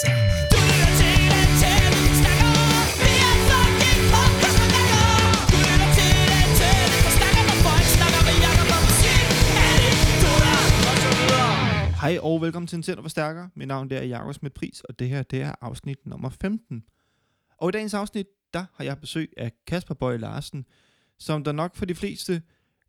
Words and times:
Hej 0.00 0.08
og 12.22 12.40
velkommen 12.40 12.66
til 12.66 12.76
en 12.76 12.82
Center 12.82 13.02
Forstærker. 13.02 13.48
Mit 13.54 13.68
navn 13.68 13.90
det 13.90 13.98
er 13.98 14.02
Jakob 14.02 14.34
Smidt 14.34 14.54
Pris, 14.54 14.80
og 14.80 14.98
det 14.98 15.08
her 15.08 15.22
det 15.22 15.42
er 15.42 15.54
afsnit 15.60 16.06
nummer 16.06 16.30
15. 16.30 16.84
Og 17.58 17.68
i 17.68 17.72
dagens 17.72 17.94
afsnit, 17.94 18.26
der 18.54 18.64
har 18.74 18.84
jeg 18.84 18.98
besøg 18.98 19.32
af 19.36 19.52
Kasper 19.66 19.94
Bøje 19.94 20.18
Larsen, 20.18 20.66
som 21.18 21.44
der 21.44 21.52
nok 21.52 21.76
for 21.76 21.84
de 21.84 21.94
fleste 21.94 22.42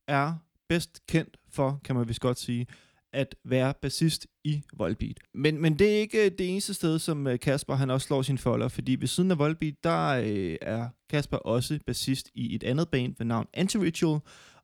er 0.07 0.33
bedst 0.67 1.07
kendt 1.07 1.37
for, 1.49 1.81
kan 1.83 1.95
man 1.95 2.07
vist 2.07 2.21
godt 2.21 2.39
sige, 2.39 2.67
at 3.13 3.35
være 3.45 3.73
bassist 3.81 4.27
i 4.43 4.63
Volbeat. 4.73 5.19
Men, 5.33 5.61
men 5.61 5.79
det 5.79 5.95
er 5.95 5.99
ikke 5.99 6.25
øh, 6.25 6.31
det 6.37 6.49
eneste 6.49 6.73
sted, 6.73 6.99
som 6.99 7.27
øh, 7.27 7.39
Kasper 7.39 7.75
han 7.75 7.89
også 7.89 8.07
slår 8.07 8.21
sin 8.21 8.37
folder, 8.37 8.67
fordi 8.67 8.95
ved 8.95 9.07
siden 9.07 9.31
af 9.31 9.39
Volbeat, 9.39 9.73
der 9.83 10.07
øh, 10.07 10.57
er 10.61 10.87
Kasper 11.09 11.37
også 11.37 11.79
bassist 11.85 12.29
i 12.33 12.55
et 12.55 12.63
andet 12.63 12.89
band 12.89 13.15
ved 13.17 13.25
navn 13.25 13.47
Antiritual, 13.53 14.19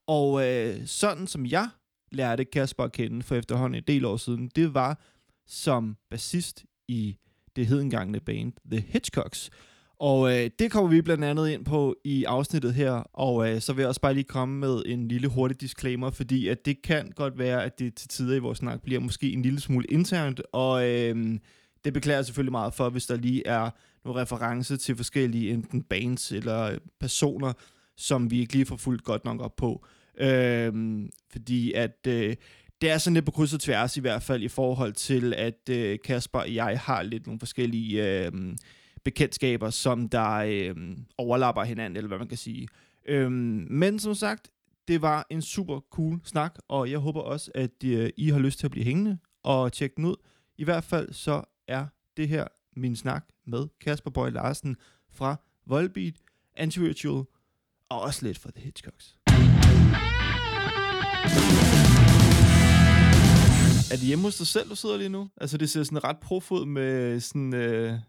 Og 0.08 0.48
øh, 0.48 0.86
sådan 0.86 1.28
som 1.28 1.46
jeg 1.46 1.70
lærte 2.12 2.46
Kasper 2.46 2.84
at 2.84 2.92
kende 2.92 3.24
for 3.24 3.36
efterhånden 3.36 3.78
en 3.78 3.84
del 3.88 4.06
år 4.06 4.18
siden, 4.18 4.52
det 4.56 4.74
var 4.74 5.00
som 5.48 5.98
bassist 6.10 6.66
i 6.88 7.18
det 7.56 7.68
hedengangne 7.68 8.20
band 8.20 8.54
The 8.72 8.86
Hitchcocks. 8.88 9.50
Og 10.00 10.32
øh, 10.32 10.50
det 10.60 10.72
kommer 10.72 10.90
vi 10.90 11.02
blandt 11.02 11.24
andet 11.24 11.50
ind 11.50 11.66
på 11.66 11.96
i 12.04 12.24
afsnittet 12.24 12.74
her, 12.74 12.92
og 13.14 13.50
øh, 13.50 13.62
så 13.62 13.74
vil 13.74 13.82
jeg 13.82 13.88
også 13.88 14.02
bare 14.02 14.14
lige 14.14 14.24
komme 14.24 14.60
med 14.60 14.84
en 14.86 15.08
lille 15.08 15.28
hurtig 15.28 15.62
disclaimer, 15.62 16.10
fordi 16.10 16.48
at 16.48 16.66
det 16.66 16.82
kan 16.82 17.12
godt 17.16 17.38
være, 17.38 17.64
at 17.64 17.80
det 17.80 17.96
til 17.96 18.10
tider 18.10 18.36
i 18.36 18.40
vores 18.40 18.58
snak 18.58 18.82
bliver 18.82 19.00
måske 19.00 19.32
en 19.32 19.42
lille 19.42 19.60
smule 19.60 19.86
internt, 19.90 20.42
og 20.54 20.90
øh, 20.90 21.40
det 21.86 21.94
beklager 21.94 22.18
jeg 22.18 22.26
selvfølgelig 22.26 22.52
meget 22.52 22.74
for, 22.74 22.90
hvis 22.90 23.06
der 23.06 23.16
lige 23.16 23.48
er 23.48 23.70
nogle 24.06 24.22
reference 24.22 24.78
til 24.78 24.96
forskellige 24.96 25.52
enten 25.52 25.84
bands 25.84 26.32
eller 26.32 26.62
øh, 26.62 26.78
personer, 27.00 27.54
som 27.98 28.32
vi 28.32 28.40
ikke 28.40 28.54
lige 28.54 28.66
får 28.66 28.76
fuldt 28.76 29.04
godt 29.04 29.26
nok 29.26 29.42
op 29.42 29.56
på. 29.56 29.86
Øh, 30.20 30.74
fordi 31.32 31.74
at 31.74 32.08
øh, 32.08 32.36
det 32.82 32.90
er 32.92 32.98
sådan 32.98 33.14
lidt 33.14 33.26
på 33.26 33.32
kryds 33.32 33.54
og 33.54 33.60
tværs 33.60 33.98
i 33.98 34.02
hvert 34.02 34.24
fald 34.24 34.44
i 34.44 34.48
forhold 34.48 34.94
til, 34.94 35.34
at 35.34 35.70
øh, 35.70 36.00
Kasper 36.06 36.40
og 36.40 36.54
jeg 36.54 36.80
har 36.80 37.04
lidt 37.04 37.28
nogle 37.28 37.40
forskellige 37.40 38.26
øh, 38.26 38.32
bekendtskaber, 39.08 39.70
som 39.70 40.10
der 40.10 40.32
øh, 40.32 40.76
overlapper 41.18 41.64
hinanden, 41.64 41.98
eller 41.98 42.08
hvad 42.08 42.18
man 42.18 42.28
kan 42.28 42.38
sige. 42.38 42.68
Øh, 43.06 43.32
men 43.32 44.00
som 44.00 44.16
sagt, 44.16 44.50
det 44.88 45.02
var 45.02 45.28
en 45.30 45.42
super 45.42 45.80
cool 45.80 46.20
snak, 46.24 46.60
og 46.68 46.92
jeg 46.92 47.00
håber 47.00 47.22
også, 47.22 47.52
at 47.56 47.84
øh, 47.86 48.10
I 48.18 48.30
har 48.30 48.40
lyst 48.40 48.60
til 48.60 48.68
at 48.68 48.72
blive 48.72 48.86
hængende 48.86 49.18
og 49.44 49.74
tjekke 49.74 49.96
den 49.96 50.06
ud. 50.06 50.16
I 50.58 50.64
hvert 50.64 50.84
fald 50.84 51.14
så 51.14 51.44
er 51.68 51.86
det 52.18 52.28
her 52.28 52.48
min 52.76 52.96
snak 52.96 53.26
med 53.46 53.68
Kasper 53.82 54.12
Bøj 54.12 54.30
Larsen 54.30 54.76
fra 55.12 55.36
Volbeat, 55.66 56.14
Anti-Ritual 56.60 57.24
og 57.90 58.02
også 58.02 58.26
lidt 58.26 58.38
fra 58.38 58.52
The 58.56 58.64
Hitchcocks. 58.64 59.18
Er 63.92 63.96
det 63.96 64.08
hjemme 64.08 64.24
hos 64.24 64.38
dig 64.38 64.48
selv, 64.48 64.70
du 64.70 64.76
sidder 64.76 64.98
lige 64.98 65.10
nu? 65.10 65.30
Altså, 65.38 65.58
det 65.58 65.70
ser 65.70 65.84
sådan 65.84 66.04
ret 66.04 66.18
profod 66.20 66.66
med 66.66 67.20
sådan... 67.20 67.54
Øh, 67.54 68.00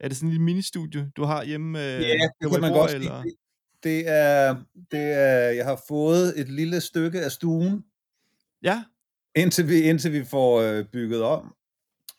er 0.00 0.08
det 0.08 0.16
sådan 0.16 0.26
en 0.28 0.32
lille 0.32 0.44
ministudie, 0.44 1.10
du 1.16 1.24
har 1.24 1.44
hjemme? 1.44 1.78
Øh, 1.78 2.02
Ja, 2.02 2.28
det 2.40 2.50
kan 2.52 2.60
man 2.60 2.72
godt 2.72 2.90
sige. 2.90 3.02
Det- 3.02 3.34
Det 3.82 4.08
er, 4.08 4.56
det 4.90 5.00
er, 5.12 5.50
jeg 5.50 5.64
har 5.64 5.80
fået 5.88 6.40
et 6.40 6.48
lille 6.48 6.80
stykke 6.80 7.20
af 7.20 7.30
stuen, 7.32 7.84
Ja, 8.62 8.84
indtil 9.36 9.68
vi, 9.68 9.80
indtil 9.80 10.12
vi 10.12 10.24
får 10.24 10.60
øh, 10.60 10.84
bygget 10.84 11.22
om. 11.22 11.54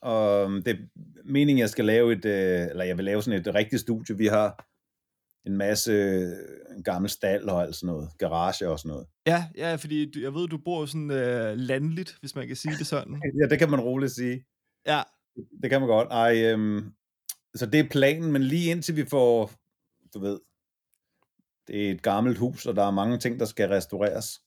Og 0.02 0.50
det 0.50 0.67
er 0.67 0.78
meningen, 1.25 1.59
jeg 1.59 1.69
skal 1.69 1.86
lave 1.86 2.14
et, 2.14 2.25
øh, 2.25 2.67
eller 2.69 2.84
jeg 2.84 2.97
vil 2.97 3.06
lave 3.06 3.23
sådan 3.23 3.39
et 3.39 3.56
rigtigt 3.56 3.81
studie. 3.81 4.17
Vi 4.17 4.28
har 4.28 4.66
en 5.45 5.58
masse 5.58 5.94
en 6.78 6.84
gammel 6.84 7.09
stald 7.09 7.44
og 7.50 7.62
alt 7.64 7.75
sådan 7.75 7.88
noget, 7.88 8.09
garage 8.17 8.69
og 8.69 8.80
sådan 8.80 8.90
noget. 8.90 9.07
ja, 9.28 9.46
ja, 9.57 9.75
fordi 9.75 10.12
du, 10.12 10.19
jeg 10.19 10.34
ved, 10.34 10.47
du 10.47 10.57
bor 10.57 10.85
sådan 10.85 11.12
øh, 11.12 11.57
landligt, 11.57 12.18
hvis 12.19 12.35
man 12.35 12.47
kan 12.47 12.56
sige 12.56 12.75
det 12.80 12.88
sådan. 12.88 13.13
Ja, 13.41 13.47
det 13.50 13.59
kan 13.59 13.69
man 13.72 13.80
roligt 13.80 14.12
sige. 14.12 14.46
Ja, 14.88 15.01
Det 15.62 15.69
kan 15.69 15.81
man 15.81 15.88
godt. 15.90 16.07
Ej, 16.12 16.44
øhm, 16.51 16.91
så 17.57 17.66
det 17.66 17.79
er 17.79 17.90
planen, 17.90 18.31
men 18.31 18.44
lige 18.44 18.72
indtil 18.72 18.95
vi 18.95 19.06
får, 19.06 19.51
du 20.13 20.19
ved, 20.19 20.40
det 21.68 21.88
er 21.88 21.91
et 21.91 22.01
gammelt 22.01 22.38
hus, 22.38 22.66
og 22.66 22.75
der 22.75 22.84
er 22.84 22.91
mange 22.91 23.18
ting, 23.18 23.40
der 23.40 23.45
skal 23.45 23.69
restaureres. 23.69 24.41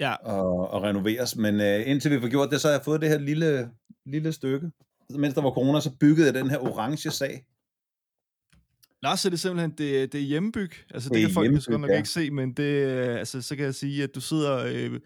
ja, 0.00 0.14
og, 0.14 0.70
og 0.70 0.82
renoveres, 0.82 1.36
men 1.36 1.60
øh, 1.60 1.88
indtil 1.90 2.10
vi 2.10 2.20
får 2.20 2.28
gjort 2.28 2.50
det, 2.50 2.60
så 2.60 2.68
har 2.68 2.72
jeg 2.72 2.84
fået 2.84 3.00
det 3.00 3.08
her 3.08 3.18
lille, 3.18 3.70
lille 4.06 4.32
stykke. 4.32 4.70
Mens 5.10 5.34
der 5.34 5.42
var 5.42 5.50
corona, 5.50 5.80
så 5.80 5.90
byggede 6.00 6.26
jeg 6.26 6.34
den 6.34 6.50
her 6.50 6.58
orange 6.58 7.10
sag. 7.10 7.44
Nå, 9.02 9.16
så 9.16 9.28
er 9.28 9.30
det 9.30 9.40
simpelthen, 9.40 9.70
det, 9.70 10.12
det 10.12 10.20
er 10.20 10.24
hjemmebyg. 10.24 10.72
Altså, 10.94 11.08
det, 11.08 11.14
Det 11.14 11.22
kan 11.22 11.34
folk 11.34 11.44
hjemmebyg, 11.44 11.78
nok 11.78 11.90
ja. 11.90 11.96
ikke 11.96 12.08
se, 12.08 12.30
men 12.30 12.52
det, 12.52 12.86
øh, 12.86 13.18
altså, 13.18 13.42
så 13.42 13.56
kan 13.56 13.64
jeg 13.64 13.74
sige, 13.74 14.02
at 14.02 14.14
du 14.14 14.20
sidder 14.20 14.64
øh, 14.66 15.00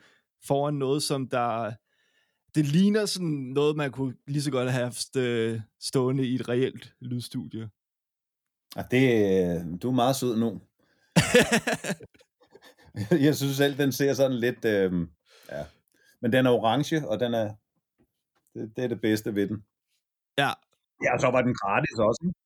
foran 0.46 0.74
noget, 0.74 1.02
som 1.02 1.28
der... 1.28 1.72
Det 2.54 2.66
ligner 2.66 3.06
sådan 3.06 3.28
noget, 3.28 3.76
man 3.76 3.90
kunne 3.92 4.14
lige 4.26 4.42
så 4.42 4.50
godt 4.50 4.70
have 4.70 4.84
haft 4.84 5.16
øh, 5.16 5.60
stående 5.80 6.26
i 6.26 6.34
et 6.34 6.48
reelt 6.48 6.94
lydstudie. 7.00 7.70
Og 8.76 8.84
det, 8.90 9.02
øh, 9.02 9.80
du 9.82 9.88
er 9.88 9.94
meget 9.94 10.16
sød 10.16 10.36
nu. 10.36 10.60
jeg 13.26 13.36
synes 13.36 13.56
selv, 13.56 13.78
den 13.78 13.92
ser 13.92 14.14
sådan 14.14 14.36
lidt... 14.36 14.64
Øh, 14.64 14.92
ja. 15.50 15.64
Men 16.20 16.32
den 16.32 16.46
er 16.46 16.50
orange, 16.50 17.08
og 17.08 17.20
den 17.20 17.34
er... 17.34 17.54
Det, 18.54 18.76
det 18.76 18.84
er 18.84 18.88
det 18.88 19.00
bedste 19.00 19.34
ved 19.34 19.48
den. 19.48 19.64
Ja. 20.38 20.50
Ja, 21.04 21.18
så 21.18 21.30
var 21.30 21.42
den 21.42 21.54
gratis 21.54 21.98
også. 21.98 22.20
ikke? 22.26 22.38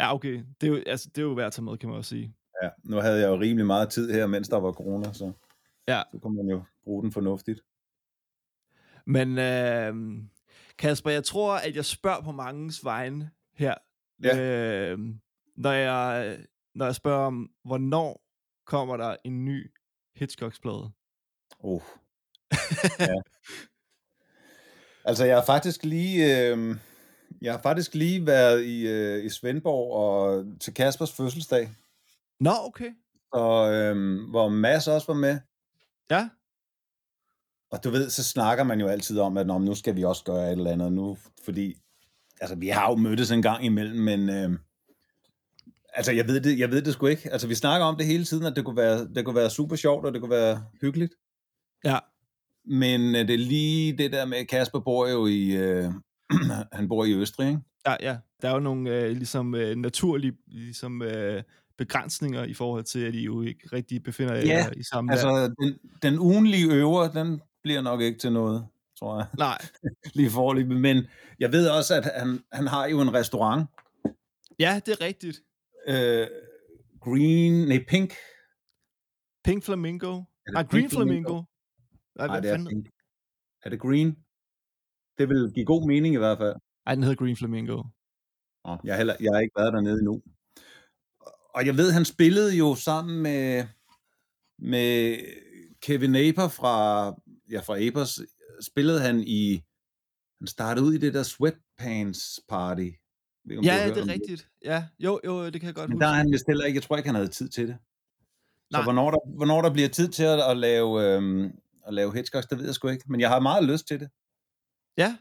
ja, 0.00 0.14
okay. 0.14 0.42
Det 0.60 0.66
er, 0.66 0.70
jo, 0.70 0.82
altså, 0.86 1.08
det 1.08 1.18
er 1.18 1.22
jo 1.26 1.32
værd 1.32 1.46
at 1.46 1.52
tage 1.52 1.64
med, 1.64 1.78
kan 1.78 1.88
man 1.88 1.98
også 1.98 2.08
sige. 2.08 2.34
Ja, 2.62 2.68
nu 2.84 2.96
havde 2.96 3.20
jeg 3.20 3.28
jo 3.28 3.40
rimelig 3.40 3.66
meget 3.66 3.90
tid 3.90 4.12
her, 4.12 4.26
mens 4.26 4.48
der 4.48 4.56
var 4.56 4.72
corona, 4.72 5.12
så, 5.12 5.32
Ja. 5.88 6.02
så 6.12 6.18
kunne 6.18 6.36
man 6.36 6.48
jo 6.48 6.62
bruge 6.84 7.02
den 7.02 7.12
fornuftigt. 7.12 7.60
Men 9.06 9.38
øh, 9.38 10.22
Kasper, 10.78 11.10
jeg 11.10 11.24
tror, 11.24 11.54
at 11.54 11.76
jeg 11.76 11.84
spørger 11.84 12.22
på 12.22 12.32
mangens 12.32 12.84
vegne 12.84 13.30
her. 13.54 13.74
Ja. 14.22 14.38
Øh, 14.38 14.98
når, 15.56 15.72
jeg, 15.72 16.38
når 16.74 16.84
jeg 16.84 16.94
spørger 16.94 17.26
om, 17.26 17.50
hvornår 17.64 18.22
kommer 18.66 18.96
der 18.96 19.16
en 19.24 19.44
ny 19.44 19.72
Hitchcocks-plade? 20.16 20.90
Oh. 21.58 21.80
ja. 22.98 23.14
Altså, 25.04 25.24
jeg 25.24 25.36
har 25.36 25.44
faktisk 25.44 25.84
lige, 25.84 26.48
øh, 26.48 26.76
jeg 27.42 27.52
har 27.52 27.60
faktisk 27.62 27.94
lige 27.94 28.26
været 28.26 28.64
i, 28.64 28.88
øh, 28.88 29.24
i 29.24 29.28
Svendborg 29.28 29.92
og 29.92 30.44
til 30.60 30.74
Kaspers 30.74 31.12
fødselsdag, 31.12 31.70
Nå, 32.40 32.50
okay. 32.64 32.90
og 33.32 33.74
øh, 33.74 34.18
hvor 34.30 34.48
Mads 34.48 34.88
også 34.88 35.06
var 35.06 35.18
med. 35.18 35.38
Ja, 36.10 36.28
Og 37.70 37.84
du 37.84 37.90
ved, 37.90 38.10
så 38.10 38.24
snakker 38.24 38.64
man 38.64 38.80
jo 38.80 38.86
altid 38.86 39.18
om, 39.18 39.36
at 39.36 39.46
"Nå, 39.46 39.58
men 39.58 39.64
nu 39.64 39.74
skal 39.74 39.96
vi 39.96 40.04
også 40.04 40.24
gøre 40.24 40.46
et 40.46 40.52
eller 40.52 40.70
andet 40.70 40.92
nu, 40.92 41.16
fordi 41.44 41.74
altså, 42.40 42.56
vi 42.56 42.68
har 42.68 42.90
jo 42.90 42.96
mødtes 42.96 43.30
en 43.30 43.42
gang 43.42 43.64
imellem, 43.64 43.96
men 43.98 44.28
øh, 44.30 44.58
altså, 45.94 46.12
jeg 46.12 46.28
ved, 46.28 46.40
det, 46.40 46.58
jeg 46.58 46.70
ved 46.70 46.82
det 46.82 46.92
sgu 46.92 47.06
ikke. 47.06 47.32
Altså, 47.32 47.46
vi 47.48 47.54
snakker 47.54 47.86
om 47.86 47.96
det 47.96 48.06
hele 48.06 48.24
tiden, 48.24 48.46
at 48.46 48.56
det 48.56 48.64
kunne 48.64 48.76
være, 48.76 49.08
det 49.14 49.24
kunne 49.24 49.36
være 49.36 49.50
super 49.50 49.76
sjovt, 49.76 50.06
og 50.06 50.12
det 50.12 50.20
kunne 50.20 50.30
være 50.30 50.64
hyggeligt. 50.80 51.12
ja, 51.84 51.98
Men 52.64 53.00
øh, 53.14 53.28
det 53.28 53.34
er 53.34 53.38
lige 53.38 53.98
det 53.98 54.12
der 54.12 54.24
med, 54.24 54.44
Kasper 54.46 54.80
bor 54.80 55.08
jo 55.08 55.26
i, 55.26 55.48
øh, 55.56 55.92
han 56.72 56.88
bor 56.88 57.04
i 57.04 57.12
Østrig, 57.14 57.48
ikke? 57.48 57.60
ja, 57.86 57.96
ja. 58.00 58.16
Der 58.42 58.48
er 58.48 58.52
jo 58.54 58.60
nogle 58.60 58.90
øh, 58.96 59.10
ligesom, 59.16 59.54
øh, 59.54 59.76
naturlige 59.76 60.32
ligesom, 60.46 61.02
øh, 61.02 61.42
begrænsninger 61.78 62.44
i 62.44 62.54
forhold 62.54 62.84
til, 62.84 62.98
at 63.04 63.14
I 63.14 63.24
jo 63.24 63.42
ikke 63.42 63.68
rigtig 63.72 64.02
befinder 64.02 64.34
jer 64.34 64.42
Ja, 64.42 64.66
i 64.76 64.82
samme 64.82 65.10
land. 65.14 65.28
Altså, 65.28 65.54
den, 65.60 65.78
den 66.02 66.18
ugenlige 66.18 66.72
øver, 66.72 67.08
den 67.08 67.40
bliver 67.66 67.80
nok 67.82 68.00
ikke 68.00 68.18
til 68.18 68.32
noget, 68.32 68.68
tror 68.98 69.16
jeg, 69.18 69.26
Nej, 69.38 69.58
lige 70.18 70.30
forløbet. 70.30 70.80
Men 70.80 70.96
jeg 71.38 71.52
ved 71.52 71.68
også, 71.78 71.94
at 71.94 72.04
han, 72.20 72.44
han 72.52 72.66
har 72.66 72.86
jo 72.86 73.00
en 73.00 73.14
restaurant, 73.14 73.68
ja, 74.58 74.80
det 74.86 74.92
er 74.92 75.00
rigtigt. 75.00 75.36
øh, 75.88 76.26
Green, 77.00 77.68
nej, 77.68 77.84
Pink. 77.88 78.12
Pink 79.44 79.64
Flamingo. 79.64 80.12
Nej, 80.52 80.62
Pink 80.62 80.70
Green 80.70 80.90
Flamingo? 80.90 81.28
Flamingo. 81.28 81.42
Nej, 82.18 82.26
Nej, 82.26 82.40
det 82.40 82.50
er 82.50 82.54
fanden? 82.54 82.86
Er 83.64 83.70
det 83.70 83.80
Green? 83.80 84.10
Det 85.18 85.28
vil 85.28 85.52
give 85.54 85.66
god 85.66 85.86
mening 85.86 86.14
i 86.14 86.18
hvert 86.18 86.38
fald. 86.38 86.56
Ej, 86.86 86.94
den 86.94 87.02
hedder 87.02 87.16
Green 87.24 87.36
Flamingo. 87.36 87.76
Nå, 88.64 88.72
jeg, 88.84 88.92
har 88.94 88.96
heller, 88.96 89.16
jeg 89.20 89.30
har 89.34 89.40
ikke 89.40 89.56
været 89.58 89.72
dernede 89.72 89.98
endnu. 89.98 90.22
Og 91.54 91.66
jeg 91.66 91.76
ved, 91.76 91.92
han 91.92 92.04
spillede 92.04 92.56
jo 92.56 92.74
sammen 92.74 93.22
med, 93.22 93.64
med 94.58 95.16
Kevin 95.82 96.14
Aper 96.16 96.48
fra, 96.48 96.76
ja, 97.50 97.60
fra 97.60 97.80
Apers, 97.86 98.20
spillede 98.60 99.00
han 99.00 99.24
i, 99.26 99.62
han 100.38 100.46
startede 100.46 100.86
ud 100.86 100.94
i 100.94 100.98
det 100.98 101.14
der 101.14 101.22
sweatpants 101.22 102.40
party. 102.48 102.88
Ved 103.44 103.58
om 103.58 103.64
Ja, 103.64 103.88
det 103.88 103.98
er 103.98 104.08
rigtigt. 104.08 104.48
Ja, 104.64 104.86
jo, 104.98 105.20
jo, 105.24 105.44
det 105.50 105.60
kan 105.60 105.66
jeg 105.66 105.74
godt 105.74 105.88
Men 105.88 105.96
huske. 105.96 106.04
der 106.04 106.10
er 106.10 106.14
han 106.14 106.32
vist 106.32 106.44
heller 106.48 106.64
ikke, 106.64 106.76
jeg 106.76 106.82
tror 106.82 106.96
ikke, 106.96 107.08
han 107.08 107.14
havde 107.14 107.28
tid 107.28 107.48
til 107.48 107.68
det. 107.68 107.76
Så 108.70 108.76
Nej. 108.76 108.82
hvornår 108.82 109.10
der, 109.10 109.36
hvornår 109.36 109.62
der 109.62 109.72
bliver 109.72 109.88
tid 109.88 110.08
til 110.08 110.22
at, 110.24 110.40
at 110.50 110.56
lave, 110.56 111.02
øhm, 111.04 111.50
at 111.86 111.94
lave 111.94 112.12
Hitchcocks, 112.14 112.46
det 112.46 112.58
ved 112.58 112.64
jeg 112.64 112.74
sgu 112.74 112.88
ikke. 112.88 113.04
Men 113.08 113.20
jeg 113.20 113.28
har 113.28 113.40
meget 113.40 113.64
lyst 113.64 113.88
til 113.88 114.00
det. 114.00 114.08
Ja, 114.96 115.16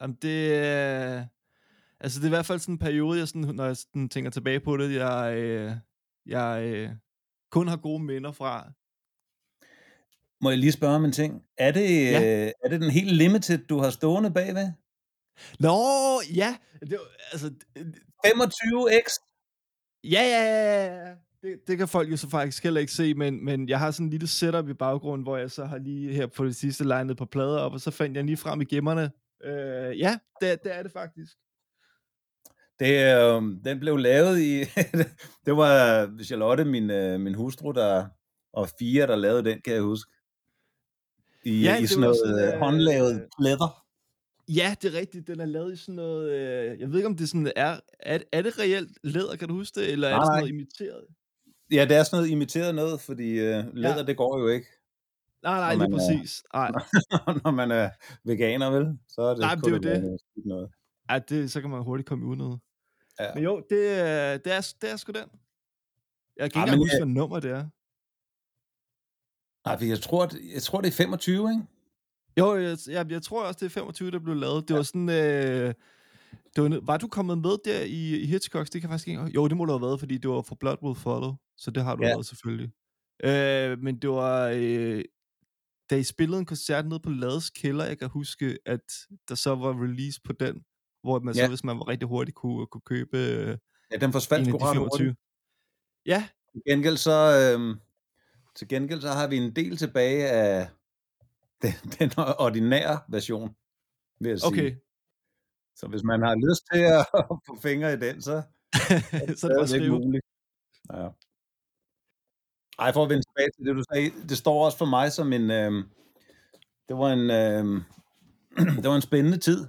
jamen 0.00 0.16
det, 0.22 0.50
øh, 0.52 1.22
Altså, 2.00 2.18
det 2.20 2.24
er 2.24 2.28
i 2.28 2.36
hvert 2.36 2.46
fald 2.46 2.58
sådan 2.58 2.74
en 2.74 2.78
periode, 2.78 3.18
jeg 3.18 3.28
sådan, 3.28 3.54
når 3.54 3.64
jeg 3.64 3.76
sådan 3.76 4.08
tænker 4.08 4.30
tilbage 4.30 4.60
på 4.60 4.76
det, 4.76 4.94
jeg, 4.94 5.34
øh, 5.36 5.72
jeg 6.26 6.62
øh, 6.64 6.90
kun 7.50 7.68
har 7.68 7.76
gode 7.76 8.02
minder 8.02 8.32
fra. 8.32 8.72
Må 10.42 10.50
jeg 10.50 10.58
lige 10.58 10.72
spørge 10.72 10.94
om 10.96 11.04
en 11.04 11.12
ting? 11.12 11.42
Er 11.58 11.72
det, 11.72 12.10
Ja. 12.10 12.44
øh, 12.46 12.52
er 12.64 12.68
det 12.68 12.80
den 12.80 12.90
helt 12.90 13.12
limited, 13.12 13.58
du 13.58 13.78
har 13.78 13.90
stående 13.90 14.30
bagved? 14.30 14.68
Nå, 15.60 15.76
ja! 16.34 16.56
Det, 16.80 16.98
altså, 17.32 17.50
det- 17.76 17.94
25x? 18.26 19.18
ja, 20.04 20.22
ja, 20.22 20.42
ja, 20.44 20.84
ja, 20.84 21.08
ja. 21.08 21.14
Det, 21.42 21.58
det 21.66 21.78
kan 21.78 21.88
folk 21.88 22.10
jo 22.10 22.16
så 22.16 22.28
faktisk 22.30 22.62
heller 22.62 22.80
ikke 22.80 22.92
se, 22.92 23.14
men, 23.14 23.44
men 23.44 23.68
jeg 23.68 23.78
har 23.78 23.90
sådan 23.90 24.06
en 24.06 24.10
lille 24.10 24.28
setup 24.28 24.68
i 24.68 24.74
baggrunden, 24.74 25.22
hvor 25.22 25.36
jeg 25.36 25.50
så 25.50 25.64
har 25.64 25.78
lige 25.78 26.14
her 26.14 26.26
på 26.26 26.44
det 26.44 26.56
sidste 26.56 26.84
legnet 26.84 27.16
på 27.16 27.24
plader 27.24 27.58
op, 27.58 27.72
og 27.72 27.80
så 27.80 27.90
fandt 27.90 28.16
jeg 28.16 28.24
lige 28.24 28.36
frem 28.36 28.60
i 28.60 28.64
gemmerne. 28.64 29.10
Øh, 29.44 29.98
ja, 29.98 30.18
det, 30.40 30.58
det 30.64 30.74
er 30.76 30.82
det 30.82 30.92
faktisk. 30.92 31.32
Det, 32.80 33.14
øh, 33.16 33.42
den 33.64 33.80
blev 33.80 33.96
lavet 33.96 34.40
i... 34.40 34.60
det 35.46 35.56
var 35.56 36.22
Charlotte, 36.24 36.64
min, 36.64 36.90
øh, 36.90 37.20
min 37.20 37.34
hustru, 37.34 37.72
der, 37.72 38.06
og 38.52 38.68
fire, 38.78 39.06
der 39.06 39.16
lavede 39.16 39.44
den, 39.50 39.60
kan 39.64 39.74
jeg 39.74 39.82
huske. 39.82 40.12
I, 41.44 41.62
Ja, 41.62 41.76
i 41.78 41.86
sådan 41.86 42.00
noget 42.00 42.16
sådan, 42.24 42.38
sådan, 42.38 42.54
øh, 42.54 42.60
håndlavet 42.60 43.28
pletter. 43.40 43.84
Ja, 44.48 44.74
det 44.82 44.94
er 44.94 44.98
rigtigt. 44.98 45.26
Den 45.26 45.40
er 45.40 45.44
lavet 45.46 45.72
i 45.72 45.76
sådan 45.76 45.94
noget... 45.94 46.30
Øh, 46.30 46.80
jeg 46.80 46.88
ved 46.90 46.96
ikke, 46.96 47.06
om 47.08 47.16
det 47.16 47.28
sådan 47.28 47.52
er... 47.56 47.80
Er, 48.00 48.18
er 48.32 48.42
det 48.42 48.58
reelt 48.58 48.98
læder, 49.04 49.36
kan 49.36 49.48
du 49.48 49.54
huske 49.54 49.80
det? 49.80 49.92
Eller 49.92 50.08
er 50.08 50.12
Nej, 50.12 50.18
det 50.20 50.26
sådan 50.26 50.38
noget 50.40 50.48
imiteret? 50.50 51.04
Ja, 51.72 51.84
det 51.84 51.96
er 51.96 52.02
sådan 52.02 52.16
noget 52.18 52.30
imiteret 52.30 52.74
noget, 52.74 53.00
fordi 53.00 53.30
øh, 53.30 53.64
læder, 53.74 53.96
Ja. 53.96 54.02
det 54.02 54.16
går 54.16 54.38
jo 54.38 54.48
ikke, 54.48 54.66
Nej, 55.42 55.58
nej, 55.58 55.74
lige 55.74 55.78
man 55.78 55.92
er- 55.92 55.96
præcis. 55.98 56.42
Nej, 56.54 56.70
når 57.44 57.50
man 57.50 57.70
er 57.70 57.90
veganer, 58.24 58.70
vel? 58.70 58.98
Så 59.08 59.20
er 59.22 59.28
det, 59.30 59.38
Nej, 59.38 59.54
det 59.54 59.66
er 59.66 59.70
jo 59.70 59.78
det. 59.78 60.18
noget 60.44 60.70
ej, 61.08 61.18
det, 61.18 61.52
så 61.52 61.60
kan 61.60 61.70
man 61.70 61.82
hurtigt 61.82 62.08
komme 62.08 62.26
ud 62.26 62.36
noget. 62.36 62.60
Ja. 63.20 63.34
Men 63.34 63.44
jo, 63.44 63.62
det, 63.70 63.90
er- 64.00 64.36
det, 64.36 64.52
er, 64.52 64.72
det 64.80 64.90
er 64.90 64.96
sgu 64.96 65.12
den. 65.12 65.28
Jeg 66.36 66.52
kan 66.52 66.62
ikke 66.62 66.70
men, 66.70 66.78
huske, 66.78 66.96
øh, 66.96 67.00
hvad 67.00 67.14
nummer 67.14 67.40
det 67.40 67.50
er. 67.50 67.66
Nej, 69.66 69.78
for 69.78 69.84
jeg 69.84 70.00
tror, 70.00 70.30
jeg 70.54 70.62
tror, 70.62 70.80
det 70.80 70.88
er 70.88 70.92
25, 70.92 71.50
ikke? 71.50 71.62
Jo, 72.38 72.56
jeg, 72.56 72.78
jeg, 72.88 73.10
jeg 73.10 73.22
tror 73.22 73.44
også, 73.44 73.58
det 73.60 73.66
er 73.66 73.70
25, 73.70 74.10
der 74.10 74.18
blev 74.18 74.36
lavet. 74.36 74.68
Det 74.68 74.76
var 74.76 74.82
sådan... 74.82 75.08
Øh, 75.08 75.74
det 76.56 76.62
var, 76.64 76.80
var 76.82 76.96
du 76.96 77.08
kommet 77.08 77.38
med 77.38 77.56
der 77.64 77.80
i, 77.82 78.20
i 78.20 78.26
Hitchcocks? 78.26 78.70
Det 78.70 78.80
kan 78.80 78.90
faktisk 78.90 79.08
ikke... 79.08 79.22
Jo, 79.34 79.48
det 79.48 79.56
må 79.56 79.64
du 79.64 79.72
have 79.72 79.82
været, 79.82 80.00
fordi 80.00 80.18
det 80.18 80.30
var 80.30 80.42
for 80.42 80.54
Blood 80.54 80.76
Will 80.82 80.96
Follow. 80.98 81.34
Så 81.56 81.70
det 81.70 81.82
har 81.84 81.96
du 81.96 82.02
Ja. 82.04 82.08
været 82.08 82.26
selvfølgelig. 82.26 82.70
Øh, 83.24 83.78
men 83.78 83.98
det 83.98 84.10
var... 84.10 84.52
Øh, 84.54 85.04
da 85.90 85.96
I 85.96 86.02
spillede 86.02 86.38
en 86.38 86.46
koncert 86.46 86.86
nede 86.86 87.00
på 87.00 87.10
Lades 87.10 87.50
kælder, 87.50 87.84
jeg 87.84 87.98
kan 87.98 88.08
huske, 88.08 88.58
at 88.66 88.80
der 89.28 89.34
så 89.34 89.54
var 89.54 89.82
release 89.82 90.20
på 90.24 90.32
den, 90.32 90.64
hvor 91.02 91.18
man 91.20 91.34
så, 91.34 91.40
Ja. 91.40 91.48
hvis 91.48 91.64
man 91.64 91.78
var 91.78 91.88
rigtig 91.88 92.08
hurtig, 92.08 92.34
kunne, 92.34 92.66
kunne 92.66 92.80
købe 92.86 93.18
øh, 93.18 93.56
Ja, 93.92 93.96
den 93.96 94.12
forsvandt 94.12 94.46
sgu 94.48 94.56
ret 94.56 94.74
25. 94.76 94.80
hurtigt. 95.06 95.18
Ja, 96.06 96.28
Til 96.52 96.62
gengæld 96.68 96.96
så, 96.96 97.52
øhm, 97.54 97.80
til 98.60 98.68
gengæld 98.68 99.00
så 99.00 99.08
har 99.08 99.26
vi 99.28 99.36
en 99.36 99.56
del 99.56 99.76
tilbage 99.76 100.28
af 100.30 100.68
den, 101.62 101.72
den 101.98 102.10
ordinære 102.46 102.96
version, 103.08 103.48
vil 104.20 104.28
jeg 104.28 104.40
sige. 104.40 104.48
okay. 104.50 104.70
Så 105.78 105.86
hvis 105.88 106.02
man 106.10 106.20
har 106.22 106.34
lyst 106.46 106.62
til 106.72 106.82
at 106.98 107.04
få 107.46 107.54
fingre 107.66 107.92
i 107.92 107.96
den, 107.96 108.22
så 108.22 108.42
så 109.40 109.46
er 109.54 109.58
det 109.60 109.68
skrive. 109.68 109.98
muligt. 109.98 110.24
Ja. 110.92 111.08
Ej, 112.78 112.92
for 112.92 113.02
at 113.04 113.10
vende 113.10 113.24
tilbage 113.28 113.50
til 113.56 113.64
det, 113.66 113.74
du 113.76 113.84
sagde, 113.92 114.10
det 114.28 114.36
står 114.38 114.64
også 114.64 114.78
for 114.78 114.84
mig 114.96 115.12
som 115.12 115.32
en, 115.32 115.50
øhm, 115.50 115.82
det 116.88 116.96
var 117.02 117.10
en, 117.18 117.30
øhm, 117.30 117.76
det 118.82 118.88
var 118.90 118.96
en 118.96 119.02
spændende 119.10 119.38
tid, 119.38 119.60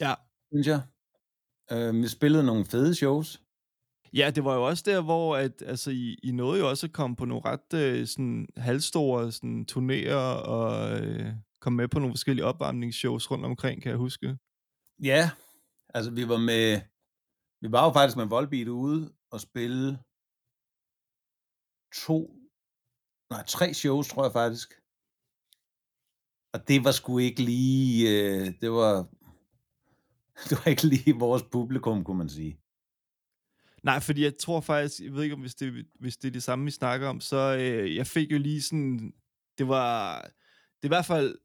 Ja. 0.00 0.14
synes 0.52 0.66
jeg. 0.66 0.80
Øhm, 1.72 2.02
vi 2.02 2.08
spillede 2.08 2.44
nogle 2.46 2.64
fede 2.64 2.94
shows. 2.94 3.43
Ja, 4.14 4.30
det 4.30 4.44
var 4.44 4.54
jo 4.54 4.66
også 4.66 4.82
der, 4.86 5.00
hvor 5.02 5.36
at, 5.36 5.62
altså, 5.62 5.90
I, 5.90 6.18
I 6.22 6.32
nåede 6.32 6.60
jo 6.60 6.68
også 6.68 6.86
at 6.86 6.92
komme 6.92 7.16
på 7.16 7.24
nogle 7.24 7.42
ret 7.44 7.74
øh, 7.74 8.06
sådan, 8.06 8.48
halvstore 8.56 9.32
sådan, 9.32 9.66
turnéer 9.72 10.46
og 10.48 10.98
øh, 11.00 11.32
komme 11.60 11.76
med 11.76 11.88
på 11.88 11.98
nogle 11.98 12.12
forskellige 12.12 12.44
opvarmningsshows 12.44 13.30
rundt 13.30 13.44
omkring, 13.44 13.82
kan 13.82 13.90
jeg 13.90 13.98
huske. 13.98 14.38
Ja, 15.02 15.30
altså 15.94 16.10
vi 16.10 16.28
var 16.28 16.36
med, 16.36 16.80
vi 17.60 17.72
var 17.72 17.84
jo 17.84 17.92
faktisk 17.92 18.16
med 18.16 18.26
Volbeat 18.26 18.68
ude 18.68 19.12
og 19.30 19.40
spille 19.40 19.98
to, 22.06 22.36
nej, 23.30 23.44
tre 23.46 23.74
shows, 23.74 24.08
tror 24.08 24.24
jeg 24.24 24.32
faktisk. 24.32 24.72
Og 26.52 26.68
det 26.68 26.84
var 26.84 26.90
sgu 26.90 27.18
ikke 27.18 27.42
lige, 27.42 28.10
øh, 28.10 28.54
det 28.60 28.70
var, 28.70 28.94
det 30.48 30.58
var 30.58 30.66
ikke 30.70 30.86
lige 30.86 31.14
vores 31.18 31.42
publikum, 31.52 32.04
kunne 32.04 32.18
man 32.18 32.28
sige. 32.28 32.63
Nej, 33.84 34.00
fordi 34.00 34.24
jeg 34.24 34.38
tror 34.38 34.60
faktisk, 34.60 35.00
jeg 35.00 35.12
ved 35.12 35.22
ikke, 35.22 35.34
om 35.34 35.40
hvis 35.40 35.54
det, 35.54 35.86
hvis 36.00 36.16
det 36.16 36.28
er 36.28 36.32
det 36.32 36.42
samme, 36.42 36.64
vi 36.64 36.70
snakker 36.70 37.08
om, 37.08 37.20
så 37.20 37.56
øh, 37.60 37.96
jeg 37.96 38.06
fik 38.06 38.32
jo 38.32 38.38
lige 38.38 38.62
sådan, 38.62 39.12
det 39.58 39.68
var, 39.68 40.20
det 40.22 40.82
er 40.82 40.86
i 40.86 40.88
hvert 40.88 41.06
fald 41.06 41.38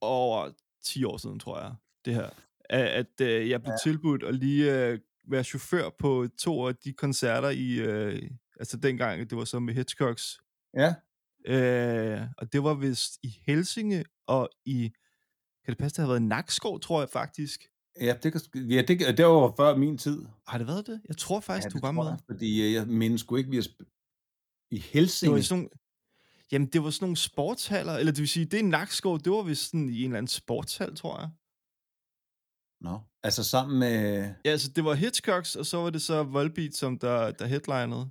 over 0.00 0.50
10 0.84 1.04
år 1.04 1.16
siden, 1.16 1.38
tror 1.38 1.60
jeg, 1.60 1.74
det 2.04 2.14
her, 2.14 2.30
at, 2.64 2.86
at 2.86 3.20
øh, 3.20 3.48
jeg 3.48 3.62
blev 3.62 3.72
ja. 3.72 3.90
tilbudt 3.90 4.22
at 4.22 4.34
lige 4.34 4.86
øh, 4.86 4.98
være 5.28 5.44
chauffør 5.44 5.90
på 5.98 6.28
to 6.38 6.66
af 6.68 6.76
de 6.76 6.92
koncerter 6.92 7.50
i, 7.50 7.72
øh, 7.72 8.30
altså 8.60 8.76
dengang, 8.76 9.30
det 9.30 9.38
var 9.38 9.44
så 9.44 9.58
med 9.58 9.74
Hitchcocks, 9.74 10.40
Ja, 10.76 10.94
øh, 11.46 12.20
og 12.38 12.52
det 12.52 12.62
var 12.62 12.74
vist 12.74 13.18
i 13.22 13.38
Helsinge 13.46 14.04
og 14.26 14.50
i, 14.64 14.92
kan 15.64 15.72
det 15.72 15.78
passe, 15.78 15.96
det 15.96 16.02
har 16.02 16.08
været 16.08 16.20
i 16.20 16.24
Nakskov, 16.24 16.80
tror 16.80 17.00
jeg 17.00 17.08
faktisk. 17.08 17.71
Ja, 18.00 18.16
det, 18.22 18.32
kan, 18.32 18.40
ja 18.68 18.82
det, 18.82 19.18
det 19.18 19.26
var 19.26 19.54
før 19.56 19.76
min 19.76 19.98
tid. 19.98 20.24
Har 20.46 20.58
det 20.58 20.66
været 20.66 20.86
det? 20.86 21.00
Jeg 21.08 21.16
tror 21.16 21.40
faktisk, 21.40 21.64
Ja, 21.66 21.70
du 21.70 21.78
var 21.80 21.92
med. 21.92 22.04
jeg, 22.06 22.18
Fordi 22.30 22.62
øh, 22.66 22.72
jeg 22.72 22.86
mindes 22.86 23.20
sgu 23.20 23.36
ikke, 23.36 23.50
vi 23.50 23.56
har 23.56 23.62
sp- 23.62 24.68
i 24.70 24.74
Det 24.76 24.82
var 24.84 24.88
Helsinge. 24.92 25.42
sådan 25.42 25.58
nogle, 25.58 25.70
jamen, 26.52 26.68
det 26.68 26.82
var 26.84 26.90
sådan 26.90 27.04
nogle 27.04 27.16
sportshaller, 27.16 27.92
eller 27.92 28.12
det 28.12 28.20
vil 28.20 28.28
sige, 28.28 28.46
det 28.46 28.58
er 28.60 28.64
Nakskov, 28.64 29.18
det 29.18 29.32
var 29.32 29.42
vist 29.42 29.70
sådan 29.70 29.88
i 29.88 29.98
en 29.98 30.04
eller 30.04 30.18
anden 30.18 30.28
sportshal, 30.28 30.96
tror 30.96 31.20
jeg. 31.20 31.30
Nå, 32.80 33.00
altså 33.22 33.44
sammen 33.44 33.78
med, 33.78 33.94
Ja, 34.44 34.50
altså 34.50 34.68
det 34.76 34.84
var 34.84 34.94
Hitchcocks, 34.94 35.56
og 35.56 35.66
så 35.66 35.76
var 35.76 35.90
det 35.90 36.02
så 36.02 36.22
Volbeat, 36.22 36.74
som 36.74 36.98
der, 36.98 37.30
der 37.30 37.46
headlinede. 37.46 38.10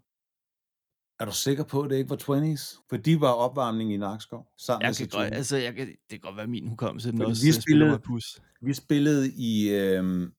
Er 1.22 1.26
du 1.26 1.32
sikker 1.32 1.64
på, 1.64 1.82
at 1.82 1.90
det 1.90 1.98
ikke 1.98 2.10
var 2.10 2.16
20's? 2.16 2.82
For 2.90 2.98
de 2.98 3.22
var 3.22 3.32
opvarmning 3.32 3.94
i 3.94 3.98
Nakskov, 3.98 4.48
sammen 4.58 4.86
med 4.86 4.96
Jeg 5.00 5.10
kan 5.10 5.20
godt, 5.20 5.34
altså, 5.34 5.58
jeg 5.58 5.74
kan, 5.76 5.88
det 5.88 5.98
kan 6.10 6.20
godt 6.20 6.38
være 6.38 6.48
min 6.48 6.68
hukommelse, 6.68 7.12
den 7.12 7.22
også 7.22 7.44
vi 7.44 7.48
øh, 7.50 7.54
spillede- 7.54 8.00
pus. 8.00 8.42
Vi 8.62 8.74
spillede 8.74 9.32
i 9.32 9.70
øh, 9.70 10.30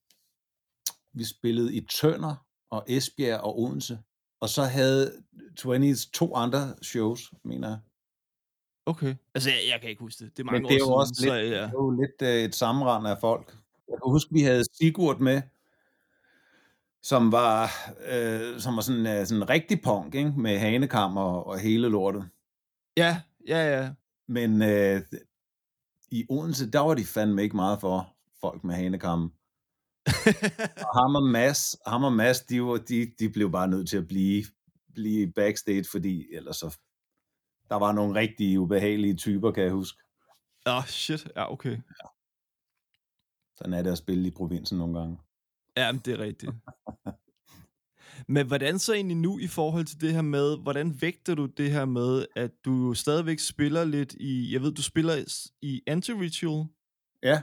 vi 1.12 1.24
spillede 1.24 1.74
i 1.74 1.80
Tønder 1.80 2.46
og 2.70 2.84
Esbjerg 2.88 3.40
og 3.40 3.58
Odense. 3.60 3.98
Og 4.40 4.48
så 4.48 4.62
havde 4.62 5.12
20's 5.60 6.10
to 6.12 6.34
andre 6.34 6.74
shows, 6.82 7.32
mener 7.44 7.68
jeg. 7.68 7.78
Okay. 8.86 9.14
Altså, 9.34 9.50
jeg, 9.50 9.58
jeg 9.72 9.80
kan 9.80 9.90
ikke 9.90 10.00
huske 10.02 10.24
det. 10.24 10.36
Det 10.36 10.42
er 10.42 10.44
mange 10.44 10.60
Men 10.60 10.68
det 10.68 10.74
er 10.74 10.78
jo 10.78 10.86
år 10.92 11.00
også 11.00 11.14
siden, 11.14 11.34
lidt, 11.34 11.44
så 11.44 11.50
det 11.50 11.56
ja. 11.56 11.66
er 11.66 11.70
jo 11.72 11.90
lidt 11.90 12.22
øh, 12.22 12.44
et 12.44 12.54
sammenrend 12.54 13.06
af 13.08 13.18
folk. 13.20 13.46
Jeg 13.88 13.96
kan 14.04 14.10
huske, 14.12 14.32
vi 14.34 14.40
havde 14.42 14.64
Sigurd 14.80 15.18
med, 15.20 15.42
som 17.02 17.32
var, 17.32 17.70
øh, 18.06 18.60
som 18.60 18.76
var 18.76 18.82
sådan, 18.82 19.06
øh, 19.06 19.26
sådan 19.26 19.42
en 19.42 19.48
rigtig 19.48 19.82
punk, 19.82 20.14
ikke? 20.14 20.32
med 20.36 20.58
hanekam 20.58 21.16
og, 21.16 21.46
og 21.46 21.58
hele 21.58 21.88
lortet. 21.88 22.28
Ja, 22.96 23.22
ja, 23.48 23.78
ja. 23.78 23.94
Men 24.28 24.62
øh, 24.62 25.02
i 26.10 26.26
Odense, 26.30 26.70
der 26.70 26.80
var 26.80 26.94
de 26.94 27.04
fandme 27.04 27.42
ikke 27.42 27.56
meget 27.56 27.80
for 27.80 28.16
folk 28.40 28.64
med 28.64 28.74
hanekam. 28.74 29.32
Og 30.88 31.00
ham 31.00 31.14
og 31.14 31.22
Mads, 31.22 31.76
ham 31.86 32.04
og 32.04 32.12
Mads 32.12 32.40
de, 32.40 32.62
var, 32.62 32.76
de, 32.76 33.12
de 33.18 33.28
blev 33.28 33.52
bare 33.52 33.68
nødt 33.68 33.88
til 33.88 33.96
at 33.96 34.08
blive, 34.08 34.44
blive 34.94 35.32
backstage, 35.32 35.84
fordi 35.90 36.34
ellers 36.34 36.56
så, 36.56 36.78
der 37.68 37.76
var 37.76 37.92
nogle 37.92 38.14
rigtig 38.14 38.60
ubehagelige 38.60 39.16
typer, 39.16 39.50
kan 39.52 39.62
jeg 39.62 39.72
huske. 39.72 39.98
Åh, 40.66 40.76
oh, 40.76 40.84
shit. 40.84 41.28
Ja, 41.36 41.52
okay. 41.52 41.78
Sådan 43.56 43.72
er 43.72 43.82
det 43.82 43.90
at 43.90 43.98
spille 43.98 44.28
i 44.28 44.30
provinsen 44.30 44.78
nogle 44.78 44.98
gange. 44.98 45.18
Ja, 45.76 45.92
det 46.04 46.12
er 46.12 46.18
rigtigt. 46.18 46.52
Men 48.28 48.46
hvordan 48.46 48.78
så 48.78 48.92
egentlig 48.94 49.16
nu 49.16 49.38
i 49.38 49.46
forhold 49.46 49.84
til 49.84 50.00
det 50.00 50.12
her 50.12 50.22
med, 50.22 50.58
hvordan 50.62 51.02
vægter 51.02 51.34
du 51.34 51.46
det 51.46 51.70
her 51.70 51.84
med, 51.84 52.26
at 52.36 52.50
du 52.64 52.94
stadigvæk 52.94 53.38
spiller 53.38 53.84
lidt 53.84 54.14
i, 54.20 54.52
jeg 54.52 54.62
ved, 54.62 54.72
du 54.72 54.82
spiller 54.82 55.14
i 55.62 55.82
Anti-Ritual, 55.90 56.66
Ja, 57.22 57.42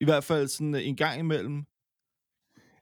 i 0.00 0.04
hvert 0.04 0.24
fald 0.24 0.48
sådan 0.48 0.74
en 0.74 0.96
gang 0.96 1.18
imellem. 1.20 1.64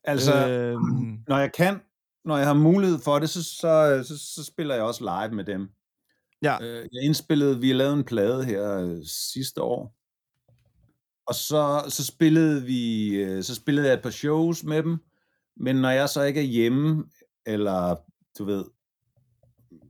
altså, 0.04 0.48
øhm, 0.48 1.18
når 1.28 1.38
jeg 1.38 1.52
kan, 1.52 1.80
når 2.24 2.36
jeg 2.36 2.46
har 2.46 2.54
mulighed 2.54 2.98
for 2.98 3.18
det, 3.18 3.30
så, 3.30 3.44
så, 3.44 4.04
så, 4.08 4.18
så 4.34 4.44
spiller 4.44 4.74
jeg 4.74 4.84
også 4.84 5.04
live 5.04 5.36
med 5.36 5.44
dem. 5.44 5.70
ja, 6.42 6.56
Øh, 6.62 6.88
jeg 6.92 7.02
indspillede, 7.02 7.60
vi 7.60 7.72
lavede 7.72 7.94
en 7.94 8.04
plade 8.04 8.44
her 8.44 8.78
øh, 8.78 9.04
sidste 9.04 9.62
år, 9.62 9.97
og 11.28 11.34
så, 11.34 11.84
så 11.88 12.04
spillede 12.04 12.62
vi, 12.64 13.10
øh, 13.16 13.42
så 13.42 13.54
spillede 13.54 13.86
jeg 13.86 13.94
et 13.94 14.02
par 14.02 14.10
shows 14.10 14.64
med 14.64 14.82
dem, 14.82 14.98
men 15.56 15.76
når 15.76 15.90
jeg 15.90 16.08
så 16.08 16.22
ikke 16.22 16.40
er 16.40 16.44
hjemme, 16.44 17.04
eller 17.46 17.96
du 18.38 18.44
ved, 18.44 18.64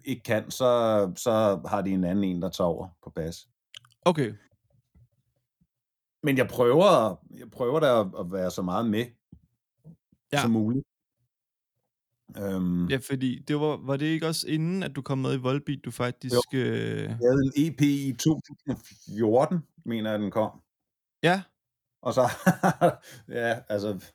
ikke 0.04 0.22
kan, 0.22 0.50
så, 0.50 1.12
så 1.16 1.60
har 1.68 1.82
de 1.82 1.90
en 1.90 2.04
anden 2.04 2.24
en, 2.24 2.42
der 2.42 2.48
tager 2.48 2.68
over 2.68 2.88
på 3.02 3.10
bas. 3.10 3.48
okay. 4.04 4.34
Men 6.22 6.36
jeg 6.36 6.48
prøver, 6.48 7.16
jeg 7.38 7.50
prøver 7.50 7.80
da 7.80 8.20
at, 8.20 8.32
være 8.32 8.50
så 8.50 8.62
meget 8.62 8.90
med 8.90 9.06
Ja. 10.32 10.42
som 10.42 10.50
muligt. 10.50 10.84
Øhm, 12.36 12.86
Ja, 12.88 12.96
fordi 12.96 13.38
det 13.48 13.56
var, 13.60 13.76
var 13.86 13.96
det 13.96 14.06
ikke 14.06 14.26
også 14.26 14.48
inden, 14.48 14.82
at 14.82 14.96
du 14.96 15.02
kom 15.02 15.18
med 15.18 15.34
i 15.34 15.36
Volbeat, 15.36 15.78
du 15.84 15.90
faktisk... 15.90 16.54
Øh... 16.54 17.02
Jeg 17.02 17.16
havde 17.16 17.42
en 17.44 17.52
EP 17.56 17.80
i 17.80 18.12
2014, 18.18 19.58
mener 19.84 20.10
jeg, 20.10 20.18
den 20.20 20.30
kom. 20.30 20.50
Ja, 21.22 21.42
Og 22.02 22.14
så, 22.14 22.22
ja, 23.38 23.60
altså, 23.68 24.12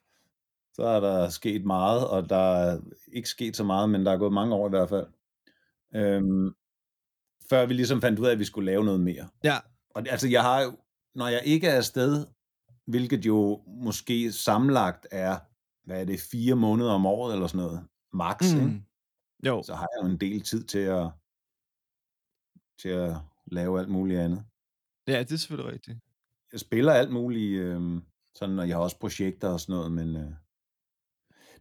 så 0.73 0.83
er 0.83 0.99
der 0.99 1.29
sket 1.29 1.65
meget, 1.65 2.07
og 2.07 2.29
der 2.29 2.55
er 2.55 2.79
ikke 3.13 3.29
sket 3.29 3.55
så 3.57 3.63
meget, 3.63 3.89
men 3.89 4.05
der 4.05 4.11
er 4.11 4.17
gået 4.17 4.33
mange 4.33 4.55
år 4.55 4.67
i 4.67 4.69
hvert 4.69 4.89
fald. 4.89 5.07
Øhm, 5.95 6.55
før 7.49 7.65
vi 7.65 7.73
ligesom 7.73 8.01
fandt 8.01 8.19
ud 8.19 8.25
af, 8.25 8.31
at 8.31 8.39
vi 8.39 8.45
skulle 8.45 8.65
lave 8.65 8.85
noget 8.85 8.99
mere. 8.99 9.29
ja, 9.43 9.57
Og 9.89 10.03
altså, 10.09 10.27
jeg 10.27 10.41
har 10.41 10.61
jo, 10.61 10.77
når 11.15 11.27
jeg 11.27 11.41
ikke 11.45 11.67
er 11.67 11.77
afsted, 11.77 12.25
hvilket 12.85 13.25
jo 13.25 13.63
måske 13.67 14.31
sammenlagt 14.31 15.07
er, 15.11 15.39
hvad 15.85 16.01
er 16.01 16.05
det, 16.05 16.19
fire 16.31 16.55
måneder 16.55 16.91
om 16.91 17.05
året 17.05 17.33
eller 17.33 17.47
sådan 17.47 17.65
noget, 17.65 17.87
max, 18.13 18.53
mm. 18.53 18.59
ikke? 18.59 18.83
Jo, 19.45 19.63
så 19.63 19.75
har 19.75 19.87
jeg 19.95 20.03
jo 20.03 20.09
en 20.11 20.17
del 20.17 20.41
tid 20.41 20.63
til 20.63 20.79
at, 20.79 21.09
til 22.81 22.89
at 22.89 23.15
lave 23.45 23.79
alt 23.79 23.89
muligt 23.89 24.19
andet. 24.19 24.45
ja, 25.07 25.19
det 25.19 25.31
er 25.31 25.37
selvfølgelig 25.37 25.73
rigtigt. 25.73 25.99
Jeg 26.53 26.59
spiller 26.59 26.93
alt 26.93 27.11
muligt, 27.11 27.59
øh, 27.59 28.01
sådan, 28.35 28.59
og 28.59 28.67
jeg 28.67 28.75
har 28.75 28.83
også 28.83 28.99
projekter 28.99 29.49
og 29.49 29.59
sådan 29.59 29.75
noget, 29.75 29.91
men 29.91 30.15
øh, 30.15 30.31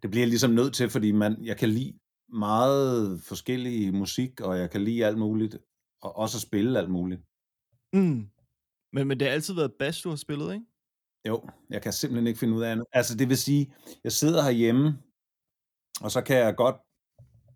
det 0.02 0.10
bliver 0.10 0.22
jeg 0.22 0.28
ligesom 0.28 0.50
nødt 0.50 0.74
til, 0.74 0.90
fordi 0.90 1.12
man, 1.12 1.44
jeg 1.44 1.56
kan 1.56 1.68
lide 1.68 1.98
meget 2.28 3.20
forskellig 3.20 3.94
musik, 3.94 4.40
og 4.40 4.58
jeg 4.58 4.70
kan 4.70 4.80
lide 4.80 5.06
alt 5.06 5.18
muligt, 5.18 5.58
og 6.02 6.16
også 6.16 6.38
at 6.38 6.42
spille 6.42 6.78
alt 6.78 6.90
muligt. 6.90 7.22
Mm. 7.92 8.28
Men, 8.92 9.08
men 9.08 9.20
det 9.20 9.28
har 9.28 9.34
altid 9.34 9.54
været 9.54 9.72
bass, 9.78 10.02
du 10.02 10.08
har 10.08 10.16
spillet, 10.16 10.52
ikke? 10.52 10.66
Jo, 11.28 11.48
jeg 11.70 11.82
kan 11.82 11.92
simpelthen 11.92 12.26
ikke 12.26 12.38
finde 12.38 12.54
ud 12.54 12.62
af 12.62 12.70
andet. 12.72 12.86
Altså 12.92 13.16
det 13.16 13.28
vil 13.28 13.36
sige, 13.38 13.74
jeg 14.04 14.12
sidder 14.12 14.42
herhjemme, 14.42 14.98
og 16.00 16.10
så 16.10 16.22
kan 16.22 16.36
jeg 16.36 16.56
godt, 16.56 16.76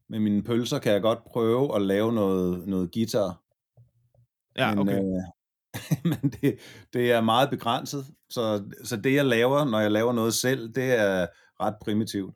med 0.08 0.20
mine 0.20 0.42
pølser, 0.42 0.78
kan 0.78 0.92
jeg 0.92 1.02
godt 1.02 1.24
prøve 1.24 1.76
at 1.76 1.82
lave 1.82 2.12
noget, 2.12 2.68
noget 2.68 2.92
guitar. 2.92 3.42
Ja, 4.56 4.74
men, 4.74 4.78
okay. 4.78 4.98
øh, 4.98 5.35
men 6.10 6.30
det, 6.30 6.58
det 6.92 7.12
er 7.12 7.20
meget 7.20 7.50
begrænset, 7.50 8.06
så, 8.30 8.70
så 8.84 8.96
det 8.96 9.14
jeg 9.14 9.26
laver, 9.26 9.64
når 9.64 9.80
jeg 9.80 9.90
laver 9.92 10.12
noget 10.12 10.34
selv, 10.34 10.74
det 10.74 10.92
er 11.00 11.26
ret 11.60 11.74
primitivt. 11.80 12.34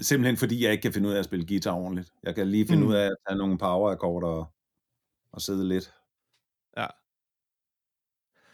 Simpelthen 0.00 0.36
fordi 0.36 0.64
jeg 0.64 0.72
ikke 0.72 0.82
kan 0.82 0.92
finde 0.92 1.08
ud 1.08 1.14
af 1.14 1.18
at 1.18 1.24
spille 1.24 1.46
guitar 1.46 1.72
ordentligt. 1.74 2.12
Jeg 2.22 2.34
kan 2.34 2.48
lige 2.48 2.66
finde 2.66 2.82
Mm. 2.82 2.88
ud 2.88 2.94
af 2.94 3.06
at 3.06 3.16
tage 3.28 3.38
nogle 3.38 3.58
power-akkorder 3.58 4.28
og, 4.28 4.52
og 5.32 5.40
sidde 5.42 5.68
lidt. 5.68 5.92
Ja. 6.76 6.86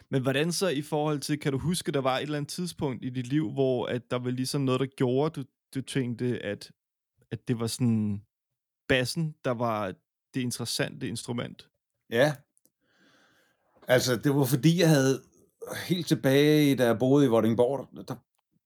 Men 0.09 0.21
hvordan 0.21 0.51
så 0.51 0.67
i 0.67 0.81
forhold 0.81 1.19
til, 1.19 1.39
kan 1.39 1.51
du 1.51 1.57
huske, 1.57 1.91
der 1.91 2.01
var 2.01 2.17
et 2.17 2.21
eller 2.21 2.37
andet 2.37 2.49
tidspunkt 2.51 3.05
i 3.05 3.09
dit 3.09 3.27
liv, 3.27 3.51
hvor 3.51 3.85
at 3.85 4.11
der 4.11 4.19
var 4.19 4.29
ligesom 4.29 4.61
noget, 4.61 4.79
der 4.79 4.85
gjorde, 4.85 5.41
du, 5.41 5.47
du 5.75 5.81
tænkte, 5.81 6.39
at, 6.45 6.71
at 7.31 7.47
det 7.47 7.59
var 7.59 7.67
sådan 7.67 8.23
bassen, 8.87 9.35
der 9.45 9.51
var 9.51 9.93
det 10.33 10.41
interessante 10.41 11.07
instrument? 11.07 11.69
Ja. 12.09 12.35
Altså, 13.87 14.15
det 14.15 14.35
var 14.35 14.43
fordi, 14.45 14.79
jeg 14.79 14.89
havde 14.89 15.21
helt 15.87 16.07
tilbage, 16.07 16.75
da 16.75 16.85
jeg 16.85 16.99
boede 16.99 17.25
i 17.25 17.29
Vordingborg, 17.29 17.89
der, 18.07 18.15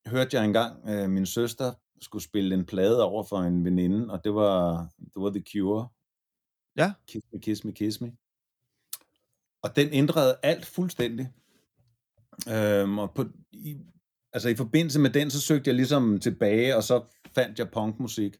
hørte 0.09 0.38
jeg 0.38 0.45
engang, 0.45 0.89
øh, 0.89 1.09
min 1.09 1.25
søster 1.25 1.74
skulle 2.01 2.24
spille 2.24 2.55
en 2.55 2.65
plade 2.65 3.03
over 3.03 3.24
for 3.24 3.38
en 3.39 3.65
veninde, 3.65 4.12
og 4.12 4.24
det 4.24 4.33
var, 4.36 4.88
det 5.00 5.15
var 5.21 5.29
The 5.29 5.43
Cure. 5.51 5.88
Ja. 6.77 6.93
Kiss 7.07 7.25
Me, 7.33 7.39
Kiss 7.39 7.63
Me, 7.63 7.74
Kiss 7.74 8.01
Me. 8.01 8.12
Og 9.63 9.75
den 9.75 9.89
ændrede 9.91 10.38
alt 10.43 10.65
fuldstændig. 10.65 11.29
Øhm, 12.50 13.00
og 13.00 13.13
på, 13.13 13.25
i, 13.51 13.77
altså 14.33 14.50
i 14.50 14.55
forbindelse 14.55 15.00
med 15.00 15.09
den, 15.09 15.31
så 15.31 15.41
søgte 15.41 15.67
jeg 15.67 15.75
ligesom 15.75 16.19
tilbage, 16.19 16.75
og 16.75 16.83
så 16.83 17.03
fandt 17.36 17.59
jeg 17.59 17.69
punkmusik. 17.71 18.38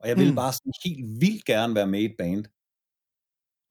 Og 0.00 0.08
jeg 0.08 0.16
ville 0.16 0.32
Mm. 0.32 0.36
bare 0.36 0.52
sådan 0.52 0.72
helt 0.84 1.20
vildt 1.20 1.44
gerne 1.44 1.74
være 1.74 1.86
med 1.86 2.00
i 2.00 2.04
et 2.04 2.14
band. 2.18 2.44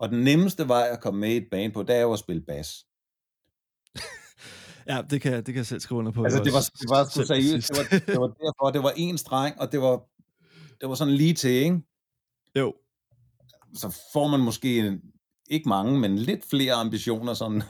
Og 0.01 0.09
den 0.09 0.23
nemmeste 0.23 0.67
vej 0.67 0.87
at 0.91 1.01
komme 1.01 1.19
med 1.19 1.29
i 1.29 1.37
et 1.37 1.47
band 1.51 1.73
på, 1.73 1.83
det 1.83 1.95
er 1.95 2.01
jo 2.01 2.13
at 2.13 2.19
spille 2.19 2.41
bas. 2.41 2.85
Ja, 4.87 5.01
det 5.09 5.21
kan, 5.21 5.33
det 5.33 5.45
kan 5.45 5.55
jeg 5.55 5.65
selv 5.65 5.79
skrive 5.79 5.99
under 5.99 6.11
på. 6.11 6.23
Altså 6.23 6.43
det 6.43 6.53
var, 6.53 6.59
det 6.79 6.89
var 6.89 7.03
sgu 7.03 7.23
seriøst, 7.23 7.69
det 7.69 7.77
var, 7.77 7.97
det 8.07 8.19
var 8.19 8.27
derfor, 8.27 8.71
det 8.71 8.83
var 8.83 8.93
en 8.97 9.17
streng, 9.17 9.59
og 9.59 9.71
det 9.71 9.81
var, 9.81 10.05
det 10.81 10.89
var 10.89 10.95
sådan 10.95 11.13
lige 11.13 11.33
til, 11.33 11.51
ikke? 11.51 11.81
jo, 12.55 12.75
Så 13.73 13.99
får 14.13 14.27
man 14.27 14.39
måske 14.39 14.99
ikke 15.49 15.69
mange, 15.69 15.99
men 15.99 16.17
lidt 16.17 16.45
flere 16.49 16.73
ambitioner 16.73 17.33
sådan 17.33 17.63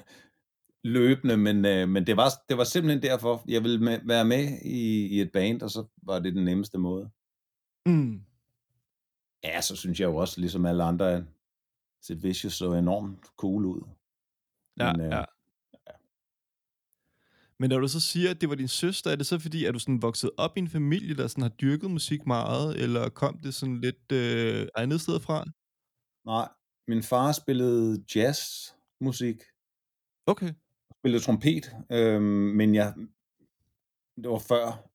løbende, 0.95 1.37
men, 1.37 1.65
øh, 1.65 1.89
men 1.89 2.07
det, 2.07 2.17
var, 2.17 2.29
det 2.49 2.57
var 2.57 2.63
simpelthen 2.63 3.03
derfor, 3.03 3.43
jeg 3.47 3.63
ville 3.63 3.79
med, 3.79 3.99
være 4.05 4.25
med 4.25 4.57
i, 4.65 5.07
i 5.07 5.21
et 5.21 5.31
band, 5.31 5.61
og 5.61 5.69
så 5.69 5.85
var 6.03 6.19
det 6.19 6.33
den 6.33 6.45
nemmeste 6.45 6.77
måde. 6.77 7.09
mm. 7.85 8.21
Ja, 9.43 9.61
så 9.61 9.75
synes 9.75 9.99
jeg 9.99 10.05
jo 10.05 10.15
også, 10.15 10.39
ligesom 10.39 10.65
alle 10.65 10.83
andre, 10.83 11.25
Sid 12.01 12.15
Vicious 12.15 12.53
så 12.53 12.73
enormt 12.73 13.25
cool 13.37 13.65
ud. 13.65 13.81
ja, 14.79 14.91
Men, 14.91 15.01
øh, 15.01 15.11
ja. 15.11 15.23
Men 17.59 17.69
når 17.69 17.79
du 17.79 17.87
så 17.87 17.99
siger, 17.99 18.29
at 18.31 18.41
det 18.41 18.49
var 18.49 18.55
din 18.55 18.67
søster, 18.67 19.11
er 19.11 19.15
det 19.15 19.25
så 19.25 19.39
fordi, 19.39 19.65
at 19.65 19.73
du 19.73 19.79
sådan 19.79 20.01
vokset 20.01 20.31
op 20.37 20.57
i 20.57 20.59
en 20.59 20.67
familie, 20.67 21.15
der 21.15 21.27
sådan 21.27 21.41
har 21.41 21.49
dyrket 21.49 21.91
musik 21.91 22.25
meget, 22.25 22.79
eller 22.83 23.09
kom 23.09 23.39
det 23.43 23.53
sådan 23.53 23.81
lidt 23.81 24.11
øh, 24.11 24.67
andet 24.75 25.01
sted 25.01 25.19
fra? 25.19 25.45
Nej, 26.25 26.49
min 26.87 27.03
far 27.03 27.31
spillede 27.31 28.03
jazzmusik, 28.15 29.41
Okay. 30.25 30.53
spillede 30.99 31.23
trompet, 31.23 31.75
øhm, 31.91 32.23
men 32.23 32.75
jeg, 32.75 32.93
det 34.15 34.29
var 34.29 34.39
før, 34.39 34.89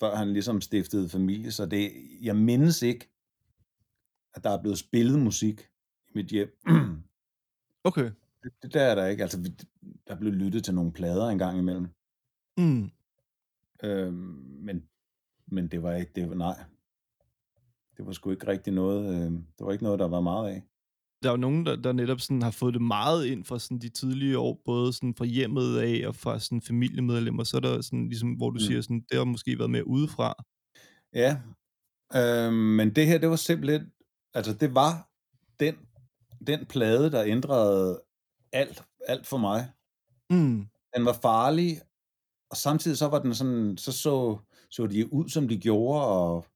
før 0.00 0.16
han 0.16 0.32
ligesom 0.32 0.60
stiftede 0.60 1.08
familie, 1.08 1.52
så 1.52 1.66
det, 1.66 1.92
jeg 2.20 2.36
mindes 2.36 2.82
ikke, 2.82 3.10
at 4.34 4.44
der 4.44 4.50
er 4.50 4.62
blevet 4.62 4.78
spillet 4.78 5.18
musik 5.18 5.68
mit 6.14 6.26
hjem. 6.26 6.58
Okay. 7.84 8.10
det, 8.42 8.52
det 8.62 8.74
der 8.74 8.82
er 8.82 8.94
der 8.94 9.06
ikke. 9.06 9.22
Altså, 9.22 9.40
vi- 9.40 9.90
der 10.08 10.16
blev 10.16 10.32
lyttet 10.32 10.64
til 10.64 10.74
nogle 10.74 10.92
plader 10.92 11.28
en 11.28 11.38
gang 11.38 11.58
imellem. 11.58 11.88
Mm. 12.58 12.90
Øhm, 13.84 14.14
men, 14.60 14.84
men 15.46 15.68
det 15.68 15.82
var 15.82 15.94
ikke, 15.94 16.12
det 16.14 16.28
var, 16.28 16.34
nej. 16.34 16.64
Det 17.96 18.06
var 18.06 18.12
sgu 18.12 18.30
ikke 18.30 18.46
rigtig 18.46 18.72
noget, 18.72 19.14
øh, 19.14 19.30
det 19.32 19.66
var 19.66 19.72
ikke 19.72 19.84
noget, 19.84 19.98
der 19.98 20.08
var 20.08 20.20
meget 20.20 20.48
af. 20.50 20.62
Der 21.22 21.28
er 21.28 21.32
jo 21.32 21.36
nogen, 21.40 21.66
der, 21.66 21.76
der 21.76 21.92
netop 21.92 22.20
sådan 22.20 22.42
har 22.42 22.50
fået 22.50 22.74
det 22.74 22.82
meget 22.82 23.26
ind 23.26 23.44
fra 23.44 23.58
sådan 23.58 23.78
de 23.78 23.88
tidlige 23.88 24.38
år, 24.38 24.62
både 24.64 24.92
sådan 24.92 25.14
fra 25.14 25.24
hjemmet 25.24 25.78
af 25.78 26.08
og 26.08 26.14
fra 26.16 26.38
sådan 26.38 26.62
familiemedlemmer, 26.62 27.44
så 27.44 27.56
er 27.56 27.60
der 27.60 27.80
sådan 27.80 28.08
ligesom, 28.08 28.32
hvor 28.32 28.50
du 28.50 28.54
Mm. 28.54 28.60
siger 28.60 28.80
sådan, 28.80 29.04
det 29.10 29.18
har 29.18 29.24
måske 29.24 29.58
været 29.58 29.70
mere 29.70 29.86
udefra. 29.86 30.44
Ja, 31.14 31.40
øh, 32.16 32.52
men 32.52 32.94
det 32.96 33.06
her, 33.06 33.18
det 33.18 33.28
var 33.28 33.36
simpelthen, 33.36 33.92
altså 34.34 34.54
det 34.54 34.74
var 34.74 35.10
den, 35.60 35.74
den 36.46 36.66
plade, 36.66 37.10
der 37.10 37.24
ændrede 37.24 38.02
alt, 38.52 38.84
alt 39.08 39.26
for 39.26 39.36
mig. 39.36 39.72
Mm. 40.30 40.66
Den 40.96 41.04
var 41.04 41.12
farlig, 41.22 41.80
og 42.50 42.56
samtidig 42.56 42.98
så 42.98 43.08
var 43.08 43.18
den 43.18 43.34
sådan, 43.34 43.76
så 43.78 43.92
så, 43.92 44.38
så 44.70 44.86
de 44.86 45.12
ud, 45.12 45.28
som 45.28 45.48
de 45.48 45.58
gjorde, 45.58 46.06
og 46.06 46.46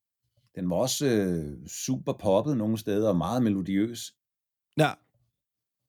den 0.55 0.71
var 0.71 0.77
også 0.77 1.07
øh, 1.07 1.67
super 1.69 2.13
poppet 2.13 2.57
nogle 2.57 2.79
steder, 2.79 3.09
og 3.09 3.17
meget 3.17 3.43
melodiøs. 3.43 4.15
Ja, 4.77 4.93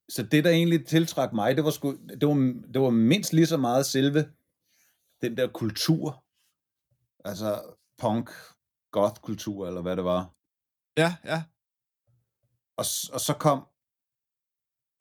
Så 0.09 0.23
det, 0.23 0.43
der 0.43 0.49
egentlig 0.49 0.85
tiltrak 0.87 1.33
mig, 1.33 1.55
det 1.55 1.63
var, 1.63 1.69
sgu, 1.71 1.91
det 1.91 2.27
var, 2.27 2.63
det 2.73 2.81
var 2.81 2.89
mindst 2.89 3.33
lige 3.33 3.45
så 3.45 3.57
meget 3.57 3.85
selve 3.85 4.31
den 5.21 5.37
der 5.37 5.47
kultur, 5.47 6.23
altså 7.25 7.61
punk, 7.97 8.29
goth-kultur, 8.91 9.67
eller 9.67 9.81
hvad 9.81 9.95
det 9.95 10.03
var. 10.03 10.33
ja, 10.97 11.15
ja. 11.25 11.43
Og, 12.77 12.85
og 13.13 13.19
så 13.19 13.35
kom, 13.39 13.65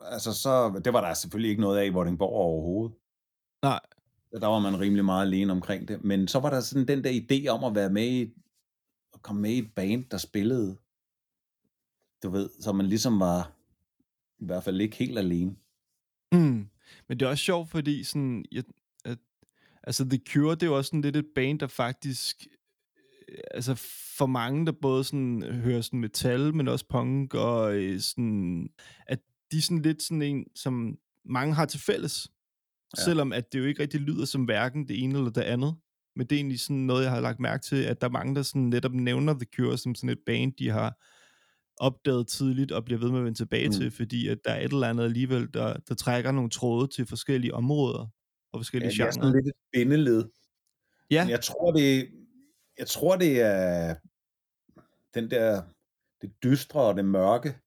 altså 0.00 0.33
så, 0.33 0.81
det 0.85 0.93
var 0.93 1.00
der 1.00 1.14
selvfølgelig 1.14 1.50
ikke 1.50 1.62
noget 1.62 1.78
af 1.78 1.87
i 1.87 1.88
Vordingborg 1.88 2.33
overhovedet. 2.33 2.97
Nej. 3.62 3.81
Der 4.33 4.47
var 4.47 4.59
man 4.59 4.81
rimelig 4.81 5.05
meget 5.05 5.26
alene 5.26 5.52
omkring 5.52 5.88
det. 5.88 6.05
Men 6.05 6.28
så 6.28 6.40
var 6.40 6.50
der 6.50 6.61
sådan 6.61 6.88
den 6.88 7.05
der 7.05 7.11
idé 7.11 7.49
om 7.49 7.64
at 7.64 7.75
være 7.75 7.90
med 7.90 8.07
i, 8.07 8.23
at 9.14 9.23
komme 9.23 9.43
med 9.43 9.50
i 9.50 9.59
et 9.59 9.75
band, 9.75 10.05
der 10.11 10.17
spillede, 10.17 10.76
du 12.23 12.31
ved, 12.31 12.50
så 12.61 12.73
man 12.73 12.87
ligesom 12.87 13.21
var, 13.21 13.52
i 14.38 14.45
hvert 14.45 14.64
fald 14.64 14.81
ikke 14.81 14.97
helt 14.97 15.19
alene. 15.19 15.57
Mm. 16.33 16.69
Men 17.09 17.21
det 17.21 17.23
er 17.23 17.31
også 17.31 17.45
sjovt, 17.45 17.71
fordi 17.71 18.05
sådan, 18.05 18.45
jeg, 18.52 18.64
at, 19.05 19.19
altså 19.83 20.05
The 20.05 20.21
Cure, 20.28 20.55
det 20.55 20.62
er 20.62 20.67
jo 20.67 20.76
også 20.76 20.88
sådan 20.88 21.00
lidt 21.00 21.17
et 21.17 21.26
band, 21.35 21.59
der 21.59 21.67
faktisk, 21.67 22.47
øh, 23.28 23.38
altså 23.50 23.75
for 24.19 24.26
mange, 24.26 24.67
der 24.67 24.73
både 24.73 25.05
sådan 25.05 25.43
hører 25.43 25.81
sådan 25.81 26.00
metal, 26.00 26.55
men 26.55 26.69
også 26.69 26.85
punk, 26.88 27.35
og 27.35 27.75
øh, 27.75 28.00
sådan, 28.00 28.71
at 29.07 29.21
de 29.52 29.59
er 29.59 29.62
sådan 29.62 29.83
lidt 29.83 30.02
sådan 30.02 30.23
en, 30.23 30.47
som 30.55 30.99
mange 31.25 31.55
har 31.55 31.67
til 31.67 31.81
fælles. 31.81 32.28
Ja. 32.99 33.02
Selvom 33.05 33.33
at 33.33 33.52
det 33.52 33.59
jo 33.59 33.64
ikke 33.64 33.83
rigtig 33.83 34.00
lyder 34.00 34.25
som 34.25 34.45
hverken 34.45 34.88
det 34.88 35.02
ene 35.02 35.19
eller 35.19 35.31
det 35.31 35.40
andet. 35.43 35.76
Men 36.17 36.26
det 36.26 36.37
er 36.37 36.38
egentlig 36.38 36.61
sådan 36.61 36.76
noget, 36.76 37.02
jeg 37.02 37.11
har 37.11 37.21
lagt 37.21 37.40
mærke 37.40 37.62
til, 37.62 37.76
at 37.83 38.00
der 38.00 38.07
er 38.07 38.11
mange, 38.11 38.35
der 38.35 38.43
sådan 38.43 38.62
netop 38.62 38.93
nævner 38.93 39.33
The 39.35 39.47
Cure 39.57 39.78
som 39.78 39.95
sådan 39.95 40.11
et 40.11 40.19
band, 40.26 40.52
de 40.59 40.69
har 40.71 40.97
opdaget 41.76 42.28
tidligt 42.28 42.73
og 42.73 42.85
bliver 42.85 42.99
ved 43.00 43.11
med 43.11 43.19
at 43.19 43.25
vende 43.25 43.38
tilbage 43.38 43.67
Mm. 43.69 43.73
til, 43.73 43.90
fordi 43.90 44.28
at 44.28 44.38
der 44.45 44.50
er 44.50 44.61
et 44.64 44.73
eller 44.73 44.88
andet 44.88 45.05
alligevel, 45.05 45.55
der, 45.55 45.76
der 45.88 45.95
trækker 45.95 46.33
nogle 46.33 46.50
tråde 46.50 46.88
til 46.88 47.07
forskellige 47.07 47.55
områder 47.55 48.07
og 48.52 48.59
forskellige 48.61 48.88
Ja, 48.99 49.02
det 49.05 49.09
er 49.09 49.12
sådan 49.12 49.28
genrer. 49.28 49.37
lidt 49.37 49.47
et 49.47 49.52
bindeled. 49.73 50.25
Ja, 51.11 51.25
Men 51.25 51.31
jeg 51.31 51.40
tror, 51.40 51.73
det, 51.73 52.09
jeg 52.78 52.87
tror, 52.87 53.17
det 53.17 53.40
er 53.40 53.95
den 55.14 55.31
der, 55.31 55.62
det 56.23 56.33
dystre 56.43 56.81
og 56.81 56.97
det 56.97 57.05
mørke, 57.05 57.59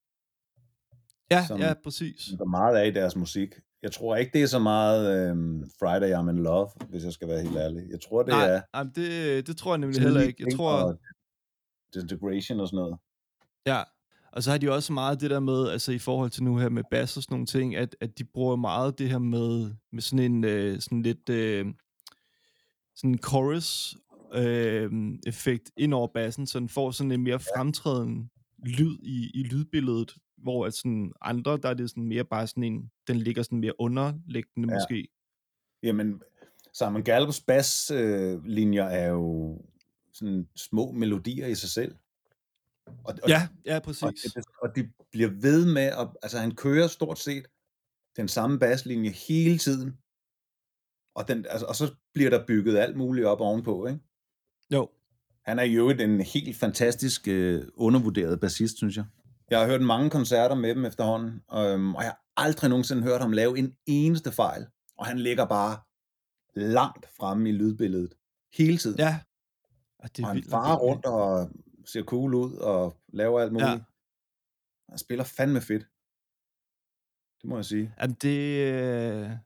ja, 1.31 1.45
som- 1.47 1.59
ja, 1.59 1.73
præcis. 1.83 2.21
som 2.21 2.38
der 2.38 2.43
er 2.45 2.50
meget 2.50 2.77
af 2.77 2.88
i 2.88 2.91
deres 2.91 3.15
musik. 3.15 3.50
Jeg 3.83 3.91
tror 3.91 4.15
ikke, 4.15 4.31
det 4.33 4.41
er 4.41 4.47
så 4.47 4.59
meget 4.59 5.29
øhm, 5.29 5.63
Friday 5.79 6.13
I'm 6.19 6.29
in 6.29 6.43
Love, 6.43 6.69
hvis 6.89 7.03
jeg 7.03 7.13
skal 7.13 7.27
være 7.27 7.41
helt 7.41 7.57
ærlig. 7.57 7.83
Jeg 7.89 8.01
tror, 8.01 8.23
det 8.23 8.29
Nej, 8.29 8.47
er 8.50 8.61
nej, 8.73 8.83
det, 8.95 9.47
det 9.47 9.57
tror 9.57 9.71
jeg 9.73 9.77
nemlig 9.79 10.01
heller 10.01 10.21
ikke. 10.21 10.43
Jeg 10.47 10.55
tror, 10.57 10.97
Disintegration 11.93 12.59
og 12.59 12.67
sådan 12.67 12.77
noget. 12.77 12.97
Ja, 13.65 13.83
og 14.31 14.43
så 14.43 14.51
har 14.51 14.57
de 14.57 14.71
også 14.71 14.93
meget 14.93 15.21
det 15.21 15.29
der 15.29 15.39
med, 15.39 15.69
altså 15.69 15.91
i 15.91 16.00
forhold 16.00 16.29
til 16.29 16.43
nu 16.43 16.57
her 16.57 16.69
med 16.69 16.83
bass 16.91 17.17
og 17.17 17.23
sådan 17.23 17.33
nogle 17.33 17.45
ting, 17.45 17.75
at, 17.75 17.95
at 18.01 18.17
de 18.17 18.23
bruger 18.23 18.55
meget 18.55 19.00
det 19.00 19.09
her 19.09 19.17
med, 19.19 19.71
med 19.91 20.01
sådan 20.01 20.25
en 20.31 20.43
øh, 20.43 20.79
sådan 20.79 21.01
lidt 21.01 21.29
øh, 21.29 21.65
sådan 22.95 23.09
en 23.11 23.19
chorus 23.19 23.95
øh, 24.33 24.91
effekt 25.27 25.71
ind 25.77 25.93
over 25.93 26.07
bassen, 26.13 26.47
så 26.47 26.59
den 26.59 26.69
får 26.69 26.91
sådan 26.91 27.11
en 27.11 27.23
mere 27.23 27.39
fremtrædende 27.39 28.29
lyd 28.65 28.97
i, 29.03 29.31
i 29.33 29.43
lydbilledet, 29.43 30.15
hvor 30.41 30.65
at 30.65 30.74
sådan 30.74 31.12
andre, 31.21 31.57
der 31.57 31.69
er 31.69 31.74
det 31.74 31.89
sådan 31.89 32.03
mere 32.03 32.24
bare 32.25 32.48
sådan 32.48 32.63
en, 32.63 32.91
den 33.07 33.17
ligger 33.17 33.43
sådan 33.43 33.60
mere 33.60 33.74
underliggende 33.79 34.69
Ja. 34.69 34.74
måske. 34.75 35.07
Jamen, 35.83 36.21
Simon 36.74 37.03
Gallups 37.03 37.41
basslinjer 37.41 38.88
øh, 38.88 38.93
er 38.93 39.07
jo 39.07 39.62
sådan 40.13 40.48
små 40.55 40.91
melodier 40.91 41.48
i 41.48 41.55
sig 41.55 41.69
selv. 41.69 41.95
Og, 42.88 43.15
og, 43.24 43.29
Ja, 43.29 43.48
ja, 43.65 43.75
og, 43.75 43.83
præcis. 43.83 44.33
det- 44.36 44.45
og 44.62 44.75
de 44.75 44.89
bliver 45.12 45.29
ved 45.29 45.74
med, 45.74 45.81
at, 45.81 46.07
altså 46.24 46.38
han 46.39 46.55
kører 46.55 46.88
stort 46.88 47.19
set 47.19 47.45
den 48.17 48.27
samme 48.27 48.60
basslinje 48.60 49.10
hele 49.10 49.57
tiden. 49.57 49.98
Og, 51.15 51.27
den, 51.27 51.45
altså, 51.50 51.65
og 51.65 51.75
så 51.75 51.93
bliver 52.13 52.29
der 52.29 52.45
bygget 52.45 52.77
alt 52.77 52.98
muligt 52.98 53.25
op 53.25 53.41
ovenpå, 53.41 53.88
ikke? 53.88 54.00
Jo, 54.74 54.89
Han 55.41 55.60
er 55.60 55.63
jo 55.63 55.89
en 55.89 56.21
helt 56.21 56.57
fantastisk 56.57 57.27
øh, 57.27 57.63
undervurderet 57.74 58.39
bassist, 58.39 58.77
synes 58.77 58.98
jeg. 58.98 59.05
Jeg 59.51 59.60
har 59.60 59.67
hørt 59.67 59.81
mange 59.81 60.10
koncerter 60.10 60.55
med 60.55 60.75
dem 60.75 60.86
efterhånden, 60.86 61.41
øhm, 61.53 61.96
og 61.96 62.03
jeg 62.03 62.10
har 62.10 62.22
aldrig 62.38 62.70
nogensinde 62.70 63.03
hørt 63.03 63.22
ham 63.22 63.31
lave 63.31 63.58
en 63.58 63.75
eneste 63.86 64.31
fejl. 64.31 64.67
Og 64.98 65.05
han 65.05 65.20
ligger 65.20 65.46
bare 65.46 65.79
langt 66.55 67.05
fremme 67.17 67.50
i 67.50 67.51
lydbilledet. 67.51 68.13
Hele 68.53 68.77
tiden. 68.77 69.00
ja. 69.00 69.20
Og 70.00 70.17
det 70.17 70.24
og 70.25 70.29
han 70.29 70.36
vildt, 70.36 70.50
farer 70.50 70.77
rundt 70.77 71.05
og 71.05 71.50
ser 71.86 72.03
cool 72.03 72.34
ud 72.34 72.53
og 72.53 72.98
laver 73.13 73.39
alt 73.39 73.51
muligt. 73.53 73.67
Ja. 73.67 73.74
Ja. 73.74 73.79
Han 74.89 74.98
spiller 74.98 75.24
fandme 75.24 75.62
fedt. 75.62 75.88
Det 77.41 77.50
må 77.50 77.55
jeg 77.55 77.65
sige. 77.65 77.93
Jamen 78.01 78.17
det... 78.22 79.39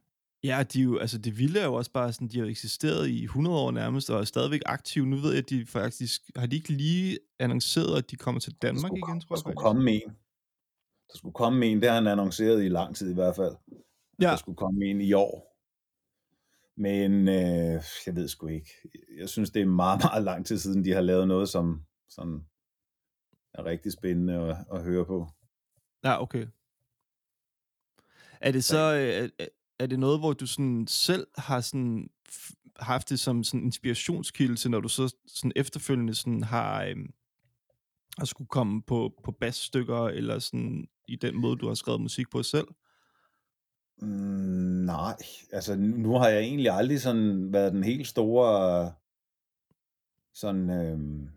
Ja, 0.45 0.63
de 0.63 0.79
er 0.79 0.83
jo, 0.83 0.97
altså 0.97 1.17
det 1.17 1.37
vilde 1.37 1.59
er 1.59 1.65
jo 1.65 1.73
også 1.73 1.91
bare 1.91 2.13
sådan, 2.13 2.27
de 2.27 2.39
har 2.39 2.45
eksisteret 2.45 3.07
i 3.07 3.23
100 3.23 3.57
år 3.57 3.71
nærmest, 3.71 4.09
og 4.09 4.19
er 4.19 4.23
stadigvæk 4.23 4.61
aktive. 4.65 5.05
Nu 5.05 5.15
ved 5.15 5.29
jeg, 5.29 5.37
at 5.43 5.49
de 5.49 5.65
faktisk, 5.65 6.21
har 6.35 6.45
de 6.45 6.55
ikke 6.55 6.69
lige 6.69 7.19
annonceret, 7.39 7.97
at 7.97 8.11
de 8.11 8.15
kommer 8.15 8.41
til 8.41 8.51
Der 8.53 8.57
Danmark 8.67 8.89
skulle, 8.89 8.99
igen, 8.99 9.19
tror 9.21 9.27
der 9.27 9.35
jeg 9.35 9.39
skulle 9.39 9.53
faktisk. 9.53 9.63
komme 9.63 9.91
en. 9.91 10.09
Der 11.11 11.17
skulle 11.17 11.33
komme 11.33 11.65
en. 11.65 11.81
Det 11.81 11.89
har 11.89 11.95
han 11.95 12.07
annonceret 12.07 12.65
i 12.65 12.69
lang 12.69 12.95
tid 12.95 13.11
i 13.11 13.13
hvert 13.13 13.35
fald. 13.35 13.55
Ja. 14.21 14.29
Der 14.29 14.35
skulle 14.35 14.55
komme 14.55 14.85
en 14.85 15.01
i 15.01 15.13
år. 15.13 15.55
Men 16.77 17.27
øh, 17.27 17.83
jeg 18.05 18.15
ved 18.15 18.27
sgu 18.27 18.47
ikke. 18.47 18.71
Jeg 19.17 19.29
synes, 19.29 19.49
det 19.49 19.61
er 19.61 19.65
meget, 19.65 20.01
meget 20.09 20.23
lang 20.23 20.45
tid 20.45 20.57
siden, 20.57 20.85
de 20.85 20.91
har 20.91 21.01
lavet 21.01 21.27
noget, 21.27 21.49
som, 21.49 21.85
som 22.09 22.43
er 23.53 23.65
rigtig 23.65 23.91
spændende 23.91 24.33
at, 24.33 24.57
at 24.71 24.83
høre 24.83 25.05
på. 25.05 25.27
Ja, 26.03 26.21
okay. 26.21 26.47
Er 28.41 28.51
det 28.51 28.63
så, 28.63 28.77
er, 28.77 29.45
er- 29.79 29.87
det 29.87 29.99
noget, 29.99 30.19
hvor 30.19 30.33
du 30.33 30.47
sådan 30.47 30.87
selv 30.87 31.27
har 31.37 31.61
sådan 31.61 32.09
haft 32.79 33.09
det 33.09 33.19
som 33.19 33.43
sådan 33.43 33.63
inspirationskilde 33.63 34.55
til, 34.55 34.71
når 34.71 34.79
du 34.79 34.87
så 34.89 35.15
sådan 35.27 35.51
efterfølgende 35.55 36.15
sådan 36.15 36.43
har, 36.43 36.83
øhm, 36.83 37.13
har 38.17 38.25
skulle 38.25 38.47
komme 38.47 38.81
på, 38.81 39.13
på 39.23 39.31
bassstykker, 39.31 40.07
eller 40.07 40.39
sådan 40.39 40.87
i 41.07 41.15
den 41.15 41.35
måde, 41.35 41.55
du 41.55 41.67
har 41.67 41.75
skrevet 41.75 42.01
musik 42.01 42.29
på 42.29 42.43
selv? 42.43 42.67
Mm, 44.01 44.07
nej, 44.85 45.15
altså 45.51 45.75
nu 45.75 46.17
har 46.17 46.27
jeg 46.29 46.39
egentlig 46.39 46.71
aldrig 46.71 47.01
sådan 47.01 47.53
været 47.53 47.73
den 47.73 47.83
helt 47.83 48.07
store 48.07 48.93
sådan 50.33 50.69
øhm, 50.69 51.29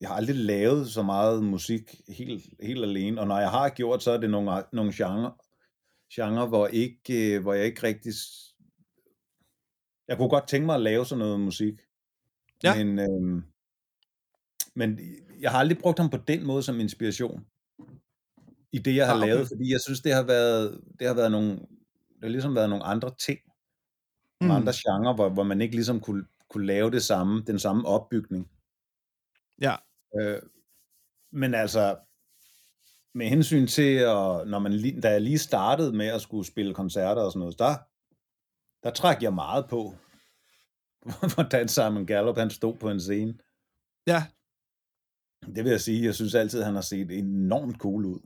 jeg 0.00 0.08
har 0.08 0.16
aldrig 0.16 0.36
lavet 0.36 0.88
så 0.88 1.02
meget 1.02 1.44
musik 1.44 2.00
helt, 2.08 2.44
helt 2.62 2.84
alene, 2.84 3.20
og 3.20 3.26
når 3.26 3.38
jeg 3.38 3.50
har 3.50 3.68
gjort, 3.68 4.02
så 4.02 4.10
er 4.10 4.16
det 4.18 4.30
nogle, 4.30 4.64
nogle 4.72 4.92
genre, 4.94 5.32
genre 6.14 6.46
hvor, 6.48 6.66
ikke, 6.66 7.34
øh, 7.36 7.42
hvor 7.42 7.52
jeg 7.54 7.64
ikke 7.66 7.82
rigtig... 7.82 8.12
Jeg 10.08 10.16
kunne 10.16 10.28
godt 10.28 10.48
tænke 10.48 10.66
mig 10.66 10.74
at 10.74 10.80
lave 10.82 11.06
sådan 11.06 11.18
noget 11.18 11.40
musik, 11.40 11.74
Ja. 12.62 12.84
men, 12.84 12.98
øhm, 12.98 13.42
men 14.74 14.98
jeg 15.40 15.50
har 15.50 15.58
aldrig 15.58 15.78
brugt 15.78 15.98
ham 15.98 16.10
på 16.10 16.16
den 16.16 16.46
måde 16.46 16.62
som 16.62 16.80
inspiration 16.80 17.46
i 18.72 18.78
det, 18.78 18.96
jeg 18.96 19.06
har 19.06 19.14
Ah, 19.14 19.20
okay. 19.20 19.28
lavet, 19.28 19.48
fordi 19.48 19.72
jeg 19.72 19.80
synes, 19.80 20.00
det 20.00 20.12
har 20.14 20.22
været, 20.22 20.80
det 20.98 21.06
har 21.06 21.14
været 21.14 21.30
nogle, 21.30 21.50
det 22.14 22.22
har 22.22 22.28
ligesom 22.28 22.54
været 22.54 22.70
nogle 22.70 22.84
andre 22.84 23.14
ting, 23.18 23.38
Mm. 24.40 24.46
nogle 24.46 24.60
andre 24.60 24.72
genrer, 24.76 25.14
hvor, 25.14 25.28
hvor 25.28 25.42
man 25.42 25.60
ikke 25.60 25.74
ligesom 25.74 26.00
kunne, 26.00 26.24
kunne 26.48 26.66
lave 26.66 26.90
det 26.90 27.02
samme, 27.02 27.42
den 27.46 27.58
samme 27.58 27.88
opbygning. 27.88 28.50
Ja, 29.60 29.76
Øh, 30.20 30.42
men 31.32 31.54
altså, 31.54 31.96
med 33.14 33.26
hensyn 33.26 33.66
til, 33.66 33.96
at, 33.96 34.48
når 34.48 34.58
man 34.58 34.72
lige, 34.72 35.00
da 35.00 35.10
jeg 35.10 35.20
lige 35.20 35.38
startede 35.38 35.92
med 35.92 36.06
at 36.06 36.22
skulle 36.22 36.46
spille 36.46 36.74
koncerter 36.74 37.22
og 37.22 37.32
sådan 37.32 37.40
noget, 37.40 37.58
der, 37.58 37.74
der 38.82 38.90
træk 38.90 39.22
jeg 39.22 39.34
meget 39.34 39.66
på, 39.68 39.94
hvordan 41.34 41.68
Simon 41.68 42.06
Gallup 42.06 42.38
han 42.38 42.50
stod 42.50 42.76
på 42.76 42.90
en 42.90 43.00
scene. 43.00 43.34
ja, 44.06 44.22
Det 45.54 45.64
vil 45.64 45.70
jeg 45.70 45.80
sige, 45.80 46.04
jeg 46.04 46.14
synes 46.14 46.34
altid, 46.34 46.62
han 46.62 46.74
har 46.74 46.82
set 46.82 47.10
enormt 47.10 47.76
cool 47.76 48.04
ud. 48.04 48.20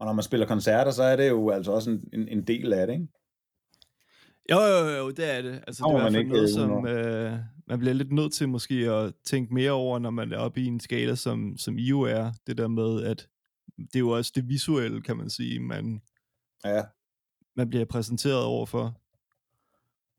Og 0.00 0.06
når 0.06 0.12
man 0.12 0.22
spiller 0.22 0.46
koncerter, 0.46 0.90
så 0.90 1.02
er 1.02 1.16
det 1.16 1.28
jo 1.28 1.50
altså 1.50 1.72
også 1.72 1.90
en, 1.90 2.08
en, 2.12 2.28
en 2.28 2.46
del 2.46 2.72
af 2.72 2.86
det, 2.86 2.94
ikke? 2.94 3.08
Jo, 4.50 4.60
jo, 4.60 4.88
jo, 4.88 5.10
det 5.10 5.36
er 5.36 5.42
det. 5.42 5.64
Altså, 5.66 5.84
det 5.84 5.94
er 5.94 5.98
i 5.98 6.00
hvert 6.00 6.12
fald 6.12 6.26
noget, 6.26 6.42
øh, 6.42 6.48
som 6.48 6.86
øh, 6.86 7.38
man 7.66 7.78
bliver 7.78 7.94
lidt 7.94 8.12
nødt 8.12 8.32
til 8.32 8.48
måske 8.48 8.74
at 8.74 9.14
tænke 9.24 9.54
mere 9.54 9.70
over, 9.70 9.98
når 9.98 10.10
man 10.10 10.32
er 10.32 10.38
oppe 10.38 10.60
i 10.60 10.66
en 10.66 10.80
skala, 10.80 11.14
som, 11.14 11.56
som 11.58 11.78
I 11.78 11.82
jo 11.82 12.00
er. 12.00 12.32
Det 12.46 12.58
der 12.58 12.68
med, 12.68 13.02
at 13.02 13.28
det 13.78 13.94
er 13.94 13.98
jo 13.98 14.08
også 14.10 14.32
det 14.34 14.48
visuelle, 14.48 15.02
kan 15.02 15.16
man 15.16 15.30
sige, 15.30 15.60
man, 15.60 16.02
Ja. 16.64 16.82
man 17.56 17.70
bliver 17.70 17.84
præsenteret 17.84 18.44
overfor. 18.44 18.98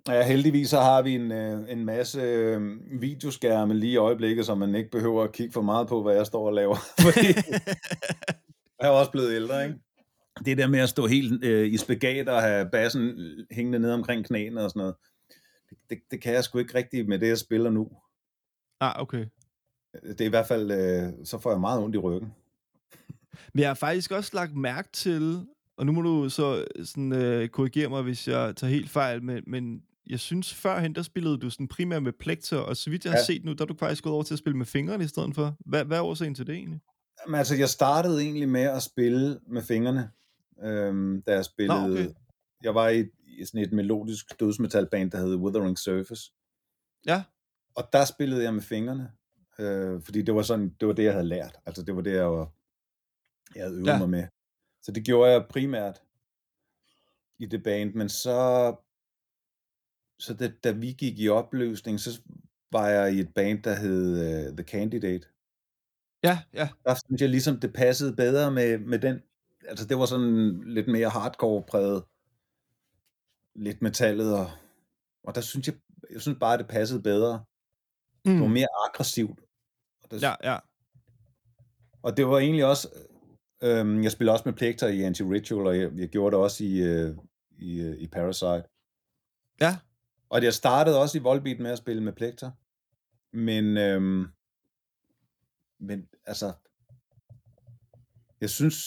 Ja, 0.08 0.28
heldigvis 0.28 0.70
så 0.70 0.80
har 0.80 1.02
vi 1.02 1.16
en, 1.16 1.32
øh, 1.32 1.72
en 1.72 1.86
masse 1.86 2.22
øh, 2.22 2.62
videoskærme 3.02 3.74
lige 3.74 3.92
i 3.94 3.98
øjeblikket, 3.98 4.46
så 4.46 4.56
man 4.56 4.76
ikke 4.76 4.92
behøver 4.92 5.24
at 5.24 5.32
kigge 5.32 5.54
for 5.54 5.62
meget 5.62 5.88
på, 5.88 6.04
hvad 6.04 6.16
jeg 6.16 6.26
står 6.26 6.48
og 6.48 6.54
laver. 6.54 6.76
Fordi 7.06 7.28
jeg 8.80 8.88
er 8.88 8.90
også 8.90 9.12
blevet 9.12 9.34
ældre, 9.36 9.64
ikke? 9.66 9.80
Det 10.46 10.58
der 10.58 10.68
med 10.68 10.80
at 10.80 10.90
stå 10.90 11.08
helt 11.08 11.44
øh, 11.44 11.74
i 11.74 11.78
spagat 11.78 12.30
og 12.30 12.42
have 12.42 12.70
bassen 12.72 13.18
hængende 13.52 13.80
ned 13.80 13.92
omkring 13.92 14.26
knæene 14.26 14.64
og 14.64 14.70
sådan 14.70 14.80
noget, 14.80 14.96
det, 15.70 15.78
det, 15.90 15.98
det 16.12 16.22
kan 16.22 16.34
jeg 16.34 16.44
sgu 16.44 16.58
ikke 16.60 16.76
rigtigt 16.78 17.08
med 17.08 17.20
det, 17.20 17.28
jeg 17.28 17.38
spiller 17.38 17.70
nu. 17.70 17.92
ah, 18.80 19.02
okay. 19.02 19.26
Det 20.04 20.22
er 20.22 20.26
i 20.26 20.30
hvert 20.30 20.48
fald, 20.48 20.72
øh, 20.72 21.26
så 21.26 21.40
får 21.40 21.52
jeg 21.52 21.60
meget 21.60 21.84
ondt 21.84 21.96
i 21.96 22.00
ryggen. 22.00 22.34
Men 23.54 23.60
jeg 23.62 23.70
har 23.70 23.74
faktisk 23.76 24.12
også 24.12 24.32
lagt 24.34 24.56
mærke 24.56 24.90
til, 24.94 25.46
og 25.78 25.86
nu 25.86 25.92
må 25.92 26.02
du 26.02 26.30
så 26.30 26.66
sådan, 26.84 27.12
øh, 27.14 27.50
korrigere 27.50 27.90
mig, 27.90 28.02
hvis 28.02 28.28
jeg 28.28 28.56
tager 28.56 28.72
helt 28.72 28.90
fejl, 28.90 29.24
men, 29.24 29.44
men 29.48 29.84
jeg 30.10 30.20
synes 30.20 30.54
førhen, 30.54 30.96
der 30.96 31.02
spillede 31.02 31.38
du 31.38 31.50
sådan 31.50 31.68
primært 31.68 32.04
med 32.04 32.12
plekter, 32.20 32.58
og 32.58 32.78
så 32.78 32.90
vidt 32.90 33.06
jeg 33.06 33.12
har 33.12 33.18
Ja. 33.20 33.26
set 33.26 33.46
nu, 33.46 33.54
der 33.54 33.62
er 33.62 33.66
du 33.68 33.76
faktisk 33.80 34.04
gået 34.04 34.14
over 34.14 34.24
til 34.24 34.34
at 34.34 34.40
spille 34.40 34.58
med 34.58 34.66
fingrene 34.66 35.04
i 35.04 35.08
stedet 35.08 35.36
for. 35.36 35.56
Hvad, 35.66 35.86
hvad 35.86 35.98
er 35.98 36.02
årsagen 36.02 36.36
til 36.36 36.48
det 36.48 36.56
egentlig? 36.56 36.80
Jamen, 37.26 37.38
altså, 37.38 37.56
jeg 37.56 37.70
startede 37.70 38.22
egentlig 38.22 38.50
med 38.50 38.62
at 38.62 38.84
spille 38.84 39.40
med 39.48 39.62
fingrene, 39.62 40.10
øhm, 40.64 41.22
da 41.22 41.34
jeg 41.34 41.46
spillede. 41.46 41.84
okay. 41.92 42.08
Jeg 42.64 42.76
var 42.76 42.90
i, 42.90 43.06
i 43.28 43.46
sådan 43.46 43.62
et 43.62 43.72
melodisk 43.74 44.40
dødsmetalband, 44.40 45.12
der 45.12 45.18
hed 45.18 45.36
Withering 45.36 45.78
Surface. 45.80 46.32
Ja, 47.06 47.24
Og 47.76 47.84
der 47.94 48.06
spillede 48.06 48.44
jeg 48.44 48.54
med 48.54 48.62
fingrene, 48.62 49.12
øh, 49.60 50.02
fordi 50.04 50.22
det 50.22 50.36
var 50.36 50.42
sådan, 50.42 50.74
det 50.80 50.88
var 50.88 50.94
det, 50.94 51.04
jeg 51.04 51.14
havde 51.14 51.28
lært. 51.28 51.56
Altså, 51.66 51.84
det 51.84 51.96
var 51.96 52.02
det, 52.02 52.12
jeg, 52.14 52.32
var, 52.32 52.52
jeg 53.56 53.64
havde 53.64 53.76
øvet 53.76 53.88
Ja. 53.88 53.98
mig 54.00 54.10
med. 54.10 54.28
Så 54.82 54.92
det 54.92 55.06
gjorde 55.06 55.32
jeg 55.32 55.46
primært 55.50 56.02
i 57.40 57.46
det 57.46 57.64
band, 57.64 57.94
men 57.94 58.10
så, 58.10 58.76
så 60.20 60.34
det, 60.34 60.64
da 60.64 60.72
vi 60.72 60.92
gik 60.92 61.20
i 61.20 61.30
opløsning, 61.30 62.00
så 62.00 62.22
var 62.72 62.90
jeg 62.90 63.14
i 63.14 63.20
et 63.20 63.34
band, 63.34 63.64
der 63.64 63.76
hed 63.76 64.48
uh, 64.50 64.58
The 64.58 64.64
Candidate. 64.68 65.28
ja, 66.24 66.44
ja, 66.54 66.70
Der 66.86 66.96
synes 67.06 67.22
jeg 67.22 67.30
ligesom, 67.30 67.60
det 67.60 67.74
passede 67.74 68.16
bedre 68.16 68.52
med, 68.52 68.78
med 68.78 69.00
den, 69.00 69.22
altså 69.68 69.86
det 69.88 69.98
var 69.98 70.06
sådan 70.06 70.64
lidt 70.68 70.88
mere 70.88 71.10
hardcore 71.10 71.64
præget, 71.64 72.04
lidt 73.56 73.82
metallet, 73.82 74.38
og, 74.40 74.52
og 75.24 75.36
der 75.36 75.42
synes 75.42 75.68
jeg, 75.68 75.76
jeg 76.12 76.22
synes 76.22 76.38
bare, 76.40 76.58
det 76.58 76.68
passede 76.68 77.02
bedre. 77.02 77.44
Det 78.26 78.40
var 78.40 78.48
mm. 78.48 78.54
mere 78.54 78.68
aggressivt. 78.88 79.40
Og, 80.04 80.12
der, 80.12 80.18
ja, 80.22 80.52
ja, 80.52 80.60
og 82.04 82.18
det 82.18 82.28
var 82.28 82.40
egentlig 82.40 82.66
også, 82.66 82.90
øhm, 83.64 84.04
jeg 84.04 84.12
spillede 84.12 84.36
også 84.36 84.44
med 84.46 84.54
Plector 84.54 84.88
i 84.88 85.04
Anti-Ritual, 85.04 85.68
og 85.68 85.80
jeg, 85.80 85.92
jeg 85.96 86.10
gjorde 86.10 86.36
det 86.36 86.44
også 86.44 86.64
i, 86.64 86.82
øh, 86.82 87.16
i, 87.60 87.82
øh, 87.82 87.98
i 87.98 88.08
Parasite. 88.08 88.64
ja, 89.62 89.78
Og 90.30 90.44
jeg 90.44 90.54
startede 90.54 91.02
også 91.02 91.18
i 91.18 91.22
Volbeat 91.22 91.60
med 91.60 91.72
at 91.72 91.78
spille 91.78 92.04
med 92.04 92.14
plekter. 92.14 92.52
Men, 93.34 93.78
øhm, 93.78 94.28
men 95.80 96.08
altså, 96.26 96.54
jeg 98.42 98.50
synes, 98.50 98.78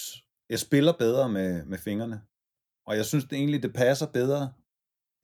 jeg 0.51 0.59
spiller 0.59 0.93
bedre 0.99 1.29
med, 1.29 1.65
med 1.65 1.79
fingrene. 1.79 2.21
Og 2.87 2.97
jeg 2.97 3.05
synes 3.05 3.25
det 3.25 3.39
egentlig, 3.39 3.62
det 3.62 3.73
passer 3.73 4.07
bedre. 4.07 4.53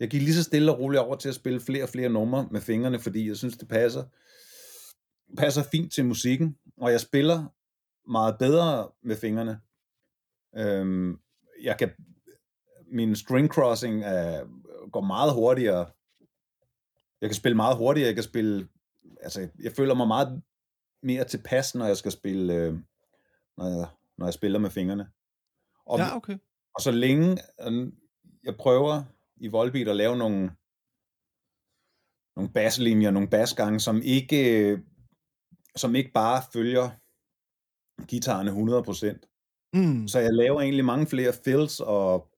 Jeg 0.00 0.10
gik 0.10 0.22
lige 0.22 0.34
så 0.34 0.42
stille 0.42 0.72
og 0.72 0.78
roligt 0.78 1.00
over 1.00 1.16
til 1.16 1.28
at 1.28 1.34
spille 1.34 1.60
flere 1.60 1.82
og 1.82 1.88
flere 1.88 2.08
numre 2.08 2.48
med 2.50 2.60
fingrene, 2.60 2.98
fordi 2.98 3.28
jeg 3.28 3.36
synes, 3.36 3.56
det 3.56 3.68
passer, 3.68 4.04
passer 5.38 5.62
fint 5.62 5.92
til 5.92 6.04
musikken. 6.04 6.56
Og 6.76 6.92
jeg 6.92 7.00
spiller 7.00 7.46
meget 8.06 8.38
bedre 8.38 8.88
med 9.02 9.16
fingrene. 9.16 9.60
Øhm, 10.56 11.20
jeg 11.62 11.78
kan, 11.78 11.90
min 12.86 13.16
string 13.16 13.48
crossing 13.48 14.02
er, 14.04 14.46
går 14.90 15.00
meget 15.00 15.34
hurtigere. 15.34 15.86
Jeg 17.20 17.28
kan 17.28 17.34
spille 17.34 17.56
meget 17.56 17.76
hurtigere. 17.76 18.06
Jeg 18.06 18.14
kan 18.14 18.24
spille, 18.24 18.68
altså, 19.20 19.48
jeg 19.58 19.72
føler 19.72 19.94
mig 19.94 20.08
meget 20.08 20.42
mere 21.02 21.24
tilpas, 21.24 21.74
når 21.74 21.86
jeg 21.86 21.96
skal 21.96 22.12
spille, 22.12 22.54
øh, 22.54 22.74
når, 23.56 23.66
jeg, 23.66 23.88
når 24.18 24.26
jeg 24.26 24.34
spiller 24.34 24.58
med 24.58 24.70
fingrene. 24.70 25.08
Og, 25.86 25.98
Ja, 25.98 26.16
okay. 26.16 26.38
og 26.74 26.80
så 26.80 26.90
længe 26.90 27.38
øh, 27.60 27.92
jeg 28.44 28.56
prøver 28.56 29.02
i 29.36 29.48
Volbeat 29.48 29.88
at 29.88 29.96
lave 29.96 30.16
nogle, 30.16 30.50
nogle 32.36 32.52
basslinjer, 32.52 33.10
nogle 33.10 33.28
bassgange, 33.28 33.80
som 33.80 34.02
ikke, 34.04 34.60
øh, 34.60 34.78
som 35.76 35.94
ikke 35.94 36.12
bare 36.12 36.42
følger 36.52 36.90
guitarerne 38.10 38.50
100%. 38.50 39.28
Mm. 39.74 40.08
Så 40.08 40.18
jeg 40.18 40.32
laver 40.32 40.60
egentlig 40.60 40.84
mange 40.84 41.06
flere 41.06 41.32
fills 41.44 41.80
og, 41.80 42.28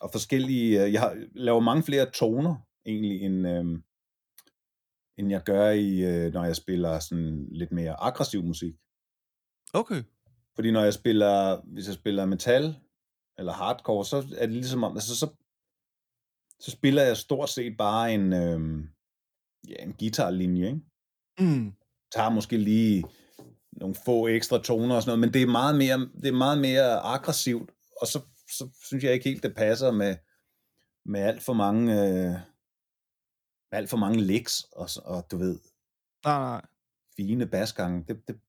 og 0.00 0.10
forskellige, 0.12 0.84
øh, 0.84 0.92
jeg 0.92 1.16
laver 1.34 1.60
mange 1.60 1.82
flere 1.82 2.10
toner 2.10 2.56
egentlig, 2.86 3.22
end, 3.22 3.48
øh, 3.48 3.64
end 5.18 5.30
jeg 5.30 5.42
gør 5.44 5.70
i, 5.70 6.00
øh, 6.00 6.32
når 6.32 6.44
jeg 6.44 6.56
spiller 6.56 6.98
sådan 6.98 7.48
lidt 7.50 7.72
mere 7.72 8.00
aggressiv 8.00 8.42
musik. 8.42 8.74
Okay. 9.74 10.02
Fordi 10.54 10.70
når 10.70 10.82
jeg 10.84 10.94
spiller, 10.94 11.60
hvis 11.64 11.86
jeg 11.86 11.94
spiller 11.94 12.26
metal 12.26 12.76
eller 13.38 13.52
hardcore, 13.52 14.04
så 14.04 14.16
er 14.16 14.46
det 14.46 14.54
ligesom 14.54 14.84
om, 14.84 14.92
altså 14.92 15.16
så, 15.16 15.28
så 16.60 16.70
spiller 16.70 17.02
jeg 17.02 17.16
stort 17.16 17.48
set 17.48 17.76
bare 17.76 18.14
en, 18.14 18.32
øh, 18.32 18.84
ja, 19.68 19.74
en 19.82 19.92
guitarlinje, 19.92 20.66
ikke? 20.66 20.80
Mm. 21.40 21.72
Tager 22.14 22.30
måske 22.30 22.56
lige 22.56 23.04
nogle 23.72 23.94
få 24.04 24.28
ekstra 24.28 24.62
toner 24.62 24.94
og 24.94 25.02
sådan 25.02 25.10
noget, 25.10 25.20
men 25.20 25.32
det 25.34 25.42
er 25.42 25.46
meget 25.46 25.76
mere, 25.76 25.98
det 25.98 26.28
er 26.28 26.32
meget 26.32 26.58
mere 26.58 27.00
aggressivt, 27.00 27.70
og 28.00 28.06
så, 28.06 28.20
så 28.50 28.68
synes 28.84 29.04
jeg 29.04 29.12
ikke 29.12 29.28
helt, 29.28 29.42
det 29.42 29.54
passer 29.54 29.90
med, 29.90 30.16
med 31.04 31.20
alt 31.20 31.42
for 31.42 31.52
mange, 31.52 32.02
øh, 32.02 32.34
alt 33.72 33.90
for 33.90 33.96
mange 33.96 34.20
licks, 34.20 34.62
og, 34.72 34.88
og 35.04 35.26
du 35.30 35.36
ved, 35.36 35.58
Nej, 36.24 36.38
nej. 36.38 36.62
fine 37.16 37.46
basgange. 37.46 38.04
Det, 38.08 38.28
det, 38.28 38.40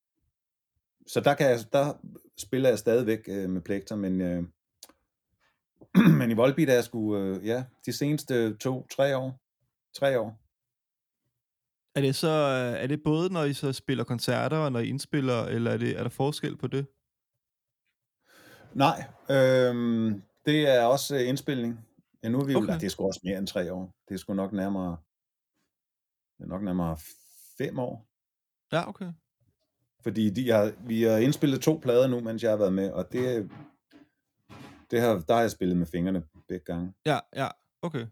så 1.08 1.20
der, 1.20 1.34
kan 1.34 1.50
jeg, 1.50 1.60
der 1.74 1.94
spiller 2.38 2.70
jeg 2.70 2.80
stadigvæk 2.80 3.20
øh, 3.28 3.50
med 3.50 3.62
plekter, 3.62 3.96
men, 3.96 4.22
øh, 4.22 4.44
men 6.20 6.32
i 6.32 6.34
Volbeat 6.34 6.70
er 6.70 6.74
jeg 6.74 6.84
sgu, 6.84 7.18
øh, 7.18 7.48
ja, 7.48 7.64
de 7.86 7.94
seneste 7.94 8.58
to, 8.58 8.88
tre 8.88 9.18
år, 9.18 9.40
tre 9.96 10.20
år. 10.20 10.43
Er 11.96 12.02
det 12.02 12.16
så 12.16 12.28
øh, 12.28 12.84
er 12.84 12.88
det 12.88 13.04
både, 13.04 13.34
når 13.34 13.44
I 13.44 13.54
så 13.54 13.74
spiller 13.74 14.04
koncerter, 14.04 14.58
og 14.58 14.72
når 14.72 14.80
I 14.80 14.88
indspiller, 14.88 15.44
eller 15.46 15.72
er, 15.72 15.78
det, 15.78 16.00
er 16.00 16.04
der 16.04 16.10
forskel 16.10 16.58
på 16.58 16.68
det? 16.68 16.86
Nej, 18.74 19.04
øh, 19.30 19.76
det 20.46 20.68
er 20.76 20.84
også 20.84 21.16
øh, 21.16 21.30
indspilning. 21.30 21.80
Ja, 22.24 22.30
nu 22.30 22.40
er 22.40 22.46
vi 22.46 22.52
jo, 22.52 22.58
Okay. 22.58 22.68
okay. 22.68 22.80
det 22.80 22.86
er 22.86 22.90
sgu 22.90 23.06
også 23.06 23.20
mere 23.24 23.38
end 23.38 23.48
tre 23.48 23.74
år. 23.74 23.96
Det 24.10 24.14
er 24.14 24.18
sgu 24.20 24.34
nok 24.34 24.54
nærmere, 24.54 24.98
det 26.38 26.44
er 26.44 26.48
nok 26.48 26.62
nærmere 26.64 26.98
fem 27.58 27.80
år. 27.80 28.08
Ja, 28.72 28.90
okay. 28.90 29.12
Fordi 30.04 30.30
de 30.30 30.50
har, 30.50 30.74
vi 30.88 31.04
har 31.04 31.18
indspillet 31.18 31.62
to 31.62 31.80
plader 31.84 32.08
nu, 32.08 32.20
mens 32.20 32.44
jeg 32.44 32.52
har 32.52 32.58
været 32.58 32.74
med, 32.74 32.92
og 32.92 33.12
det, 33.12 33.52
det 34.92 35.02
har, 35.02 35.24
der 35.28 35.34
har 35.34 35.42
jeg 35.42 35.52
spillet 35.52 35.78
med 35.78 35.86
fingrene 35.86 36.24
begge 36.48 36.66
gange. 36.66 36.94
Ja, 37.06 37.20
ja, 37.36 37.48
okay. 37.82 38.06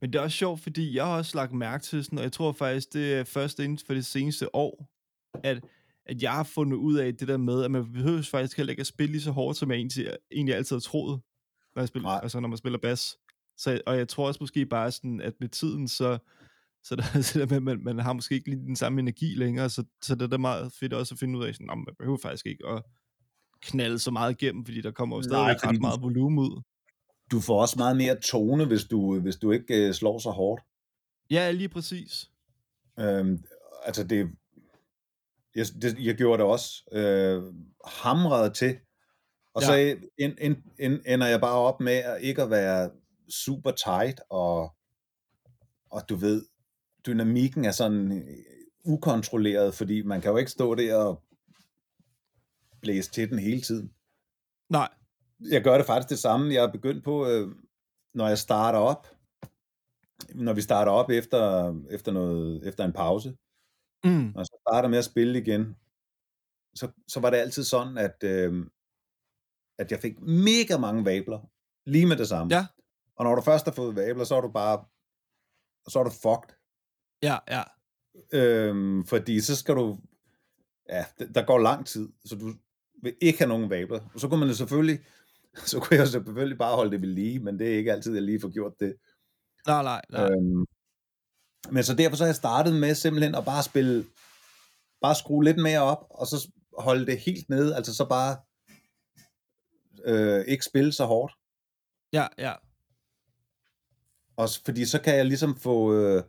Men 0.00 0.12
det 0.12 0.18
er 0.18 0.22
også 0.22 0.36
sjovt, 0.36 0.60
fordi 0.60 0.94
jeg 0.96 1.04
har 1.04 1.16
også 1.16 1.36
lagt 1.36 1.52
mærke 1.52 1.84
til 1.84 2.04
sådan, 2.04 2.18
og 2.18 2.24
jeg 2.24 2.32
tror 2.32 2.52
faktisk, 2.52 2.92
det 2.92 3.14
er 3.14 3.24
først 3.24 3.58
inden 3.58 3.78
for 3.86 3.94
det 3.94 4.06
seneste 4.06 4.54
år, 4.54 4.88
at, 5.44 5.64
at 6.06 6.22
jeg 6.22 6.32
har 6.32 6.42
fundet 6.42 6.76
ud 6.76 6.96
af 6.96 7.16
det 7.16 7.28
der 7.28 7.36
med, 7.36 7.64
at 7.64 7.70
man 7.70 7.92
behøver 7.92 8.22
faktisk 8.22 8.56
heller 8.56 8.70
ikke 8.70 8.80
at 8.80 8.86
spille 8.86 9.12
lige 9.12 9.22
så 9.22 9.30
hårdt, 9.30 9.58
som 9.58 9.70
jeg 9.70 9.76
egentlig, 9.76 10.16
egentlig 10.32 10.54
altid 10.54 10.76
har 10.76 10.80
troet, 10.80 11.20
når, 11.74 11.82
jeg 11.82 11.88
spiller, 11.88 12.08
Nej. 12.08 12.20
altså, 12.22 12.40
når 12.40 12.48
man 12.48 12.58
spiller 12.58 12.78
bas. 12.78 13.16
Så, 13.56 13.80
og 13.86 13.96
jeg 13.96 14.08
tror 14.08 14.26
også 14.26 14.38
måske 14.40 14.66
bare 14.66 14.90
sådan, 14.90 15.20
at 15.20 15.34
med 15.40 15.48
tiden, 15.48 15.88
så, 15.88 16.18
så, 16.84 16.96
der, 16.96 17.20
så 17.22 17.38
der 17.38 17.46
med, 17.46 17.60
man, 17.60 17.84
man 17.84 17.98
har 17.98 18.12
måske 18.12 18.34
ikke 18.34 18.50
lige 18.50 18.66
den 18.66 18.76
samme 18.76 19.00
energi 19.00 19.34
længere, 19.34 19.70
så, 19.70 19.84
så 20.02 20.14
det 20.14 20.22
er 20.22 20.26
da 20.26 20.36
meget 20.36 20.72
fedt 20.72 20.92
også 20.92 21.14
at 21.14 21.18
finde 21.18 21.38
ud 21.38 21.44
af, 21.44 21.54
sådan, 21.54 21.66
"Nå, 21.66 21.74
men 21.74 21.84
man 21.84 21.94
behøver 21.98 22.18
faktisk 22.22 22.46
ikke 22.46 22.66
at 22.66 22.82
knalde 23.62 23.98
så 23.98 24.10
meget 24.10 24.42
igennem, 24.42 24.64
fordi 24.64 24.80
der 24.80 24.90
kommer 24.90 25.16
jo 25.16 25.22
stadigvæk 25.22 25.64
ret 25.66 25.80
meget 25.80 26.02
volumen 26.02 26.38
ud. 26.38 26.62
Du 27.30 27.40
får 27.40 27.60
også 27.60 27.74
meget 27.78 27.96
mere 27.96 28.20
tone, 28.20 28.64
hvis 28.64 28.84
du, 28.84 29.20
hvis 29.20 29.36
du 29.36 29.50
ikke 29.52 29.88
øh, 29.88 29.94
slår 29.94 30.18
så 30.18 30.30
hårdt. 30.30 30.62
Ja, 31.30 31.50
lige 31.50 31.68
præcis. 31.68 32.30
Øhm, 32.98 33.44
altså 33.84 34.04
det, 34.04 34.30
jeg, 35.54 35.66
det, 35.82 35.98
jeg 35.98 36.14
gjorde 36.14 36.42
det 36.42 36.50
også 36.50 36.84
øh, 36.92 37.42
hamrede 37.86 38.54
til, 38.54 38.78
og 39.54 39.62
ja. 39.62 39.66
så 39.66 39.98
en, 40.18 40.38
en, 40.38 40.56
en, 40.78 41.00
ender 41.06 41.26
jeg 41.26 41.40
bare 41.40 41.58
op 41.58 41.80
med 41.80 41.92
at 41.92 42.22
ikke 42.22 42.42
at 42.42 42.50
være 42.50 42.90
super 43.30 43.70
tight, 43.70 44.20
og, 44.30 44.74
og 45.90 46.08
du 46.08 46.16
ved, 46.16 46.44
dynamikken 47.06 47.64
er 47.64 47.70
sådan 47.70 48.12
øh, 48.12 48.36
ukontrolleret, 48.84 49.74
fordi 49.74 50.02
man 50.02 50.20
kan 50.20 50.30
jo 50.30 50.36
ikke 50.36 50.50
stå 50.50 50.74
der 50.74 50.94
og 50.96 51.22
blæse 52.82 53.10
til 53.10 53.30
den 53.30 53.38
hele 53.38 53.60
tiden. 53.60 53.92
Nej, 54.68 54.88
Jeg 55.40 55.62
gør 55.62 55.76
det 55.76 55.86
faktisk 55.86 56.10
det 56.10 56.18
samme. 56.18 56.54
Jeg 56.54 56.64
er 56.64 56.72
begyndt 56.72 57.04
på, 57.04 57.26
øh, 57.26 57.48
når 58.14 58.28
jeg 58.28 58.38
starter 58.38 58.78
op, 58.78 59.06
når 60.34 60.52
vi 60.52 60.60
starter 60.60 60.92
op 60.92 61.10
efter, 61.10 61.74
efter, 61.90 62.12
noget, 62.12 62.68
efter 62.68 62.84
en 62.84 62.92
pause, 62.92 63.36
mm. 64.04 64.32
og 64.36 64.46
så 64.46 64.58
starter 64.68 64.88
med 64.88 64.98
at 64.98 65.04
spille 65.04 65.38
igen, 65.38 65.76
så, 66.74 66.88
så 67.08 67.20
var 67.20 67.30
det 67.30 67.36
altid 67.36 67.64
sådan, 67.64 67.98
at, 67.98 68.24
øh, 68.24 68.66
at 69.78 69.90
jeg 69.90 70.00
fik 70.00 70.20
mega 70.20 70.78
mange 70.78 71.04
vabler, 71.04 71.50
lige 71.86 72.06
med 72.06 72.16
det 72.16 72.28
samme. 72.28 72.54
Ja. 72.54 72.66
Og 73.16 73.24
når 73.24 73.34
du 73.34 73.42
først 73.42 73.64
har 73.64 73.72
fået 73.72 73.96
vabler, 73.96 74.24
så 74.24 74.34
er 74.34 74.40
du 74.40 74.48
bare, 74.48 74.84
så 75.88 75.98
er 75.98 76.04
du 76.04 76.10
fucked. 76.10 76.56
ja, 77.22 77.38
ja. 77.48 77.62
Øhm, 78.32 79.06
fordi 79.06 79.40
så 79.40 79.56
skal 79.56 79.74
du, 79.74 79.98
ja, 80.88 81.04
der 81.34 81.46
går 81.46 81.58
lang 81.58 81.86
tid, 81.86 82.08
så 82.24 82.36
du 82.36 82.54
vil 83.02 83.16
ikke 83.20 83.38
have 83.38 83.48
nogen 83.48 83.70
vabler. 83.70 84.00
Og 84.14 84.20
så 84.20 84.28
kunne 84.28 84.46
man 84.46 84.54
selvfølgelig, 84.54 85.04
så 85.70 85.80
kunne 85.80 85.96
jeg 85.96 86.08
selvfølgelig 86.08 86.58
bare 86.58 86.76
holde 86.76 86.90
det 86.90 87.00
ved 87.02 87.08
lige, 87.08 87.40
men 87.40 87.58
det 87.58 87.72
er 87.72 87.76
ikke 87.76 87.92
altid, 87.92 88.14
jeg 88.14 88.22
lige 88.22 88.40
får 88.40 88.48
gjort 88.52 88.80
det. 88.80 88.96
Nej, 89.66 89.82
nej, 89.82 90.02
nej. 90.10 90.30
Øhm, 90.30 90.66
men 91.70 91.84
så 91.84 91.94
derfor 91.94 92.16
så 92.16 92.24
har 92.24 92.28
jeg 92.28 92.34
startet 92.34 92.74
med 92.74 92.94
simpelthen 92.94 93.34
at 93.34 93.44
bare 93.44 93.62
spille, 93.62 94.04
bare 95.00 95.14
skrue 95.14 95.44
lidt 95.44 95.62
mere 95.62 95.80
op, 95.80 96.06
og 96.10 96.26
så 96.26 96.50
holde 96.78 97.06
det 97.06 97.18
helt 97.18 97.48
nede, 97.48 97.76
altså 97.76 97.94
så 97.94 98.08
bare 98.08 98.36
øh, 100.04 100.44
ikke 100.48 100.64
spille 100.64 100.92
så 100.92 101.04
hårdt. 101.04 101.34
Ja, 102.12 102.26
ja. 102.38 102.52
Og, 104.36 104.48
fordi 104.64 104.84
så 104.84 105.00
kan 105.00 105.16
jeg 105.16 105.26
ligesom 105.26 105.56
få, 105.56 105.94
øh, 105.94 106.22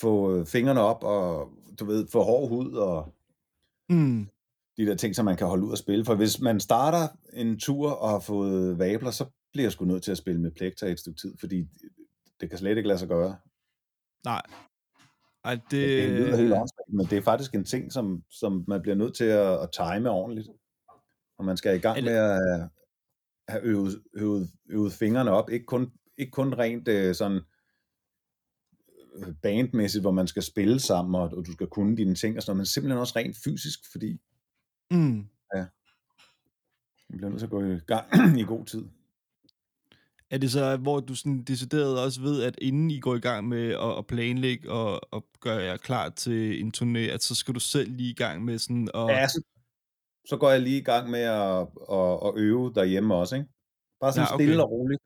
få 0.00 0.36
øh, 0.36 0.46
fingrene 0.46 0.80
op, 0.80 1.04
og 1.04 1.52
du 1.80 1.84
ved, 1.84 2.08
få 2.08 2.22
hård 2.22 2.48
hud, 2.48 2.72
og 2.72 3.14
Mm. 3.88 4.28
De 4.82 4.90
der 4.90 4.96
ting, 4.96 5.16
som 5.16 5.24
man 5.24 5.36
kan 5.36 5.46
holde 5.46 5.64
ud 5.64 5.70
og 5.70 5.78
spille. 5.78 6.04
For 6.04 6.14
hvis 6.14 6.40
man 6.40 6.60
starter 6.60 7.08
en 7.32 7.58
tur 7.58 7.90
og 7.90 8.10
har 8.10 8.20
fået 8.20 8.78
vabler, 8.78 9.10
så 9.10 9.24
bliver 9.52 9.64
jeg 9.64 9.72
sgu 9.72 9.84
nødt 9.84 10.02
til 10.02 10.10
at 10.10 10.18
spille 10.18 10.40
med 10.40 10.50
plekter 10.50 10.86
et 10.86 11.00
stykke 11.00 11.20
tid, 11.20 11.34
fordi 11.40 11.68
det 12.40 12.50
kan 12.50 12.58
slet 12.58 12.76
ikke 12.76 12.88
lade 12.88 12.98
sig 12.98 13.08
gøre. 13.08 13.36
Nej. 14.24 14.42
Ej, 15.44 15.54
det... 15.54 15.62
Det, 15.70 16.10
lyder 16.10 16.36
helt 16.36 16.52
åndssvagt, 16.52 16.92
men 16.92 17.06
det 17.06 17.18
er 17.18 17.22
faktisk 17.22 17.54
en 17.54 17.64
ting, 17.64 17.92
som, 17.92 18.22
som 18.30 18.64
man 18.68 18.82
bliver 18.82 18.94
nødt 18.94 19.16
til 19.16 19.24
at, 19.24 19.62
at 19.62 19.68
time 19.72 20.10
ordentligt. 20.10 20.48
Og 21.38 21.44
man 21.44 21.56
skal 21.56 21.76
i 21.76 21.80
gang 21.80 22.04
med 22.04 22.12
at 22.12 22.40
have, 22.42 22.70
have 23.48 23.62
øvet, 23.62 24.02
øvet, 24.14 24.50
øvet 24.70 24.92
fingrene 24.92 25.30
op. 25.30 25.50
Ikke 25.50 25.66
kun, 25.66 25.92
ikke 26.18 26.30
kun 26.30 26.54
rent 26.54 26.88
øh, 26.88 27.14
sådan 27.14 27.40
øh, 29.16 29.34
bandmæssigt, 29.42 30.02
hvor 30.02 30.10
man 30.10 30.26
skal 30.26 30.42
spille 30.42 30.80
sammen, 30.80 31.14
og, 31.14 31.30
og 31.36 31.46
du 31.46 31.52
skal 31.52 31.66
kunne 31.66 31.96
dine 31.96 32.14
ting 32.14 32.36
og 32.36 32.42
sådan 32.42 32.50
noget, 32.50 32.58
men 32.58 32.66
simpelthen 32.66 33.00
også 33.00 33.12
rent 33.16 33.36
fysisk, 33.44 33.78
fordi 33.92 34.18
Mm. 34.92 35.26
man 37.08 37.18
bliver 37.18 37.28
nødt 37.28 37.38
til 37.38 37.46
at 37.46 37.50
gå 37.50 37.64
i 37.64 37.78
gang 37.86 38.06
i 38.42 38.42
god 38.42 38.64
tid. 38.64 38.84
Er 40.30 40.38
det 40.38 40.50
så, 40.52 40.76
hvor 40.76 41.00
du 41.00 41.14
sådan 41.14 41.42
decideret 41.44 42.00
også 42.04 42.20
ved, 42.20 42.42
at 42.42 42.58
inden 42.62 42.90
I 42.90 43.00
går 43.00 43.14
i 43.14 43.20
gang 43.20 43.48
med 43.48 43.68
at, 43.70 43.98
at 43.98 44.06
planlægge 44.06 44.70
og, 44.70 45.12
og 45.14 45.26
gøre 45.40 45.62
jer 45.62 45.76
klar 45.76 46.08
til 46.08 46.60
en 46.60 46.72
turné, 46.76 46.98
at 46.98 47.22
så 47.22 47.34
skal 47.34 47.54
du 47.54 47.60
selv 47.60 47.90
lige 47.90 48.10
i 48.10 48.14
gang 48.14 48.44
med 48.44 48.58
sådan 48.58 48.88
at... 48.94 49.08
Ja, 49.08 49.28
så, 49.28 49.42
så 50.28 50.36
går 50.36 50.50
jeg 50.50 50.60
lige 50.60 50.78
i 50.78 50.84
gang 50.84 51.10
med 51.10 51.20
at, 51.20 51.60
at, 51.92 52.28
at 52.28 52.32
øve 52.36 52.72
derhjemme 52.74 53.14
også, 53.14 53.36
ikke? 53.36 53.48
Bare 54.00 54.12
sådan 54.12 54.22
Ja, 54.22 54.30
ja, 54.30 54.34
okay. 54.34 54.44
stille 54.44 54.64
og 54.64 54.70
roligt. 54.70 55.02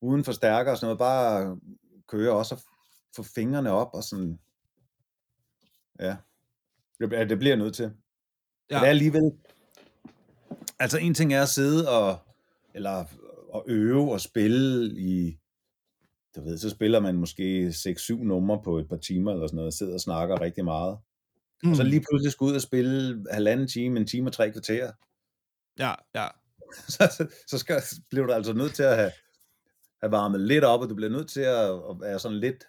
uden 0.00 0.24
forstærker 0.24 0.70
og 0.70 0.76
sådan 0.76 0.86
noget, 0.86 0.98
bare 0.98 1.58
køre 2.06 2.32
også 2.32 2.54
og 2.54 2.60
få 3.16 3.22
fingrene 3.22 3.70
op 3.70 3.90
og 3.94 4.02
sådan, 4.04 4.38
ja, 6.00 6.16
det, 7.00 7.12
ja, 7.12 7.24
det 7.24 7.38
bliver 7.38 7.50
jeg 7.50 7.58
nødt 7.58 7.74
til. 7.74 7.92
Ja. 8.70 8.76
Er 8.76 8.84
alligevel, 8.84 9.32
altså 10.78 10.98
en 10.98 11.14
ting 11.14 11.34
er 11.34 11.42
at 11.42 11.48
sidde 11.48 11.88
og, 11.88 12.18
eller 12.74 13.04
at 13.54 13.62
øve 13.66 14.12
og 14.12 14.20
spille 14.20 14.90
i, 14.98 15.38
du 16.36 16.44
ved, 16.44 16.58
så 16.58 16.70
spiller 16.70 17.00
man 17.00 17.16
måske 17.16 17.68
6-7 17.68 18.14
numre 18.14 18.60
på 18.64 18.78
et 18.78 18.88
par 18.88 18.96
timer 18.96 19.32
eller 19.32 19.46
sådan 19.46 19.56
noget, 19.56 19.66
og 19.66 19.72
sidder 19.72 19.94
og 19.94 20.00
snakker 20.00 20.40
rigtig 20.40 20.64
meget. 20.64 20.98
Mm. 21.62 21.70
Og 21.70 21.76
så 21.76 21.82
lige 21.82 22.04
pludselig 22.10 22.32
skal 22.32 22.44
ud 22.44 22.54
og 22.54 22.62
spille 22.62 23.24
halvanden 23.30 23.68
time, 23.68 24.00
en 24.00 24.06
time 24.06 24.28
og 24.28 24.32
tre 24.32 24.52
kvarter, 24.52 24.92
Ja, 25.78 25.94
ja. 26.14 26.26
så, 26.94 27.08
så, 27.16 27.28
så 27.46 27.58
skal, 27.58 27.82
bliver 28.10 28.26
du 28.26 28.32
altså 28.32 28.52
nødt 28.52 28.74
til 28.74 28.82
at 28.82 28.96
have, 28.96 29.12
have 30.02 30.10
varmet 30.10 30.40
lidt 30.40 30.64
op, 30.64 30.80
og 30.80 30.88
du 30.88 30.94
bliver 30.94 31.10
nødt 31.10 31.28
til 31.28 31.40
at, 31.40 31.70
at 31.70 32.00
være 32.00 32.18
sådan 32.18 32.38
lidt 32.38 32.64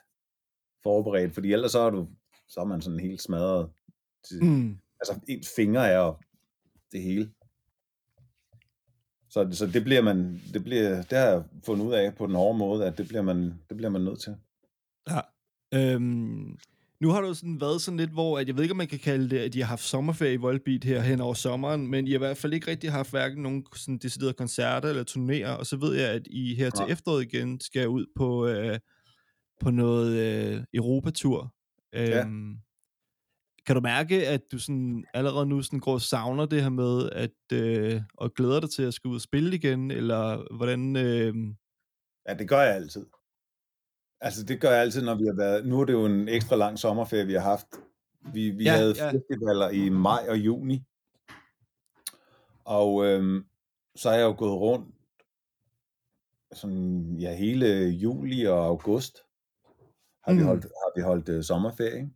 forberedt, 0.84 1.34
fordi 1.34 1.54
ellers 1.54 1.72
så 1.72 1.80
er, 1.80 1.90
du, 1.90 2.08
så 2.48 2.60
er 2.60 2.66
man 2.66 2.82
sådan 2.82 3.00
helt 3.00 3.22
smadret. 3.22 3.70
Til, 4.28 4.44
mm. 4.44 4.78
Altså, 5.02 5.20
ens 5.28 5.50
fingre 5.56 5.88
er 5.88 5.98
jo 5.98 6.16
det 6.92 7.02
hele. 7.02 7.32
Så, 9.30 9.50
så 9.52 9.68
det 9.68 9.84
bliver 9.84 10.02
man, 10.02 10.42
det, 10.54 10.64
bliver, 10.64 10.96
det 11.02 11.18
har 11.18 11.26
jeg 11.26 11.44
fundet 11.66 11.86
ud 11.86 11.94
af 11.94 12.16
på 12.16 12.28
den 12.28 12.36
hårde 12.36 12.58
måde, 12.58 12.86
at 12.86 12.98
det 12.98 13.08
bliver 13.08 13.22
man, 13.22 13.54
det 13.70 13.78
bliver 13.78 13.90
man 13.90 14.02
nødt 14.02 14.20
til. 14.20 14.36
Ja. 15.10 15.20
Øhm, 15.74 16.58
nu 17.00 17.10
har 17.10 17.22
du 17.22 17.34
sådan 17.34 17.62
været 17.62 17.82
sådan 17.82 17.98
lidt, 17.98 18.12
hvor 18.12 18.40
at 18.40 18.48
jeg 18.48 18.56
ved 18.56 18.64
ikke, 18.64 18.74
om 18.74 18.78
man 18.78 18.88
kan 18.88 19.00
kalde 19.00 19.30
det, 19.30 19.40
at 19.40 19.54
de 19.54 19.62
har 19.62 19.68
haft 19.68 19.84
sommerferie 19.84 20.34
i 20.34 20.38
Volbeat 20.38 20.84
her 20.84 21.02
hen 21.02 21.22
over 21.22 21.34
sommeren, 21.34 21.88
men 21.88 22.08
I 22.08 22.12
har 22.12 22.18
i 22.18 22.18
hvert 22.18 22.38
fald 22.38 22.54
ikke 22.54 22.72
rigtig 22.72 22.92
haft 22.92 23.10
hverken 23.10 23.44
nogen 23.44 23.66
sådan 23.76 23.98
deciderede 23.98 24.34
koncerter 24.34 24.90
eller 24.90 25.04
turnéer, 25.04 25.60
og 25.60 25.66
så 25.66 25.78
ved 25.78 25.96
jeg, 25.96 26.10
at 26.10 26.28
I 26.28 26.56
her 26.56 26.70
til 26.70 26.84
Nej. 26.84 26.92
efteråret 26.92 27.24
igen 27.24 27.60
skal 27.60 27.88
ud 27.88 28.06
på, 28.16 28.48
øh, 28.48 28.80
på 29.60 29.72
noget 29.72 30.18
øh, 30.18 30.64
Europatur. 30.74 31.54
Ja. 31.94 32.26
Kan 33.70 33.76
du 33.76 33.82
mærke, 33.82 34.28
at 34.28 34.42
du 34.52 34.60
sådan 34.60 35.06
allerede 35.14 35.46
nu 35.46 35.62
sådan 35.62 35.80
går 35.80 35.94
og 35.94 36.02
savner 36.02 36.46
det 36.46 36.62
her 36.62 36.70
med, 36.70 37.10
at, 37.12 37.54
øh, 37.54 38.02
og 38.14 38.34
glæder 38.34 38.60
dig 38.60 38.70
til 38.70 38.84
at 38.84 38.94
skulle 38.94 39.12
ud 39.12 39.18
og 39.18 39.22
spille 39.22 39.56
igen, 39.56 39.92
eller 39.92 40.56
hvordan... 40.56 40.96
Øh, 40.96 41.34
Ja, 42.28 42.34
det 42.34 42.50
gør 42.50 42.62
jeg 42.62 42.76
altid. 42.76 43.06
Altså, 44.22 44.44
det 44.44 44.62
gør 44.62 44.72
jeg 44.72 44.82
altid, 44.82 45.02
når 45.02 45.16
vi 45.16 45.26
har 45.26 45.36
været... 45.36 45.66
Nu 45.68 45.82
er 45.82 45.86
det 45.86 45.94
jo 45.94 46.06
en 46.06 46.30
ekstra 46.30 46.56
lang 46.56 46.80
sommerferie, 46.80 47.26
vi 47.26 47.34
har 47.34 47.42
haft. 47.42 47.68
Vi, 48.34 48.50
vi 48.50 48.64
Ja, 48.64 48.72
havde 48.72 48.94
ja. 48.98 49.12
festivaler 49.12 49.70
i 49.70 49.90
maj 49.90 50.26
og 50.30 50.38
juni. 50.38 50.84
Og 52.66 53.06
øhm, 53.06 53.46
så 53.96 54.10
er 54.10 54.18
jeg 54.18 54.26
jo 54.26 54.36
gået 54.38 54.60
rundt 54.60 54.96
sådan, 56.54 57.16
ja, 57.20 57.36
hele 57.36 57.68
juli 57.88 58.46
og 58.46 58.66
august 58.66 59.18
har, 60.24 60.32
mm. 60.32 60.38
vi 60.38 60.44
holdt, 60.44 60.64
har 60.64 60.92
vi 60.96 61.02
holdt 61.02 61.30
øh, 61.30 61.44
sommerferie. 61.44 61.96
Ikke? 61.96 62.10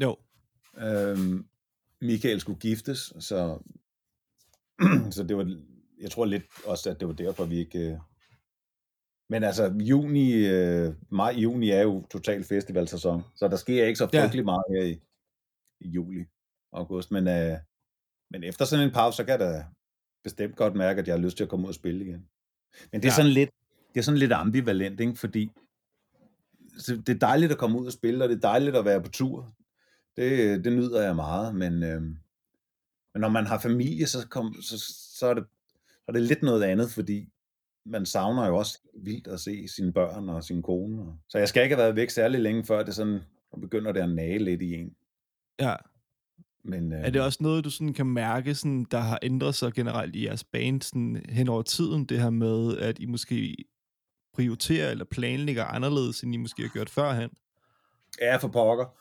jo, 0.00 0.16
Øhm, 0.78 1.46
Michael 2.00 2.40
skulle 2.40 2.60
giftes, 2.60 3.12
så, 3.20 3.58
så 5.16 5.24
det 5.28 5.36
var, 5.36 5.56
jeg 6.00 6.10
tror 6.10 6.24
lidt 6.24 6.44
også, 6.64 6.90
at 6.90 7.00
det 7.00 7.08
var 7.08 7.14
derfor, 7.14 7.44
vi 7.44 7.56
ikke... 7.58 7.78
Øh... 7.78 7.98
Men 9.30 9.44
altså, 9.44 9.74
juni, 9.80 10.32
øh, 10.46 10.94
maj, 11.10 11.30
juni 11.30 11.70
er 11.70 11.82
jo 11.82 12.06
total 12.10 12.44
festivalsæson, 12.44 13.22
så 13.36 13.48
der 13.48 13.56
sker 13.56 13.84
ikke 13.86 13.96
så 13.98 14.08
Ja. 14.12 14.22
frygtelig 14.24 14.44
meget 14.44 14.64
her 14.70 14.84
i, 14.84 15.00
i 15.80 15.88
juli 15.88 16.24
august, 16.72 17.10
men, 17.10 17.28
øh, 17.28 17.58
men 18.30 18.44
efter 18.44 18.64
sådan 18.64 18.86
en 18.88 18.92
pause, 18.94 19.16
så 19.16 19.24
kan 19.24 19.30
jeg 19.32 19.40
da 19.40 19.64
bestemt 20.24 20.56
godt 20.56 20.74
mærke, 20.74 21.00
at 21.00 21.08
jeg 21.08 21.14
har 21.16 21.22
lyst 21.22 21.36
til 21.36 21.44
at 21.44 21.50
komme 21.50 21.64
ud 21.64 21.68
og 21.68 21.74
spille 21.74 22.04
igen. 22.04 22.28
Men 22.92 23.02
det 23.02 23.08
er 23.08 23.12
Ja. 23.12 23.16
sådan 23.16 23.30
lidt, 23.30 23.50
det 23.94 24.00
er 24.00 24.04
sådan 24.04 24.18
lidt 24.18 24.32
ambivalent, 24.32 25.00
ikke? 25.00 25.16
fordi 25.16 25.50
så 26.78 26.96
det 26.96 27.08
er 27.08 27.18
dejligt 27.18 27.52
at 27.52 27.58
komme 27.58 27.78
ud 27.80 27.86
og 27.86 27.92
spille, 27.92 28.24
og 28.24 28.28
det 28.28 28.36
er 28.36 28.40
dejligt 28.40 28.76
at 28.76 28.84
være 28.84 29.02
på 29.02 29.08
tur. 29.08 29.52
Det, 30.16 30.64
det 30.64 30.72
nyder 30.72 31.02
jeg 31.02 31.16
meget, 31.16 31.54
men, 31.54 31.82
øh, 31.82 32.02
men 32.02 33.20
når 33.20 33.28
man 33.28 33.46
har 33.46 33.58
familie, 33.58 34.06
så, 34.06 34.28
kom, 34.28 34.54
så, 34.62 34.78
så, 35.18 35.26
er 35.26 35.34
det, 35.34 35.44
så 35.88 36.04
er 36.08 36.12
det 36.12 36.22
lidt 36.22 36.42
noget 36.42 36.62
andet, 36.62 36.90
fordi 36.90 37.28
man 37.86 38.06
savner 38.06 38.46
jo 38.46 38.56
også 38.56 38.78
vildt 38.94 39.26
at 39.26 39.40
se 39.40 39.68
sine 39.68 39.92
børn 39.92 40.28
og 40.28 40.44
sin 40.44 40.62
kone. 40.62 41.12
Så 41.28 41.38
jeg 41.38 41.48
skal 41.48 41.62
ikke 41.62 41.76
have 41.76 41.82
været 41.84 41.96
væk 41.96 42.10
særlig 42.10 42.40
længe, 42.40 42.64
før 42.64 42.82
det 42.82 42.94
sådan, 42.94 43.20
så 43.50 43.60
begynder 43.60 43.92
det 43.92 44.00
at 44.00 44.10
nage 44.10 44.38
lidt 44.38 44.62
i 44.62 44.74
en. 44.74 44.94
ja. 45.60 45.74
Men, 46.68 46.92
øh, 46.92 47.00
Er 47.00 47.10
det 47.10 47.22
også 47.22 47.38
noget, 47.42 47.64
du 47.64 47.70
sådan 47.70 47.94
kan 47.94 48.06
mærke, 48.06 48.54
sådan, 48.54 48.86
der 48.90 48.98
har 48.98 49.18
ændret 49.22 49.54
sig 49.54 49.72
generelt 49.72 50.16
i 50.16 50.26
jeres 50.26 50.44
band 50.44 50.82
sådan, 50.82 51.24
hen 51.28 51.48
over 51.48 51.62
tiden? 51.62 52.04
Det 52.04 52.20
her 52.20 52.30
med, 52.30 52.78
at 52.78 52.98
I 52.98 53.06
måske 53.06 53.56
prioriterer 54.34 54.90
eller 54.90 55.04
planlægger 55.04 55.64
anderledes, 55.64 56.20
end 56.22 56.34
I 56.34 56.36
måske 56.36 56.62
har 56.62 56.68
gjort 56.68 56.90
førhen? 56.90 57.30
Ja, 58.20 58.36
for 58.36 58.48
pokker. 58.48 58.98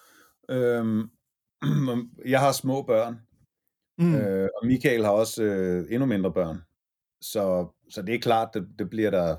Øhm, 0.49 1.09
jeg 2.33 2.39
har 2.39 2.51
små 2.51 2.81
børn, 2.81 3.15
Mm. 3.97 4.15
øh, 4.15 4.49
og 4.61 4.67
Michael 4.67 5.03
har 5.03 5.11
også 5.11 5.43
øh, 5.43 5.85
endnu 5.91 6.05
mindre 6.05 6.33
børn. 6.33 6.57
Så, 7.21 7.67
så 7.89 8.01
det 8.01 8.15
er 8.15 8.19
klart, 8.19 8.49
det, 8.53 8.67
det 8.79 8.89
bliver 8.89 9.09
der, 9.11 9.35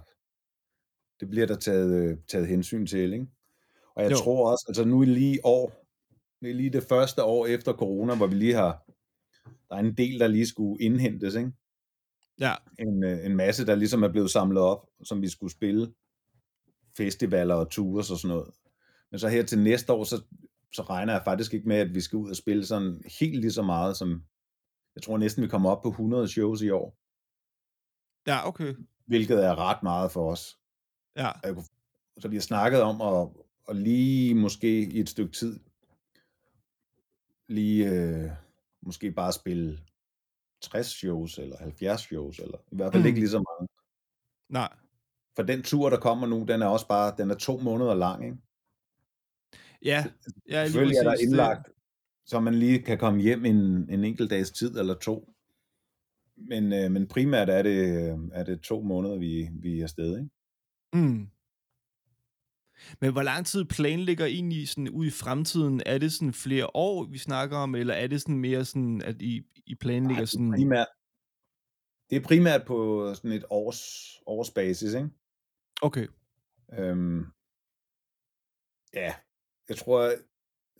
det 1.20 1.28
bliver 1.30 1.46
der 1.46 1.56
taget, 1.56 2.02
øh, 2.10 2.18
taget 2.28 2.46
hensyn 2.48 2.86
til, 2.86 3.12
ikke? 3.12 3.26
Og 3.94 4.02
jeg 4.02 4.10
Jo. 4.10 4.16
tror 4.16 4.50
også, 4.50 4.64
altså 4.68 4.84
nu 4.84 5.00
er 5.00 5.04
lige 5.06 5.40
år, 5.44 5.86
det 6.42 6.50
er 6.50 6.54
lige 6.54 6.70
det 6.70 6.82
første 6.82 7.22
år 7.24 7.46
efter 7.46 7.72
corona, 7.72 8.14
hvor 8.16 8.26
vi 8.26 8.34
lige 8.34 8.54
har, 8.54 8.84
der 9.68 9.74
er 9.76 9.80
en 9.80 9.96
del, 9.96 10.20
der 10.20 10.26
lige 10.26 10.46
skulle 10.46 10.84
indhentes, 10.84 11.34
ikke? 11.34 11.52
Ja, 12.40 12.54
En, 12.78 13.04
øh, 13.04 13.26
en 13.26 13.36
masse, 13.36 13.66
der 13.66 13.74
ligesom 13.74 14.02
er 14.02 14.08
blevet 14.08 14.30
samlet 14.30 14.62
op, 14.62 14.86
som 15.04 15.22
vi 15.22 15.28
skulle 15.28 15.52
spille 15.52 15.92
festivaler 16.96 17.54
og 17.54 17.70
tours 17.70 18.10
og 18.10 18.18
sådan 18.18 18.36
noget. 18.36 18.54
Men 19.10 19.18
så 19.18 19.28
her 19.28 19.42
til 19.42 19.58
næste 19.58 19.92
år, 19.92 20.04
så, 20.04 20.22
så 20.72 20.82
regner 20.82 21.12
jeg 21.12 21.22
faktisk 21.24 21.54
ikke 21.54 21.68
med, 21.68 21.76
at 21.76 21.94
vi 21.94 22.00
skal 22.00 22.16
ud 22.16 22.30
og 22.30 22.36
spille 22.36 22.66
sådan 22.66 23.02
helt 23.20 23.40
lige 23.40 23.52
så 23.52 23.62
meget, 23.62 23.96
som 23.96 24.24
jeg 24.94 25.02
tror 25.02 25.18
næsten, 25.18 25.42
vi 25.42 25.48
kommer 25.48 25.70
op 25.70 25.82
på 25.82 25.88
100 25.88 26.28
shows 26.28 26.62
i 26.62 26.70
år, 26.70 26.96
ja, 28.26 28.48
okay. 28.48 28.74
hvilket 29.06 29.44
er 29.44 29.58
ret 29.58 29.82
meget 29.82 30.10
for 30.12 30.30
os. 30.32 30.58
Ja, 31.16 31.28
Og 31.28 31.40
jeg 31.44 31.54
kunne- 31.54 31.64
Så 32.18 32.28
vi 32.28 32.36
har 32.36 32.40
snakket 32.40 32.82
om 32.82 33.00
at, 33.00 33.28
at 33.68 33.76
lige 33.76 34.34
måske 34.34 34.80
i 34.80 35.00
et 35.00 35.08
stykke 35.08 35.32
tid, 35.32 35.60
lige 37.48 37.90
øh, 37.90 38.30
måske 38.82 39.12
bare 39.12 39.32
spille 39.32 39.78
60 40.60 40.86
shows, 40.86 41.38
eller 41.38 41.56
70 41.58 42.00
shows, 42.00 42.38
eller 42.38 42.58
i 42.72 42.76
hvert 42.76 42.92
fald 42.92 43.02
Mm. 43.02 43.06
ikke 43.06 43.18
lige 43.20 43.30
så 43.30 43.36
mange. 43.38 43.68
nej. 44.48 44.76
For 45.36 45.42
den 45.42 45.62
tur, 45.62 45.90
der 45.90 46.00
kommer 46.00 46.26
nu, 46.26 46.44
den 46.48 46.62
er 46.62 46.66
også 46.66 46.88
bare, 46.88 47.14
den 47.18 47.30
er 47.30 47.34
to 47.34 47.58
måneder 47.58 47.94
lang, 47.94 48.24
ikke? 48.24 48.36
Ja, 49.86 50.04
ja 50.48 50.62
lige 50.62 50.66
Selvfølgelig 50.72 50.96
er 50.96 51.02
der 51.02 51.10
præcis, 51.10 51.24
det- 51.26 51.30
indlagt, 51.30 51.68
så 52.26 52.40
man 52.40 52.54
lige 52.54 52.82
kan 52.82 52.98
komme 52.98 53.20
hjem 53.22 53.44
en, 53.44 53.90
en 53.90 54.04
enkelt 54.04 54.30
dags 54.30 54.50
tid 54.50 54.78
eller 54.78 54.94
to. 54.94 55.32
Men, 56.36 56.72
øh, 56.72 56.90
men 56.90 57.08
primært 57.08 57.48
er 57.50 57.62
det, 57.62 57.78
er 58.32 58.44
det 58.44 58.60
to 58.60 58.82
måneder, 58.82 59.18
vi, 59.18 59.48
vi 59.62 59.78
er 59.78 59.82
afsted, 59.82 60.18
ikke? 60.18 60.30
Mm. 60.92 61.28
Men 63.00 63.12
hvor 63.12 63.22
lang 63.22 63.46
tid 63.46 63.64
planlægger 63.64 64.26
I 64.26 64.34
egentlig 64.34 64.68
sådan 64.68 64.88
ud 64.88 65.06
i 65.06 65.10
fremtiden? 65.10 65.82
Er 65.86 65.98
det 65.98 66.12
sådan 66.12 66.32
flere 66.32 66.66
år, 66.74 67.04
vi 67.04 67.18
snakker 67.18 67.56
om, 67.56 67.74
eller 67.74 67.94
er 67.94 68.06
det 68.06 68.20
sådan 68.20 68.38
mere 68.38 68.64
sådan, 68.64 69.02
at 69.02 69.22
I, 69.22 69.42
I 69.66 69.74
planlægger 69.74 70.14
Nej, 70.14 70.20
det, 70.20 70.28
sådan... 70.28 70.50
primært, 70.50 70.86
det 72.10 72.16
er 72.16 72.20
primært 72.26 72.62
på 72.66 73.10
sådan 73.14 73.32
et 73.32 73.44
års, 73.50 73.80
års 74.26 74.50
basis, 74.50 74.94
ikke? 74.94 75.08
Okay, 75.82 76.06
Øhm, 76.78 77.24
ja, 78.94 79.14
jeg 79.68 79.76
tror, 79.76 80.02
jeg 80.02 80.18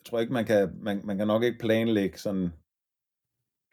tror 0.05 0.19
ikke, 0.19 0.33
man 0.33 0.45
kan, 0.45 0.77
man, 0.81 1.01
man 1.03 1.17
kan 1.17 1.27
nok 1.27 1.43
ikke 1.43 1.59
planlægge 1.59 2.17
sådan 2.17 2.53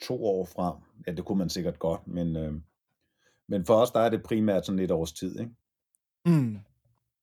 to 0.03 0.25
år 0.25 0.45
frem. 0.45 0.75
Ja, 1.07 1.13
det 1.13 1.25
kunne 1.25 1.39
man 1.39 1.51
sikkert 1.51 1.79
godt, 1.79 2.07
men, 2.07 2.37
øhm, 2.37 2.63
men 3.49 3.65
for 3.65 3.75
os, 3.75 3.91
der 3.91 4.01
er 4.01 4.09
det 4.09 4.23
primært 4.23 4.67
sådan 4.67 4.79
et 4.79 4.91
års 4.91 5.13
tid, 5.13 5.41
ikke? 5.41 5.53
mm. 6.27 6.59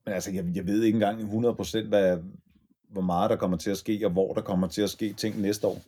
Men 0.06 0.14
altså, 0.14 0.32
jeg, 0.32 0.46
jeg 0.56 0.68
ved 0.68 0.84
ikke 0.84 0.96
engang 0.96 1.22
100% 1.22 1.88
hvad, 1.88 2.24
hvor 2.90 3.02
meget 3.02 3.30
der 3.30 3.36
kommer 3.36 3.58
til 3.58 3.72
at 3.72 3.78
ske, 3.78 4.06
og 4.06 4.12
hvor 4.12 4.34
der 4.34 4.42
kommer 4.42 4.68
til 4.68 4.82
at 4.82 4.90
ske 4.90 5.14
ting 5.14 5.42
næste 5.42 5.68
år. 5.68 5.82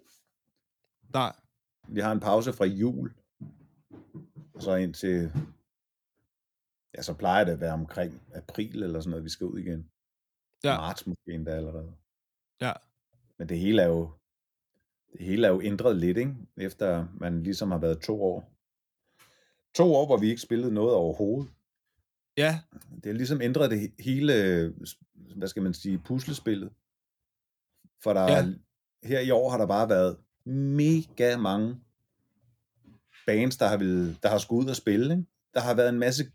nej. 1.13 1.35
Vi 1.87 1.99
har 1.99 2.11
en 2.11 2.19
pause 2.19 2.53
fra 2.53 2.65
jul, 2.65 3.13
og 4.53 4.61
så 4.63 4.75
ind 4.75 4.93
til, 4.93 5.31
ja, 6.97 7.01
så 7.01 7.13
plejer 7.13 7.43
det 7.43 7.51
at 7.51 7.59
være 7.59 7.73
omkring 7.73 8.21
april 8.33 8.83
eller 8.83 8.99
sådan 8.99 9.09
noget, 9.09 9.23
vi 9.23 9.29
skal 9.29 9.47
ud 9.47 9.59
igen. 9.59 9.89
Ja. 10.63 10.77
Marts 10.77 11.07
måske 11.07 11.31
endda 11.31 11.51
allerede. 11.51 11.93
Ja, 12.61 12.71
Men 13.39 13.49
det 13.49 13.59
hele 13.59 13.81
er 13.81 13.87
jo, 13.87 14.09
det 15.13 15.21
hele 15.25 15.47
er 15.47 15.51
jo 15.51 15.61
ændret 15.61 15.95
lidt, 15.97 16.17
ikke? 16.17 16.35
Efter 16.57 17.07
man 17.19 17.43
ligesom 17.43 17.71
har 17.71 17.77
været 17.77 18.01
to 18.01 18.23
år. 18.23 18.49
To 19.75 19.93
år, 19.95 20.05
hvor 20.05 20.17
vi 20.17 20.29
ikke 20.29 20.41
spillede 20.41 20.73
noget 20.73 20.93
overhovedet. 20.93 21.51
ja, 22.37 22.59
Det 22.95 23.05
har 23.05 23.13
ligesom 23.13 23.41
ændret 23.41 23.71
det 23.71 23.79
he- 23.79 24.03
hele, 24.03 24.33
hvad 25.35 25.47
skal 25.47 25.63
man 25.63 25.73
sige, 25.73 25.97
puslespillet. 26.05 26.71
For 28.03 28.13
der 28.13 28.21
Ja. 28.21 28.37
ja. 28.37 28.53
her 29.03 29.19
i 29.19 29.31
år 29.31 29.49
har 29.49 29.57
der 29.57 29.67
bare 29.67 29.89
været 29.89 30.17
mega 30.45 31.37
mange 31.37 31.75
bands, 33.27 33.57
der 33.57 33.67
har, 33.67 33.77
ville, 33.77 34.15
der 34.23 34.29
har 34.29 34.37
skulle 34.37 34.63
ud 34.65 34.69
og 34.69 34.75
spille. 34.75 35.13
Ikke? 35.13 35.25
Der 35.53 35.59
har 35.59 35.73
været 35.73 35.89
en 35.89 35.99
masse 35.99 36.31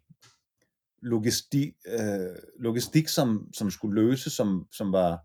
logistik, 1.02 1.74
øh, 1.86 2.36
logistik 2.58 3.08
som, 3.08 3.50
som 3.52 3.70
skulle 3.70 4.02
løse, 4.02 4.30
som, 4.30 4.68
som 4.72 4.92
var, 4.92 5.24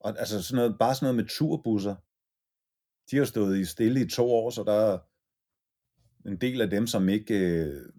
og, 0.00 0.18
altså 0.18 0.42
sådan 0.42 0.56
noget, 0.56 0.78
bare 0.78 0.94
sådan 0.94 1.04
noget 1.04 1.16
med 1.16 1.28
turbusser. 1.28 1.96
De 3.10 3.16
har 3.16 3.24
stået 3.24 3.58
i 3.58 3.64
stille 3.64 4.00
i 4.00 4.08
to 4.08 4.30
år, 4.30 4.50
så 4.50 4.64
der 4.64 4.72
er 4.72 4.98
en 6.28 6.40
del 6.40 6.60
af 6.60 6.70
dem, 6.70 6.86
som 6.86 7.08
ikke, 7.08 7.34
øh, 7.34 7.90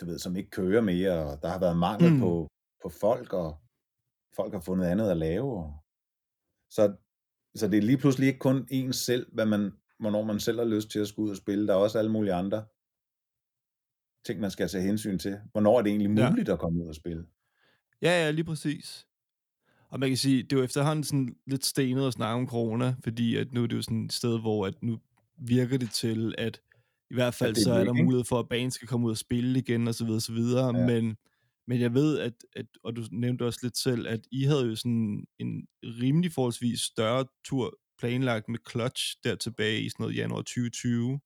du 0.00 0.06
ved, 0.06 0.18
som 0.18 0.36
ikke 0.36 0.50
kører 0.50 0.80
mere, 0.80 1.12
og 1.12 1.42
der 1.42 1.48
har 1.48 1.58
været 1.60 1.76
mangel 1.76 2.12
Mm. 2.12 2.20
på, 2.20 2.48
på 2.82 2.88
folk, 2.88 3.32
og 3.32 3.58
folk 4.36 4.52
har 4.52 4.60
fundet 4.60 4.86
andet 4.86 5.10
at 5.10 5.16
lave. 5.16 5.52
Og, 5.64 5.82
så, 6.70 6.96
så 7.54 7.68
det 7.68 7.78
er 7.78 7.82
lige 7.82 7.98
pludselig 7.98 8.26
ikke 8.28 8.38
kun 8.38 8.66
en 8.70 8.92
selv, 8.92 9.34
hvad 9.34 9.46
man, 9.46 9.72
hvornår 10.00 10.24
man 10.24 10.40
selv 10.40 10.58
har 10.58 10.66
lyst 10.66 10.90
til 10.90 10.98
at 10.98 11.08
skulle 11.08 11.26
ud 11.26 11.30
og 11.30 11.36
spille. 11.36 11.66
Der 11.66 11.74
er 11.74 11.78
også 11.78 11.98
alle 11.98 12.12
mulige 12.12 12.34
andre 12.34 12.64
ting, 14.26 14.40
man 14.40 14.50
skal 14.50 14.68
tage 14.68 14.84
hensyn 14.84 15.18
til. 15.18 15.38
Hvornår 15.52 15.78
er 15.78 15.82
det 15.82 15.90
egentlig 15.90 16.18
Ja. 16.18 16.30
muligt 16.30 16.48
at 16.48 16.58
komme 16.58 16.82
ud 16.82 16.88
og 16.88 16.94
spille? 16.94 17.24
Ja, 18.02 18.24
ja, 18.24 18.30
lige 18.30 18.44
præcis. 18.44 19.06
Og 19.90 20.00
man 20.00 20.08
kan 20.10 20.16
sige, 20.16 20.42
det 20.42 20.52
er 20.52 20.56
jo 20.56 20.62
efterhånden 20.64 21.04
sådan 21.04 21.36
lidt 21.46 21.64
stenet 21.66 22.06
at 22.06 22.12
snakke 22.12 22.40
om 22.40 22.48
corona, 22.48 22.94
fordi 23.04 23.36
at 23.36 23.52
nu 23.52 23.62
er 23.62 23.66
det 23.66 23.76
jo 23.76 23.82
sådan 23.82 24.04
et 24.04 24.12
sted, 24.12 24.40
hvor 24.40 24.66
at 24.66 24.74
nu 24.82 24.98
virker 25.38 25.78
det 25.78 25.90
til, 25.90 26.34
at 26.38 26.60
i 27.10 27.14
hvert 27.14 27.34
fald 27.34 27.56
er 27.56 27.60
så 27.60 27.72
er 27.72 27.84
der 27.84 27.92
mulighed 27.92 28.24
for, 28.24 28.38
at 28.38 28.48
banen 28.48 28.70
skal 28.70 28.88
komme 28.88 29.06
ud 29.06 29.10
og 29.10 29.16
spille 29.18 29.58
igen, 29.58 29.88
og 29.88 29.94
så 29.94 30.04
videre, 30.04 30.20
så 30.20 30.32
videre. 30.32 30.78
Ja. 30.78 30.86
Men, 30.86 31.16
men 31.66 31.80
jeg 31.80 31.94
ved, 31.94 32.18
at, 32.18 32.32
at, 32.56 32.66
og 32.84 32.96
du 32.96 33.04
nævnte 33.12 33.44
også 33.46 33.60
lidt 33.62 33.78
selv, 33.78 34.06
at 34.08 34.20
I 34.32 34.42
havde 34.44 34.66
jo 34.66 34.74
sådan 34.76 35.24
en 35.38 35.66
rimelig 35.82 36.32
forholdsvis 36.32 36.80
større 36.80 37.24
tur 37.44 37.78
planlagt 37.98 38.48
med 38.48 38.58
Clutch 38.70 39.16
der 39.24 39.34
tilbage 39.34 39.80
i 39.82 39.88
sådan 39.88 40.02
noget 40.04 40.16
januar 40.16 40.38
2020. 40.40 41.20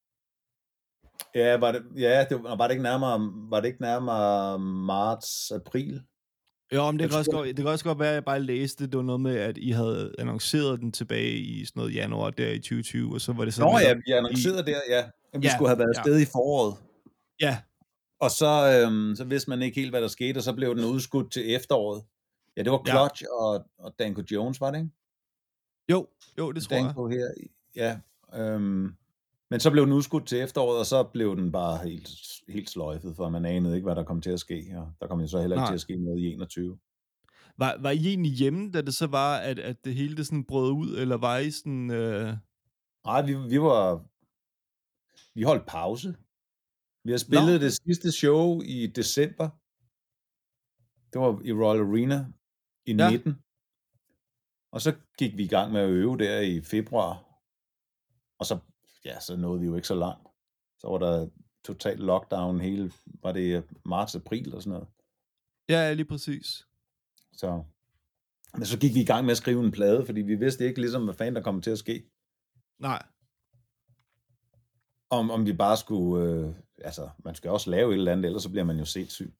Ja, 1.34 1.56
var 1.56 1.72
det, 1.72 1.82
ja, 1.96 2.24
det 2.30 2.42
var, 2.42 2.56
var 2.56 2.66
det 2.66 2.72
ikke 2.74 2.82
nærmere, 2.82 3.32
var 3.50 3.60
det 3.60 3.68
ikke 3.68 3.82
nærmere 3.82 4.58
marts, 4.58 5.50
april? 5.50 6.02
Jo, 6.74 6.90
men 6.90 6.98
det 6.98 7.02
Jeg 7.02 7.10
kan, 7.10 7.18
også 7.18 7.30
godt, 7.30 7.46
det 7.46 7.56
kan 7.56 7.66
også 7.66 7.84
godt 7.84 7.98
være, 7.98 8.08
at 8.08 8.14
jeg 8.14 8.24
bare 8.24 8.40
læste, 8.40 8.86
det 8.86 8.96
var 8.96 9.02
noget 9.02 9.20
med, 9.20 9.36
at 9.36 9.58
I 9.58 9.70
havde 9.70 10.14
annonceret 10.18 10.80
den 10.80 10.92
tilbage 10.92 11.32
i 11.32 11.64
sådan 11.64 11.80
noget 11.80 11.94
januar 11.94 12.30
der 12.30 12.48
i 12.50 12.58
2020, 12.58 13.14
og 13.14 13.20
så 13.20 13.32
var 13.32 13.44
det 13.44 13.54
sådan... 13.54 13.72
Nå 13.72 13.78
ja, 13.78 13.88
netop 13.88 14.02
vi 14.06 14.12
annoncerede 14.12 14.66
der, 14.66 14.80
ja. 14.88 15.04
Vi 15.38 15.46
Ja, 15.46 15.54
skulle 15.54 15.68
have 15.68 15.78
været 15.78 15.92
ja. 15.94 16.00
afsted 16.00 16.20
i 16.20 16.24
foråret. 16.24 16.76
Ja, 17.40 17.58
Og 18.20 18.30
så, 18.30 18.80
øhm, 18.86 19.16
så 19.16 19.24
vidste 19.24 19.50
man 19.50 19.62
ikke 19.62 19.80
helt, 19.80 19.92
hvad 19.92 20.02
der 20.02 20.08
skete, 20.08 20.38
og 20.38 20.42
så 20.42 20.52
blev 20.52 20.76
den 20.76 20.84
udskudt 20.84 21.32
til 21.32 21.54
efteråret. 21.54 22.02
Ja, 22.56 22.62
det 22.62 22.72
var 22.72 22.82
Ja. 22.86 22.92
Clutch 22.92 23.22
og, 23.40 23.64
og 23.78 23.94
Danko 23.98 24.22
Jones, 24.32 24.60
var 24.60 24.70
det 24.70 24.78
ikke? 24.78 24.90
jo, 25.90 26.06
jo, 26.38 26.52
det 26.52 26.62
tror 26.62 26.76
jeg. 26.76 26.84
Danko 26.84 27.08
her, 27.08 27.26
ja. 27.76 27.98
Øhm, 28.34 28.94
men 29.52 29.60
så 29.60 29.70
blev 29.70 29.84
den 29.84 29.92
udskudt 29.92 30.26
til 30.26 30.38
efteråret, 30.38 30.78
og 30.78 30.86
så 30.86 31.02
blev 31.02 31.36
den 31.36 31.52
bare 31.52 31.88
helt, 31.88 32.08
helt 32.48 32.70
sløjfet, 32.70 33.16
for 33.16 33.28
man 33.28 33.44
anede 33.44 33.74
ikke, 33.74 33.84
hvad 33.84 33.96
der 33.96 34.04
kom 34.04 34.20
til 34.20 34.30
at 34.30 34.40
ske. 34.40 34.74
Og 34.76 34.92
der 35.00 35.06
kom 35.06 35.20
jo 35.20 35.26
så 35.26 35.40
heller 35.40 35.56
ikke 35.56 35.60
Nej. 35.60 35.70
til 35.70 35.74
at 35.74 35.80
ske 35.80 35.96
noget 35.96 36.20
i 36.20 36.32
21. 36.32 36.78
Var, 37.58 37.76
var 37.80 37.90
I 37.90 38.06
egentlig 38.06 38.32
hjemme, 38.32 38.70
da 38.70 38.82
det 38.82 38.94
så 38.94 39.06
var, 39.06 39.36
at, 39.36 39.58
at 39.58 39.84
det 39.84 39.94
hele 39.94 40.16
det 40.16 40.26
sådan 40.26 40.44
brød 40.44 40.72
ud, 40.72 40.96
eller 40.98 41.16
var 41.16 41.38
I 41.38 41.50
sådan... 41.50 41.90
Øh... 41.90 42.36
Nej, 43.04 43.22
vi, 43.22 43.34
vi 43.34 43.60
var... 43.60 44.04
Vi 45.34 45.42
holdt 45.42 45.66
pause. 45.66 46.16
Vi 47.04 47.10
har 47.10 47.18
spillet 47.18 47.60
Nå. 47.60 47.64
det 47.66 47.72
sidste 47.72 48.12
show 48.12 48.60
i 48.60 48.86
december. 48.86 49.48
Det 51.12 51.20
var 51.20 51.40
i 51.44 51.52
Royal 51.52 51.80
Arena 51.80 52.26
i 52.86 52.92
Ja. 52.94 53.10
19. 53.10 53.34
Og 54.72 54.80
så 54.80 54.94
gik 55.18 55.36
vi 55.36 55.44
i 55.44 55.48
gang 55.48 55.72
med 55.72 55.80
at 55.80 55.90
øve 55.90 56.18
der 56.18 56.40
i 56.40 56.60
februar. 56.60 57.12
Og 58.38 58.46
så, 58.46 58.58
ja, 59.04 59.20
så 59.20 59.36
nåede 59.36 59.60
vi 59.60 59.66
jo 59.66 59.76
ikke 59.76 59.88
så 59.88 59.94
langt. 59.94 60.28
Så 60.78 60.88
var 60.88 60.98
der 60.98 61.28
total 61.64 61.98
lockdown 61.98 62.60
hele, 62.60 62.92
var 63.22 63.32
det 63.32 63.64
marts-april 63.84 64.54
og 64.54 64.62
sådan 64.62 64.72
noget. 64.72 64.88
Ja, 65.68 65.92
lige 65.92 66.06
præcis. 66.06 66.66
Så, 67.32 67.62
men 68.54 68.66
så 68.66 68.78
gik 68.78 68.94
vi 68.94 69.00
i 69.00 69.04
gang 69.04 69.24
med 69.24 69.30
at 69.32 69.36
skrive 69.36 69.64
en 69.64 69.70
plade, 69.72 70.06
fordi 70.06 70.20
vi 70.20 70.34
vidste 70.34 70.64
ikke 70.66 70.80
ligesom, 70.80 71.04
hvad 71.04 71.14
fanden 71.14 71.36
der 71.36 71.42
kom 71.42 71.60
til 71.62 71.70
at 71.70 71.78
ske. 71.78 72.04
Nej, 72.78 73.02
Om, 75.10 75.30
om 75.30 75.46
vi 75.46 75.52
bare 75.52 75.76
skulle, 75.76 76.24
øh, 76.30 76.54
altså, 76.84 77.10
man 77.24 77.34
skal 77.34 77.50
også 77.50 77.70
lave 77.70 77.90
et 77.92 77.98
eller 77.98 78.12
andet, 78.12 78.24
ellers 78.24 78.42
så 78.42 78.50
bliver 78.50 78.64
man 78.64 78.78
jo 78.78 78.84
sindssyg. 78.84 79.34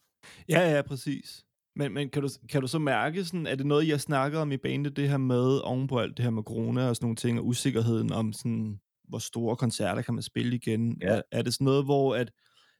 ja, 0.48 0.74
ja, 0.74 0.82
præcis. 0.82 1.44
Men, 1.76 1.92
men 1.92 2.10
kan, 2.10 2.22
du, 2.22 2.28
kan 2.48 2.60
du 2.60 2.66
så 2.66 2.78
mærke, 2.78 3.24
sådan, 3.24 3.46
er 3.46 3.54
det 3.54 3.66
noget, 3.66 3.88
jeg 3.88 4.00
snakker 4.00 4.38
om 4.40 4.52
i 4.52 4.56
bandet, 4.56 4.96
det 4.96 5.08
her 5.08 5.16
med, 5.16 5.58
ovenpå 5.64 5.98
alt 5.98 6.16
det 6.16 6.22
her 6.22 6.30
med 6.30 6.42
corona 6.42 6.88
og 6.88 6.96
sådan 6.96 7.04
nogle 7.04 7.16
ting, 7.16 7.38
og 7.38 7.46
usikkerheden 7.46 8.12
om, 8.12 8.32
sådan, 8.32 8.80
hvor 9.12 9.18
store 9.18 9.56
koncerter 9.56 10.02
kan 10.02 10.14
man 10.14 10.22
spille 10.22 10.56
igen? 10.56 10.98
Ja. 11.02 11.06
Er, 11.06 11.22
er 11.32 11.42
det 11.42 11.54
sådan 11.54 11.64
noget, 11.64 11.84
hvor 11.84 12.16
at, 12.16 12.30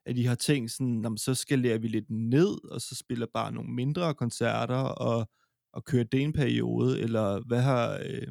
at 0.06 0.18
I 0.18 0.22
har 0.22 0.34
tænkt 0.34 0.70
sådan, 0.70 0.86
"Nå, 0.86 1.08
men 1.08 1.18
så 1.18 1.34
skalerer 1.34 1.78
vi 1.78 1.88
lidt 1.88 2.10
ned, 2.10 2.70
og 2.70 2.80
så 2.80 2.94
spiller 2.94 3.26
bare 3.34 3.52
nogle 3.52 3.70
mindre 3.70 4.14
koncerter, 4.14 4.76
og, 4.76 5.28
og 5.72 5.84
kører 5.84 6.04
det 6.04 6.22
en 6.22 6.32
periode, 6.32 7.00
eller 7.00 7.40
hvad 7.46 7.60
har, 7.60 8.00
øh, 8.04 8.28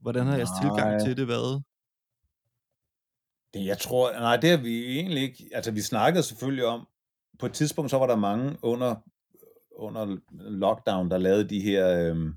hvordan 0.00 0.26
har 0.26 0.36
jeres 0.36 0.48
tilgang 0.62 0.90
Nej. 0.90 0.98
til 0.98 1.16
det 1.16 1.28
været? 1.28 1.62
Det, 3.54 3.64
jeg 3.64 3.78
tror, 3.78 4.12
nej, 4.12 4.36
det 4.36 4.50
har 4.50 4.56
vi 4.56 4.98
egentlig 4.98 5.22
ikke. 5.22 5.48
Altså, 5.52 5.70
vi 5.70 5.80
snakkede 5.80 6.22
selvfølgelig 6.22 6.64
om, 6.64 6.86
på 7.38 7.46
et 7.46 7.52
tidspunkt, 7.52 7.90
så 7.90 7.98
var 7.98 8.06
der 8.06 8.16
mange 8.16 8.56
under, 8.62 8.96
under 9.72 10.16
lockdown, 10.30 11.10
der 11.10 11.18
lavede 11.18 11.48
de 11.48 11.60
her 11.60 12.10
øhm, 12.10 12.34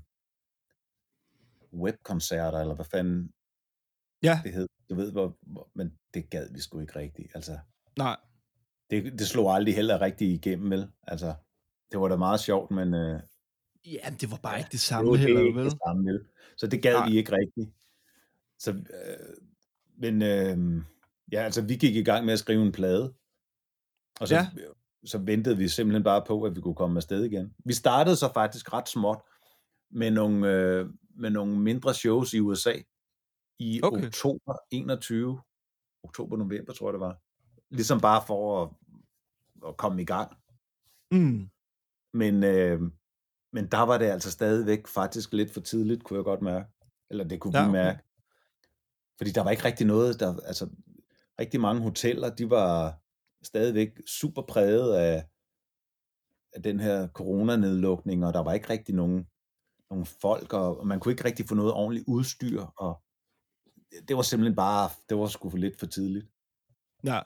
webkoncerter, 1.72 2.58
eller 2.58 2.74
hvad 2.74 2.84
fanden 2.84 3.32
Ja, 4.22 4.40
det 4.44 4.52
hed. 4.52 4.68
Du 4.90 4.94
ved, 4.94 5.12
hvor, 5.12 5.38
hvor, 5.42 5.70
men 5.74 5.92
det 6.14 6.30
gad 6.30 6.48
vi 6.54 6.60
sgu 6.60 6.80
ikke 6.80 6.96
rigtigt. 6.98 7.28
Altså, 7.34 7.58
nej. 7.98 8.16
det, 8.90 9.12
det 9.18 9.26
slog 9.28 9.54
aldrig 9.54 9.74
heller 9.74 10.00
rigtig 10.00 10.28
igennem, 10.34 10.70
vel? 10.70 10.88
Altså, 11.02 11.34
det 11.92 12.00
var 12.00 12.08
da 12.08 12.16
meget 12.16 12.40
sjovt, 12.40 12.70
men 12.70 12.94
øh, 12.94 13.20
Ja, 13.86 14.10
det 14.20 14.30
var 14.30 14.36
bare 14.42 14.58
ikke 14.58 14.66
det 14.66 14.72
det 14.72 14.80
samme 14.80 15.10
var 15.10 15.16
heller, 15.16 15.40
ikke 15.40 15.58
vel? 15.58 15.64
det 15.64 15.78
samme, 15.86 16.12
vel? 16.12 16.24
Så 16.56 16.66
det 16.66 16.82
gad 16.82 16.92
Nej. 16.94 17.08
vi 17.08 17.16
ikke 17.16 17.32
rigtigt. 17.32 17.76
Så, 18.58 18.70
øh, 18.70 19.36
men 19.98 20.22
øh, 20.22 20.82
ja, 21.32 21.42
altså, 21.42 21.62
vi 21.62 21.76
gik 21.76 21.96
i 21.96 22.02
gang 22.02 22.24
med 22.24 22.32
at 22.32 22.38
skrive 22.38 22.62
en 22.62 22.72
plade. 22.72 23.14
Og 24.20 24.28
så, 24.28 24.34
Ja. 24.34 24.46
så 25.04 25.18
ventede 25.18 25.56
vi 25.56 25.68
simpelthen 25.68 26.02
bare 26.04 26.24
på, 26.26 26.42
at 26.42 26.56
vi 26.56 26.60
kunne 26.60 26.74
komme 26.74 26.96
afsted 26.98 27.24
igen. 27.24 27.54
Vi 27.64 27.72
startede 27.72 28.16
så 28.16 28.32
faktisk 28.34 28.72
ret 28.72 28.88
småt 28.88 29.18
med 29.90 30.10
nogle, 30.10 30.48
øh, 30.52 30.86
med 31.16 31.30
nogle 31.30 31.58
mindre 31.60 31.94
shows 31.94 32.34
i 32.34 32.38
USA 32.40 32.72
i 33.62 33.80
Okay. 33.82 34.06
oktober 34.06 34.56
21. 34.70 35.40
Oktober-november, 36.04 36.72
tror 36.72 36.88
jeg 36.88 36.92
det 36.92 37.00
var. 37.00 37.18
Ligesom 37.70 38.00
bare 38.00 38.22
for 38.26 38.62
at, 38.62 38.70
at 39.68 39.76
komme 39.76 40.02
i 40.02 40.04
gang. 40.04 40.36
Mm. 41.10 41.48
Men, 42.14 42.44
øh, 42.44 42.80
men 43.52 43.66
der 43.66 43.82
var 43.82 43.98
det 43.98 44.06
altså 44.06 44.30
stadigvæk 44.30 44.86
faktisk 44.86 45.32
lidt 45.32 45.50
for 45.50 45.60
tidligt, 45.60 46.04
kunne 46.04 46.16
jeg 46.16 46.24
godt 46.24 46.42
mærke. 46.42 46.68
Eller 47.10 47.24
det 47.24 47.40
kunne 47.40 47.58
Ja, 47.58 47.64
vi 47.64 47.68
okay. 47.68 47.84
mærke. 47.84 48.02
Fordi 49.18 49.30
der 49.30 49.42
var 49.42 49.50
ikke 49.50 49.64
rigtig 49.64 49.86
noget, 49.86 50.20
der, 50.20 50.40
altså 50.40 50.68
rigtig 51.40 51.60
mange 51.60 51.82
hoteller, 51.82 52.34
de 52.34 52.50
var 52.50 52.98
stadigvæk 53.42 53.88
super 54.06 54.42
præget 54.42 54.94
af, 54.94 55.24
af 56.52 56.62
den 56.62 56.80
her 56.80 57.08
coronanedlukning, 57.08 58.26
og 58.26 58.32
der 58.34 58.40
var 58.40 58.52
ikke 58.52 58.70
rigtig 58.70 58.94
nogen, 58.94 59.26
nogen 59.90 60.06
folk, 60.06 60.52
og, 60.52 60.78
og 60.80 60.86
man 60.86 61.00
kunne 61.00 61.12
ikke 61.12 61.24
rigtig 61.24 61.48
få 61.48 61.54
noget 61.54 61.72
ordentligt 61.72 62.04
udstyr, 62.08 62.62
og 62.62 63.02
det 64.08 64.16
var 64.16 64.22
simpelthen 64.22 64.56
bare, 64.56 64.90
det 65.08 65.16
var 65.18 65.26
sgu 65.26 65.50
for 65.50 65.58
lidt 65.58 65.78
for 65.78 65.86
tidligt. 65.86 66.26
Ja, 67.04 67.20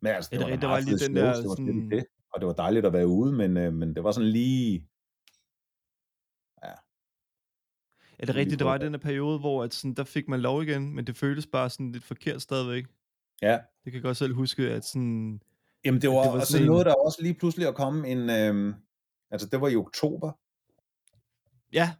Men 0.00 0.12
altså, 0.12 0.30
det, 0.32 0.36
Ja, 0.40 0.40
det 0.40 0.46
var, 0.46 0.50
rigtigt. 0.50 0.62
Der 0.62 0.68
var 0.68 0.80
lige 0.80 1.06
den 1.06 1.16
der 1.16 1.34
shows, 1.34 1.56
det 1.56 1.66
var 1.66 1.72
sådan- 1.72 1.90
det. 1.90 2.04
Og 2.34 2.40
det 2.40 2.46
var 2.46 2.52
dejligt 2.52 2.86
at 2.86 2.92
være 2.92 3.06
ude, 3.06 3.32
men, 3.32 3.56
øh, 3.56 3.72
men 3.72 3.94
det 3.94 4.04
var 4.04 4.12
sådan 4.12 4.28
lige, 4.30 4.88
er 8.18 8.26
det 8.26 8.34
rigtigt, 8.34 8.58
der 8.58 8.64
var 8.64 8.78
den 8.78 8.92
her 8.92 8.98
periode, 8.98 9.38
hvor 9.38 9.64
at 9.64 9.74
sådan, 9.74 9.94
der 9.94 10.04
fik 10.04 10.28
man 10.28 10.40
lov 10.40 10.62
igen, 10.62 10.94
men 10.94 11.06
det 11.06 11.16
føltes 11.16 11.46
bare 11.46 11.70
sådan 11.70 11.92
lidt 11.92 12.04
forkert 12.04 12.42
stadigvæk. 12.42 12.84
ja, 13.42 13.52
Det 13.52 13.84
kan 13.84 13.94
jeg 13.94 14.02
godt 14.02 14.16
selv 14.16 14.34
huske, 14.34 14.70
at 14.70 14.84
sådan... 14.84 15.42
Jamen 15.84 16.02
det 16.02 16.10
var, 16.10 16.22
det 16.22 16.32
var 16.32 16.40
og 16.40 16.46
så 16.46 16.52
sådan 16.52 16.66
nåede 16.66 16.84
der 16.84 16.94
også 16.94 17.22
lige 17.22 17.34
pludselig 17.34 17.68
at 17.68 17.74
komme 17.74 18.08
en, 18.08 18.30
øhm, 18.30 18.74
altså 19.30 19.48
det 19.48 19.60
var 19.60 19.68
i 19.68 19.76
oktober, 19.76 20.32
Ja, 21.72 21.94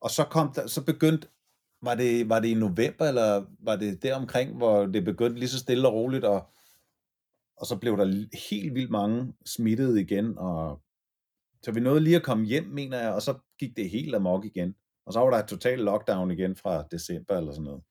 og 0.00 0.10
så 0.10 0.24
kom 0.24 0.52
der, 0.54 0.66
så 0.66 0.84
begyndte, 0.84 1.28
var 1.84 1.94
det, 1.94 2.28
var 2.28 2.40
det 2.40 2.48
i 2.48 2.54
november, 2.54 3.04
eller 3.04 3.44
var 3.58 3.76
det 3.76 4.02
deromkring, 4.02 4.56
hvor 4.56 4.86
det 4.86 5.04
begyndte 5.04 5.38
lige 5.38 5.48
så 5.48 5.58
stille 5.58 5.88
og 5.88 5.94
roligt, 5.94 6.24
og, 6.24 6.48
og 7.56 7.66
så 7.66 7.76
blev 7.76 7.96
der 7.96 8.26
helt 8.50 8.74
vildt 8.74 8.90
mange 8.90 9.34
smittet 9.46 9.98
igen, 9.98 10.38
og 10.38 10.80
så 11.62 11.72
vi 11.72 11.80
nåede 11.80 12.00
lige 12.00 12.16
at 12.16 12.22
komme 12.22 12.46
hjem, 12.46 12.64
mener 12.64 12.98
jeg, 12.98 13.12
og 13.12 13.22
så 13.22 13.34
gik 13.58 13.76
det 13.76 13.90
helt 13.90 14.14
amok 14.14 14.44
igen. 14.44 14.74
Og 15.06 15.12
så 15.12 15.20
var 15.20 15.30
der 15.30 15.38
et 15.38 15.48
total 15.48 15.78
lockdown 15.78 16.30
igen 16.30 16.56
fra 16.56 16.84
december 16.90 17.36
eller 17.36 17.52
sådan 17.52 17.64
noget. 17.64 17.82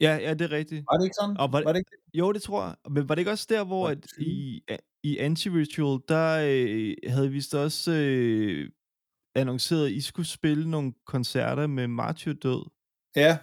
ja, 0.00 0.16
ja, 0.16 0.34
det 0.34 0.44
er 0.44 0.52
rigtigt. 0.52 0.84
Var 0.90 0.96
det 0.98 1.04
ikke 1.04 1.16
sådan? 1.20 1.36
Og 1.36 1.52
var, 1.52 1.62
Var 1.62 1.72
det 1.72 1.78
ikke 1.78 1.90
det? 1.90 2.18
Jo, 2.18 2.32
det 2.32 2.42
tror 2.42 2.64
jeg. 2.64 2.76
Men 2.90 3.08
var 3.08 3.14
det 3.14 3.20
ikke 3.20 3.30
også 3.30 3.46
der, 3.48 3.64
hvor 3.64 3.88
det 3.88 3.96
at 3.96 4.02
20? 4.02 4.26
i, 4.26 4.62
i 5.02 5.18
Anti-Ritual, 5.18 6.04
der 6.08 6.40
øh, 6.44 7.12
havde 7.12 7.28
vi 7.28 7.34
vist 7.34 7.54
også 7.54 7.92
øh, 7.92 8.70
annonceret, 9.36 9.86
at 9.86 9.92
I 9.92 10.00
skulle 10.00 10.26
spille 10.26 10.70
nogle 10.70 10.92
koncerter 11.06 11.66
med 11.66 11.86
Martyrdød. 11.88 12.70
Ja, 13.16 13.38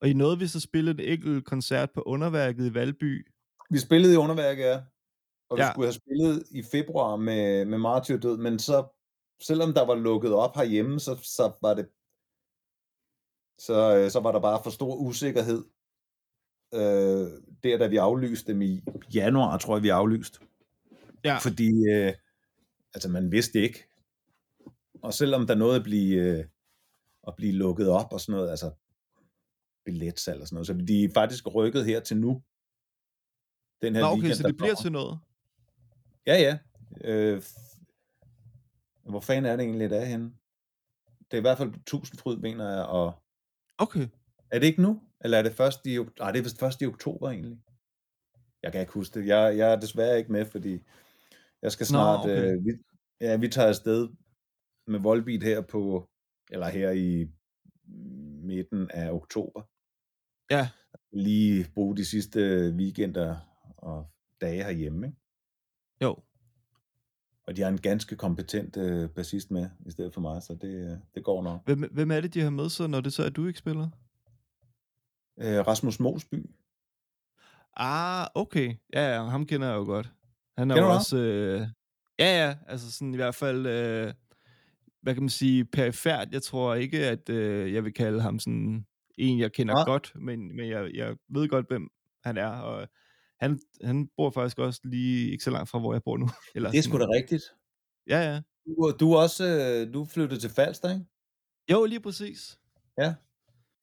Og 0.00 0.08
I 0.08 0.12
nåede 0.12 0.38
vist 0.38 0.56
at 0.56 0.62
spille 0.62 0.90
en 0.90 1.00
enkelt 1.00 1.44
koncert 1.44 1.90
på 1.90 2.02
Underværket 2.02 2.66
i 2.70 2.74
Valby. 2.74 3.26
vi 3.70 3.78
spillede 3.78 4.14
i 4.14 4.16
underværket, 4.16 4.62
ja. 4.64 4.80
og 5.50 5.56
vi 5.56 5.62
Ja. 5.62 5.72
skulle 5.72 5.86
have 5.86 5.92
spillet 5.92 6.44
i 6.50 6.62
februar 6.62 7.16
med, 7.16 7.64
med 7.64 7.78
Martyr 7.78 8.16
Død, 8.16 8.38
men 8.38 8.58
så, 8.58 8.86
selvom 9.42 9.72
der 9.74 9.84
var 9.86 9.94
lukket 9.94 10.32
op 10.32 10.56
herhjemme, 10.56 11.00
så, 11.00 11.16
så 11.22 11.52
var 11.62 11.74
det 11.74 11.88
så, 13.60 13.96
øh, 13.96 14.10
så 14.10 14.20
var 14.20 14.32
der 14.32 14.40
bare 14.40 14.60
for 14.64 14.70
stor 14.70 14.96
usikkerhed. 14.96 15.64
Øh, 16.74 17.26
der, 17.62 17.78
da 17.78 17.86
vi 17.86 17.96
aflyste 17.96 18.52
dem 18.52 18.62
i 18.62 18.82
januar, 19.14 19.58
tror 19.58 19.76
jeg, 19.76 19.82
vi 19.82 19.88
aflyste. 19.88 20.38
Ja. 21.24 21.36
Fordi, 21.38 21.70
øh, 21.92 22.12
altså 22.94 23.08
man 23.08 23.32
vidste 23.32 23.60
ikke. 23.62 23.84
Og 25.02 25.14
selvom 25.14 25.46
der 25.46 25.54
nåede 25.54 25.76
at 25.76 25.82
blive, 25.82 26.14
øh, 26.16 26.44
at 27.26 27.36
blive 27.36 27.52
lukket 27.52 27.88
op 27.88 28.12
og 28.12 28.20
sådan 28.20 28.32
noget, 28.32 28.50
altså 28.50 28.70
billetsalg 29.84 30.40
og 30.40 30.48
sådan 30.48 30.54
noget, 30.54 30.66
så 30.66 30.74
de 30.88 31.04
er 31.04 31.08
faktisk 31.14 31.54
rykket 31.54 31.84
her 31.84 32.00
til 32.00 32.16
nu. 32.16 32.42
Den 33.82 33.94
her 33.94 34.02
Nå, 34.02 34.06
okay, 34.06 34.14
weekend, 34.14 34.34
så 34.34 34.42
der 34.42 34.48
det 34.48 34.56
bliver 34.56 34.74
kommer. 34.74 34.82
til 34.82 34.92
noget. 34.92 35.18
Ja, 36.26 36.36
ja. 36.36 36.58
Øh, 37.04 37.42
hvor 39.02 39.20
fanden 39.20 39.44
er 39.52 39.56
det 39.56 39.64
egentlig, 39.64 39.90
det 39.90 39.98
er 39.98 40.04
henne? 40.04 40.32
Det 41.30 41.36
er 41.36 41.38
i 41.38 41.40
hvert 41.40 41.58
fald 41.58 41.74
1000 41.74 42.18
fryd, 42.18 42.36
mener 42.36 42.68
jeg, 42.70 42.84
og 42.84 43.12
Okay. 43.78 44.08
er 44.50 44.58
det 44.58 44.66
ikke 44.66 44.82
nu? 44.82 45.02
Eller 45.20 45.38
er 45.38 45.42
det 45.42 45.52
først 45.52 45.86
i, 45.86 45.98
nej, 46.18 46.32
det 46.32 46.38
er 46.38 46.42
vist 46.42 46.58
først 46.58 46.82
i 46.82 46.86
oktober 46.86 47.30
egentlig. 47.30 47.58
Jeg 48.62 48.72
kan 48.72 48.80
ikke 48.80 48.92
huske 48.92 49.20
det. 49.20 49.26
Jeg, 49.26 49.58
jeg 49.58 49.72
er 49.72 49.76
desværre 49.80 50.18
ikke 50.18 50.32
med, 50.32 50.44
fordi 50.44 50.82
jeg 51.62 51.72
skal 51.72 51.86
snart, 51.86 52.20
okay. 52.20 52.52
øh, 52.52 52.64
vi, 52.64 52.70
ja, 53.20 53.36
vi 53.36 53.48
tager 53.48 53.68
afsted 53.68 54.08
med 54.88 54.98
Volbeat 54.98 55.42
her 55.42 55.60
på, 55.60 56.08
eller 56.50 56.68
her 56.68 56.90
i 56.90 57.28
midten 58.42 58.90
af 58.90 59.10
oktober. 59.10 59.62
Ja. 60.50 60.68
Lige 61.12 61.66
bruge 61.74 61.96
de 61.96 62.04
sidste 62.04 62.72
weekender 62.76 63.36
og 63.76 64.10
dage 64.40 64.64
herhjemme, 64.64 65.06
ikke? 65.06 65.18
Jo. 66.02 66.16
Og 67.46 67.56
de 67.56 67.62
har 67.62 67.68
en 67.68 67.78
ganske 67.78 68.16
kompetent 68.16 68.76
øh, 68.76 69.10
bassist 69.10 69.50
med, 69.50 69.70
i 69.86 69.90
stedet 69.90 70.14
for 70.14 70.20
mig, 70.20 70.42
så 70.42 70.54
det, 70.54 70.90
øh, 70.90 70.98
det 71.14 71.24
går 71.24 71.42
nok. 71.42 71.64
Hvem, 71.64 71.92
hvem 71.92 72.10
er 72.10 72.20
det, 72.20 72.34
de 72.34 72.40
har 72.40 72.50
med 72.50 72.68
så, 72.68 72.86
når 72.86 73.00
det 73.00 73.12
så 73.12 73.24
er, 73.24 73.30
du 73.30 73.46
ikke 73.46 73.58
spiller? 73.58 73.88
Øh, 75.40 75.66
Rasmus 75.66 76.00
Mosby. 76.00 76.50
Ah, 77.76 78.26
okay. 78.34 78.74
Ja, 78.92 79.14
ja, 79.14 79.24
ham 79.24 79.46
kender 79.46 79.68
jeg 79.68 79.76
jo 79.76 79.84
godt. 79.84 80.12
Han 80.58 80.70
er 80.70 80.74
Kender 80.74 80.88
jo 80.88 80.94
også... 80.94 81.16
Øh, 81.16 81.60
ja, 82.18 82.46
ja, 82.46 82.56
altså 82.66 82.92
sådan 82.92 83.14
i 83.14 83.16
hvert 83.16 83.34
fald... 83.34 83.66
Øh, 83.66 84.14
hvad 85.02 85.14
kan 85.14 85.22
man 85.22 85.30
sige? 85.30 85.64
Perifært. 85.64 86.28
Jeg 86.32 86.42
tror 86.42 86.74
ikke, 86.74 87.06
at 87.06 87.28
øh, 87.28 87.72
jeg 87.74 87.84
vil 87.84 87.92
kalde 87.92 88.20
ham 88.20 88.38
sådan 88.38 88.86
en, 89.18 89.38
jeg 89.38 89.52
kender 89.52 89.74
Nej. 89.74 89.84
godt, 89.84 90.12
men, 90.14 90.56
men 90.56 90.68
jeg, 90.68 90.90
jeg 90.94 91.16
ved 91.28 91.48
godt, 91.48 91.66
hvem 91.68 91.88
han 92.24 92.36
er, 92.36 92.48
og 92.48 92.88
han, 93.40 93.60
han 93.84 94.08
bor 94.16 94.30
faktisk 94.30 94.58
også 94.58 94.80
lige 94.84 95.30
ikke 95.30 95.44
så 95.44 95.50
langt 95.50 95.70
fra, 95.70 95.78
hvor 95.78 95.92
jeg 95.94 96.02
bor 96.02 96.16
nu. 96.16 96.28
Eller 96.54 96.70
Det 96.70 96.78
er 96.78 96.82
sgu 96.82 96.98
da 96.98 97.04
rigtigt. 97.04 97.42
Ja, 98.08 98.20
ja. 98.32 98.40
Du, 98.66 98.92
du 99.00 99.12
er 99.12 99.18
også 99.18 99.44
øh, 99.44 99.94
du 99.94 100.04
flyttet 100.04 100.40
til 100.40 100.50
Falster, 100.50 100.90
ikke? 100.90 101.04
Jo, 101.72 101.84
lige 101.84 102.00
præcis. 102.00 102.58
Ja. 102.98 103.14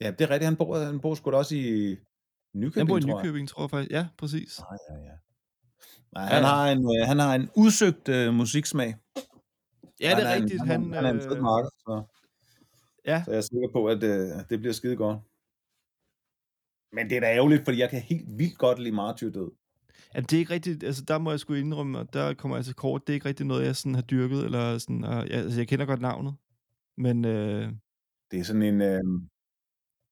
Ja, 0.01 0.11
det 0.11 0.21
er 0.21 0.29
rigtigt. 0.29 0.43
Han 0.45 0.55
bor, 0.55 0.77
han 0.77 0.99
bor 0.99 1.15
sgu 1.15 1.31
da 1.31 1.35
også 1.37 1.55
i 1.55 1.95
Nykøbing, 2.53 2.79
Han 2.79 2.87
bor 2.87 2.97
i 2.97 3.01
tror 3.01 3.09
jeg. 3.09 3.23
Nykøbing, 3.23 3.49
tror 3.49 3.63
jeg 3.63 3.69
faktisk. 3.69 3.91
Ja, 3.91 4.07
præcis. 4.17 4.59
Nej, 4.59 4.77
ja, 4.89 5.03
ja. 5.05 5.11
Nej, 6.13 6.23
Ja, 6.23 6.29
han, 6.29 6.43
ja. 6.43 6.47
har 6.49 6.71
en, 6.71 6.79
øh, 7.01 7.07
han 7.07 7.19
har 7.19 7.35
en 7.35 7.49
udsøgt 7.55 8.09
øh, 8.09 8.33
musiksmag. 8.33 8.95
Ja, 10.01 10.09
det 10.09 10.17
han 10.17 10.25
er 10.25 10.35
rigtigt. 10.35 10.59
Han, 10.59 10.67
han, 10.67 10.83
Han, 10.83 10.93
han 10.93 11.05
er 11.05 11.09
en 11.09 11.21
fed 11.21 11.37
øh, 11.37 11.43
marker, 11.43 11.69
så, 11.69 12.03
ja, 13.05 13.23
så 13.25 13.31
jeg 13.31 13.37
er 13.37 13.41
sikker 13.41 13.69
på, 13.73 13.85
at 13.87 14.03
øh, 14.03 14.49
det 14.49 14.59
bliver 14.59 14.73
skide 14.73 14.95
godt. 14.95 15.19
Men 16.91 17.09
det 17.09 17.17
er 17.17 17.21
da 17.21 17.27
ærgerligt, 17.27 17.65
fordi 17.65 17.79
jeg 17.79 17.89
kan 17.89 18.01
helt 18.01 18.37
vildt 18.37 18.57
godt 18.57 18.79
lide 18.79 18.95
Martyr 18.95 19.31
død. 19.31 19.51
Ja, 20.15 20.19
det 20.19 20.33
er 20.33 20.37
ikke 20.37 20.53
rigtigt, 20.53 20.83
altså 20.83 21.03
der 21.03 21.17
må 21.17 21.31
jeg 21.31 21.39
sgu 21.39 21.53
indrømme, 21.53 21.99
og 21.99 22.13
der 22.13 22.33
kommer 22.33 22.57
jeg 22.57 22.65
til 22.65 22.75
kort, 22.75 23.07
det 23.07 23.13
er 23.13 23.15
ikke 23.15 23.27
rigtig 23.29 23.45
noget, 23.45 23.65
jeg 23.65 23.75
sådan 23.75 23.95
har 23.95 24.01
dyrket, 24.01 24.45
eller 24.45 24.77
sådan, 24.77 25.03
og, 25.03 25.29
jeg, 25.29 25.37
altså 25.37 25.59
jeg 25.59 25.67
kender 25.67 25.85
godt 25.85 26.01
navnet, 26.01 26.35
men 26.97 27.25
øh, 27.25 27.71
Det 28.31 28.39
er 28.39 28.43
sådan 28.43 28.61
en... 28.61 28.81
Øh, 28.81 29.03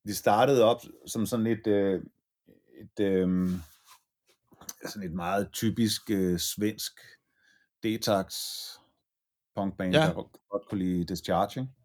det 0.08 0.16
startede 0.16 0.64
op 0.64 0.82
som 1.08 1.26
sådan 1.26 1.48
et... 1.48 1.68
Øh, 1.68 2.02
et 2.82 3.00
øh, 3.00 3.50
sådan 4.86 5.08
et 5.08 5.14
meget 5.14 5.50
typisk 5.52 6.02
øh, 6.12 6.40
svensk 6.40 7.00
detox 7.84 8.36
punkband, 9.56 9.94
Ja. 9.94 10.00
der 10.02 10.14
godt 10.50 10.68
kunne 10.70 10.80
lide 10.80 11.04
Discharging. 11.06 11.76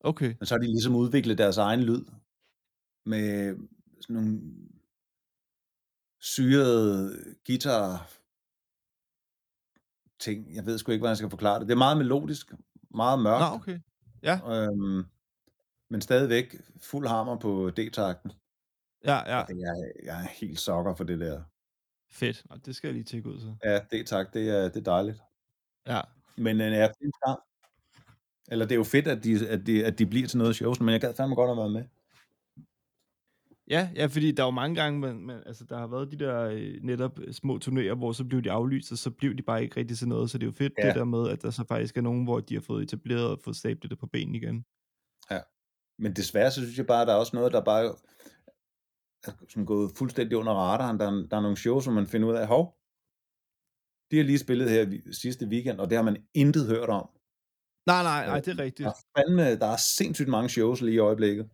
okay, 0.00 0.34
Men 0.40 0.46
så 0.46 0.54
har 0.54 0.58
de 0.58 0.66
ligesom 0.66 0.94
udviklet 0.96 1.38
deres 1.38 1.56
egen 1.56 1.80
lyd 1.80 2.04
med 3.06 3.56
sådan 4.00 4.16
nogle 4.16 4.40
syrede 6.20 7.16
guitar 7.46 8.10
ting. 10.18 10.54
Jeg 10.54 10.66
ved 10.66 10.78
sgu 10.78 10.92
ikke, 10.92 11.00
hvordan 11.00 11.10
jeg 11.10 11.16
skal 11.16 11.30
forklare 11.30 11.60
det. 11.60 11.68
Det 11.68 11.74
er 11.74 11.78
meget 11.78 11.96
melodisk, 11.98 12.52
meget 12.90 13.18
mørkt, 13.22 13.40
nå 13.40 13.46
okay, 13.46 13.78
ja, 14.22 14.64
øhm, 14.64 15.04
men 15.90 16.00
stadigvæk 16.00 16.56
fuld 16.80 17.06
hammer 17.06 17.36
på 17.38 17.70
D-takten. 17.76 18.32
ja, 19.04 19.16
ja, 19.36 19.40
er, 19.40 19.92
jeg 20.02 20.22
er 20.22 20.28
helt 20.28 20.60
sokker 20.60 20.94
for 20.94 21.04
det 21.04 21.20
der. 21.20 21.42
fedt, 22.10 22.46
og 22.50 22.66
det 22.66 22.76
skal 22.76 22.88
jeg 22.88 22.94
lige 22.94 23.04
tjekke 23.04 23.28
ud 23.28 23.40
så. 23.40 23.56
Ja, 23.64 23.78
D-takt, 23.78 24.34
det 24.34 24.48
er, 24.50 24.62
det 24.68 24.76
er 24.76 24.80
dejligt. 24.84 25.22
Ja, 25.86 26.00
Men 26.36 26.60
øh, 26.60 26.72
jeg 26.72 26.92
skam. 27.24 27.38
Eller 28.48 28.64
det 28.64 28.72
er 28.72 28.76
jo 28.76 28.84
fedt, 28.84 29.06
at 29.08 29.24
de, 29.24 29.48
at 29.48 29.66
de, 29.66 29.84
at 29.86 29.98
de 29.98 30.06
bliver 30.06 30.28
til 30.28 30.38
noget 30.38 30.56
shows, 30.56 30.80
men 30.80 30.88
jeg 30.92 31.00
gad 31.00 31.14
fandme 31.14 31.34
godt 31.34 31.50
at 31.50 31.56
være 31.56 31.70
med. 31.70 31.84
ja, 33.68 33.90
ja, 33.96 34.06
fordi 34.06 34.32
der 34.32 34.42
er 34.42 34.46
jo 34.46 34.50
mange 34.50 34.74
gange, 34.82 35.00
man, 35.00 35.16
man, 35.20 35.42
altså 35.46 35.64
der 35.64 35.78
har 35.78 35.86
været 35.86 36.12
de 36.12 36.18
der 36.18 36.40
øh, 36.40 36.74
netop 36.82 37.18
små 37.32 37.58
turnéer, 37.64 37.94
hvor 37.94 38.12
så 38.12 38.24
blev 38.24 38.42
de 38.42 38.50
aflyst, 38.50 38.92
og 38.92 38.98
så 38.98 39.10
blev 39.10 39.34
de 39.34 39.42
bare 39.42 39.62
ikke 39.62 39.76
rigtig 39.76 39.98
til 39.98 40.08
noget, 40.08 40.30
så 40.30 40.38
det 40.38 40.42
er 40.44 40.46
jo 40.48 40.52
fedt 40.52 40.72
Ja. 40.78 40.86
det 40.86 40.94
der 40.94 41.04
med, 41.04 41.28
at 41.28 41.42
der 41.42 41.50
så 41.50 41.64
faktisk 41.68 41.96
er 41.96 42.00
nogen, 42.00 42.24
hvor 42.24 42.40
de 42.40 42.54
har 42.54 42.60
fået 42.60 42.82
etableret 42.82 43.26
og 43.30 43.40
fået 43.44 43.56
stablet 43.56 43.90
det 43.90 43.98
på 43.98 44.06
benene 44.06 44.38
igen. 44.38 44.64
Men 45.98 46.12
desværre, 46.16 46.50
så 46.50 46.60
synes 46.60 46.78
jeg 46.78 46.86
bare, 46.86 47.00
at 47.02 47.06
der 47.08 47.14
er 47.14 47.18
også 47.18 47.36
noget, 47.36 47.52
der 47.52 47.64
bare 47.64 47.84
er 47.84 47.92
som 49.48 49.66
gået 49.66 49.92
fuldstændig 49.96 50.38
under 50.38 50.52
radaren. 50.52 51.00
Der, 51.00 51.06
er- 51.06 51.26
der 51.30 51.36
er 51.36 51.40
nogle 51.40 51.56
shows, 51.56 51.84
som 51.84 51.94
man 51.94 52.06
finder 52.06 52.28
ud 52.28 52.34
af, 52.34 52.46
hov, 52.46 52.76
de 54.14 54.18
har 54.18 54.24
lige 54.24 54.38
spillet 54.38 54.70
her 54.70 54.98
sidste 55.12 55.46
weekend, 55.46 55.78
og 55.80 55.90
det 55.90 55.96
har 55.96 56.02
man 56.04 56.16
intet 56.34 56.66
hørt 56.66 56.88
om. 56.88 57.08
Nej, 57.86 58.02
nej, 58.02 58.26
nej, 58.26 58.40
det 58.40 58.48
er 58.48 58.58
rigtigt. 58.58 58.86
Der 58.86 58.92
er, 58.92 59.18
fandme, 59.18 59.56
der 59.58 59.66
er 59.66 59.76
sindssygt 59.76 60.28
mange 60.28 60.48
shows 60.48 60.80
lige 60.80 60.94
i 60.94 60.98
øjeblikket. 60.98 61.48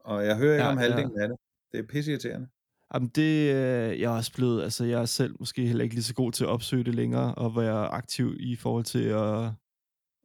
Og 0.00 0.26
jeg 0.26 0.36
hører 0.36 0.52
ikke 0.54 0.64
Ja, 0.64 0.70
om 0.70 0.78
ja. 0.78 0.82
halvdelen 0.82 1.20
af 1.20 1.28
det. 1.28 1.36
Det 1.72 1.78
er 1.78 1.86
pisseirriterende. 1.92 2.48
Jamen 2.94 3.08
det, 3.08 3.54
øh, 3.54 4.00
jeg 4.00 4.12
er 4.12 4.16
også 4.16 4.32
blevet, 4.34 4.62
altså 4.62 4.84
jeg 4.84 5.00
er 5.00 5.04
selv 5.04 5.34
måske 5.40 5.66
heller 5.66 5.84
ikke 5.84 5.94
lige 5.94 6.04
så 6.04 6.14
god 6.14 6.32
til 6.32 6.44
at 6.44 6.48
opsøge 6.50 6.84
det 6.84 6.94
længere, 6.94 7.34
og 7.34 7.56
være 7.56 7.88
aktiv 7.88 8.36
i 8.40 8.56
forhold 8.56 8.84
til 8.84 9.04
at, 9.04 9.44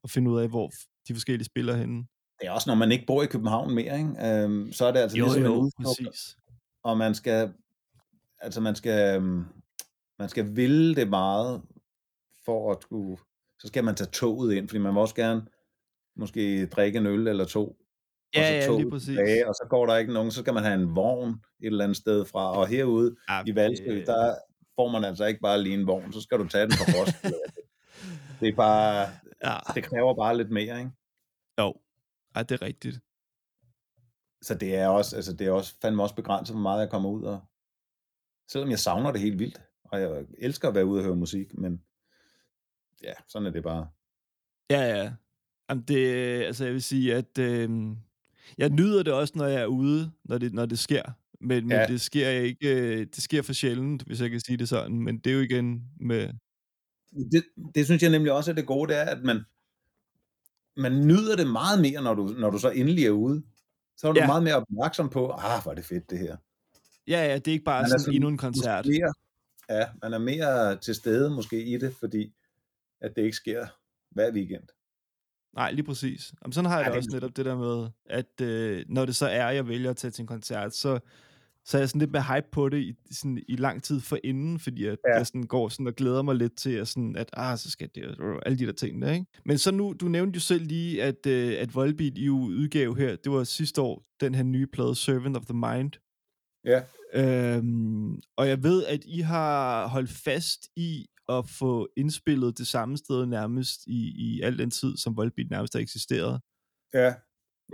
at 0.03 0.09
finde 0.09 0.31
ud 0.31 0.41
af, 0.41 0.49
hvor 0.49 0.71
de 1.07 1.13
forskellige 1.13 1.45
spiller 1.45 1.75
henne. 1.75 2.05
Det 2.39 2.47
er 2.47 2.51
også, 2.51 2.69
når 2.69 2.75
man 2.75 2.91
ikke 2.91 3.05
bor 3.07 3.23
i 3.23 3.27
København 3.27 3.75
mere, 3.75 3.97
ikke? 3.97 4.43
Øhm, 4.43 4.71
så 4.71 4.85
er 4.85 4.91
det 4.91 4.99
altså 4.99 5.17
ligesom 5.17 5.41
en 5.45 5.51
udflugt, 5.51 5.99
præcis. 5.99 6.37
og 6.83 6.97
man 6.97 7.15
skal, 7.15 7.53
altså 8.39 8.61
man 8.61 8.75
skal, 8.75 9.15
øhm, 9.15 9.45
man 10.23 10.29
skal 10.29 10.55
ville 10.55 10.95
det 10.95 11.09
meget, 11.09 11.61
for 12.45 12.71
at 12.71 12.83
kunne, 12.89 13.17
så 13.59 13.67
skal 13.67 13.83
man 13.83 13.95
tage 13.95 14.09
toget 14.09 14.53
ind, 14.55 14.69
fordi 14.69 14.79
man 14.79 14.93
vil 14.93 15.01
også 15.01 15.15
gerne 15.15 15.45
måske 16.15 16.65
drikke 16.65 16.97
en 16.99 17.05
øl 17.05 17.27
eller 17.27 17.45
to, 17.45 17.77
Ja, 18.35 18.39
og 18.39 18.63
så 18.63 18.71
ja, 18.71 18.77
lige 18.79 18.89
præcis. 18.89 19.07
tilbage, 19.07 19.47
og 19.47 19.53
så 19.53 19.67
går 19.69 19.85
der 19.85 19.95
ikke 19.97 20.13
nogen, 20.13 20.31
så 20.31 20.39
skal 20.39 20.53
man 20.53 20.63
have 20.63 20.81
en 20.81 20.95
vogn 20.95 21.29
et 21.29 21.37
eller 21.59 21.83
andet 21.83 21.97
sted 21.97 22.25
fra, 22.25 22.57
og 22.57 22.67
herude 22.67 23.15
Ja, 23.29 23.43
i 23.47 23.55
Valsø, 23.55 23.83
det- 23.83 24.07
der 24.07 24.35
får 24.75 24.89
man 24.91 25.03
altså 25.03 25.25
ikke 25.25 25.39
bare 25.39 25.61
lige 25.61 25.73
en 25.79 25.87
vogn, 25.87 26.13
så 26.13 26.21
skal 26.21 26.39
du 26.39 26.47
tage 26.47 26.63
den 26.63 26.71
fra 26.71 26.85
Roskilde. 27.01 27.37
det 28.39 28.49
er 28.49 28.55
bare, 28.55 29.07
Ja, 29.43 29.57
det 29.75 29.83
kræver 29.83 30.13
bare 30.15 30.37
lidt 30.37 30.51
mere, 30.51 30.79
ikke? 30.79 30.91
jo. 31.59 31.75
Ja, 32.35 32.43
det 32.43 32.51
er 32.51 32.61
rigtigt. 32.61 32.99
Så 34.41 34.55
det 34.55 34.75
er 34.75 34.87
også, 34.87 35.15
altså 35.15 35.33
det 35.33 35.47
er 35.47 35.51
også 35.51 35.75
fandme 35.81 36.03
også 36.03 36.15
begrænset, 36.15 36.53
hvor 36.55 36.61
meget 36.61 36.81
jeg 36.81 36.89
kommer 36.89 37.09
ud 37.09 37.23
og, 37.23 37.41
selvom 38.51 38.69
jeg 38.69 38.79
savner 38.79 39.11
det 39.11 39.21
helt 39.21 39.39
vildt, 39.39 39.61
og 39.93 40.01
jeg 40.01 40.25
elsker 40.37 40.67
at 40.67 40.75
være 40.75 40.85
ude 40.85 40.99
og 40.99 41.03
høre 41.05 41.15
musik, 41.15 41.57
men 41.57 41.81
ja, 43.03 43.13
sådan 43.27 43.45
er 43.45 43.51
det 43.51 43.63
bare. 43.63 43.87
Ja, 44.69 44.81
ja. 44.81 45.11
Jamen 45.69 45.83
det, 45.87 46.07
altså 46.43 46.65
jeg 46.65 46.73
vil 46.73 46.83
sige, 46.83 47.15
at 47.15 47.37
øh, 47.39 47.69
jeg 48.57 48.69
nyder 48.69 49.03
det 49.03 49.13
også, 49.13 49.33
når 49.35 49.45
jeg 49.47 49.61
er 49.61 49.65
ude, 49.65 50.11
når 50.23 50.37
det, 50.37 50.53
når 50.53 50.65
det 50.65 50.79
sker. 50.79 51.03
Men, 51.41 51.71
Ja. 51.71 51.79
men 51.79 51.89
det 51.89 52.01
sker 52.01 52.29
ikke, 52.29 52.99
det 53.05 53.23
sker 53.23 53.41
for 53.41 53.53
sjældent, 53.53 54.03
hvis 54.03 54.21
jeg 54.21 54.29
kan 54.29 54.39
sige 54.39 54.57
det 54.57 54.69
sådan. 54.69 54.99
Men 55.01 55.17
det 55.19 55.29
er 55.31 55.33
jo 55.35 55.41
igen 55.41 55.83
med, 55.99 56.29
Det, 57.31 57.43
det 57.75 57.85
synes 57.85 58.01
jeg 58.03 58.11
nemlig 58.11 58.31
også 58.31 58.51
er 58.51 58.55
det 58.55 58.65
gode, 58.67 58.93
det 58.93 58.99
er, 59.01 59.05
at 59.05 59.23
man, 59.23 59.41
man 60.77 61.07
nyder 61.07 61.35
det 61.35 61.47
meget 61.47 61.81
mere, 61.81 62.01
når 62.01 62.13
du, 62.13 62.23
når 62.27 62.49
du 62.49 62.57
så 62.59 62.69
endelig 62.69 63.05
er 63.05 63.11
ude. 63.11 63.43
Så 63.97 64.07
er 64.07 64.11
du 64.13 64.19
Ja. 64.19 64.27
meget 64.27 64.43
mere 64.43 64.55
opmærksom 64.55 65.09
på, 65.09 65.31
ah, 65.31 65.63
hvor 65.63 65.71
er 65.71 65.75
det 65.75 65.85
fedt 65.85 66.09
det 66.09 66.19
her. 66.19 66.37
ja, 67.07 67.25
ja, 67.27 67.35
det 67.35 67.47
er 67.47 67.51
ikke 67.51 67.65
bare 67.65 67.87
sådan, 67.87 67.99
sådan 67.99 68.13
endnu 68.13 68.29
en 68.29 68.37
koncert. 68.37 68.85
Mere, 68.85 69.13
ja, 69.77 69.85
man 70.01 70.13
er 70.13 70.17
mere 70.17 70.77
til 70.77 70.95
stede 70.95 71.29
måske 71.29 71.63
i 71.63 71.77
det, 71.77 71.95
fordi 71.99 72.33
at 73.01 73.15
det 73.15 73.21
ikke 73.21 73.35
sker 73.37 73.67
hver 74.11 74.31
weekend. 74.33 74.63
Nej, 75.55 75.71
lige 75.71 75.85
præcis. 75.85 76.33
Jamen, 76.43 76.53
sådan 76.53 76.69
har 76.69 76.77
jeg 76.77 76.85
Ja, 76.85 76.89
det 76.91 76.97
også 76.97 77.09
netop 77.13 77.37
det 77.37 77.45
der 77.45 77.55
med, 77.57 77.89
at 78.05 78.41
øh, 78.41 78.85
når 78.89 79.05
det 79.05 79.15
så 79.15 79.27
er, 79.27 79.49
jeg 79.49 79.67
vælger 79.67 79.89
at 79.89 79.97
tage 79.97 80.11
til 80.11 80.21
en 80.21 80.27
koncert, 80.27 80.75
så 80.75 80.99
Så 81.65 81.77
er 81.77 81.81
jeg 81.81 81.89
sådan 81.89 81.99
lidt 81.99 82.11
med 82.11 82.21
hype 82.21 82.47
på 82.51 82.69
det 82.69 82.77
i, 82.77 82.93
sådan, 83.11 83.43
i 83.47 83.55
lang 83.55 83.83
tid 83.83 83.99
for 84.01 84.17
inden, 84.23 84.59
fordi 84.59 84.85
at 84.85 84.97
Ja. 85.07 85.17
jeg 85.17 85.27
sådan 85.27 85.43
går 85.43 85.69
sådan 85.69 85.87
og 85.87 85.93
glæder 85.95 86.21
mig 86.21 86.35
lidt 86.35 86.55
til, 86.57 86.69
at, 86.71 86.87
sådan, 86.87 87.15
at 87.15 87.29
ah, 87.33 87.57
så 87.57 87.71
skal 87.71 87.89
det, 87.95 88.19
og 88.19 88.41
alle 88.45 88.59
de 88.59 88.65
der 88.65 88.71
ting 88.71 89.01
der, 89.01 89.11
ikke? 89.11 89.25
Men 89.45 89.57
så 89.57 89.71
nu, 89.71 89.93
du 90.01 90.07
nævnte 90.07 90.37
jo 90.37 90.39
selv 90.41 90.65
lige, 90.65 91.03
at, 91.03 91.25
øh, 91.27 91.53
at 91.59 91.75
Volbeat 91.75 92.17
i 92.17 92.29
udgave 92.29 92.97
her, 92.97 93.15
det 93.15 93.31
var 93.31 93.43
sidste 93.43 93.81
år, 93.81 94.05
den 94.19 94.35
her 94.35 94.43
nye 94.43 94.67
plade, 94.67 94.95
Servant 94.95 95.37
of 95.37 95.45
the 95.45 95.53
Mind. 95.53 95.91
Ja. 96.65 96.81
Øhm, 97.13 98.21
og 98.37 98.47
jeg 98.47 98.63
ved, 98.63 98.85
at 98.85 98.99
I 99.05 99.19
har 99.19 99.87
holdt 99.87 100.09
fast 100.09 100.69
i 100.75 101.05
at 101.29 101.49
få 101.49 101.89
indspillet 101.97 102.57
det 102.57 102.67
samme 102.67 102.97
sted 102.97 103.25
nærmest 103.25 103.87
i, 103.87 104.13
i 104.15 104.41
al 104.41 104.57
den 104.57 104.71
tid, 104.71 104.97
som 104.97 105.17
Volbeat 105.17 105.49
nærmest 105.49 105.73
har 105.73 105.81
eksisteret. 105.81 106.41
Ja. 106.93 107.13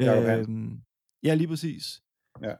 Øhm, 0.01 0.81
ja, 1.23 1.33
lige 1.33 1.47
præcis. 1.47 2.01
Ja. 2.43 2.53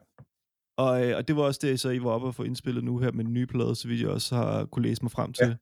Og, 0.77 1.07
øh, 1.07 1.17
og 1.17 1.27
det 1.27 1.35
var 1.35 1.41
også 1.41 1.59
det, 1.63 1.79
så 1.79 1.89
I 1.89 2.03
var 2.03 2.09
oppe 2.09 2.27
og 2.27 2.35
få 2.35 2.43
indspillet 2.43 2.83
nu 2.83 2.97
her 2.97 3.11
med 3.11 3.25
den 3.25 3.33
nye 3.33 3.47
plade, 3.47 3.75
så 3.75 3.89
jeg 3.89 4.07
også 4.07 4.35
har 4.35 4.65
kunne 4.65 4.83
læse 4.83 5.01
mig 5.01 5.11
frem 5.11 5.33
til. 5.33 5.47
Ja. 5.47 5.55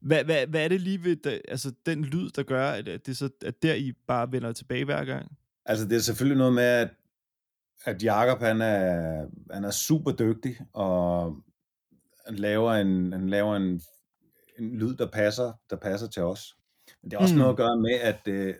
Hvad, 0.00 0.24
hvad, 0.24 0.46
hvad 0.46 0.64
er 0.64 0.68
det 0.68 0.80
lige 0.80 1.04
ved 1.04 1.16
da, 1.16 1.40
altså, 1.48 1.72
den 1.86 2.04
lyd, 2.04 2.30
der 2.30 2.42
gør, 2.42 2.70
at, 2.70 2.88
at 2.88 3.06
det 3.06 3.16
så, 3.16 3.30
at 3.44 3.62
der 3.62 3.74
I 3.74 3.92
bare 4.06 4.32
vender 4.32 4.52
tilbage 4.52 4.84
hver 4.84 5.04
gang? 5.04 5.36
Altså, 5.66 5.88
det 5.88 5.96
er 5.96 6.00
selvfølgelig 6.00 6.38
noget 6.38 6.52
med, 6.52 6.62
at, 6.62 6.90
at 7.84 8.02
Jacob, 8.02 8.38
han 8.40 8.60
er, 8.60 9.26
han 9.50 9.64
er 9.64 9.70
super 9.70 10.12
dygtig, 10.12 10.56
og 10.72 11.36
han 12.26 12.34
laver 12.36 12.72
en, 12.72 13.12
han 13.12 13.28
laver 13.28 13.56
en, 13.56 13.80
en 14.58 14.76
lyd, 14.78 14.96
der 14.96 15.10
passer, 15.10 15.52
der 15.70 15.76
passer 15.76 16.08
til 16.08 16.22
os. 16.22 16.56
Men 17.02 17.10
det 17.10 17.16
har 17.18 17.22
også 17.22 17.34
Mm. 17.34 17.38
noget 17.38 17.50
at 17.52 17.56
gøre 17.56 17.76
med, 17.76 17.94
at, 18.00 18.28
øh, 18.28 18.54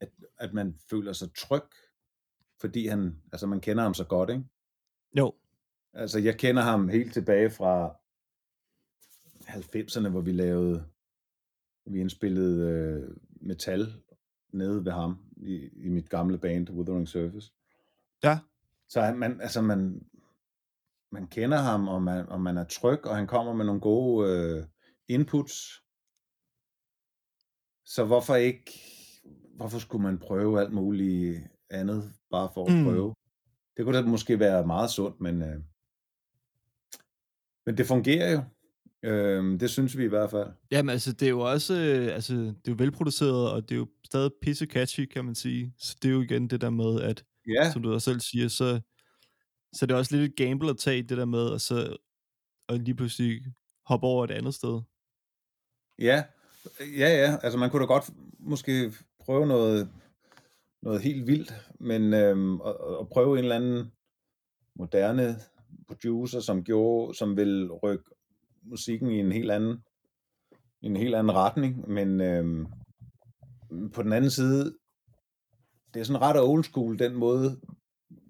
at, 0.00 0.08
at 0.38 0.52
man 0.52 0.78
føler 0.90 1.12
sig 1.12 1.28
tryg, 1.34 1.62
fordi 2.60 2.86
han, 2.86 3.22
altså 3.32 3.46
man 3.46 3.60
kender 3.60 3.82
ham 3.82 3.94
så 3.94 4.04
godt, 4.04 4.30
ikke? 4.30 4.44
Jo. 5.18 5.34
Altså, 5.94 6.18
jeg 6.18 6.38
kender 6.38 6.62
ham 6.62 6.88
helt 6.88 7.12
tilbage 7.12 7.50
fra 7.50 7.96
90'erne, 9.48 10.08
hvor 10.08 10.20
vi 10.20 10.32
lavede, 10.32 10.84
vi 11.86 12.00
indspillede 12.00 12.70
øh, 12.70 13.16
metal 13.40 13.92
nede 14.52 14.84
ved 14.84 14.92
ham 14.92 15.18
i, 15.36 15.68
i 15.76 15.88
mit 15.88 16.08
gamle 16.10 16.38
band, 16.38 16.70
Wuthering 16.70 17.08
Surface. 17.08 17.52
Ja. 18.24 18.38
Så 18.88 19.14
man, 19.16 19.40
altså 19.40 19.62
man, 19.62 20.06
man 21.12 21.26
kender 21.26 21.58
ham, 21.58 21.88
og 21.88 22.02
man, 22.02 22.28
og 22.28 22.40
man 22.40 22.56
er 22.56 22.64
tryg, 22.64 23.06
og 23.06 23.16
han 23.16 23.26
kommer 23.26 23.52
med 23.52 23.64
nogle 23.64 23.80
gode 23.80 24.30
øh, 24.30 24.64
inputs. 25.08 25.82
Så 27.84 28.04
hvorfor 28.04 28.34
ikke, 28.34 28.80
hvorfor 29.56 29.78
skulle 29.78 30.02
man 30.02 30.18
prøve 30.18 30.60
alt 30.60 30.72
muligt 30.72 31.42
andet, 31.70 32.12
bare 32.30 32.48
for 32.54 32.66
at 32.66 32.72
mm. 32.72 32.84
prøve? 32.84 33.14
Det 33.76 33.84
kunne 33.84 33.98
da 33.98 34.02
måske 34.02 34.38
være 34.38 34.66
meget 34.66 34.90
sundt, 34.90 35.20
men, 35.20 35.42
øh, 35.42 35.60
men 37.66 37.76
det 37.76 37.86
fungerer 37.86 38.32
jo. 38.32 38.42
Øh, 39.02 39.60
det 39.60 39.70
synes 39.70 39.98
vi 39.98 40.04
i 40.04 40.08
hvert 40.08 40.30
fald. 40.30 40.48
Jamen 40.70 40.90
altså, 40.90 41.12
det 41.12 41.26
er 41.26 41.30
jo 41.30 41.40
også, 41.40 41.74
øh, 41.74 42.14
altså, 42.14 42.34
det 42.34 42.68
er 42.68 42.72
jo 42.72 42.74
velproduceret, 42.78 43.50
og 43.50 43.68
det 43.68 43.74
er 43.74 43.78
jo 43.78 43.86
stadig 44.04 44.30
pisse 44.42 44.66
catchy, 44.66 45.04
kan 45.04 45.24
man 45.24 45.34
sige. 45.34 45.74
Så 45.78 45.96
det 46.02 46.08
er 46.08 46.12
jo 46.12 46.20
igen 46.20 46.50
det 46.50 46.60
der 46.60 46.70
med, 46.70 47.00
at 47.00 47.24
Ja, 47.48 47.72
som 47.72 47.82
du 47.82 47.92
også 47.92 48.10
selv 48.10 48.20
siger, 48.20 48.48
så, 48.48 48.80
så 49.72 49.86
det 49.86 49.94
er 49.94 49.98
også 49.98 50.16
lidt 50.16 50.30
et 50.30 50.46
gamble 50.46 50.70
at 50.70 50.78
tage 50.78 51.02
det 51.02 51.18
der 51.18 51.24
med, 51.24 51.48
og 51.48 51.60
så 51.60 51.96
og 52.68 52.78
lige 52.78 52.94
pludselig 52.94 53.40
hoppe 53.86 54.06
over 54.06 54.24
et 54.24 54.30
andet 54.30 54.54
sted. 54.54 54.80
ja, 55.98 56.24
ja, 56.80 57.08
ja. 57.08 57.38
Altså 57.42 57.58
man 57.58 57.70
kunne 57.70 57.82
da 57.82 57.86
godt 57.86 58.10
måske 58.38 58.92
prøve 59.20 59.46
noget, 59.46 59.88
noget 60.82 61.02
helt 61.02 61.26
vildt, 61.26 61.52
men 61.80 62.14
øhm, 62.14 62.60
og, 62.60 62.80
og 62.80 63.08
prøve 63.08 63.38
en 63.38 63.44
eller 63.44 63.56
anden 63.56 63.92
moderne 64.74 65.36
producer, 65.86 66.40
som 66.40 66.64
gjorde, 66.64 67.14
som 67.14 67.36
vil 67.36 67.72
rykke 67.72 68.04
musikken 68.62 69.10
i 69.10 69.18
en 69.18 69.32
helt 69.32 69.50
anden, 69.50 69.84
en 70.82 70.96
helt 70.96 71.14
anden 71.14 71.34
retning, 71.34 71.88
men 71.88 72.20
øhm, 72.20 72.66
på 73.94 74.02
den 74.02 74.12
anden 74.12 74.30
side, 74.30 74.78
det 75.94 76.00
er 76.00 76.04
sådan 76.04 76.22
ret 76.22 76.40
old 76.40 76.64
school, 76.64 76.98
den 76.98 77.14
måde, 77.14 77.60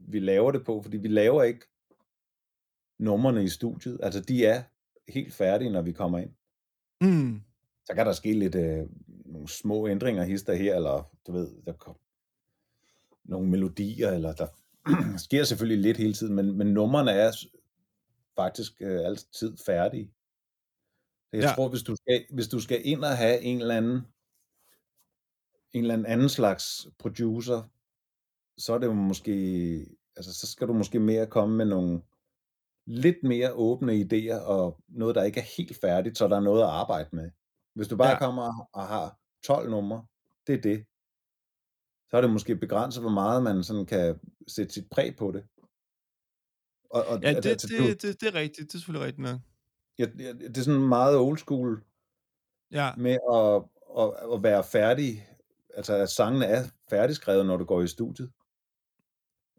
vi 0.08 0.20
laver 0.20 0.52
det 0.52 0.64
på, 0.64 0.82
fordi 0.82 0.96
vi 0.96 1.08
laver 1.08 1.42
ikke 1.42 1.66
numrene 2.98 3.44
i 3.44 3.48
studiet. 3.48 4.00
Altså, 4.02 4.20
de 4.20 4.46
er 4.46 4.62
helt 5.08 5.34
færdige, 5.34 5.70
når 5.70 5.82
vi 5.82 5.92
kommer 5.92 6.18
ind. 6.18 6.30
Mm. 7.00 7.42
Så 7.86 7.94
kan 7.94 8.06
der 8.06 8.12
ske 8.12 8.32
lidt 8.32 8.54
øh, 8.54 8.86
nogle 9.26 9.48
små 9.48 9.88
ændringer 9.88 10.24
hister 10.24 10.54
her, 10.54 10.76
eller 10.76 11.10
du 11.26 11.32
ved, 11.32 11.62
der 11.66 11.72
kom 11.72 11.96
nogle 13.24 13.48
melodier, 13.48 14.10
eller 14.10 14.32
der 14.32 14.46
sker 15.26 15.44
selvfølgelig 15.44 15.82
lidt 15.82 15.96
hele 15.96 16.14
tiden, 16.14 16.34
men, 16.34 16.58
men 16.58 16.66
numrene 16.66 17.10
er 17.10 17.32
faktisk 18.36 18.72
øh, 18.80 19.00
altid 19.06 19.56
færdige. 19.66 20.10
Jeg 21.32 21.42
ja. 21.42 21.52
tror, 21.54 21.68
hvis 21.68 21.82
du, 21.82 21.96
skal, 21.96 22.24
hvis 22.30 22.48
du 22.48 22.60
skal 22.60 22.80
ind 22.84 23.04
og 23.04 23.16
have 23.16 23.40
en 23.40 23.60
eller 23.60 23.76
anden 23.76 24.00
en 25.72 25.80
eller 25.84 26.04
anden, 26.06 26.28
slags 26.28 26.86
producer, 26.98 27.62
så 28.58 28.72
er 28.74 28.78
det 28.78 28.86
jo 28.86 28.92
måske, 28.92 29.32
altså 30.16 30.34
så 30.34 30.46
skal 30.46 30.68
du 30.68 30.72
måske 30.72 31.00
mere 31.00 31.26
komme 31.26 31.56
med 31.56 31.66
nogle 31.66 32.02
lidt 32.86 33.16
mere 33.22 33.52
åbne 33.52 33.92
idéer, 33.92 34.40
og 34.42 34.80
noget, 34.88 35.14
der 35.14 35.22
ikke 35.22 35.40
er 35.40 35.44
helt 35.56 35.80
færdigt, 35.80 36.18
så 36.18 36.28
der 36.28 36.36
er 36.36 36.40
noget 36.40 36.62
at 36.62 36.68
arbejde 36.68 37.08
med. 37.12 37.30
Hvis 37.74 37.88
du 37.88 37.96
bare 37.96 38.08
Ja. 38.10 38.18
kommer 38.18 38.68
og 38.72 38.86
har 38.86 39.18
12 39.44 39.70
numre, 39.70 40.06
det 40.46 40.54
er 40.54 40.60
det. 40.60 40.86
Så 42.10 42.16
er 42.16 42.20
det 42.20 42.30
måske 42.30 42.56
begrænset, 42.56 43.02
hvor 43.02 43.10
meget 43.10 43.42
man 43.42 43.64
sådan 43.64 43.86
kan 43.86 44.20
sætte 44.48 44.74
sit 44.74 44.90
præg 44.90 45.16
på 45.16 45.30
det. 45.32 45.44
Og, 46.90 47.04
og, 47.06 47.20
Ja, 47.22 47.34
det, 47.34 47.44
det, 47.44 47.62
du- 47.78 47.86
det, 47.86 48.02
det, 48.02 48.20
det 48.20 48.28
er 48.28 48.34
rigtigt. 48.34 48.68
Det 48.72 48.74
er 48.74 48.78
selvfølgelig 48.78 49.06
rigtigt 49.06 49.22
nok. 49.28 49.40
ja, 49.98 50.04
det 50.32 50.56
er 50.56 50.62
sådan 50.62 50.80
meget 50.88 51.16
old 51.16 51.38
school 51.38 51.84
Ja, 52.72 52.94
med 52.96 53.18
at, 53.32 53.62
at, 54.02 54.34
at 54.34 54.42
være 54.42 54.64
færdig, 54.64 55.27
altså 55.78 55.94
at 55.94 56.08
sangene 56.10 56.44
er 56.46 56.62
færdigskrevet, 56.90 57.46
når 57.46 57.56
du 57.56 57.64
går 57.64 57.82
i 57.82 57.86
studiet. 57.88 58.30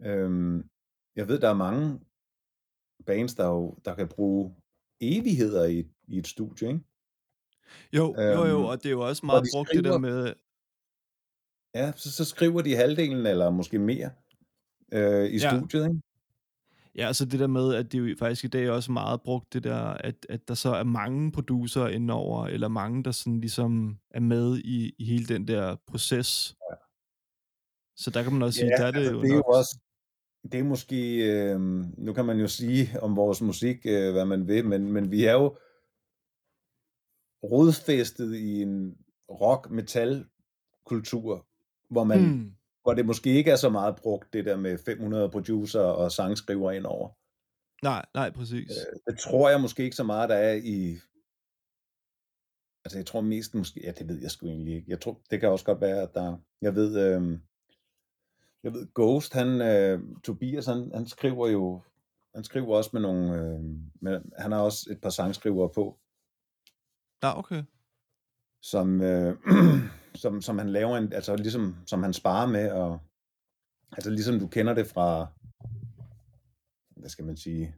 Øhm, 0.01 0.69
jeg 1.15 1.27
ved, 1.27 1.39
der 1.39 1.49
er 1.49 1.53
mange 1.53 1.99
bands, 3.05 3.35
der, 3.35 3.45
jo, 3.47 3.77
der 3.85 3.95
kan 3.95 4.07
bruge 4.07 4.55
evigheder 5.01 5.65
i, 5.65 5.79
i 6.07 6.17
et 6.17 6.27
studie, 6.27 6.67
ikke? 6.67 6.81
jo, 7.93 8.15
jo, 8.17 8.21
jo, 8.45 8.45
Øhm, 8.45 8.65
og 8.65 8.77
det 8.77 8.85
er 8.85 8.91
jo 8.91 9.07
også 9.07 9.25
meget 9.25 9.43
de 9.43 9.49
brugt 9.53 9.69
det 9.73 9.83
der 9.83 9.89
skriver- 9.89 9.97
med, 9.97 10.33
Ja, 11.75 11.91
så, 11.95 12.11
så 12.11 12.25
skriver 12.25 12.61
de 12.61 12.75
halvdelen, 12.75 13.25
eller 13.25 13.49
måske 13.49 13.79
mere, 13.79 14.11
øh, 14.93 15.25
i 15.25 15.37
Ja. 15.37 15.49
studiet, 15.57 15.83
ikke? 15.87 16.01
Ja, 16.99 17.07
altså 17.07 17.25
det 17.25 17.39
der 17.39 17.47
med, 17.47 17.75
at 17.75 17.91
det 17.91 17.97
er 17.97 18.01
jo 18.01 18.15
faktisk 18.19 18.43
i 18.43 18.47
dag 18.47 18.69
også 18.69 18.91
meget 18.91 19.21
brugt, 19.21 19.53
det 19.53 19.63
der, 19.63 19.79
at, 19.79 20.25
at 20.29 20.47
der 20.47 20.53
så 20.53 20.75
er 20.75 20.83
mange 20.83 21.31
producer 21.31 21.87
indover, 21.87 22.47
eller 22.47 22.67
mange, 22.67 23.03
der 23.03 23.11
sådan 23.11 23.39
ligesom 23.39 23.99
er 24.11 24.19
med 24.19 24.57
i, 24.57 24.95
i 24.97 25.05
hele 25.05 25.25
den 25.25 25.47
der 25.47 25.75
proces. 25.87 26.55
Ja. 26.71 26.75
Så 27.95 28.11
der 28.11 28.23
kan 28.23 28.33
man 28.33 28.41
også 28.41 28.59
sige, 28.59 28.69
der 28.69 28.85
er 28.85 28.91
det 28.91 28.99
altså, 28.99 29.13
jo 29.13 29.21
det 29.21 29.31
er 29.31 29.35
jo 29.35 29.41
også, 29.41 29.79
det 30.51 30.59
er 30.59 30.63
måske, 30.63 31.31
øh, 31.31 31.59
nu 31.97 32.13
kan 32.13 32.25
man 32.25 32.39
jo 32.39 32.47
sige 32.47 33.01
om 33.01 33.15
vores 33.15 33.41
musik, 33.41 33.77
øh, 33.85 34.11
hvad 34.11 34.25
man 34.25 34.47
vil, 34.47 34.65
men, 34.65 34.91
men 34.91 35.11
vi 35.11 35.25
er 35.25 35.33
jo 35.33 35.57
rodfæstet 37.43 38.35
i 38.35 38.61
en 38.61 38.97
rock-metal-kultur, 39.29 41.47
hvor 41.89 42.03
man, 42.03 42.21
mm. 42.21 42.53
Hvor 42.81 42.93
det 42.93 43.05
måske 43.05 43.29
ikke 43.33 43.51
er 43.51 43.55
så 43.55 43.69
meget 43.69 43.95
brugt, 43.95 44.33
det 44.33 44.45
der 44.45 44.57
med 44.57 44.77
500 44.77 45.29
producer 45.29 45.81
og 45.81 46.11
sangskriver 46.11 46.71
indover. 46.71 47.09
nej, 47.83 48.05
nej, 48.13 48.31
præcis. 48.31 48.71
Øh, 48.71 48.99
Det 49.13 49.19
tror 49.19 49.49
jeg 49.49 49.61
måske 49.61 49.83
ikke 49.83 49.95
så 49.95 50.03
meget, 50.03 50.29
der 50.29 50.35
er 50.35 50.53
i... 50.53 50.97
Altså, 52.85 52.97
jeg 52.97 53.05
tror 53.05 53.21
mest 53.21 53.55
måske... 53.55 53.81
Ja, 53.83 53.91
det 53.91 54.07
ved 54.07 54.21
jeg 54.21 54.31
sgu 54.31 54.47
egentlig 54.47 54.75
ikke. 54.75 54.91
Jeg 54.91 55.01
tror, 55.01 55.21
det 55.31 55.39
kan 55.39 55.49
også 55.49 55.65
godt 55.65 55.81
være, 55.81 56.01
at 56.01 56.13
der... 56.13 56.37
Jeg 56.61 56.75
ved... 56.75 56.97
Øh, 56.99 57.39
jeg 58.63 58.73
ved, 58.73 58.87
Ghost, 58.95 59.33
han... 59.33 59.61
Øh, 59.61 59.99
Tobias, 60.23 60.65
han, 60.65 60.91
han 60.93 61.07
skriver 61.07 61.47
jo... 61.47 61.81
Han 62.35 62.43
skriver 62.43 62.77
også 62.77 62.89
med 62.93 63.01
nogle... 63.01 63.33
Øh, 63.35 63.63
med, 64.01 64.21
han 64.37 64.51
har 64.51 64.59
også 64.61 64.87
et 64.91 65.01
par 65.01 65.09
sangskrivere 65.09 65.69
på, 65.69 65.99
Ja, 67.23 67.39
okay. 67.39 67.63
som, 68.61 69.01
øh, 69.01 69.37
som, 70.15 70.41
som 70.41 70.57
han 70.57 70.69
laver 70.69 70.97
en... 70.97 71.13
Altså, 71.13 71.35
ligesom... 71.35 71.75
Som 71.85 72.03
han 72.03 72.13
sparer 72.13 72.47
med, 72.47 72.71
og... 72.71 72.99
Altså, 73.91 74.09
ligesom 74.09 74.39
du 74.39 74.47
kender 74.47 74.73
det 74.73 74.87
fra... 74.87 75.27
Hvad 76.97 77.09
skal 77.09 77.25
man 77.25 77.37
sige? 77.37 77.75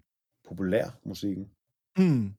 Populær 0.48 1.00
musikken. 1.04 1.50
Mm. 1.98 2.34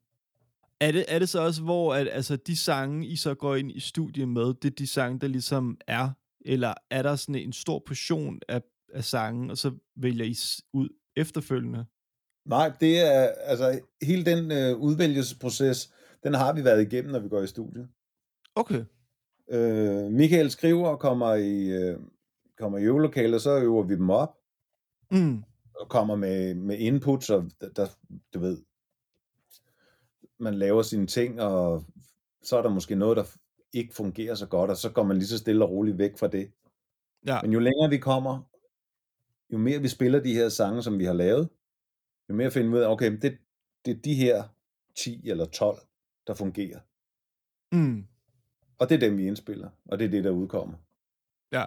Er 0.80 0.92
det, 0.92 1.04
er 1.08 1.18
det 1.18 1.28
så 1.28 1.40
også, 1.40 1.62
hvor 1.62 1.94
at, 1.94 2.08
altså, 2.08 2.36
de 2.36 2.56
sange, 2.56 3.06
I 3.06 3.16
så 3.16 3.34
går 3.34 3.56
ind 3.56 3.72
i 3.72 3.80
studiet 3.80 4.28
med, 4.28 4.54
det 4.54 4.64
er 4.64 4.74
de 4.74 4.86
sange, 4.86 5.18
der 5.18 5.26
ligesom 5.26 5.78
er? 5.86 6.10
Eller 6.44 6.74
er 6.90 7.02
der 7.02 7.16
sådan 7.16 7.34
en 7.34 7.52
stor 7.52 7.82
portion 7.86 8.40
af, 8.48 8.62
af 8.92 9.04
sange, 9.04 9.50
og 9.50 9.58
så 9.58 9.74
vælger 9.96 10.24
I 10.24 10.36
ud 10.72 10.88
efterfølgende? 11.16 11.84
Nej, 12.44 12.72
det 12.80 13.00
er 13.00 13.28
altså 13.28 13.80
hele 14.02 14.24
den 14.24 14.52
øh, 14.52 14.78
udvælgelsesproces, 14.78 15.92
den 16.22 16.34
har 16.34 16.52
vi 16.52 16.64
været 16.64 16.82
igennem, 16.82 17.12
når 17.12 17.18
vi 17.18 17.28
går 17.28 17.42
i 17.42 17.46
studiet. 17.46 17.88
Okay. 18.54 18.84
Øh, 19.52 20.12
Michael 20.12 20.50
skriver 20.50 20.88
og 20.88 21.00
kommer 21.00 21.34
i, 21.34 21.68
øh, 21.68 21.98
kommer 22.58 22.78
i 22.78 22.82
øvelokalet, 22.82 23.42
så 23.42 23.58
øver 23.58 23.82
vi 23.82 23.94
dem 23.94 24.10
op. 24.10 24.38
Mm. 25.10 25.42
og 25.80 25.88
kommer 25.88 26.16
med, 26.16 26.54
med 26.54 26.78
inputs, 26.78 27.30
og 27.30 27.50
der, 27.60 27.68
der, 27.68 27.86
du 28.34 28.38
ved, 28.38 28.58
man 30.38 30.54
laver 30.54 30.82
sine 30.82 31.06
ting, 31.06 31.40
og 31.40 31.84
så 32.42 32.56
er 32.56 32.62
der 32.62 32.70
måske 32.70 32.94
noget, 32.94 33.16
der 33.16 33.24
ikke 33.72 33.94
fungerer 33.94 34.34
så 34.34 34.46
godt, 34.46 34.70
og 34.70 34.76
så 34.76 34.90
går 34.90 35.02
man 35.02 35.16
lige 35.16 35.26
så 35.26 35.38
stille 35.38 35.64
og 35.64 35.70
roligt 35.70 35.98
væk 35.98 36.18
fra 36.18 36.26
det. 36.26 36.52
Ja. 37.26 37.42
Men 37.42 37.52
jo 37.52 37.58
længere 37.58 37.90
vi 37.90 37.98
kommer, 37.98 38.42
jo 39.52 39.58
mere 39.58 39.82
vi 39.82 39.88
spiller 39.88 40.20
de 40.20 40.34
her 40.34 40.48
sange, 40.48 40.82
som 40.82 40.98
vi 40.98 41.04
har 41.04 41.12
lavet, 41.12 41.48
jo 42.28 42.34
mere 42.34 42.50
finder 42.50 42.70
vi 42.70 42.76
ud 42.76 42.82
af, 42.82 42.90
okay, 42.90 43.18
det, 43.22 43.38
det 43.84 43.96
er 43.96 44.00
de 44.00 44.14
her 44.14 44.44
10 44.96 45.28
eller 45.28 45.44
12, 45.44 45.78
der 46.26 46.34
fungerer. 46.34 46.80
Mm. 47.72 48.06
Og 48.82 48.88
det 48.88 48.94
er 48.94 48.98
dem, 49.00 49.18
vi 49.18 49.26
indspiller, 49.26 49.70
og 49.84 49.98
det 49.98 50.04
er 50.04 50.10
det, 50.10 50.24
der 50.24 50.30
udkommer. 50.30 50.76
Ja. 51.52 51.64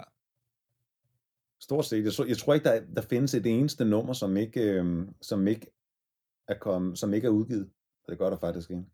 Stort 1.59 1.85
set. 1.85 2.03
Jeg, 2.03 2.13
tror- 2.13 2.25
jeg 2.25 2.37
tror 2.37 2.53
ikke, 2.53 2.63
der, 2.63 2.81
der 2.95 3.01
findes 3.01 3.33
et 3.33 3.45
eneste 3.45 3.85
nummer, 3.85 4.13
som 4.13 4.37
ikke, 4.37 4.61
øh, 4.61 5.07
som 5.21 5.47
ikke 5.47 5.67
er 6.47 6.53
kommet, 6.61 6.99
som 6.99 7.13
ikke 7.13 7.25
er 7.27 7.31
udgivet. 7.31 7.69
Det 8.09 8.17
gør 8.17 8.29
der 8.29 8.37
faktisk 8.37 8.69
ikke. 8.69 8.85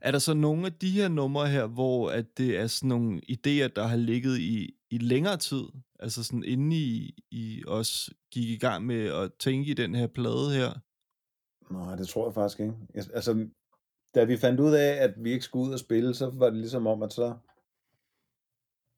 Er 0.00 0.10
der 0.10 0.18
så 0.18 0.34
nogle 0.34 0.66
af 0.66 0.72
de 0.72 0.90
her 0.90 1.08
numre 1.08 1.48
her, 1.48 1.66
hvor 1.66 2.10
at 2.10 2.38
det 2.38 2.56
er 2.58 2.66
sådan 2.66 2.88
nogle 2.88 3.20
idéer, 3.30 3.68
der 3.76 3.82
har 3.86 3.96
ligget 3.96 4.38
i, 4.38 4.74
i 4.90 4.98
længere 4.98 5.36
tid? 5.36 5.62
Altså 5.98 6.24
sådan 6.24 6.44
inde 6.44 6.76
i, 6.76 7.14
i 7.30 7.64
os 7.66 8.10
gik 8.30 8.48
i 8.48 8.58
gang 8.58 8.86
med 8.86 9.04
at 9.06 9.32
tænke 9.38 9.70
i 9.70 9.74
den 9.74 9.94
her 9.94 10.06
plade 10.06 10.50
her? 10.52 10.70
Nej, 11.72 11.96
det 11.96 12.08
tror 12.08 12.26
jeg 12.26 12.34
faktisk 12.34 12.60
ikke. 12.60 12.74
Jeg, 12.94 13.04
altså, 13.14 13.48
da 14.14 14.24
vi 14.24 14.36
fandt 14.36 14.60
ud 14.60 14.74
af, 14.74 14.92
at 15.04 15.14
vi 15.16 15.32
ikke 15.32 15.44
skulle 15.44 15.68
ud 15.68 15.72
og 15.72 15.78
spille, 15.78 16.14
så 16.14 16.30
var 16.30 16.50
det 16.50 16.58
ligesom 16.58 16.86
om, 16.86 17.02
at 17.02 17.12
så... 17.12 17.36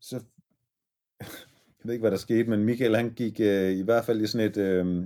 så 0.00 0.16
jeg 1.78 1.84
ved 1.84 1.92
ikke, 1.94 2.02
hvad 2.02 2.10
der 2.10 2.16
skete, 2.16 2.50
men 2.50 2.64
Michael, 2.64 2.96
han 2.96 3.14
gik 3.14 3.40
øh, 3.40 3.72
i 3.72 3.82
hvert 3.82 4.04
fald 4.04 4.20
i 4.20 4.26
sådan 4.26 4.46
et 4.46 4.56
øh, 4.56 5.04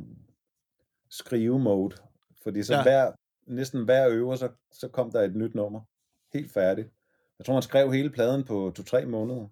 skrive-mode. 1.10 1.96
Fordi 2.42 2.62
så 2.62 2.74
Ja. 2.74 2.82
hver, 2.82 3.12
næsten 3.46 3.84
hver 3.84 4.08
øver, 4.08 4.36
så, 4.36 4.48
så 4.72 4.88
kom 4.88 5.10
der 5.10 5.20
et 5.22 5.36
nyt 5.36 5.54
nummer. 5.54 5.80
Helt 6.32 6.52
færdigt. 6.52 6.88
Jeg 7.38 7.46
tror, 7.46 7.54
han 7.54 7.62
skrev 7.62 7.92
hele 7.92 8.10
pladen 8.10 8.44
på 8.44 8.72
to-tre 8.76 9.06
måneder. 9.06 9.48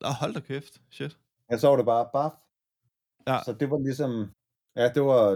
Nå, 0.00 0.08
hold 0.08 0.34
da 0.34 0.40
kæft. 0.40 0.82
Shit. 0.90 1.18
Ja, 1.50 1.56
så 1.58 1.68
var 1.68 1.76
det 1.76 1.84
bare 1.84 2.08
baf. 2.12 2.30
Ja. 3.26 3.38
Så 3.44 3.52
det 3.52 3.70
var 3.70 3.78
ligesom, 3.78 4.30
ja, 4.76 4.88
det 4.88 5.02
var, 5.02 5.30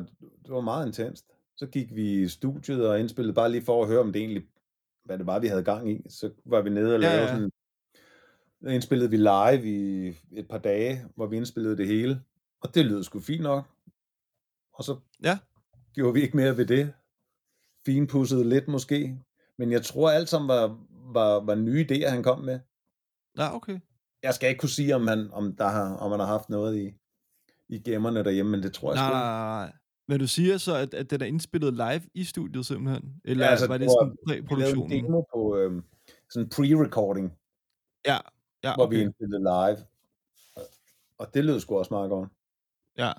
det 0.44 0.51
var 0.51 0.61
meget 0.61 0.86
intenst. 0.86 1.26
Så 1.57 1.67
gik 1.67 1.95
vi 1.95 2.23
i 2.23 2.29
studiet 2.29 2.89
og 2.89 3.01
indspillede 3.01 3.35
bare 3.35 3.51
lige 3.51 3.63
for 3.65 3.83
at 3.83 3.89
høre, 3.89 4.01
om 4.01 4.13
det 4.13 4.21
egentlig, 4.21 4.47
hvad 5.05 5.19
det 5.19 5.27
var, 5.27 5.39
vi 5.39 5.47
havde 5.47 5.65
gang 5.65 5.91
i. 5.91 6.09
Så 6.09 6.31
var 6.45 6.61
vi 6.63 6.71
nede 6.71 6.95
og 6.95 7.01
Ja, 7.01 7.09
lavede 7.09 7.21
ja. 7.23 7.35
sådan, 7.35 7.51
så 8.63 8.69
indspillede 8.69 9.11
vi 9.11 9.17
live 9.17 9.63
i 9.65 10.09
et 10.33 10.49
par 10.49 10.59
dage, 10.59 11.05
hvor 11.15 11.27
vi 11.27 11.37
indspillede 11.37 11.77
det 11.77 11.87
hele. 11.87 12.23
Og 12.61 12.75
det 12.75 12.87
lød 12.87 13.03
sgu 13.03 13.21
fint 13.21 13.43
nok. 13.43 13.65
Og 14.73 14.85
så 14.85 14.97
Ja. 15.23 15.39
gjorde 15.95 16.15
vi 16.15 16.23
ikke 16.23 16.37
mere 16.37 16.57
ved 16.57 16.67
det. 16.67 16.93
Finpudsede 17.87 18.49
lidt 18.49 18.69
måske. 18.69 19.19
Men 19.59 19.73
jeg 19.73 19.83
tror 19.85 20.11
alt 20.11 20.29
sammen 20.29 20.49
var, 20.49 20.79
var, 21.13 21.41
var 21.45 21.55
nye 21.55 21.87
idéer, 21.91 22.09
han 22.09 22.23
kom 22.23 22.41
med. 22.41 22.61
Ja, 23.39 23.55
okay. 23.57 23.79
Jeg 24.23 24.35
skal 24.35 24.49
ikke 24.49 24.59
kunne 24.59 24.69
sige, 24.69 24.95
om 24.95 25.07
han, 25.07 25.31
om 25.33 25.57
der 25.57 25.69
har, 25.69 25.97
om 25.97 26.11
han 26.11 26.21
har 26.21 26.27
haft 26.27 26.49
noget 26.49 26.77
i, 26.79 26.95
i 27.69 27.79
gemmerne 27.79 28.25
derhjemme, 28.25 28.51
men 28.51 28.63
det 28.63 28.73
tror 28.73 28.93
jeg 28.93 28.97
Nej, 28.97 29.09
sgu 29.09 29.15
nej, 29.15 29.23
nej, 29.25 29.67
nej. 29.67 29.73
Men 30.09 30.21
du 30.21 30.27
siger 30.27 30.59
så, 30.59 30.75
at, 30.75 30.95
at 30.95 31.11
den 31.11 31.23
er 31.23 31.27
indspillet 31.27 31.73
live 31.75 32.03
i 32.15 32.25
studiet 32.25 32.67
simpelthen? 32.67 33.21
Eller 33.25 33.45
Ja, 33.45 33.51
altså, 33.51 33.65
altså, 33.65 33.73
var 33.73 33.79
det 33.79 33.91
sådan 33.91 34.17
Vi 34.27 34.33
lavede 34.33 34.39
en 34.39 34.47
præproduktionen? 34.47 35.05
demo 35.05 35.23
på 35.35 35.57
øhm, 35.57 35.83
sådan 36.31 36.51
pre-recording, 36.55 37.31
Ja, 38.07 38.19
ja, 38.65 38.75
hvor 38.75 38.87
vi 38.87 38.97
okay. 38.97 39.05
indspillede 39.05 39.43
live. 39.43 39.79
Og 41.19 41.35
det 41.35 41.45
lød 41.45 41.61
sgu 41.61 41.79
også 41.79 41.95
meget 41.95 42.11
godt. 42.11 42.29
Ja, 42.99 43.13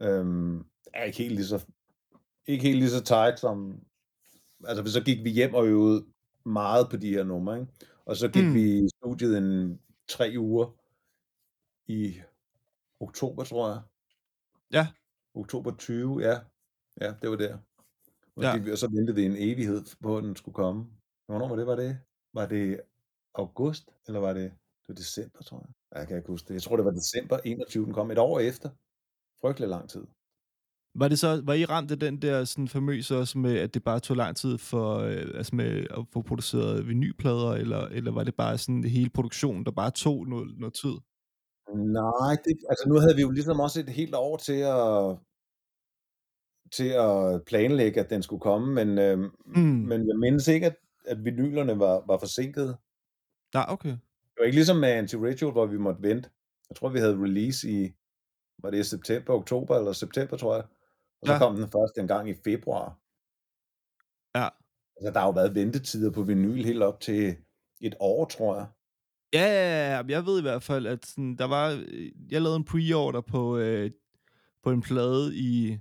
Øhm, 0.00 0.64
er 0.94 1.04
ikke 1.04 1.18
helt 1.18 1.34
lige 1.34 1.46
så 1.46 1.66
ikke 2.46 2.62
helt 2.64 2.78
lige 2.78 2.90
så 2.90 3.04
tight 3.04 3.40
som 3.40 3.80
altså 4.64 4.92
så 4.92 5.02
gik 5.04 5.24
vi 5.24 5.30
hjem 5.30 5.54
og 5.54 5.66
øvede 5.66 6.04
meget 6.44 6.86
på 6.90 6.96
de 6.96 7.10
her 7.10 7.24
numre, 7.24 7.60
ikke? 7.60 7.72
Og 8.04 8.16
så 8.16 8.28
gik 8.28 8.44
mm. 8.44 8.54
vi 8.54 8.78
i 8.78 8.88
studiet 8.88 9.38
en 9.38 9.80
tre 10.08 10.34
uger 10.38 10.66
i 11.86 12.20
oktober, 13.00 13.44
tror 13.44 13.68
jeg. 13.68 13.80
Ja. 14.72 14.86
Oktober 15.34 15.76
20, 15.76 16.20
ja. 16.20 16.40
Ja, 17.00 17.14
det 17.22 17.30
var 17.30 17.36
der. 17.36 17.58
Og, 18.36 18.42
Ja. 18.42 18.58
vi, 18.58 18.70
og 18.70 18.78
så 18.78 18.88
ventede 18.88 19.14
vi 19.16 19.24
en 19.24 19.36
evighed 19.38 19.82
på, 20.02 20.16
at 20.18 20.24
den 20.24 20.36
skulle 20.36 20.54
komme. 20.54 20.86
Hvornår 21.26 21.48
var 21.48 21.56
det, 21.56 21.66
var 21.66 21.76
det? 21.76 21.98
Var 22.34 22.46
det 22.46 22.80
august, 23.34 23.90
eller 24.06 24.20
var 24.20 24.32
det, 24.32 24.42
det 24.42 24.88
var 24.88 24.94
december, 24.94 25.42
tror 25.42 25.58
jeg? 25.60 25.68
Ja, 25.94 25.98
Jeg 25.98 26.08
kan 26.08 26.16
ikke 26.16 26.28
huske 26.28 26.48
det. 26.48 26.54
Jeg 26.54 26.62
tror, 26.62 26.76
det 26.76 26.84
var 26.84 26.90
december 26.90 27.38
21, 27.44 27.84
den 27.84 27.92
kom 27.94 28.10
et 28.10 28.18
år 28.18 28.40
efter. 28.40 28.70
Frygtelig 29.40 29.68
lang 29.68 29.88
tid. 29.88 30.04
Var 30.94 31.08
det 31.08 31.18
så, 31.18 31.42
var 31.44 31.52
I 31.54 31.64
ramt 31.64 31.90
af 31.90 31.98
den 31.98 32.22
der 32.22 32.44
sådan 32.44 32.68
famøse 32.68 33.16
også 33.16 33.38
med, 33.38 33.58
at 33.58 33.74
det 33.74 33.84
bare 33.84 34.00
tog 34.00 34.16
lang 34.16 34.36
tid 34.36 34.58
for, 34.58 34.98
øh, 34.98 35.26
altså 35.34 35.56
med 35.56 35.86
at 35.90 36.06
få 36.12 36.22
produceret 36.22 36.88
vinylplader, 36.88 37.52
eller, 37.52 37.78
eller 37.86 38.12
var 38.12 38.24
det 38.24 38.34
bare 38.34 38.58
sådan 38.58 38.84
hele 38.84 39.10
produktionen, 39.10 39.64
der 39.64 39.70
bare 39.70 39.90
tog 39.90 40.26
noget, 40.26 40.58
noget 40.58 40.74
tid? 40.74 40.94
Nej, 41.68 42.34
det, 42.44 42.58
altså 42.70 42.84
nu 42.88 42.94
havde 42.98 43.16
vi 43.16 43.22
jo 43.22 43.30
ligesom 43.30 43.60
også 43.60 43.80
et 43.80 43.88
helt 43.88 44.14
år 44.14 44.36
til 44.36 44.60
at 44.60 45.18
til 46.72 46.88
at 46.88 47.44
planlægge, 47.46 48.00
at 48.00 48.10
den 48.10 48.22
skulle 48.22 48.40
komme, 48.40 48.74
men, 48.74 48.98
øh, 48.98 49.18
Mm. 49.46 49.62
men 49.62 50.08
jeg 50.08 50.18
mindes 50.18 50.48
ikke, 50.48 50.66
at, 50.66 50.76
at 51.04 51.24
vinylerne 51.24 51.78
var, 51.78 52.04
var 52.06 52.18
forsinket. 52.18 52.76
Nej, 53.54 53.64
okay. 53.68 53.88
Det 54.24 54.38
var 54.38 54.44
ikke 54.44 54.56
ligesom 54.56 54.76
med 54.76 54.98
Anti-Ritual, 55.02 55.52
hvor 55.52 55.66
vi 55.66 55.78
måtte 55.78 56.02
vente. 56.02 56.30
Jeg 56.68 56.76
tror, 56.76 56.88
vi 56.88 56.98
havde 56.98 57.22
release 57.22 57.70
i, 57.70 57.92
var 58.62 58.70
det 58.70 58.78
i 58.78 58.82
september, 58.84 59.34
oktober 59.34 59.76
eller 59.76 59.92
september, 59.92 60.36
tror 60.36 60.54
jeg. 60.54 60.64
Og 61.20 61.26
så 61.26 61.32
ja. 61.32 61.38
kom 61.38 61.56
den 61.56 61.68
først 61.68 61.98
en 61.98 62.08
gang 62.08 62.28
i 62.28 62.34
februar. 62.34 62.98
Ja. 64.38 64.48
Altså, 64.96 65.10
der 65.12 65.20
har 65.20 65.26
jo 65.26 65.32
været 65.32 65.54
ventetider 65.54 66.10
på 66.10 66.22
vinyl 66.22 66.64
helt 66.64 66.82
op 66.82 67.00
til 67.00 67.36
et 67.80 67.94
år, 68.00 68.24
tror 68.24 68.56
jeg. 68.56 68.66
Ja, 69.34 69.44
ja, 69.46 69.96
ja, 69.96 70.02
jeg 70.08 70.26
ved 70.26 70.38
i 70.38 70.42
hvert 70.42 70.62
fald, 70.62 70.86
at 70.86 71.06
sådan, 71.06 71.36
der 71.36 71.44
var, 71.44 71.70
øh, 71.88 72.12
jeg 72.32 72.42
lavede 72.42 72.56
en 72.56 72.64
pre-order 72.64 73.20
på, 73.20 73.56
øh, 73.58 73.90
på 74.62 74.70
en 74.70 74.80
plade 74.82 75.36
i 75.36 75.78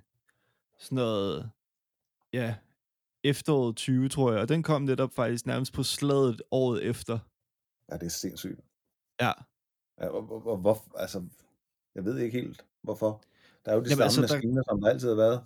sådan 0.79 0.95
noget, 0.95 1.51
ja, 2.33 2.55
efteråret 3.23 3.75
20, 3.75 4.09
tror 4.09 4.31
jeg, 4.31 4.41
og 4.41 4.49
den 4.49 4.63
kom 4.63 4.81
netop 4.81 5.13
faktisk 5.13 5.45
nærmest 5.45 5.73
på 5.73 5.83
slaget 5.83 6.41
året 6.51 6.83
efter. 6.83 7.19
Ja, 7.91 7.97
det 7.97 8.05
er 8.05 8.09
sindssygt. 8.09 8.59
Ja. 9.21 9.31
Ja, 10.01 10.07
og, 10.07 10.31
og, 10.31 10.47
og 10.47 10.57
hvor, 10.57 10.83
altså, 10.97 11.23
jeg 11.95 12.05
ved 12.05 12.17
ikke 12.19 12.41
helt, 12.41 12.65
hvorfor. 12.81 13.21
Der 13.65 13.71
er 13.71 13.75
jo 13.75 13.81
de 13.81 13.89
Jamen, 13.89 13.97
samme 13.97 14.03
altså, 14.03 14.21
der- 14.21 14.33
maskiner, 14.35 14.63
som 14.69 14.81
der 14.81 14.89
altid 14.89 15.07
har 15.09 15.15
været. 15.15 15.43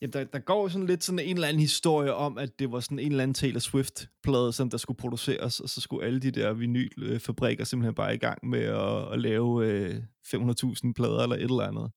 Jamen, 0.00 0.12
der, 0.12 0.24
der 0.24 0.38
går 0.38 0.68
sådan 0.68 0.86
lidt 0.86 1.04
sådan 1.04 1.18
en 1.18 1.34
eller 1.36 1.48
anden 1.48 1.60
historie 1.60 2.14
om, 2.14 2.38
at 2.38 2.58
det 2.58 2.72
var 2.72 2.80
sådan 2.80 2.98
en 2.98 3.10
eller 3.10 3.22
anden 3.22 3.34
Taylor 3.34 3.60
Swift-plade, 3.60 4.52
som 4.52 4.70
der 4.70 4.76
skulle 4.78 4.96
produceres, 4.96 5.60
og 5.60 5.68
så 5.68 5.80
skulle 5.80 6.06
alle 6.06 6.20
de 6.20 6.30
der 6.30 6.52
vinylfabrikker 6.52 7.64
simpelthen 7.64 7.94
bare 7.94 8.14
i 8.14 8.18
gang 8.18 8.48
med 8.48 8.62
at, 8.64 9.12
at 9.12 9.18
lave 9.20 9.66
øh, 9.66 9.94
500.000 10.26 10.92
plader 10.96 11.22
eller 11.22 11.36
et 11.36 11.42
eller 11.42 11.62
andet. 11.62 11.90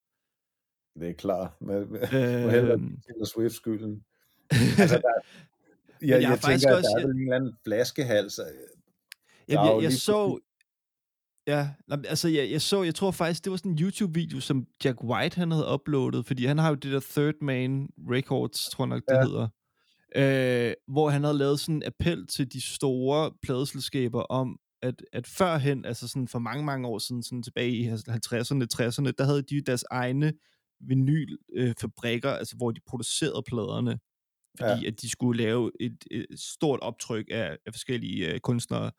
Det 1.00 1.10
er 1.10 1.14
klart. 1.14 1.52
Men, 1.62 1.76
Øhm, 1.78 3.02
Taylor 3.08 3.26
Swift 3.26 3.56
skylden. 3.56 4.04
Altså, 4.52 4.96
der, 4.98 5.02
jeg, 6.02 6.10
jeg 6.10 6.22
jeg, 6.22 6.30
jeg 6.30 6.40
tænker, 6.40 6.70
at 6.70 6.78
også- 6.78 6.90
der 6.90 6.96
er 6.98 7.08
jeg- 7.08 7.10
en 7.16 7.22
eller 7.22 7.36
anden 7.36 7.54
flaskehals. 7.64 8.40
øh, 8.40 8.46
jeg, 9.48 9.56
jo 9.56 9.82
jeg 9.82 9.90
lige 9.90 9.98
så... 10.00 10.40
Ja, 11.48 11.70
altså 11.90 12.28
jeg, 12.28 12.52
jeg 12.52 12.62
så, 12.62 12.84
jeg 12.84 12.96
tror 12.96 13.12
faktisk, 13.12 13.44
det 13.44 13.52
var 13.52 13.58
sådan 13.58 13.72
en 13.72 13.80
YouTube-video, 13.80 14.40
som 14.40 14.66
Jack 14.84 15.04
White 15.04 15.36
han 15.36 15.52
havde 15.52 15.74
uploadet, 15.74 16.26
fordi 16.26 16.46
han 16.46 16.58
har 16.58 16.70
jo 16.70 16.76
det 16.76 16.92
der 16.92 17.00
Third 17.12 17.34
Man 17.42 17.90
Records, 18.12 18.66
tror 18.70 18.84
jeg 18.84 18.90
nok, 18.90 19.04
det 19.10 19.16
Ja. 19.16 19.24
hedder, 19.24 19.48
øh, 20.70 20.74
hvor 20.88 21.10
han 21.10 21.24
havde 21.24 21.38
lavet 21.38 21.60
sådan 21.60 21.76
en 21.76 21.84
appel 21.86 22.28
til 22.28 22.54
de 22.54 22.62
store 22.62 23.32
pladeselskaber 23.42 24.22
om, 24.22 24.60
at, 24.82 25.04
at 25.14 25.28
førhen, 25.28 25.86
altså 25.86 26.08
sådan 26.08 26.28
for 26.28 26.40
mange, 26.40 26.64
mange 26.66 26.88
år 26.88 27.00
siden, 27.00 27.24
sådan 27.24 27.44
tilbage 27.44 27.72
i 27.72 27.90
50'erne, 27.90 28.68
60'erne, 28.76 29.12
der 29.18 29.24
havde 29.24 29.42
de 29.42 29.62
deres 29.62 29.86
egne 29.92 30.34
vinylfabrikker, 30.88 32.30
altså 32.32 32.56
hvor 32.58 32.72
de 32.72 32.80
producerede 32.88 33.44
pladerne, 33.48 34.00
fordi 34.60 34.82
ja. 34.82 34.88
at 34.88 35.02
de 35.02 35.10
skulle 35.10 35.44
lave 35.44 35.72
et, 35.80 35.98
et 36.12 36.26
stort 36.40 36.80
optryk 36.80 37.26
af, 37.32 37.58
af 37.66 37.74
forskellige 37.74 38.34
øh, 38.34 38.40
kunstnere. 38.40 38.92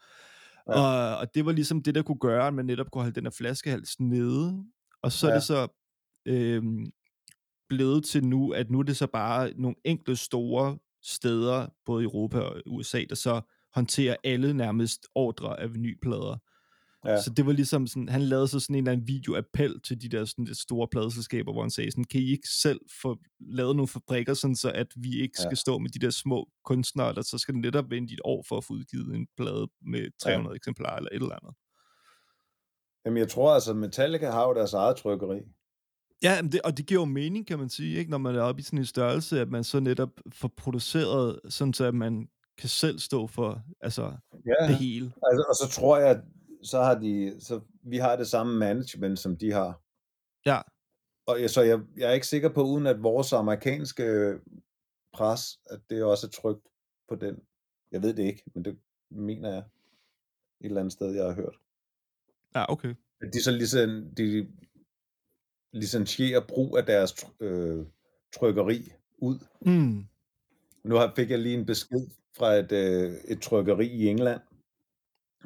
Ja. 0.69 0.73
Og, 0.73 1.19
og 1.19 1.35
det 1.35 1.47
var 1.47 1.53
ligesom 1.53 1.83
det, 1.83 1.95
der 1.95 2.03
kunne 2.03 2.19
gøre, 2.19 2.47
at 2.47 2.55
man 2.55 2.65
netop 2.65 2.91
kunne 2.91 3.03
holde 3.03 3.15
den 3.15 3.25
her 3.25 3.31
flaskehals 3.31 4.01
nede. 4.01 4.65
Og 5.03 5.13
så 5.13 5.27
ja. 5.27 5.33
er 5.33 5.37
det 5.37 5.45
så 5.45 5.69
øhm, 6.27 6.93
blevet 7.69 8.05
til 8.05 8.25
nu, 8.25 8.53
at 8.53 8.71
nu 8.71 8.79
er 8.79 8.83
det 8.83 8.97
så 8.97 9.07
bare 9.07 9.53
nogle 9.57 9.77
enkelte 9.85 10.17
store 10.17 10.79
steder, 11.03 11.67
både 11.87 12.03
i 12.03 12.05
Europa 12.05 12.39
og 12.41 12.63
USA, 12.67 13.05
der 13.09 13.15
så 13.15 13.41
håndterer 13.75 14.17
alle 14.25 14.55
nærmest 14.55 15.07
ordre 15.15 15.61
af 15.61 15.75
vinylplader. 15.75 16.39
Ja. 17.07 17.23
Så 17.23 17.31
det 17.31 17.47
var 17.47 17.53
ligesom 17.53 17.87
sådan, 17.87 18.09
han 18.09 18.23
lavede 18.23 18.49
så 18.49 18.61
sådan 18.61 18.75
en 18.77 18.79
eller 18.79 18.93
anden 18.93 19.09
videoappel 19.09 19.81
til 19.81 20.03
de 20.03 20.09
der 20.09 20.25
sådan, 20.25 20.45
lidt 20.45 20.59
store 20.59 20.89
pladeselskaber, 20.91 21.53
hvor 21.53 21.63
han 21.63 21.71
sagde 21.71 21.91
sådan, 21.91 22.05
kan 22.05 22.21
I 22.21 22.31
ikke 22.31 22.49
selv 22.63 22.81
få 23.03 23.17
lavet 23.41 23.77
nogle 23.77 23.89
fabrikker, 23.89 24.35
sådan 24.35 24.57
så 24.57 24.71
at 24.75 24.87
vi 24.97 25.21
ikke 25.23 25.37
skal 25.39 25.49
Ja. 25.51 25.55
stå 25.55 25.79
med 25.79 25.91
de 25.91 25.99
der 25.99 26.11
små 26.11 26.49
kunstnere, 26.65 27.15
der 27.15 27.23
så 27.23 27.39
skal 27.39 27.55
netop 27.55 27.91
vente 27.91 28.15
et 28.15 28.21
år 28.25 28.45
for 28.49 28.57
at 28.57 28.65
få 28.65 28.73
udgivet 28.73 29.15
en 29.15 29.27
plade 29.37 29.69
med 29.83 30.11
300 30.23 30.53
ja. 30.53 30.57
eksemplarer 30.57 30.97
eller 30.97 31.11
et 31.13 31.23
eller 31.23 31.35
andet. 31.43 31.55
Jamen, 33.07 33.19
jeg 33.19 33.29
tror 33.29 33.55
altså, 33.55 33.75
Metallica 33.75 34.31
har 34.31 34.49
jo 34.49 34.55
deres 34.55 34.73
eget 34.73 34.97
trykkeri. 34.97 35.41
Ja, 36.23 36.41
det, 36.53 36.61
og 36.65 36.77
det 36.77 36.87
giver 36.87 37.01
jo 37.01 37.05
mening, 37.05 37.47
kan 37.47 37.59
man 37.59 37.69
sige, 37.69 37.97
ikke? 37.99 38.11
når 38.11 38.19
man 38.19 38.35
er 38.35 38.41
oppe 38.41 38.61
i 38.61 38.63
sådan 38.63 38.79
en 38.79 38.87
størrelse, 38.87 39.41
at 39.41 39.49
man 39.49 39.65
så 39.65 39.81
netop 39.81 40.11
får 40.33 40.49
produceret, 40.57 41.41
sådan 41.49 41.73
så 41.73 41.85
at 41.85 41.95
man 41.95 42.29
kan 42.59 42.69
selv 42.69 42.99
stå 42.99 43.27
for 43.27 43.63
altså, 43.81 44.03
Ja, 44.47 44.69
det 44.69 44.77
hele. 44.77 45.05
altså, 45.07 45.45
og 45.49 45.55
så 45.69 45.77
tror 45.81 45.99
jeg, 45.99 46.23
så 46.65 46.83
har 46.83 46.95
de, 46.95 47.37
så 47.41 47.61
vi 47.83 47.97
har 47.99 48.17
det 48.17 48.27
samme 48.27 48.59
management, 48.59 49.19
som 49.19 49.37
de 49.37 49.53
har. 49.53 49.81
Ja, 50.47 50.61
Og 51.27 51.41
jeg, 51.41 51.51
så 51.51 51.63
jeg, 51.63 51.81
jeg 51.97 52.09
er 52.09 52.13
ikke 52.13 52.27
sikker 52.27 52.49
på, 52.49 52.63
uden 52.63 52.87
at 52.87 53.03
vores 53.03 53.33
amerikanske 53.33 54.39
pres, 55.13 55.61
at 55.71 55.81
det 55.91 56.05
også 56.05 56.27
er 56.27 56.31
trygt 56.31 56.69
på 57.09 57.15
den. 57.15 57.43
Jeg 57.93 58.03
ved 58.03 58.15
det 58.15 58.23
ikke, 58.23 58.43
men 58.55 58.65
det 58.65 58.79
mener 59.11 59.49
jeg 59.49 59.59
et 59.59 59.65
eller 60.61 60.81
andet 60.81 60.93
sted, 60.93 61.15
jeg 61.15 61.25
har 61.25 61.35
hørt. 61.35 61.55
ja 62.55 62.73
okay. 62.73 62.95
At 63.21 63.33
de 63.33 63.43
så 63.43 63.51
ligesom, 63.51 64.15
de 64.17 64.49
licensierer 65.73 66.41
brug 66.49 66.77
af 66.79 66.87
deres 66.87 67.27
øh, 67.41 67.87
trykkeri 68.35 68.93
ud. 69.19 69.39
Mm. 69.61 70.07
Nu 70.85 70.95
har, 70.95 71.13
fik 71.17 71.31
jeg 71.31 71.39
lige 71.39 71.59
en 71.59 71.67
besked 71.67 72.09
fra 72.37 72.53
et, 72.55 72.73
øh, 72.73 73.13
et 73.25 73.43
trykkeri 73.43 73.87
i 73.87 74.09
England. 74.09 74.41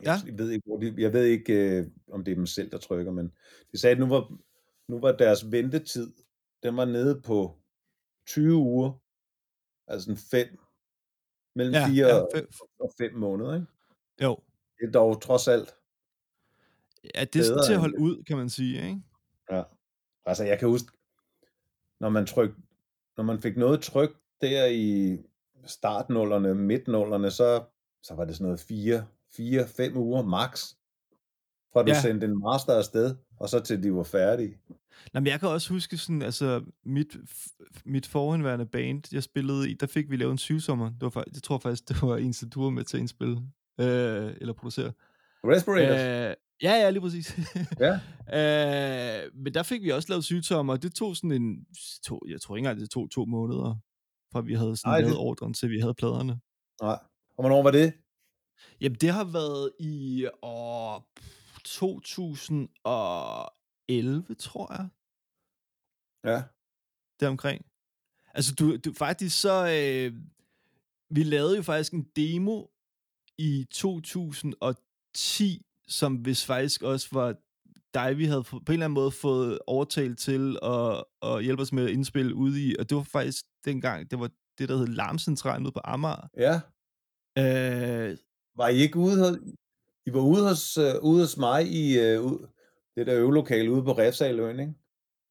Jeg, 0.03 0.21
jeg 0.27 0.39
ved 0.39 0.51
ikke, 0.51 0.67
hvor 0.67 0.77
de, 0.77 0.95
jeg 0.99 1.13
ved 1.13 1.25
ikke 1.25 1.79
øh, 1.79 1.87
om 2.13 2.25
det 2.25 2.33
er 2.33 2.37
dem 2.37 2.47
selv, 2.47 2.71
der 2.71 2.79
trykker, 2.79 3.13
men 3.13 3.33
de 3.73 3.79
sagde, 3.79 3.93
at 3.93 4.01
nu 4.01 4.07
var, 4.07 4.33
nu 4.89 5.01
var 5.01 5.13
deres 5.13 5.53
ventetid, 5.53 6.13
den 6.63 6.77
var 6.77 6.85
nede 6.85 7.21
på 7.21 7.59
20 8.27 8.55
uger, 8.55 8.93
altså 9.87 10.05
sådan 10.05 10.17
fem, 10.31 10.59
mellem 11.55 11.75
Ja, 11.75 11.89
4 11.89 12.07
ja, 12.07 12.17
ja, 12.17 12.23
fe- 12.23 12.77
og 12.81 12.93
5 12.99 13.15
måneder. 13.15 13.55
Ikke? 13.55 13.67
Jo. 14.23 14.39
Det 14.81 14.89
er 14.89 14.93
dog 14.93 15.23
trods 15.23 15.49
alt. 15.49 15.75
Ja, 17.15 17.25
det 17.25 17.37
er 17.37 17.63
til 17.67 17.73
at 17.73 17.81
holde 17.81 17.99
ud, 17.99 18.25
kan 18.25 18.37
man 18.37 18.49
sige, 18.49 18.83
ikke? 18.83 19.01
Ja. 19.51 19.63
Altså, 20.25 20.45
jeg 20.45 20.59
kan 20.59 20.69
huske, 20.69 20.93
når 22.01 22.09
man, 22.09 22.27
tryk, 22.27 22.51
når 23.17 23.25
man 23.25 23.43
fik 23.43 23.57
noget 23.57 23.83
tryk 23.83 24.17
der 24.41 24.67
i 24.67 25.19
startnullerne, 25.65 26.55
midtnullerne, 26.55 27.31
så, 27.31 27.65
så 28.03 28.15
var 28.15 28.25
det 28.25 28.35
sådan 28.35 28.45
noget 28.45 28.61
4, 28.61 29.07
4 29.37 29.69
5 29.77 29.97
uger 29.97 30.23
max, 30.23 30.75
fra 31.73 31.83
du 31.83 31.89
Ja. 31.91 32.01
sendte 32.01 32.27
en 32.27 32.39
master 32.43 32.73
afsted, 32.75 33.17
og 33.41 33.49
så 33.49 33.61
til 33.61 33.83
de 33.83 33.93
var 33.95 34.03
færdige. 34.03 34.59
Nå, 35.15 35.21
men 35.21 35.27
jeg 35.27 35.41
kan 35.41 35.49
også 35.49 35.73
huske 35.73 35.97
sådan, 35.99 36.23
altså, 36.23 36.65
mit, 36.85 37.17
mit 37.85 38.07
forhenværende 38.07 38.67
band, 38.67 39.03
jeg 39.15 39.23
spillede 39.23 39.71
i, 39.71 39.75
der 39.75 39.87
fik 39.87 40.11
vi 40.11 40.17
lavet 40.17 40.33
en 40.33 40.39
syvsommer. 40.39 40.91
Det 40.91 41.03
var, 41.15 41.25
jeg 41.35 41.43
tror 41.43 41.59
faktisk, 41.59 41.83
det 41.89 42.03
var 42.03 42.17
en, 42.17 42.33
som 42.33 42.51
du 42.51 42.63
var 42.63 42.71
med 42.71 42.85
til 42.85 42.97
at 42.97 43.01
indspille, 43.01 43.37
øh, 43.81 44.35
eller 44.41 44.53
producere. 44.53 44.93
Respirators? 45.45 46.01
Øh, 46.31 46.35
ja, 46.63 46.73
ja, 46.73 46.91
lige 46.91 47.01
præcis. 47.01 47.39
Ja. 47.81 47.93
øh, 48.39 49.31
men 49.35 49.55
der 49.55 49.63
fik 49.63 49.83
vi 49.83 49.91
også 49.91 50.09
lavet 50.09 50.25
syvtommer, 50.25 50.73
og 50.73 50.83
det 50.83 50.95
tog 50.95 51.17
sådan 51.17 51.33
en, 51.33 51.67
to, 52.05 52.21
jeg 52.29 52.41
tror 52.41 52.57
ikke 52.57 52.67
engang, 52.67 52.81
det 52.81 52.91
tog 52.91 53.11
to 53.11 53.25
måneder, 53.25 53.75
fra 54.33 54.41
vi 54.41 54.55
havde 54.55 54.77
sådan 54.77 54.93
Ej, 54.93 55.01
lavet 55.01 55.11
det- 55.13 55.19
ordren, 55.21 55.55
til 55.55 55.71
vi 55.71 55.79
havde 55.81 55.95
pladerne. 55.95 56.41
Nej. 56.83 56.99
Og 57.37 57.43
hvornår 57.43 57.63
var 57.63 57.71
det? 57.71 57.93
Jamen, 58.81 58.99
det 58.99 59.11
har 59.11 59.25
været 59.25 59.73
i 59.79 60.29
år 60.43 61.13
2011, 61.65 64.35
tror 64.35 64.73
jeg. 64.73 64.89
Ja. 66.25 66.43
deromkring. 67.21 67.67
Altså, 68.35 68.55
du, 68.55 68.77
du 68.77 68.93
faktisk 68.93 69.41
så... 69.41 69.67
Øh, 69.67 70.15
vi 71.11 71.23
lavede 71.23 71.57
jo 71.57 71.63
faktisk 71.63 71.93
en 71.93 72.11
demo 72.17 72.67
i 73.39 73.67
2010, 73.71 75.67
som 75.89 76.17
hvis 76.17 76.47
faktisk 76.47 76.83
også 76.83 77.09
var 77.13 77.35
dig, 77.95 78.19
vi 78.19 78.25
havde 78.25 78.45
på 78.45 78.57
en 78.57 78.63
eller 78.69 78.85
anden 78.85 78.95
måde 78.95 79.11
fået 79.11 79.59
overtalt 79.67 80.19
til 80.19 80.59
at, 80.63 81.05
at 81.23 81.45
hjælpe 81.45 81.63
os 81.63 81.73
med 81.73 81.85
at 81.85 81.91
indspille 81.91 82.35
ude 82.35 82.69
i, 82.69 82.77
og 82.79 82.91
det 82.91 82.97
var 82.97 83.03
faktisk 83.03 83.45
dengang, 83.65 84.11
det 84.11 84.21
var 84.21 84.31
det, 84.59 84.69
der 84.69 84.77
hed 84.77 84.87
Larmcentralen 84.87 85.67
ude 85.67 85.73
på 85.73 85.81
Amager. 85.85 86.29
Ja. 86.37 86.61
Øh, 87.39 88.17
Var 88.59 88.69
I 88.69 88.77
ikke 88.77 88.97
ude 88.99 89.19
hos, 89.19 89.39
I 90.07 90.13
var 90.13 90.21
ude 90.21 90.49
hos, 90.49 90.77
øh, 90.79 90.95
ude 91.03 91.21
hos 91.21 91.37
mig 91.37 91.67
i 91.67 91.99
øh, 91.99 92.23
ud, 92.23 92.47
det 92.97 93.07
der 93.07 93.19
øvelokale 93.19 93.73
ude 93.73 93.83
på 93.83 93.93
Refsaløen, 93.93 94.61
ikke? 94.61 94.75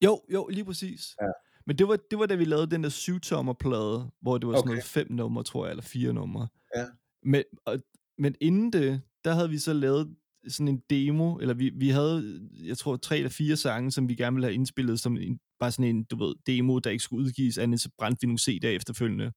jo, 0.03 0.21
jo, 0.33 0.47
lige 0.47 0.65
præcis. 0.65 1.15
Ja. 1.21 1.27
Men 1.65 1.77
det 1.77 1.87
var, 1.87 1.97
det 2.11 2.19
var 2.19 2.25
da 2.25 2.35
vi 2.35 2.45
lavede 2.45 2.71
den 2.71 2.83
der 2.83 2.89
syvtommerplade, 2.89 4.11
hvor 4.21 4.37
det 4.37 4.47
var 4.47 4.53
sådan 4.53 4.59
Okay. 4.59 4.71
noget 4.71 4.83
fem 4.83 5.07
numre, 5.11 5.43
tror 5.43 5.65
jeg, 5.65 5.71
eller 5.71 5.83
fire 5.83 6.13
numre. 6.13 6.47
Ja. 6.75 6.85
Men, 7.23 7.43
og, 7.65 7.79
men 8.17 8.35
inden 8.41 8.73
det, 8.73 9.01
der 9.23 9.33
havde 9.33 9.49
vi 9.49 9.57
så 9.57 9.73
lavet 9.73 10.15
sådan 10.47 10.67
en 10.67 10.81
demo, 10.89 11.35
eller 11.37 11.53
vi, 11.53 11.69
vi 11.75 11.89
havde, 11.89 12.39
jeg 12.63 12.77
tror, 12.77 12.95
tre 12.97 13.17
eller 13.17 13.29
fire 13.29 13.55
sange, 13.55 13.91
som 13.91 14.09
vi 14.09 14.15
gerne 14.15 14.35
ville 14.35 14.45
have 14.47 14.53
indspillet, 14.53 14.99
som 14.99 15.17
en, 15.17 15.39
bare 15.59 15.71
sådan 15.71 15.95
en, 15.95 16.03
du 16.03 16.17
ved, 16.25 16.35
demo, 16.47 16.79
der 16.79 16.89
ikke 16.89 17.03
skulle 17.03 17.25
udgives, 17.25 17.57
andet 17.57 17.81
så 17.81 17.89
brændte 17.97 18.21
vi 18.21 18.27
nogle 18.27 18.39
CD'er 18.41 18.67
efterfølgende. 18.67 19.31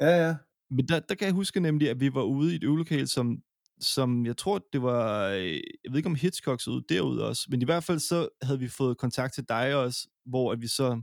Ja, 0.00 0.26
ja. 0.26 0.34
Men 0.76 0.88
der, 0.88 1.00
der 1.00 1.14
kan 1.14 1.26
jeg 1.26 1.34
huske 1.34 1.60
nemlig, 1.60 1.90
at 1.90 2.00
vi 2.00 2.14
var 2.14 2.22
ude 2.22 2.52
i 2.52 2.56
et 2.56 2.64
øvelokale, 2.64 3.06
som, 3.06 3.42
som 3.80 4.26
jeg 4.26 4.36
tror, 4.36 4.58
det 4.72 4.82
var, 4.82 5.28
øh, 5.28 5.54
jeg 5.84 5.90
ved 5.90 5.96
ikke 5.96 6.06
om 6.06 6.14
Hitchcock 6.14 6.60
så 6.60 6.70
ud 6.70 6.82
derude 6.88 7.28
også, 7.28 7.46
men 7.50 7.62
i 7.62 7.64
hvert 7.64 7.84
fald 7.84 7.98
så 7.98 8.28
havde 8.42 8.58
vi 8.58 8.68
fået 8.68 8.98
kontakt 8.98 9.34
til 9.34 9.48
dig 9.48 9.74
også, 9.74 10.08
hvor 10.24 10.52
at 10.52 10.60
vi 10.60 10.66
så 10.66 11.02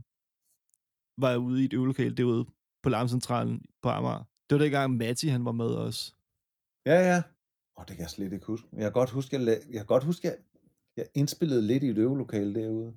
var 1.18 1.36
ude 1.36 1.62
i 1.62 1.64
et 1.64 1.72
øvelokale 1.72 2.14
derude 2.16 2.44
på 2.82 2.88
Larmcentralen 2.88 3.62
på 3.82 3.88
Amager. 3.88 4.24
Det 4.50 4.58
var 4.58 4.64
dengang 4.64 4.96
Matti, 4.96 5.28
han 5.28 5.44
var 5.44 5.52
med 5.52 5.66
os. 5.66 6.14
Ja, 6.86 6.94
ja. 7.14 7.22
Åh, 7.78 7.84
det 7.88 7.96
kan 7.96 8.00
jeg 8.02 8.10
slet 8.10 8.32
ikke 8.32 8.46
huske. 8.46 8.68
Jeg 8.72 8.82
kan 8.82 8.92
godt 8.92 9.10
huske, 9.10 9.36
jeg, 9.36 9.42
la- 9.48 9.66
jeg, 9.70 9.78
kan 9.78 9.86
godt 9.86 10.04
huske, 10.04 10.28
jeg, 10.28 10.36
jeg 10.96 11.06
indspillede 11.14 11.62
lidt 11.62 11.82
i 11.82 11.86
et 11.88 11.98
øvelokale 11.98 12.54
derude. 12.54 12.94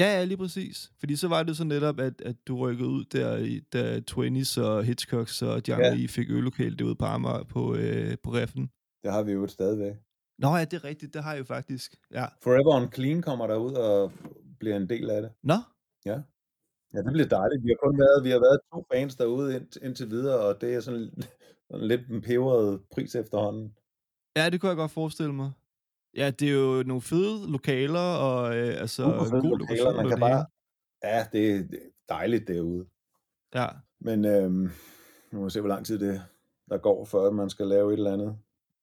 Ja, 0.00 0.18
ja, 0.18 0.24
lige 0.24 0.36
præcis. 0.44 0.92
Fordi 1.00 1.16
så 1.16 1.28
var 1.28 1.42
det 1.42 1.56
så 1.56 1.64
netop, 1.64 2.00
at, 2.00 2.20
at 2.20 2.36
du 2.48 2.52
rykkede 2.58 2.88
ud 2.88 3.04
der, 3.04 3.36
i, 3.36 3.60
da 3.72 4.00
Twenties 4.00 4.58
og 4.58 4.84
Hitchcocks 4.84 5.42
og 5.42 5.54
andre, 5.54 5.76
Ja. 5.76 5.94
I 5.94 6.06
fik 6.06 6.30
øvelokale 6.30 6.76
derude 6.76 6.94
på 6.94 7.04
Amager 7.04 7.44
på, 7.44 7.74
øh, 7.74 8.16
på 8.22 8.30
Reffen. 8.30 8.70
Det 9.04 9.12
har 9.12 9.22
vi 9.22 9.32
jo 9.32 9.46
stadigvæk. 9.46 9.94
Nå 10.38 10.56
ja, 10.56 10.64
det 10.64 10.76
er 10.80 10.84
rigtigt, 10.84 11.14
det 11.14 11.22
har 11.22 11.32
jeg 11.32 11.38
jo 11.38 11.44
faktisk. 11.44 11.94
Ja. 12.18 12.26
Forever 12.42 12.74
on 12.82 12.92
Clean 12.92 13.22
kommer 13.22 13.46
derud 13.46 13.72
og 13.74 14.12
bliver 14.60 14.76
en 14.76 14.88
del 14.88 15.10
af 15.10 15.22
det. 15.22 15.30
Nå, 15.42 15.54
Ja, 16.94 16.98
det 17.02 17.12
bliver 17.12 17.28
dejligt. 17.28 17.64
Vi 17.64 17.68
har 17.68 17.78
kun 17.86 17.98
været, 17.98 18.24
vi 18.24 18.30
har 18.30 18.38
været 18.46 18.58
to 18.72 18.86
bands 18.90 19.16
derude 19.16 19.56
ind, 19.56 19.84
indtil 19.84 20.10
videre, 20.10 20.38
og 20.40 20.60
det 20.60 20.74
er 20.74 20.80
sådan, 20.80 21.10
sådan 21.70 21.86
lidt 21.86 22.08
en 22.08 22.20
peberet 22.20 22.80
pris 22.92 23.14
efterhånden. 23.14 23.74
ja, 24.36 24.50
det 24.50 24.60
kunne 24.60 24.68
jeg 24.68 24.76
godt 24.76 24.90
forestille 24.90 25.32
mig. 25.32 25.50
Ja, 26.16 26.30
det 26.30 26.48
er 26.48 26.52
jo 26.52 26.82
nogle 26.82 27.00
fede 27.02 27.52
lokaler, 27.52 28.00
og 28.00 28.56
øh, 28.56 28.80
altså 28.80 29.02
Super 29.02 29.24
fede 29.24 29.36
en 29.44 29.50
god 29.50 29.58
lokaler, 29.58 29.94
man 29.94 30.04
kan 30.04 30.10
det 30.10 30.20
bare, 30.20 30.46
ja, 31.04 31.26
det, 31.32 31.50
er- 31.56 31.78
dejligt 32.08 32.48
derude. 32.48 32.86
Ja. 33.54 33.66
Men 34.00 34.24
øhm, 34.24 34.70
nu 35.32 35.40
må 35.40 35.48
se, 35.48 35.60
hvor 35.60 35.68
lang 35.68 35.86
tid 35.86 35.98
det 35.98 36.22
der 36.68 36.78
går, 36.78 37.04
før 37.04 37.30
man 37.30 37.50
skal 37.50 37.66
lave 37.66 37.92
et 37.92 37.96
eller 37.96 38.12
andet 38.12 38.36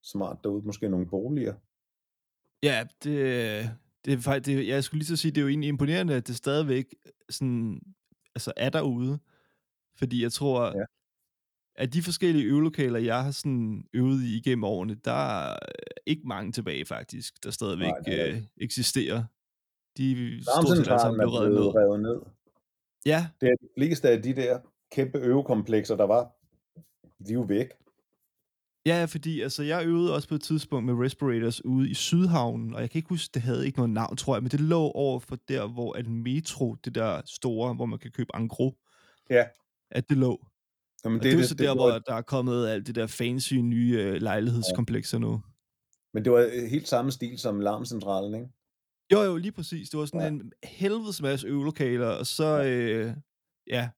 smart 0.04 0.38
derude. 0.44 0.66
Måske 0.66 0.90
nogle 0.90 1.08
boliger. 1.10 1.54
Ja, 2.64 2.88
det, 3.04 3.14
det 4.06 4.14
er 4.14 4.18
faktisk, 4.18 4.46
det, 4.58 4.68
jeg 4.68 4.84
skulle 4.84 5.00
lige 5.00 5.08
så 5.08 5.16
sige, 5.16 5.32
det 5.32 5.38
er 5.38 5.42
jo 5.42 5.48
egentlig 5.48 5.68
imponerende, 5.68 6.16
at 6.16 6.28
det 6.28 6.36
stadigvæk 6.36 6.86
sådan, 7.30 7.82
altså 8.36 8.54
er 8.58 8.70
derude. 8.70 9.20
Fordi 9.98 10.24
jeg 10.24 10.32
tror, 10.32 10.66
Ja. 10.66 10.84
At 11.78 11.94
de 11.94 12.04
forskellige 12.04 12.46
øvelokaler, 12.46 13.00
jeg 13.00 13.24
har 13.24 13.32
sådan 13.32 13.84
øvet 13.94 14.24
i 14.24 14.38
igennem 14.38 14.64
årene, 14.64 14.96
der 15.06 15.12
er 15.52 15.58
ikke 16.06 16.22
mange 16.28 16.52
tilbage 16.52 16.86
faktisk, 16.86 17.44
der 17.44 17.52
stadigvæk 17.52 17.88
Nej, 17.88 18.00
det 18.06 18.22
er 18.30 18.36
øh, 18.36 18.42
eksisterer. 18.58 19.24
De 19.98 20.12
er 20.12 20.42
stort 20.42 20.78
set 20.78 20.88
alle 20.88 21.00
sammen 21.00 21.20
blevet 21.20 21.34
revet 21.42 21.52
ned. 21.54 21.76
revet 21.76 22.00
ned. 22.00 22.20
Ja, 23.06 23.28
Det 23.42 23.50
er 23.50 23.56
de 23.62 23.68
fleste 23.78 24.10
af 24.10 24.22
de 24.24 24.36
der 24.36 24.60
kæmpe 24.92 25.18
øvekomplekser, 25.18 25.96
der 25.96 26.04
var, 26.04 26.32
de 27.28 27.30
er 27.30 27.34
jo 27.34 27.42
væk. 27.42 27.68
Ja, 28.86 29.06
fordi 29.06 29.42
altså, 29.42 29.64
jeg 29.64 29.86
øvede 29.86 30.14
også 30.16 30.28
på 30.30 30.36
et 30.36 30.42
tidspunkt 30.42 30.86
med 30.86 31.06
Respirators 31.06 31.66
ude 31.66 31.90
i 31.90 31.94
Sydhavnen, 31.94 32.74
og 32.74 32.82
jeg 32.82 32.90
kan 32.90 33.00
ikke 33.00 33.10
huske, 33.10 33.32
det 33.34 33.42
havde 33.42 33.66
ikke 33.66 33.78
noget 33.78 33.90
navn, 33.90 34.18
tror 34.18 34.36
jeg, 34.36 34.44
men 34.44 34.52
det 34.52 34.60
lå 34.60 34.80
over 34.92 35.20
for 35.20 35.38
der, 35.48 35.68
hvor 35.68 35.94
at 35.98 36.08
Metro, 36.08 36.76
det 36.86 36.96
der 36.96 37.22
store, 37.26 37.74
hvor 37.74 37.86
man 37.86 38.00
kan 38.00 38.12
købe 38.12 38.36
angro, 38.36 38.78
Ja. 39.30 39.46
at 39.92 40.10
det 40.10 40.18
lå. 40.18 40.46
Jamen, 41.08 41.20
Og 41.20 41.24
det, 41.24 41.32
det 41.32 41.38
er 41.38 41.42
jo 41.42 41.48
så 41.48 41.56
der, 41.56 41.68
var- 41.70 41.76
hvor 41.76 42.00
der 42.00 42.14
er 42.14 42.22
kommet 42.22 42.68
alt 42.68 42.88
det 42.88 42.96
der 42.96 43.08
fancy 43.08 43.54
nye 43.54 43.98
øh, 44.00 44.14
lejlighedskomplekser 44.22 45.18
nu. 45.18 45.42
Men 46.14 46.24
det 46.26 46.32
var 46.32 46.68
helt 46.68 46.88
samme 46.88 47.12
stil 47.12 47.40
som 47.40 47.60
Larmcentralen, 47.60 48.34
ikke? 48.36 48.50
Jo, 49.14 49.22
jo, 49.22 49.38
lige 49.38 49.52
præcis. 49.52 49.90
Det 49.90 50.00
var 50.00 50.06
sådan 50.06 50.20
Ja. 50.22 50.26
ja. 50.26 50.32
en 50.32 50.52
helvedes 50.64 51.22
masse 51.22 51.48
øvelokaler, 51.48 52.08
og 52.08 52.26
så, 52.28 52.64
øh, 52.64 53.14
ja, 53.68 53.90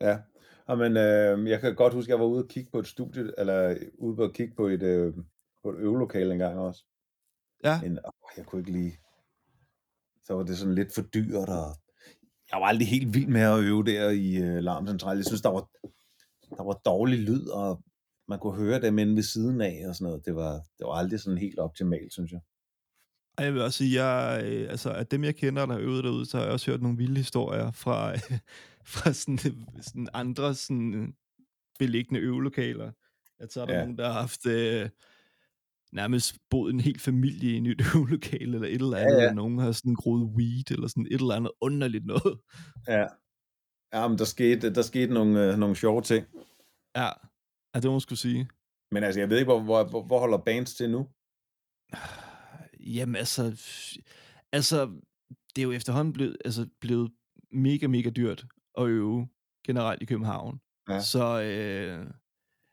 Ja. 0.00 0.18
Jamen, 0.68 0.96
øh, 0.96 1.50
jeg 1.50 1.60
kan 1.60 1.74
godt 1.74 1.94
huske, 1.94 2.08
at 2.08 2.10
jeg 2.16 2.20
var 2.20 2.26
ude 2.26 2.42
og 2.44 2.48
kigge 2.48 2.70
på 2.70 2.78
et 2.78 2.86
studie, 2.86 3.32
eller 3.38 3.76
ude 3.98 4.16
på 4.16 4.24
at 4.24 4.34
kigge 4.34 4.54
på 4.54 4.66
et, 4.66 4.82
øh, 4.82 5.14
på 5.62 5.70
et 5.70 5.76
øvelokale 5.78 6.32
engang 6.32 6.58
også. 6.58 6.84
ja, 7.64 7.80
Men 7.82 7.92
åh, 7.92 8.12
jeg 8.36 8.46
kunne 8.46 8.60
ikke 8.60 8.72
lige... 8.72 8.98
Så 10.24 10.34
var 10.34 10.42
det 10.42 10.58
sådan 10.58 10.74
lidt 10.74 10.94
for 10.94 11.02
dyrt, 11.02 11.48
og 11.48 11.64
jeg 12.52 12.60
var 12.60 12.66
aldrig 12.66 12.88
helt 12.88 13.14
vild 13.14 13.26
med 13.26 13.40
at 13.40 13.60
øve 13.60 13.84
der 13.84 14.10
i 14.10 14.36
øh, 14.36 14.56
Larmcentralen. 14.56 15.18
Jeg 15.18 15.26
synes, 15.26 15.42
der 15.42 15.48
var, 15.48 15.68
der 16.56 16.62
var 16.62 16.80
dårlig 16.84 17.18
lyd, 17.18 17.46
og 17.46 17.82
man 18.28 18.38
kunne 18.38 18.56
høre 18.56 18.80
dem 18.80 18.98
inde 18.98 19.16
ved 19.16 19.22
siden 19.22 19.60
af 19.60 19.84
og 19.88 19.94
sådan 19.94 20.04
noget. 20.04 20.26
Det 20.26 20.34
var, 20.34 20.52
det 20.52 20.86
var 20.86 20.92
aldrig 20.92 21.20
sådan 21.20 21.38
helt 21.38 21.58
optimalt, 21.58 22.12
synes 22.12 22.32
jeg. 22.32 22.40
Og 23.38 23.44
jeg 23.44 23.54
vil 23.54 23.62
også 23.62 23.78
sige, 23.78 24.04
jeg, 24.04 24.42
øh, 24.44 24.70
altså, 24.70 24.92
at 24.92 25.10
dem, 25.10 25.24
jeg 25.24 25.36
kender, 25.36 25.66
der 25.66 25.72
har 25.72 25.80
øvet 25.80 26.04
derude, 26.04 26.26
så 26.26 26.36
har 26.36 26.44
jeg 26.44 26.52
også 26.52 26.70
hørt 26.70 26.82
nogle 26.82 26.96
vilde 26.96 27.16
historier 27.16 27.70
fra, 27.70 28.12
fra 28.92 29.12
sådan, 29.12 29.38
sådan 29.80 30.08
andre 30.12 30.54
sådan, 30.54 31.14
beliggende 31.78 32.20
øvelokaler. 32.20 32.92
At 33.38 33.52
så 33.52 33.62
er 33.62 33.66
der 33.66 33.74
ja. 33.74 33.80
nogen, 33.80 33.98
der 33.98 34.06
har 34.06 34.20
haft 34.20 34.46
øh, 34.46 34.88
nærmest 35.92 36.36
boet 36.50 36.74
en 36.74 36.80
hel 36.80 36.98
familie 36.98 37.52
i 37.52 37.56
et 37.56 37.62
nyt 37.62 37.82
øvelokale, 37.94 38.54
eller 38.54 38.68
et 38.68 38.74
eller 38.74 38.96
andet, 38.96 39.16
ja. 39.16 39.22
ja. 39.22 39.32
nogen 39.32 39.58
har 39.58 39.72
sådan 39.72 39.94
groet 39.94 40.22
weed, 40.22 40.70
eller 40.70 40.88
sådan 40.88 41.06
et 41.06 41.20
eller 41.20 41.34
andet 41.34 41.52
underligt 41.60 42.06
noget. 42.06 42.40
Ja. 42.88 43.06
Ja, 43.92 44.08
men 44.08 44.18
der 44.18 44.24
skete, 44.24 44.74
der 44.74 44.82
skete 44.82 45.14
nogle, 45.14 45.52
øh, 45.52 45.58
nogle 45.58 45.76
sjove 45.76 46.02
ting. 46.02 46.26
Ja, 46.96 47.10
ja 47.74 47.80
det 47.80 47.84
må 47.84 47.90
man 47.90 48.00
skulle 48.00 48.18
sige. 48.18 48.48
Men 48.90 49.04
altså, 49.04 49.20
jeg 49.20 49.30
ved 49.30 49.38
ikke, 49.38 49.52
hvor, 49.52 49.60
hvor, 49.60 49.84
hvor, 49.84 50.02
hvor 50.02 50.18
holder 50.18 50.38
bands 50.38 50.74
til 50.74 50.90
nu? 50.90 51.08
Jamen 52.80 53.16
altså, 53.16 53.42
altså, 54.52 54.86
det 55.56 55.62
er 55.62 55.66
jo 55.66 55.72
efterhånden 55.72 56.12
blevet, 56.12 56.36
altså, 56.44 56.68
blevet 56.80 57.12
mega, 57.52 57.86
mega 57.86 58.10
dyrt 58.10 58.46
at 58.78 58.86
øve 58.86 59.28
generelt 59.66 60.02
i 60.02 60.06
København. 60.06 60.60
Ja. 60.88 61.00
Så 61.00 61.42
øh, 61.42 62.10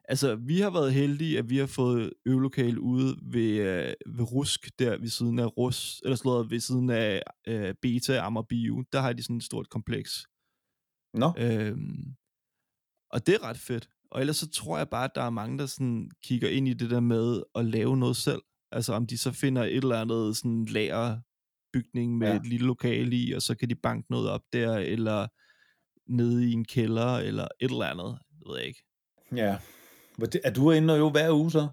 altså, 0.08 0.36
vi 0.36 0.60
har 0.60 0.70
været 0.70 0.94
heldige, 0.94 1.38
at 1.38 1.50
vi 1.50 1.58
har 1.58 1.66
fået 1.66 2.14
øvelokale 2.26 2.82
ude 2.82 3.18
ved, 3.22 3.52
øh, 3.58 3.94
ved 4.18 4.32
Rusk, 4.32 4.80
der 4.80 4.98
ved 4.98 5.10
siden 5.10 5.40
af 5.40 5.58
Rus, 5.58 6.02
eller 6.04 6.16
slået 6.16 6.50
ved 6.50 6.60
siden 6.60 6.90
af 6.90 7.22
øh, 7.48 7.74
Beta 7.82 8.18
Amager 8.18 8.44
Bio. 8.50 8.84
Der 8.94 9.00
har 9.02 9.14
de 9.14 9.24
sådan 9.24 9.38
et 9.38 9.44
stort 9.44 9.70
kompleks. 9.70 10.12
Nå, 11.14 11.34
Øhm, 11.38 12.16
og 13.12 13.28
det 13.28 13.36
er 13.36 13.44
ret 13.44 13.58
fedt. 13.58 13.90
Og 14.12 14.22
ellers 14.22 14.38
så 14.38 14.50
tror 14.50 14.78
jeg 14.78 14.90
bare, 14.90 15.04
at 15.06 15.12
der 15.16 15.22
er 15.22 15.30
mange, 15.30 15.58
der 15.58 15.66
sådan 15.66 16.12
kigger 16.24 16.50
ind 16.50 16.68
i 16.68 16.74
det 16.74 16.90
der 16.90 17.00
med 17.00 17.44
at 17.56 17.66
lave 17.66 17.98
noget 17.98 18.16
selv. 18.18 18.42
Altså 18.72 18.94
om 18.94 19.08
de 19.08 19.18
så 19.18 19.32
finder 19.32 19.64
et 19.64 19.76
eller 19.76 20.02
andet 20.02 20.38
sådan 20.38 20.66
lagerbygning 20.66 22.18
med 22.18 22.28
Ja. 22.28 22.36
et 22.36 22.46
lille 22.48 22.68
lokale 22.68 23.16
i, 23.16 23.32
og 23.32 23.42
så 23.42 23.56
kan 23.56 23.70
de 23.70 23.76
banke 23.76 24.12
noget 24.12 24.30
op 24.30 24.42
der, 24.54 24.78
eller 24.78 25.28
nede 26.12 26.50
i 26.50 26.52
en 26.54 26.66
kælder, 26.66 27.18
eller 27.18 27.48
et 27.60 27.72
eller 27.72 27.86
andet. 27.86 28.18
Det 28.30 28.48
ved 28.50 28.58
jeg 28.58 28.68
ikke. 28.68 28.84
ja. 29.36 29.58
Det- 30.22 30.42
Er 30.44 30.54
du 30.54 30.72
inde 30.72 30.94
og 30.94 30.98
øve 31.00 31.12
hver 31.12 31.32
uge 31.34 31.52
så? 31.52 31.68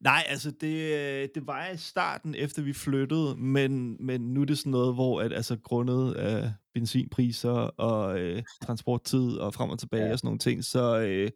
Nej, 0.00 0.22
altså 0.28 0.50
det, 0.50 0.92
øh, 0.94 1.28
det 1.34 1.46
var 1.46 1.68
i 1.68 1.76
starten, 1.76 2.34
efter 2.34 2.62
vi 2.62 2.72
flyttede, 2.72 3.36
men, 3.36 3.96
men 4.06 4.20
nu 4.34 4.40
er 4.40 4.44
det 4.44 4.58
sådan 4.58 4.70
noget, 4.72 4.94
hvor 4.94 5.20
at, 5.20 5.32
altså 5.32 5.56
grundet 5.62 6.14
af 6.14 6.52
benzinpriser 6.74 7.50
og 7.76 8.20
øh, 8.20 8.42
transporttid 8.62 9.36
og 9.36 9.54
frem 9.54 9.70
og 9.70 9.78
tilbage 9.78 10.06
Ja. 10.06 10.12
og 10.12 10.18
sådan 10.18 10.26
nogle 10.26 10.38
ting, 10.38 10.64
så, 10.64 10.98
øh, 10.98 11.30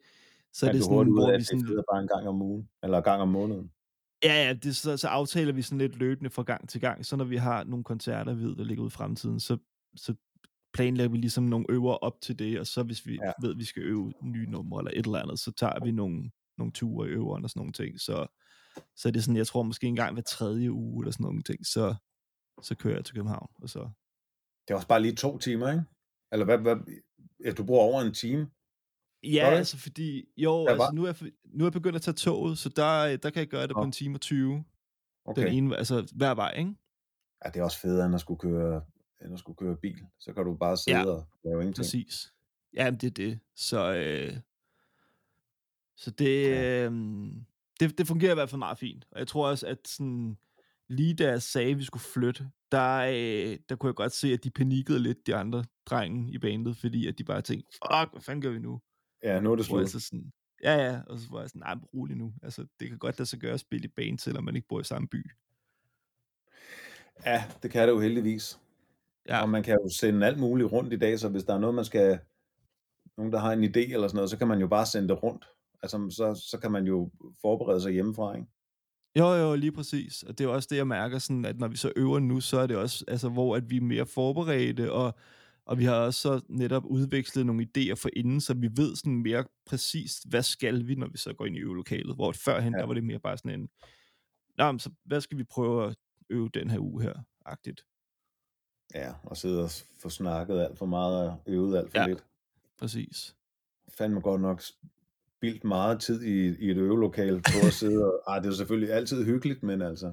så 0.52 0.66
er 0.68 0.72
det 0.72 0.82
sådan, 0.84 0.98
af, 0.98 1.04
hvor 1.12 1.30
vi 1.32 1.36
det 1.38 1.46
sådan... 1.46 1.66
federe 1.66 1.84
bare 1.92 2.02
en 2.02 2.09
gang 2.09 2.28
om 2.28 2.42
ugen? 2.42 2.68
Eller 2.82 2.98
en 2.98 3.04
gang 3.04 3.22
om 3.22 3.28
måneden? 3.28 3.70
Ja, 4.24 4.46
ja, 4.46 4.52
det, 4.52 4.76
så, 4.76 4.96
så 4.96 5.09
aftaler 5.09 5.52
vi 5.52 5.62
sådan 5.62 5.78
lidt 5.78 5.96
løbende 5.96 6.30
fra 6.30 6.42
gang 6.42 6.68
til 6.68 6.80
gang, 6.80 7.07
så 7.07 7.16
når 7.16 7.24
vi 7.24 7.36
har 7.36 7.64
nogle 7.64 7.84
koncerter, 7.84 8.34
vi 8.34 8.42
ved, 8.42 8.57
der 8.57 8.64
ligger 8.64 8.82
ud 8.84 8.88
i 8.88 8.90
fremtiden, 8.90 9.40
så, 9.40 9.57
så 9.96 10.14
planlægger 10.77 11.11
vi 11.12 11.16
ligesom 11.18 11.45
nogle 11.45 11.66
øver 11.68 11.95
op 11.95 12.20
til 12.20 12.39
det, 12.39 12.61
og 12.61 12.66
så 12.66 12.83
hvis 12.83 13.07
vi 13.07 13.18
Ja. 13.24 13.33
ved, 13.43 13.51
at 13.51 13.59
vi 13.59 13.64
skal 13.64 13.83
øve 13.83 14.12
nye 14.22 14.47
numre 14.51 14.81
eller 14.81 14.91
et 14.91 15.07
eller 15.07 15.18
andet, 15.22 15.39
så 15.39 15.53
tager 15.53 15.85
vi 15.85 15.91
nogle, 15.91 16.31
nogle 16.59 16.72
ture 16.72 17.09
i 17.09 17.11
øveren 17.11 17.45
og 17.45 17.51
sådan 17.51 17.61
nogle 17.61 17.72
ting, 17.72 18.01
så, 18.01 18.27
så 18.97 19.09
er 19.09 19.12
det 19.12 19.24
sådan, 19.24 19.37
jeg 19.37 19.47
tror 19.47 19.62
måske 19.62 19.87
en 19.87 19.97
gang 19.97 20.12
hver 20.12 20.22
tredje 20.22 20.72
uge 20.72 21.03
eller 21.05 21.12
sådan 21.12 21.24
nogle 21.24 21.43
ting, 21.43 21.66
så, 21.66 21.95
så 22.62 22.74
kører 22.74 22.95
jeg 22.95 23.05
til 23.05 23.14
København, 23.14 23.49
og 23.62 23.68
så... 23.68 23.79
Det 24.68 24.70
er 24.70 24.74
også 24.74 24.89
bare 24.89 25.03
lige 25.03 25.14
to 25.14 25.39
timer, 25.39 25.70
ikke? 25.70 25.85
Eller 26.33 26.45
hvad, 26.45 26.59
hvad 26.59 26.77
ja, 27.45 27.53
du 27.53 27.64
bruger 27.64 27.83
over 27.83 28.03
en 28.03 28.14
time? 28.14 28.51
Ja, 29.24 29.47
det? 29.51 29.57
altså 29.57 29.79
fordi, 29.79 30.24
jo, 30.37 30.62
Ja, 30.62 30.70
altså 30.70 30.91
nu 30.95 31.03
er, 31.05 31.07
jeg, 31.07 31.33
nu 31.45 31.64
er 31.64 31.66
jeg 31.68 31.72
begyndt 31.72 31.97
at 31.97 32.03
tage 32.03 32.14
toget, 32.14 32.59
så 32.59 32.68
der, 32.68 33.16
der 33.16 33.31
kan 33.31 33.41
jeg 33.41 33.49
gøre 33.49 33.62
det 33.66 33.70
Nå. 33.77 33.81
på 33.81 33.85
en 33.85 33.93
time 33.93 34.16
og 34.16 34.20
20, 34.20 34.64
Okay. 35.29 35.43
den 35.47 35.53
ene, 35.53 35.77
altså 35.77 36.12
hver 36.16 36.35
vej, 36.35 36.55
ikke? 36.59 36.74
Ja, 37.45 37.51
det 37.51 37.61
er 37.61 37.64
også 37.64 37.81
federe, 37.81 38.07
end 38.07 38.14
at 38.14 38.20
skulle 38.20 38.39
køre, 38.39 38.83
end 39.25 39.33
at 39.33 39.39
skulle 39.39 39.57
køre 39.57 39.77
bil. 39.77 40.07
Så 40.19 40.33
kan 40.33 40.45
du 40.45 40.55
bare 40.55 40.77
sidde 40.77 40.99
Ja. 40.99 41.07
og 41.07 41.29
lave 41.45 41.61
ingenting. 41.61 41.77
Præcis. 41.85 42.33
Jamen, 42.75 43.01
det 43.01 43.07
er 43.07 43.11
det. 43.11 43.39
Så, 43.55 43.95
øh, 43.95 44.37
så 45.97 46.11
det, 46.11 46.45
Ja. 46.47 46.87
øh, 46.87 46.93
det, 47.81 47.99
det 47.99 48.07
fungerer 48.07 48.31
i 48.33 48.35
hvert 48.35 48.51
fald 48.51 48.59
meget 48.59 48.79
fint. 48.79 49.07
Og 49.11 49.19
jeg 49.19 49.29
tror 49.29 49.49
også, 49.49 49.67
at 49.67 49.89
sådan, 49.89 50.39
lige 50.89 51.14
da 51.14 51.29
jeg 51.31 51.43
sagde, 51.43 51.71
at 51.71 51.79
vi 51.79 51.85
skulle 51.85 52.03
flytte, 52.03 52.51
der, 52.73 52.97
øh, 52.99 53.59
der 53.69 53.77
kunne 53.77 53.89
jeg 53.89 53.95
godt 53.95 54.12
se, 54.12 54.33
at 54.33 54.45
de 54.45 54.51
panikkede 54.51 54.99
lidt, 54.99 55.27
de 55.27 55.35
andre 55.35 55.64
drenge 55.87 56.33
i 56.33 56.39
bandet, 56.39 56.77
fordi 56.77 57.07
at 57.07 57.19
de 57.19 57.25
bare 57.25 57.43
tænkte, 57.43 57.73
fuck, 57.73 58.12
hvad 58.12 58.21
fanden 58.23 58.43
gør 58.43 58.51
vi 58.51 58.59
nu? 58.59 58.81
Ja, 59.23 59.41
nu 59.41 59.53
er 59.53 59.57
det 59.57 59.64
slut. 59.67 59.91
så 59.91 60.01
sådan, 60.01 60.33
ja, 60.62 60.75
ja, 60.87 61.01
og 61.07 61.19
så 61.19 61.27
var 61.31 61.41
jeg 61.41 61.49
sådan, 61.49 61.61
nej, 61.61 61.75
rolig 61.95 62.17
nu. 62.17 62.35
Altså, 62.43 62.67
det 62.81 62.89
kan 62.89 62.99
godt 62.99 63.19
lade 63.19 63.29
sig 63.29 63.39
gøre 63.39 63.55
at 63.55 63.61
spille 63.61 63.85
i 63.85 63.89
band, 63.89 64.19
selvom 64.19 64.45
man 64.45 64.57
ikke 64.57 64.69
bor 64.69 64.81
i 64.81 64.85
samme 64.85 65.09
by. 65.09 65.31
Ja, 67.27 67.45
det 67.62 67.71
kan 67.71 67.89
det 67.89 67.95
jo 67.95 68.01
heldigvis. 68.01 68.59
Ja, 69.29 69.43
Og 69.43 69.49
man 69.49 69.62
kan 69.62 69.79
jo 69.85 69.89
sende 69.89 70.27
alt 70.27 70.39
muligt 70.39 70.72
rundt 70.72 70.93
i 70.93 70.97
dag, 70.97 71.18
så 71.18 71.29
hvis 71.29 71.45
der 71.45 71.55
er 71.55 71.59
noget, 71.59 71.74
man 71.74 71.85
skal... 71.85 72.18
Nogen, 73.16 73.33
der 73.33 73.39
har 73.39 73.53
en 73.53 73.64
idé 73.64 73.93
eller 73.93 74.09
sådan 74.09 74.16
noget, 74.16 74.31
så 74.31 74.39
kan 74.39 74.49
man 74.49 74.61
jo 74.61 74.66
bare 74.66 74.87
sende 74.87 75.09
det 75.09 75.22
rundt. 75.22 75.45
Altså, 75.83 76.11
så, 76.11 76.47
så 76.51 76.59
kan 76.59 76.72
man 76.72 76.87
jo 76.87 77.11
forberede 77.41 77.81
sig 77.81 77.93
hjemmefra, 77.93 78.35
ikke? 78.37 78.49
Jo, 79.18 79.33
jo, 79.33 79.55
lige 79.55 79.72
præcis. 79.72 80.22
Og 80.22 80.39
det 80.39 80.45
er 80.45 80.49
også 80.49 80.68
det, 80.70 80.77
jeg 80.77 80.87
mærker, 80.87 81.18
sådan, 81.18 81.45
at 81.45 81.59
når 81.59 81.68
vi 81.68 81.77
så 81.77 81.93
øver 81.97 82.18
nu, 82.18 82.41
så 82.41 82.59
er 82.59 82.66
det 82.66 82.77
også, 82.77 83.05
altså, 83.09 83.29
hvor 83.29 83.57
at 83.57 83.70
vi 83.70 83.77
er 83.77 83.81
mere 83.81 84.07
forberedte, 84.07 84.93
og, 84.93 85.14
og 85.66 85.79
vi 85.79 85.85
har 85.85 85.95
også 85.95 86.20
så 86.20 86.41
netop 86.49 86.85
udvekslet 86.85 87.47
nogle 87.47 87.66
idéer 87.66 87.95
for 87.95 88.09
inden, 88.16 88.41
så 88.41 88.55
vi 88.55 88.68
ved 88.77 88.97
sådan 88.97 89.22
mere 89.22 89.45
præcist, 89.66 90.29
hvad 90.29 90.43
skal 90.43 90.87
vi, 90.87 90.95
når 90.95 91.09
vi 91.09 91.18
så 91.18 91.33
går 91.33 91.47
ind 91.47 91.57
i 91.57 91.61
øvelokalet. 91.61 92.14
Hvor 92.14 92.33
førhen, 92.33 92.72
ja. 92.74 92.79
der 92.81 92.87
var 92.87 92.95
det 92.95 93.05
mere 93.05 93.18
bare 93.18 93.39
sådan 93.39 93.61
en, 93.61 93.68
Nå, 94.59 94.72
men 94.72 94.79
så 94.79 94.91
hvad 95.05 95.20
skal 95.20 95.39
vi 95.39 95.45
prøve 95.45 95.87
at 95.87 95.97
øve 96.31 96.51
den 96.55 96.70
her 96.70 96.79
uge 96.79 97.03
her, 97.03 97.14
agtigt. 97.47 97.85
Ja, 98.95 99.12
og 99.22 99.37
sidde 99.37 99.64
og 99.64 99.70
få 100.03 100.09
snakket 100.09 100.61
alt 100.61 100.78
for 100.78 100.87
meget 100.87 101.28
og 101.30 101.43
øvet 101.47 101.76
alt 101.78 101.91
for 101.91 101.99
Ja. 102.01 102.07
lidt. 102.07 102.24
Præcis. 102.78 103.34
Fandme 103.89 104.20
godt 104.20 104.41
nok 104.41 104.62
spildt 105.39 105.64
meget 105.64 106.01
tid 106.01 106.22
i, 106.22 106.57
i 106.66 106.70
et 106.70 106.76
øvelokale 106.76 107.41
på 107.41 107.66
at 107.66 107.72
sidde 107.72 108.05
og... 108.05 108.22
Ej, 108.28 108.39
det 108.39 108.47
er 108.47 108.51
jo 108.51 108.57
selvfølgelig 108.57 108.93
altid 108.93 109.24
hyggeligt, 109.24 109.62
men 109.62 109.82
altså... 109.82 110.12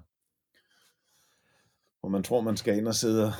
Hvor 2.00 2.10
man 2.10 2.24
tror, 2.24 2.42
man 2.42 2.58
skal 2.58 2.78
ind 2.78 2.88
og 2.88 2.96
sidde 2.96 3.26
og- 3.26 3.34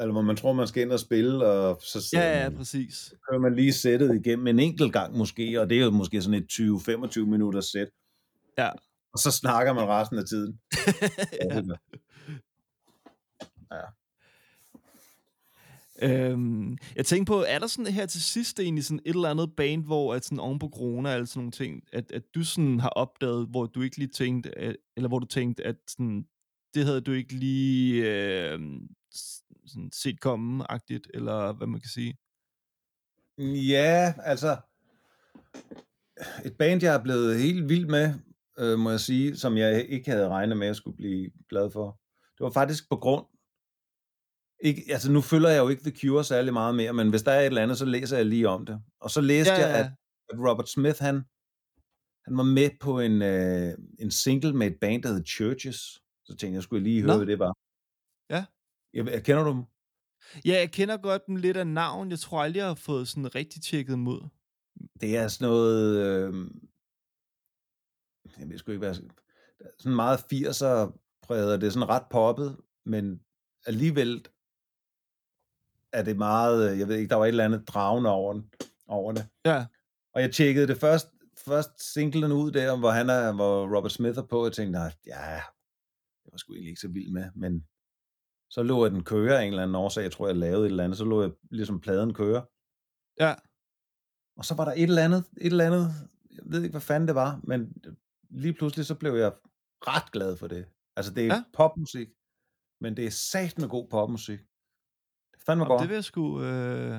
eller 0.00 0.12
hvor 0.12 0.22
man 0.22 0.36
tror, 0.36 0.52
man 0.52 0.66
skal 0.66 0.82
ind 0.82 0.92
og 0.92 1.00
spille, 1.00 1.46
og 1.46 1.80
så 1.82 2.10
Ja, 2.12 2.42
ja, 2.42 2.50
præcis. 2.50 3.14
kører 3.28 3.40
man 3.40 3.54
lige 3.54 3.72
sættet 3.72 4.14
igennem 4.14 4.46
en 4.46 4.58
enkelt 4.58 4.92
gang 4.92 5.16
måske, 5.16 5.60
og 5.60 5.70
det 5.70 5.80
er 5.80 5.84
jo 5.84 5.90
måske 5.90 6.22
sådan 6.22 6.42
et 6.42 6.52
20-25 7.16 7.20
minutters 7.20 7.64
sæt. 7.64 7.88
Ja. 8.58 8.70
Og 9.12 9.18
så 9.18 9.30
snakker 9.30 9.72
man 9.72 9.88
resten 9.88 10.18
af 10.18 10.24
tiden. 10.24 10.60
ja. 11.50 11.62
Ja. 13.72 13.82
Øhm, 16.02 16.78
jeg 16.96 17.06
tænkte 17.06 17.30
på, 17.30 17.44
er 17.48 17.58
der 17.58 17.66
sådan 17.66 17.92
her 17.92 18.06
til 18.06 18.22
sidst 18.22 18.60
egentlig 18.60 18.84
sådan 18.84 19.00
et 19.04 19.14
eller 19.14 19.30
andet 19.30 19.56
band, 19.56 19.84
hvor 19.84 20.14
at 20.14 20.24
sådan 20.24 20.40
oven 20.40 20.58
på 20.58 20.68
corona 20.68 21.14
eller 21.14 21.26
sådan 21.26 21.40
nogle 21.40 21.52
ting, 21.52 21.82
at, 21.92 22.12
at 22.12 22.22
du 22.34 22.44
sådan 22.44 22.80
har 22.80 22.88
opdaget, 22.88 23.46
hvor 23.46 23.66
du 23.66 23.82
ikke 23.82 23.96
lige 23.96 24.08
tænkte, 24.08 24.58
at, 24.58 24.76
eller 24.96 25.08
hvor 25.08 25.18
du 25.18 25.26
tænkte, 25.26 25.66
at 25.66 25.76
sådan, 25.88 26.26
det 26.74 26.84
havde 26.84 27.00
du 27.00 27.12
ikke 27.12 27.34
lige 27.34 28.04
øh, 28.04 28.60
sådan 29.66 29.90
set 29.92 30.20
komme-agtigt, 30.20 31.06
eller 31.14 31.52
hvad 31.52 31.66
man 31.66 31.80
kan 31.80 31.90
sige. 31.90 32.16
Ja, 33.38 34.14
altså 34.22 34.56
et 36.44 36.56
band, 36.56 36.82
jeg 36.82 36.94
er 36.94 37.02
blevet 37.02 37.38
helt 37.38 37.68
vild 37.68 37.86
med, 37.86 38.14
øh, 38.58 38.78
må 38.78 38.90
jeg 38.90 39.00
sige, 39.00 39.36
som 39.36 39.56
jeg 39.56 39.86
ikke 39.88 40.10
havde 40.10 40.28
regnet 40.28 40.56
med, 40.56 40.66
at 40.66 40.68
jeg 40.68 40.76
skulle 40.76 40.96
blive 40.96 41.30
glad 41.48 41.70
for. 41.70 42.00
Det 42.38 42.44
var 42.44 42.50
faktisk 42.50 42.88
på 42.88 42.96
grund, 42.96 43.24
ikke, 44.60 44.82
altså 44.88 45.12
nu 45.12 45.20
følger 45.20 45.48
jeg 45.48 45.58
jo 45.58 45.68
ikke 45.68 45.90
The 45.90 45.98
Cure 46.00 46.24
særlig 46.24 46.52
meget 46.52 46.74
mere, 46.74 46.92
men 46.92 47.10
hvis 47.10 47.22
der 47.22 47.32
er 47.32 47.40
et 47.40 47.46
eller 47.46 47.62
andet, 47.62 47.78
så 47.78 47.84
læser 47.84 48.16
jeg 48.16 48.26
lige 48.26 48.48
om 48.48 48.66
det. 48.66 48.82
Og 49.00 49.10
så 49.10 49.20
læste 49.20 49.52
Ja, 49.52 49.60
jeg, 49.60 49.68
ja. 49.68 49.78
at, 49.80 49.86
at 50.30 50.50
Robert 50.50 50.68
Smith, 50.68 50.98
han, 51.00 51.14
han 52.24 52.36
var 52.36 52.42
med 52.42 52.70
på 52.80 53.00
en, 53.00 53.22
øh, 53.22 53.74
en 53.98 54.10
single 54.10 54.52
med 54.52 54.66
et 54.66 54.76
band, 54.80 55.02
der 55.02 55.08
hed 55.12 55.24
Churches. 55.26 55.76
Så 56.24 56.28
tænkte 56.28 56.46
jeg, 56.46 56.54
jeg 56.54 56.62
skulle 56.62 56.82
lige 56.84 57.00
høre, 57.02 57.12
Nå. 57.12 57.16
hvad 57.16 57.26
det 57.26 57.38
var. 57.38 57.54
Ja. 58.30 58.44
Jeg, 58.94 59.06
jeg 59.06 59.24
kender 59.24 59.44
du 59.44 59.50
dem? 59.50 59.62
Ja, 60.44 60.58
jeg 60.58 60.72
kender 60.72 60.96
godt 60.96 61.26
dem 61.26 61.36
lidt 61.36 61.56
af 61.56 61.66
navn. 61.66 62.10
Jeg 62.10 62.18
tror 62.18 62.42
aldrig, 62.42 62.58
jeg 62.58 62.66
har 62.66 62.74
fået 62.74 63.08
sådan 63.08 63.34
rigtig 63.34 63.62
tjekket 63.62 63.92
dem 63.92 64.06
ud. 64.08 64.28
Det 65.00 65.16
er 65.16 65.28
sådan 65.28 65.48
noget... 65.48 65.96
Øh, 66.06 66.50
jeg 68.38 68.48
ved 68.48 68.58
sgu 68.58 68.72
ikke, 68.72 68.78
hvad 68.78 68.88
jeg. 68.88 69.10
Sådan 69.78 69.96
meget 69.96 70.18
80'er 70.18 70.98
præget. 71.22 71.60
Det 71.60 71.66
er 71.66 71.70
sådan 71.70 71.88
ret 71.88 72.02
poppet, 72.10 72.56
men 72.86 73.20
alligevel 73.66 74.24
er 75.98 76.02
det 76.02 76.16
meget... 76.16 76.72
øh, 76.72 76.78
Jeg 76.78 76.88
ved 76.88 76.96
ikke, 76.96 77.08
der 77.08 77.16
var 77.16 77.24
et 77.24 77.28
eller 77.28 77.44
andet 77.44 77.68
dragende 77.68 78.10
over, 78.10 78.32
den, 78.32 78.50
over 78.86 79.12
det. 79.12 79.28
Ja, 79.44 79.66
Og 80.14 80.20
jeg 80.22 80.32
tjekkede 80.32 80.66
det 80.66 80.76
først, 80.76 81.06
først 81.46 81.92
singlen 81.92 82.32
ud 82.32 82.50
der, 82.50 82.78
hvor, 82.78 82.90
han 82.90 83.10
er, 83.10 83.32
hvor 83.32 83.76
Robert 83.76 83.92
Smith 83.92 84.18
er 84.18 84.22
på, 84.22 84.38
og 84.38 84.44
jeg 84.44 84.52
tænkte, 84.52 84.72
nej, 84.78 84.92
ja, 85.06 85.40
det 86.22 86.32
var 86.32 86.38
sgu 86.38 86.52
egentlig 86.52 86.70
ikke 86.70 86.80
så 86.80 86.88
vild 86.88 87.10
med, 87.12 87.30
men 87.34 87.66
så 88.50 88.62
lå 88.62 88.84
jeg 88.84 88.92
den 88.92 89.04
køre 89.04 89.38
af 89.38 89.42
en 89.42 89.48
eller 89.48 89.62
anden 89.62 89.74
årsag, 89.74 90.02
jeg 90.02 90.12
tror, 90.12 90.26
jeg 90.26 90.36
lavede 90.36 90.66
et 90.66 90.70
eller 90.70 90.84
andet, 90.84 90.98
så 90.98 91.04
lå 91.04 91.22
jeg 91.22 91.30
ligesom 91.50 91.80
pladen 91.80 92.14
køre, 92.14 92.46
ja, 93.20 93.34
Og 94.36 94.44
så 94.44 94.54
var 94.54 94.64
der 94.64 94.72
et 94.72 94.82
eller 94.82 95.04
andet, 95.04 95.24
et 95.40 95.46
eller 95.46 95.66
andet, 95.66 95.86
jeg 96.30 96.44
ved 96.46 96.62
ikke, 96.62 96.72
hvad 96.72 96.80
fanden 96.80 97.06
det 97.08 97.14
var, 97.14 97.40
men 97.44 97.74
lige 98.30 98.54
pludselig 98.54 98.86
så 98.86 98.94
blev 98.94 99.14
jeg 99.14 99.32
ret 99.80 100.12
glad 100.12 100.36
for 100.36 100.46
det. 100.46 100.66
Altså 100.96 101.14
det 101.14 101.22
er 101.26 101.34
ja. 101.34 101.44
popmusik, 101.52 102.08
Men 102.80 102.96
det 102.96 103.06
er 103.06 103.10
sat 103.10 103.58
med 103.58 103.68
god 103.68 103.88
popmusik. 103.88 104.40
Fandme 105.46 105.64
Jamen, 105.64 105.66
godt. 105.68 105.80
det 105.80 105.88
vil 105.88 105.94
jeg 105.94 106.04
sgu, 106.04 106.42
øh, 106.42 106.98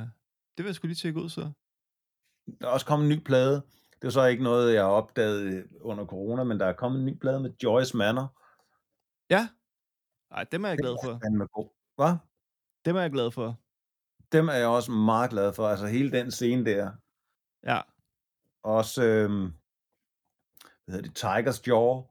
det 0.57 0.57
vil 0.57 0.65
jeg 0.65 0.75
sgu 0.75 0.87
lige 0.87 0.95
tjekke 0.95 1.21
ud, 1.21 1.29
så. 1.29 1.51
Der 2.61 2.67
er 2.67 2.71
også 2.71 2.85
kommet 2.85 3.05
en 3.11 3.17
ny 3.17 3.23
plade. 3.23 3.55
Det 4.01 4.07
er 4.07 4.09
så 4.09 4.25
ikke 4.25 4.43
noget, 4.43 4.73
jeg 4.73 4.83
har 4.83 4.89
opdaget 4.91 5.41
øh, 5.41 5.65
under 5.81 6.05
corona, 6.05 6.43
men 6.43 6.59
der 6.59 6.65
er 6.65 6.73
kommet 6.73 6.99
en 6.99 7.05
ny 7.05 7.17
plade 7.19 7.39
med 7.39 7.51
Joyce 7.63 7.97
Manor. 7.97 8.39
Ja. 9.29 9.49
Ej, 10.31 10.43
dem 10.43 10.63
er 10.65 10.69
jeg 10.69 10.77
glad 10.77 10.95
for. 11.03 11.11
Den 11.11 11.41
er 11.41 11.47
god. 11.47 11.69
Hvad? 11.95 12.15
Dem 12.85 12.95
er 12.95 13.01
jeg 13.01 13.11
glad 13.11 13.31
for. 13.31 13.59
Dem 14.31 14.47
er 14.47 14.53
jeg 14.53 14.67
også 14.67 14.91
meget 14.91 15.29
glad 15.29 15.53
for. 15.53 15.67
Altså 15.67 15.87
hele 15.87 16.11
den 16.11 16.31
scene 16.31 16.65
der. 16.65 16.91
Ja. 17.63 17.81
Også, 18.63 19.03
øhm, 19.03 19.53
hvad 20.85 20.95
hedder 20.95 21.09
det, 21.09 21.23
Tiger's 21.23 21.61
Jaw. 21.67 22.03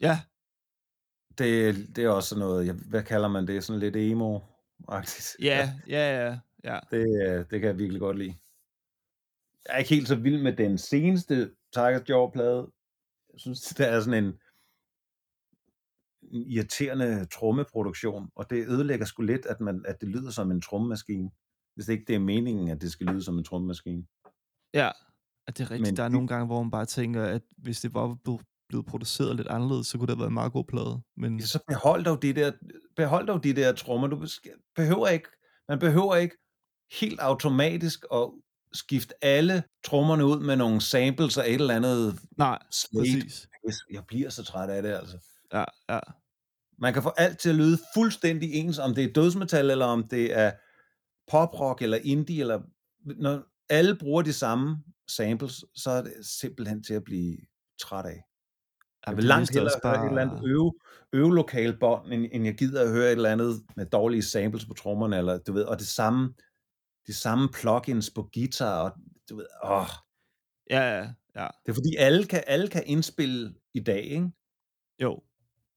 Ja, 0.00 0.20
Det, 1.38 1.74
det 1.96 2.04
er 2.04 2.10
også 2.10 2.38
noget, 2.38 2.66
jeg, 2.66 2.74
hvad 2.74 3.02
kalder 3.02 3.28
man 3.28 3.46
det? 3.46 3.64
Sådan 3.64 3.80
lidt 3.80 3.96
emo-agtigt. 4.80 5.36
ja, 5.40 5.72
ja, 5.88 6.26
ja, 6.26 6.38
ja. 6.64 6.78
Det, 6.90 7.28
øh, 7.28 7.38
det 7.50 7.60
kan 7.60 7.62
jeg 7.62 7.78
virkelig 7.78 8.00
godt 8.00 8.18
lide. 8.18 8.34
Jeg 9.66 9.74
er 9.74 9.78
ikke 9.78 9.94
helt 9.94 10.08
så 10.08 10.16
vild 10.16 10.42
med 10.42 10.52
den 10.52 10.78
seneste 10.78 11.50
Tiger's 11.76 12.04
Jaw-plade. 12.08 12.72
Jeg 13.32 13.40
synes, 13.40 13.60
det 13.78 13.88
er 13.88 14.00
sådan 14.00 14.24
en, 14.24 14.34
en 16.32 16.46
irriterende 16.46 17.24
trommeproduktion, 17.24 18.30
og 18.34 18.50
det 18.50 18.68
ødelægger 18.68 19.06
sgu 19.06 19.22
lidt, 19.22 19.46
at, 19.46 19.60
man, 19.60 19.84
at 19.88 20.00
det 20.00 20.08
lyder 20.08 20.30
som 20.30 20.50
en 20.50 20.60
trommemaskine. 20.60 21.30
Hvis 21.74 21.86
det 21.86 21.92
ikke 21.92 22.04
det 22.06 22.14
er 22.14 22.20
meningen, 22.20 22.68
at 22.68 22.80
det 22.80 22.92
skal 22.92 23.06
lyde 23.06 23.22
som 23.22 23.38
en 23.38 23.44
trommemaskine. 23.44 24.06
Ja, 24.74 24.90
at 25.46 25.58
det 25.58 25.64
er 25.64 25.70
rigtigt. 25.70 25.88
Men 25.88 25.96
der 25.96 26.02
er 26.02 26.08
nogle 26.08 26.28
gange, 26.28 26.46
hvor 26.46 26.62
man 26.62 26.70
bare 26.70 26.86
tænker, 26.86 27.24
at 27.24 27.42
hvis 27.56 27.80
det 27.80 27.94
var 27.94 28.18
blevet, 28.68 28.86
produceret 28.86 29.36
lidt 29.36 29.48
anderledes, 29.48 29.86
så 29.86 29.98
kunne 29.98 30.06
det 30.06 30.14
have 30.14 30.18
været 30.18 30.30
en 30.30 30.34
meget 30.34 30.52
god 30.52 30.64
plade. 30.64 31.00
Men 31.16 31.38
Ja, 31.38 31.46
så 31.46 31.58
behold 31.68 32.04
dog 32.04 32.22
de 32.22 32.32
der, 32.32 32.52
behold 32.96 33.26
dog 33.26 33.44
de 33.44 33.52
der 33.52 33.72
trommer. 33.72 34.08
Du 34.08 34.26
behøver 34.76 35.08
ikke, 35.08 35.28
man 35.68 35.78
behøver 35.78 36.16
ikke 36.16 36.36
helt 37.00 37.20
automatisk 37.20 38.04
at 38.12 38.30
skifte 38.72 39.24
alle 39.24 39.62
trommerne 39.84 40.26
ud 40.26 40.40
med 40.40 40.56
nogle 40.56 40.80
samples 40.80 41.38
af 41.38 41.46
et 41.46 41.54
eller 41.54 41.74
andet 41.74 42.18
nej, 42.38 42.58
slate. 42.70 43.20
præcis. 43.22 43.48
Jeg 43.90 44.02
bliver 44.08 44.30
så 44.30 44.44
træt 44.44 44.70
af 44.70 44.82
det, 44.82 44.90
altså. 44.92 45.18
Ja, 45.52 45.64
ja. 45.88 45.98
Man 46.78 46.92
kan 46.92 47.02
få 47.02 47.12
alt 47.16 47.38
til 47.38 47.48
at 47.48 47.54
lyde 47.54 47.78
fuldstændig 47.94 48.54
ens, 48.54 48.78
om 48.78 48.94
det 48.94 49.04
er 49.04 49.12
dødsmetal, 49.12 49.70
eller 49.70 49.86
om 49.86 50.08
det 50.08 50.38
er 50.38 50.52
poprock, 51.30 51.82
eller 51.82 51.98
indie, 52.04 52.40
eller 52.40 52.60
når 53.04 53.42
alle 53.68 53.96
bruger 53.98 54.22
de 54.22 54.32
samme 54.32 54.76
samples, 55.08 55.64
så 55.74 55.90
er 55.90 56.02
det 56.02 56.12
simpelthen 56.22 56.82
til 56.82 56.94
at 56.94 57.04
blive 57.04 57.36
træt 57.80 58.06
af. 58.06 58.22
Jeg 59.06 59.16
vil 59.16 59.24
langt 59.24 59.50
hellere 59.50 59.74
også 59.74 59.80
høre 59.84 60.04
et 60.04 60.08
eller 60.08 60.22
andet 60.22 60.40
øve, 60.44 60.72
øvelokal 61.12 61.78
bånd, 61.78 62.12
end, 62.12 62.26
end 62.32 62.44
jeg 62.44 62.54
gider 62.54 62.82
at 62.82 62.90
høre 62.90 63.06
et 63.06 63.12
eller 63.12 63.30
andet 63.30 63.62
med 63.76 63.86
dårlige 63.86 64.22
samples 64.22 64.66
på 64.66 64.74
trommerne, 64.74 65.18
eller 65.18 65.38
du 65.38 65.52
ved, 65.52 65.64
og 65.64 65.78
det 65.78 65.86
samme, 65.86 66.34
de 67.06 67.14
samme 67.14 67.48
plugins 67.48 68.10
på 68.10 68.30
guitar, 68.34 68.82
og 68.82 68.92
du 69.30 69.36
ved, 69.36 69.46
åh, 69.64 69.86
Ja, 70.70 70.80
ja, 70.80 71.02
ja. 71.36 71.48
det 71.66 71.70
er 71.70 71.74
fordi 71.74 71.96
alle 71.98 72.26
kan, 72.26 72.44
alle 72.46 72.68
kan 72.68 72.82
indspille 72.86 73.54
i 73.74 73.80
dag, 73.80 74.04
ikke? 74.04 74.30
Jo. 75.02 75.22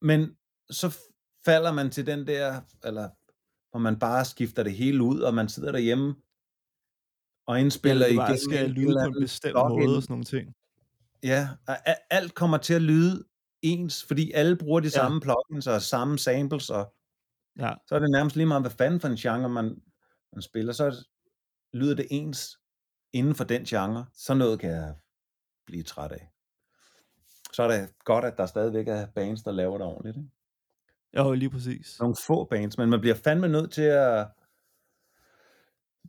Men 0.02 0.38
så 0.70 0.98
falder 1.46 1.72
man 1.72 1.90
til 1.90 2.06
den 2.06 2.28
der, 2.28 2.62
eller 2.84 3.10
hvor 3.72 3.80
man 3.80 4.00
bare 4.00 4.26
skifter 4.26 4.64
det 4.64 4.74
hele 4.74 5.04
ud, 5.04 5.20
og 5.20 5.34
man 5.34 5.50
sidder 5.50 5.72
derhjemme 5.72 6.16
og 7.48 7.60
indspiller 7.60 8.06
bare 8.16 8.30
igennem 8.30 8.38
skal 8.38 8.70
lyde 8.70 8.96
på 9.04 9.08
en 9.08 9.22
bestemt 9.22 9.54
måde 9.54 9.98
og 9.98 10.04
sådan 10.04 10.14
nogle 10.14 10.26
ting. 10.26 10.56
Ja, 11.24 11.50
alt 12.10 12.34
kommer 12.36 12.58
til 12.58 12.74
at 12.74 12.82
lyde 12.82 13.24
ens, 13.62 14.04
fordi 14.04 14.32
alle 14.32 14.56
bruger 14.58 14.80
de 14.80 14.86
Ja. 14.86 14.90
samme 14.90 15.22
plugins 15.22 15.68
og 15.68 15.82
samme 15.82 16.20
samples, 16.20 16.70
og 16.70 16.94
Ja, 17.60 17.74
så 17.88 17.96
er 17.96 18.00
det 18.00 18.12
nærmest 18.12 18.36
lige 18.36 18.46
meget, 18.46 18.64
hvad 18.64 18.72
fanden 18.72 19.00
for 19.00 19.08
en 19.08 19.16
genre 19.16 19.50
man, 19.50 19.82
man 20.34 20.42
spiller, 20.42 20.74
så 20.74 20.86
er 20.86 20.90
det- 20.90 21.06
lyder 21.74 21.96
det 21.96 22.08
ens 22.10 22.60
inden 23.14 23.36
for 23.36 23.44
den 23.44 23.66
genre. 23.66 24.06
Så 24.14 24.34
noget 24.34 24.60
kan 24.60 24.70
jeg 24.70 24.96
blive 25.66 25.84
træt 25.84 26.12
af. 26.12 26.32
Så 27.54 27.64
er 27.64 27.68
det 27.68 27.90
godt, 28.04 28.26
at 28.26 28.38
der 28.38 28.46
stadigvæk 28.46 28.88
er 28.88 29.08
bands, 29.16 29.44
der 29.44 29.52
laver 29.52 29.78
det 29.78 29.88
ordentligt. 29.88 30.18
Ikke? 30.18 30.30
jo, 31.18 31.34
lige 31.34 31.50
præcis. 31.50 32.00
Nogle 32.00 32.16
få 32.28 32.46
bands, 32.46 32.78
men 32.78 32.90
man 32.90 33.00
bliver 33.00 33.16
fandme 33.16 33.48
nødt 33.48 33.72
til 33.72 33.82
at 33.82 34.28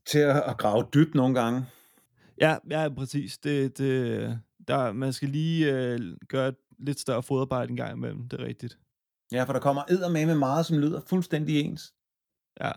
til 0.06 0.18
at 0.18 0.58
grave 0.58 0.88
dybt 0.94 1.14
nogle 1.14 1.40
gange. 1.40 1.66
Ja, 2.40 2.58
ja, 2.70 2.88
præcis. 2.88 3.38
Det, 3.38 3.78
det, 3.78 4.40
der, 4.70 4.92
man 4.92 5.12
skal 5.12 5.28
lige 5.28 5.72
øh, 5.72 6.00
gøre 6.28 6.48
et 6.48 6.56
lidt 6.78 7.00
større 7.00 7.22
fodarbejde 7.22 7.70
en 7.70 7.76
gang 7.76 7.96
imellem, 7.96 8.28
det 8.28 8.40
er 8.40 8.44
rigtigt. 8.44 8.78
Ja, 9.32 9.44
for 9.44 9.52
der 9.52 9.60
kommer 9.60 9.82
eddermame 9.88 10.26
med 10.26 10.34
meget, 10.34 10.66
som 10.66 10.78
lyder 10.78 11.00
fuldstændig 11.00 11.60
ens. 11.60 11.94
Ja, 12.60 12.72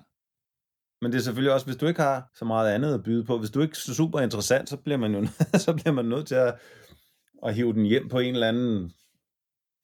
Men 1.01 1.11
det 1.11 1.17
er 1.17 1.21
selvfølgelig 1.21 1.53
også, 1.53 1.65
hvis 1.65 1.75
du 1.75 1.85
ikke 1.85 2.01
har 2.01 2.31
så 2.35 2.45
meget 2.45 2.73
andet 2.73 2.93
at 2.93 3.03
byde 3.03 3.23
på, 3.23 3.37
hvis 3.37 3.49
du 3.49 3.61
ikke 3.61 3.71
er 3.71 3.93
super 3.93 4.19
interessant, 4.19 4.69
så 4.69 4.77
bliver 4.77 4.97
man 4.97 5.15
jo 5.15 5.27
så 5.65 5.73
bliver 5.73 5.91
man 5.91 6.05
nødt 6.05 6.27
til 6.27 6.35
at, 6.35 6.59
at 7.45 7.55
hive 7.55 7.73
den 7.73 7.85
hjem 7.85 8.09
på 8.09 8.19
en 8.19 8.33
eller 8.33 8.47
anden 8.47 8.93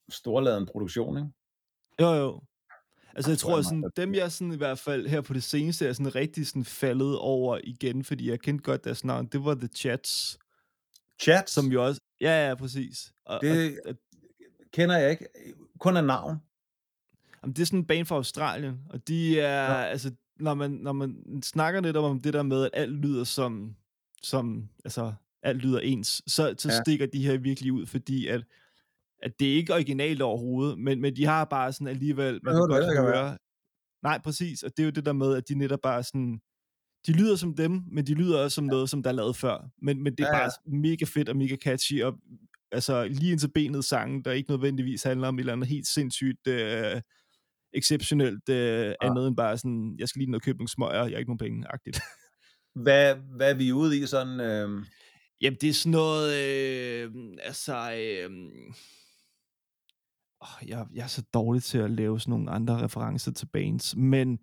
storladen 0.08 0.66
produktion, 0.66 1.16
ikke? 1.16 1.30
jo, 2.00 2.14
jo. 2.14 2.42
Altså, 3.14 3.30
jeg 3.30 3.38
tror 3.38 3.58
at 3.58 3.64
sådan, 3.64 3.90
dem 3.96 4.14
jeg 4.14 4.32
sådan, 4.32 4.52
i 4.52 4.56
hvert 4.56 4.78
fald 4.78 5.06
her 5.06 5.20
på 5.20 5.32
det 5.32 5.42
seneste 5.42 5.86
er 5.86 5.92
sådan 5.92 6.14
rigtig 6.14 6.46
sådan 6.46 6.64
faldet 6.64 7.18
over 7.18 7.58
igen, 7.64 8.04
fordi 8.04 8.30
jeg 8.30 8.40
kendte 8.40 8.62
godt 8.62 8.84
deres 8.84 9.04
navn, 9.04 9.26
det 9.26 9.44
var 9.44 9.54
The 9.54 9.66
Chats, 9.66 10.38
Chats, 11.20 11.52
som 11.52 11.66
jo 11.66 11.86
også... 11.86 12.00
Ja, 12.20 12.48
ja, 12.48 12.54
præcis. 12.54 13.12
Og, 13.26 13.40
det 13.42 13.80
og, 13.86 13.94
kender 14.72 14.98
jeg 14.98 15.10
ikke. 15.10 15.26
Kun 15.78 15.96
af 15.96 16.04
navn. 16.04 16.36
Jamen, 17.42 17.54
det 17.54 17.62
er 17.62 17.66
sådan 17.66 17.78
en 17.78 17.86
band 17.86 18.06
fra 18.06 18.16
Australien, 18.16 18.78
og 18.90 19.08
de 19.08 19.40
er, 19.40 19.64
Ja. 19.72 19.82
altså, 19.84 20.10
når 20.40 20.54
man, 20.54 20.70
når 20.70 20.92
man 20.92 21.40
snakker 21.42 21.80
lidt 21.80 21.96
om 21.96 22.20
det 22.20 22.34
der 22.34 22.42
med, 22.42 22.64
at 22.64 22.70
alt 22.72 22.92
lyder 22.96 23.24
som, 23.24 23.76
som 24.22 24.68
altså, 24.84 25.12
alt 25.42 25.58
lyder 25.58 25.80
ens, 25.80 26.22
så, 26.26 26.54
så 26.58 26.68
Ja. 26.68 26.82
stikker 26.82 27.06
de 27.06 27.26
her 27.26 27.38
virkelig 27.38 27.72
ud, 27.72 27.86
fordi 27.86 28.26
at, 28.26 28.42
at 29.22 29.32
det 29.40 29.52
er 29.52 29.56
ikke 29.56 29.74
originalt 29.74 30.22
overhovedet, 30.22 30.78
men, 30.78 31.00
men 31.00 31.16
de 31.16 31.24
har 31.26 31.44
bare 31.44 31.72
sådan 31.72 31.86
alligevel, 31.86 32.32
man 32.32 32.40
behøver 32.52 32.66
kan 32.80 32.88
det 32.88 32.96
godt 32.96 33.16
høre, 33.16 33.38
nej, 34.02 34.20
præcis, 34.24 34.62
og 34.62 34.70
det 34.76 34.82
er 34.82 34.84
jo 34.84 34.90
det 34.90 35.06
der 35.06 35.12
med, 35.12 35.34
at 35.36 35.48
de 35.48 35.54
netop 35.54 35.80
bare 35.82 36.02
sådan, 36.02 36.40
de 37.06 37.12
lyder 37.12 37.36
som 37.36 37.54
dem, 37.54 37.82
men 37.92 38.06
de 38.06 38.14
lyder 38.14 38.38
også 38.38 38.54
som 38.54 38.64
noget, 38.64 38.90
som 38.90 39.02
der 39.02 39.10
er 39.10 39.14
lavet 39.14 39.36
før, 39.36 39.70
men, 39.82 40.02
men 40.02 40.12
det 40.12 40.20
er 40.20 40.26
Ja, 40.26 40.36
ja, 40.36 40.42
ja. 40.42 40.48
bare 40.48 40.78
mega 40.78 41.04
fedt 41.04 41.28
og 41.28 41.36
mega 41.36 41.56
catchy, 41.56 42.02
og 42.02 42.18
altså 42.72 43.04
lige 43.08 43.32
indtil 43.32 43.50
benet 43.54 43.84
sangen, 43.84 44.24
der 44.24 44.32
ikke 44.32 44.50
nødvendigvis 44.50 45.02
handler 45.02 45.28
om 45.28 45.34
et 45.34 45.40
eller 45.40 45.52
andet 45.52 45.68
helt 45.68 45.86
sindssygt 45.86 46.46
øh, 46.46 47.00
exceptionelt 47.74 48.48
øh, 48.48 48.94
andet 49.00 49.28
end 49.28 49.36
bare 49.36 49.58
sådan, 49.58 49.96
jeg 49.98 50.08
skal 50.08 50.20
lige 50.20 50.30
ned 50.30 50.38
og 50.38 50.42
købe 50.42 50.58
nogle 50.58 50.68
smøger, 50.68 50.94
jeg 50.94 51.00
har 51.02 51.18
ikke 51.18 51.30
nogen 51.30 51.38
penge, 51.38 51.66
agtigt. 51.70 52.00
Hvad, 52.82 53.14
hvad 53.14 53.50
er 53.50 53.54
vi 53.54 53.72
ude 53.72 53.98
i 53.98 54.06
sådan... 54.06 54.40
Øh... 54.40 54.84
Jamen, 55.40 55.58
det 55.60 55.68
er 55.68 55.72
sådan 55.72 55.92
noget, 55.92 56.34
øh, 56.44 57.10
altså, 57.42 57.92
øh, 57.92 58.30
åh, 60.42 60.68
jeg, 60.68 60.86
jeg 60.94 61.02
er 61.02 61.06
så 61.06 61.22
dårlig 61.34 61.62
til 61.62 61.78
at 61.78 61.90
lave 61.90 62.20
sådan 62.20 62.30
nogle 62.30 62.50
andre 62.50 62.84
referencer 62.84 63.32
til 63.32 63.46
bands, 63.46 63.96
men 63.96 64.38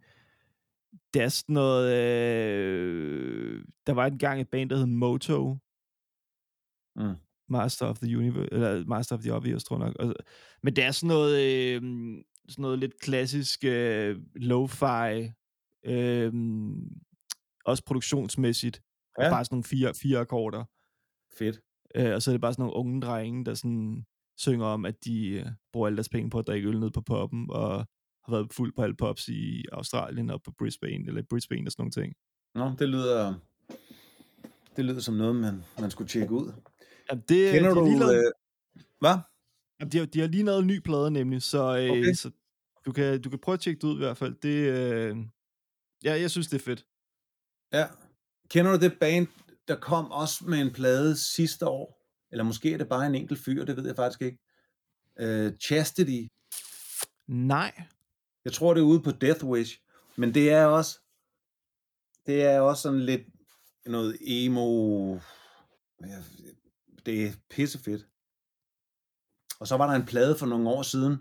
det 1.14 1.22
er 1.22 1.30
sådan 1.30 1.54
noget, 1.54 1.94
øh, 1.94 3.64
der 3.88 3.94
var 3.94 4.06
engang 4.06 4.42
et 4.42 4.50
band, 4.50 4.70
der 4.70 4.78
hed 4.78 4.86
Moto, 4.86 5.58
Mm. 7.00 7.16
Master 7.50 7.86
of 7.86 8.00
the 8.00 8.18
Universe, 8.18 8.54
eller 8.54 8.86
Master 8.86 9.16
of 9.16 9.22
the 9.22 9.34
Obvious, 9.34 9.64
tror 9.64 9.84
jeg 9.84 9.94
nok. 10.00 10.16
Men 10.64 10.76
det 10.76 10.84
er 10.84 10.92
sådan 10.92 11.08
noget, 11.08 11.34
øh, 11.46 11.82
sådan 12.50 12.62
noget 12.62 12.80
lidt 12.80 13.00
klassisk 13.00 13.64
øh, 13.64 14.20
lo-fi, 14.36 15.34
øh, 15.86 16.34
også 17.66 17.84
produktionsmæssigt. 17.86 18.82
Ja. 19.20 19.30
Bare 19.30 19.46
sådan 19.46 19.56
nogle 19.56 19.64
fire, 19.64 19.94
fire 19.94 20.20
akkorder. 20.20 20.64
Fedt. 21.38 21.60
Øh, 21.96 22.14
og 22.16 22.22
så 22.22 22.32
er 22.32 22.34
det 22.34 22.42
bare 22.42 22.54
sådan 22.54 22.64
nogle 22.64 22.76
unge 22.76 23.02
drenge, 23.02 23.46
der 23.46 23.54
sådan 23.54 24.06
synger 24.38 24.66
om, 24.66 24.86
at 24.86 25.06
de 25.06 25.30
øh, 25.30 25.46
bruger 25.74 25.88
alle 25.88 25.98
deres 25.98 26.10
penge 26.10 26.30
på 26.30 26.40
at 26.40 26.48
drikke 26.48 26.68
øl 26.68 26.80
ned 26.80 26.92
på 26.92 27.02
poppen, 27.02 27.48
og 27.50 27.86
har 28.28 28.36
været 28.36 28.54
fuld 28.54 28.74
på 28.76 28.82
alle 28.84 28.96
pops 28.96 29.28
i 29.28 29.66
Australien 29.72 30.30
og 30.30 30.44
på 30.44 30.52
Brisbane, 30.52 31.08
eller 31.08 31.22
Brisbane 31.30 31.68
og 31.68 31.72
sådan 31.72 31.82
nogle 31.82 31.92
ting. 31.92 32.16
Nå, 32.56 32.72
det 32.80 32.90
lyder... 32.90 33.34
Det 34.76 34.86
lyder 34.86 35.00
som 35.00 35.16
noget, 35.16 35.36
man, 35.36 35.64
man 35.80 35.92
skulle 35.92 36.08
tjekke 36.08 36.34
ud. 36.34 36.54
Jamen, 37.12 37.24
det, 37.30 37.52
Kender 37.52 37.70
de 37.70 37.76
du... 37.76 37.86
lige 37.86 38.00
lavet, 38.00 38.16
Øh... 38.16 38.32
Hvad? 39.00 39.16
Jamen, 39.80 39.92
de, 39.92 39.98
har, 39.98 40.06
de 40.06 40.20
har 40.20 40.28
lige 40.28 40.44
lavet 40.44 40.60
en 40.60 40.68
ny 40.68 40.80
plade 40.80 41.12
nemlig, 41.12 41.42
så, 41.42 41.78
øh, 41.78 41.92
Okay. 41.92 42.14
så 42.14 42.32
du, 42.86 42.92
kan, 42.92 43.22
du 43.22 43.30
kan 43.30 43.40
prøve 43.40 43.54
at 43.54 43.60
tjekke 43.60 43.82
det 43.82 43.88
ud 43.88 43.96
i 43.96 43.98
hvert 43.98 44.18
fald. 44.18 44.36
Det, 44.36 44.50
øh, 44.50 45.18
ja, 46.04 46.20
jeg 46.22 46.32
synes, 46.32 46.48
det 46.48 46.60
er 46.60 46.64
fedt. 46.64 46.86
Ja. 47.74 47.86
Kender 48.50 48.72
du 48.72 48.78
det 48.80 49.00
band, 49.00 49.28
der 49.68 49.76
kom 49.76 50.12
også 50.12 50.46
med 50.46 50.62
en 50.62 50.74
plade 50.74 51.18
sidste 51.18 51.68
år? 51.68 51.98
Eller 52.32 52.44
måske 52.44 52.74
er 52.74 52.78
det 52.78 52.90
bare 52.90 53.06
en 53.06 53.16
enkelt 53.16 53.40
fyr, 53.40 53.66
det 53.66 53.78
ved 53.78 53.86
jeg 53.86 53.96
faktisk 53.96 54.22
ikke. 54.22 54.38
Uh, 55.24 55.52
Chastity. 55.64 56.22
Nej. 57.28 57.84
Jeg 58.48 58.54
tror, 58.54 58.74
det 58.74 58.82
er 58.82 58.86
ude 58.86 59.02
på 59.02 59.12
Death 59.12 59.46
Wish. 59.46 59.82
Men 60.16 60.34
det 60.34 60.52
er 60.52 60.66
også... 60.66 61.00
Det 62.26 62.44
er 62.44 62.60
også 62.60 62.82
sådan 62.82 63.00
lidt 63.00 63.22
noget 63.86 64.18
emo... 64.22 65.20
Det 67.06 67.26
er 67.26 67.32
pissefedt. 67.50 68.08
Og 69.60 69.68
så 69.68 69.78
var 69.78 69.88
der 69.88 69.94
en 69.94 70.06
plade 70.06 70.38
for 70.38 70.46
nogle 70.46 70.70
år 70.70 70.82
siden. 70.82 71.18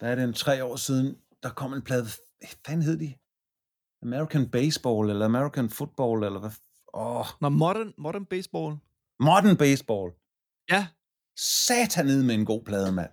Der 0.00 0.06
er 0.06 0.14
det 0.14 0.24
en 0.24 0.32
tre 0.32 0.64
år 0.64 0.76
siden. 0.76 1.18
der 1.42 1.50
kom 1.50 1.72
en 1.72 1.82
plade, 1.82 2.02
hvad 2.02 2.48
fanden 2.66 2.82
hed 2.82 2.98
de? 2.98 3.14
American 4.02 4.50
Baseball, 4.50 5.10
eller 5.10 5.24
American 5.24 5.70
Football, 5.70 6.24
eller 6.24 6.40
hvad? 6.40 6.50
Åh, 6.94 7.16
oh, 7.16 7.26
Nå, 7.40 7.48
modern, 7.48 7.94
modern 7.98 8.26
baseball. 8.26 8.76
Modern 9.20 9.56
Baseball. 9.56 10.12
Ja, 10.70 10.86
Satan 11.36 12.06
ned 12.06 12.22
med 12.22 12.34
en 12.34 12.44
god 12.44 12.64
plade, 12.64 12.92
mand. 12.92 13.10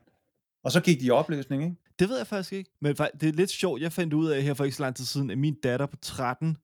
Og 0.63 0.71
så 0.71 0.81
gik 0.81 0.99
de 0.99 1.05
i 1.05 1.09
opløsning, 1.09 1.63
ikke? 1.63 1.84
Det 1.99 2.09
ved 2.09 2.17
jeg 2.17 2.27
faktisk 2.27 2.53
ikke. 2.53 2.71
Men 2.81 2.95
det 2.95 3.29
er 3.29 3.33
lidt 3.33 3.49
sjovt, 3.49 3.81
jeg 3.81 3.91
fandt 3.91 4.13
ud 4.13 4.29
af 4.29 4.41
her 4.41 4.53
for 4.53 4.63
ikke 4.63 4.77
så 4.77 4.83
lang 4.83 4.95
tid 4.95 5.05
siden, 5.05 5.29
at 5.29 5.37
min 5.37 5.55
datter 5.63 5.85
på 5.85 5.97
13 6.01 6.57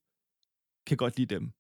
kan 0.88 0.98
godt 0.98 1.18
lide 1.18 1.36
dem. 1.36 1.52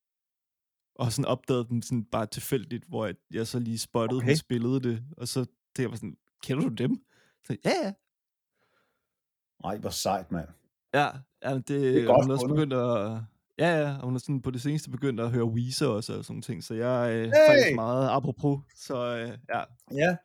Og 0.95 1.11
sådan 1.11 1.25
opdagede 1.25 1.67
dem 1.69 1.81
sådan 1.81 2.05
bare 2.05 2.25
tilfældigt, 2.25 2.85
hvor 2.87 3.05
jeg, 3.05 3.15
jeg 3.31 3.47
så 3.47 3.59
lige 3.59 3.77
spottede, 3.77 4.17
okay. 4.17 4.27
Hun 4.27 4.35
spillede 4.35 4.79
det. 4.79 5.03
Og 5.17 5.27
så 5.27 5.45
det 5.77 5.89
var 5.89 5.95
sådan, 5.95 6.17
kender 6.43 6.69
du 6.69 6.73
dem? 6.73 7.05
Så, 7.45 7.57
ja, 7.65 7.71
ja. 7.83 7.93
Nej, 9.63 9.77
hvor 9.77 9.89
sejt, 9.89 10.31
mand. 10.31 10.47
Ja, 10.93 11.07
ja 11.43 11.53
det, 11.53 11.67
Det 11.67 12.01
er 12.01 12.05
godt 12.05 12.25
hun 12.25 12.31
også 12.31 12.47
begyndt 12.47 12.73
at... 12.73 13.21
Ja, 13.59 13.79
ja, 13.79 13.97
og 13.97 14.03
hun 14.03 14.15
er 14.15 14.19
sådan 14.19 14.41
på 14.41 14.51
det 14.51 14.61
seneste 14.61 14.89
begyndt 14.89 15.19
at 15.19 15.31
høre 15.31 15.45
Weezer 15.45 15.87
også 15.87 16.17
og 16.17 16.25
sådan 16.25 16.33
nogle 16.33 16.41
ting, 16.41 16.63
så 16.63 16.73
jeg 16.73 17.11
er 17.11 17.17
øh, 17.17 17.23
Hey! 17.23 17.31
faktisk 17.47 17.75
meget 17.75 18.09
apropos, 18.09 18.59
så 18.75 19.17
øh, 19.17 19.37
ja. 19.49 19.63
Ja. 19.91 20.15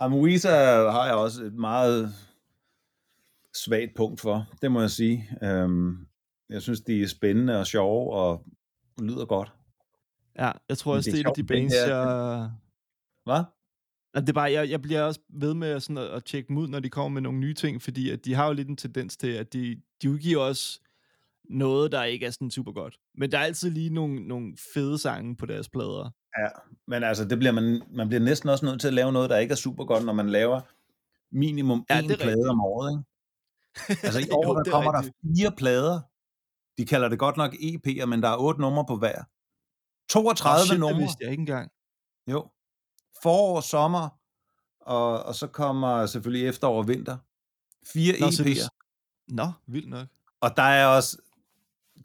Jamen, 0.00 0.20
Weezer 0.20 0.90
har 0.90 1.06
jeg 1.06 1.14
også 1.14 1.44
et 1.44 1.54
meget 1.54 2.14
svagt 3.54 3.94
punkt 3.96 4.20
for, 4.20 4.46
det 4.62 4.72
må 4.72 4.80
jeg 4.80 4.90
sige. 4.90 5.28
Øhm, 5.42 6.06
jeg 6.48 6.62
synes, 6.62 6.80
de 6.80 7.02
er 7.02 7.06
spændende 7.06 7.58
og 7.60 7.66
sjove 7.66 8.12
og 8.12 8.44
lyder 9.02 9.24
godt. 9.24 9.52
Ja, 10.38 10.52
jeg 10.68 10.78
tror 10.78 10.94
også, 10.94 11.10
det 11.10 11.18
det 11.18 11.20
er 11.20 11.28
er 11.28 11.32
et 11.32 11.38
af 11.38 11.42
de 11.42 11.46
bands, 11.46 11.74
jeg... 11.74 12.50
Hvad? 13.24 13.42
Det 14.14 14.28
er 14.28 14.32
bare, 14.32 14.52
jeg, 14.52 14.70
jeg 14.70 14.82
bliver 14.82 15.02
også 15.02 15.20
ved 15.28 15.54
med 15.54 15.80
sådan 15.80 15.98
at, 15.98 16.04
at 16.04 16.24
tjekke 16.24 16.48
dem 16.48 16.58
ud, 16.58 16.68
når 16.68 16.80
de 16.80 16.88
kommer 16.88 17.08
med 17.08 17.22
nogle 17.22 17.38
nye 17.38 17.54
ting, 17.54 17.82
fordi 17.82 18.10
at 18.10 18.24
de 18.24 18.34
har 18.34 18.46
jo 18.46 18.52
lidt 18.52 18.68
en 18.68 18.76
tendens 18.76 19.16
til, 19.16 19.28
at 19.28 19.52
de, 19.52 19.76
de 20.02 20.10
udgiver 20.10 20.38
også 20.40 20.80
noget, 21.50 21.92
der 21.92 22.04
ikke 22.04 22.26
er 22.26 22.30
sådan 22.30 22.50
super 22.50 22.72
godt. 22.72 22.98
Men 23.14 23.32
der 23.32 23.38
er 23.38 23.42
altid 23.42 23.70
lige 23.70 23.90
nogle, 23.90 24.28
nogle 24.28 24.56
fede 24.74 24.98
sange 24.98 25.36
på 25.36 25.46
deres 25.46 25.68
plader. 25.68 26.10
Ja, 26.38 26.48
men 26.86 27.02
altså, 27.02 27.24
det 27.24 27.38
bliver 27.38 27.52
man, 27.52 27.82
man 27.90 28.08
bliver 28.08 28.20
næsten 28.20 28.48
også 28.48 28.66
nødt 28.66 28.80
til 28.80 28.88
at 28.88 28.94
lave 28.94 29.12
noget, 29.12 29.30
der 29.30 29.38
ikke 29.38 29.52
er 29.52 29.56
super 29.56 29.84
godt, 29.84 30.04
når 30.04 30.12
man 30.12 30.30
laver 30.30 30.60
minimum 31.32 31.84
Ja, 31.90 31.96
det 31.96 32.02
én 32.02 32.12
er 32.12 32.16
plade 32.16 32.30
rigtigt. 32.30 32.48
om 32.48 32.60
året, 32.60 32.92
ikke? 32.92 33.09
Altså 33.88 34.20
i 34.20 34.30
år, 34.30 34.46
Jo, 34.48 34.54
der 34.54 34.62
det 34.62 34.68
er 34.70 34.72
kommer 34.74 34.92
der 34.92 34.98
rigtigt. 34.98 35.16
fire 35.38 35.52
plader. 35.56 36.00
De 36.78 36.86
kalder 36.86 37.08
det 37.08 37.18
godt 37.18 37.36
nok 37.36 37.54
EP'er, 37.54 38.04
men 38.06 38.22
der 38.22 38.28
er 38.28 38.36
otte 38.36 38.60
numre 38.60 38.84
på 38.86 38.96
hver. 38.96 39.24
32 40.08 40.58
Nå, 40.58 40.64
shit, 40.64 40.70
det 40.72 40.80
numre. 40.80 40.96
vidste 40.98 41.16
jeg 41.20 41.30
ikke 41.30 41.40
engang. 41.40 41.70
Jo. 42.30 42.50
Forår, 43.22 43.60
sommer, 43.60 44.08
og, 44.80 45.22
og 45.22 45.34
så 45.34 45.46
kommer 45.46 46.06
selvfølgelig 46.06 46.48
efterår 46.48 46.78
og 46.78 46.88
vinter. 46.88 47.18
Fire 47.92 48.20
Nå, 48.20 48.26
EP'er. 48.26 48.68
Nå, 49.28 49.52
vildt 49.66 49.88
nok. 49.88 50.08
Og 50.40 50.56
der 50.56 50.62
er 50.62 50.86
også, 50.86 51.18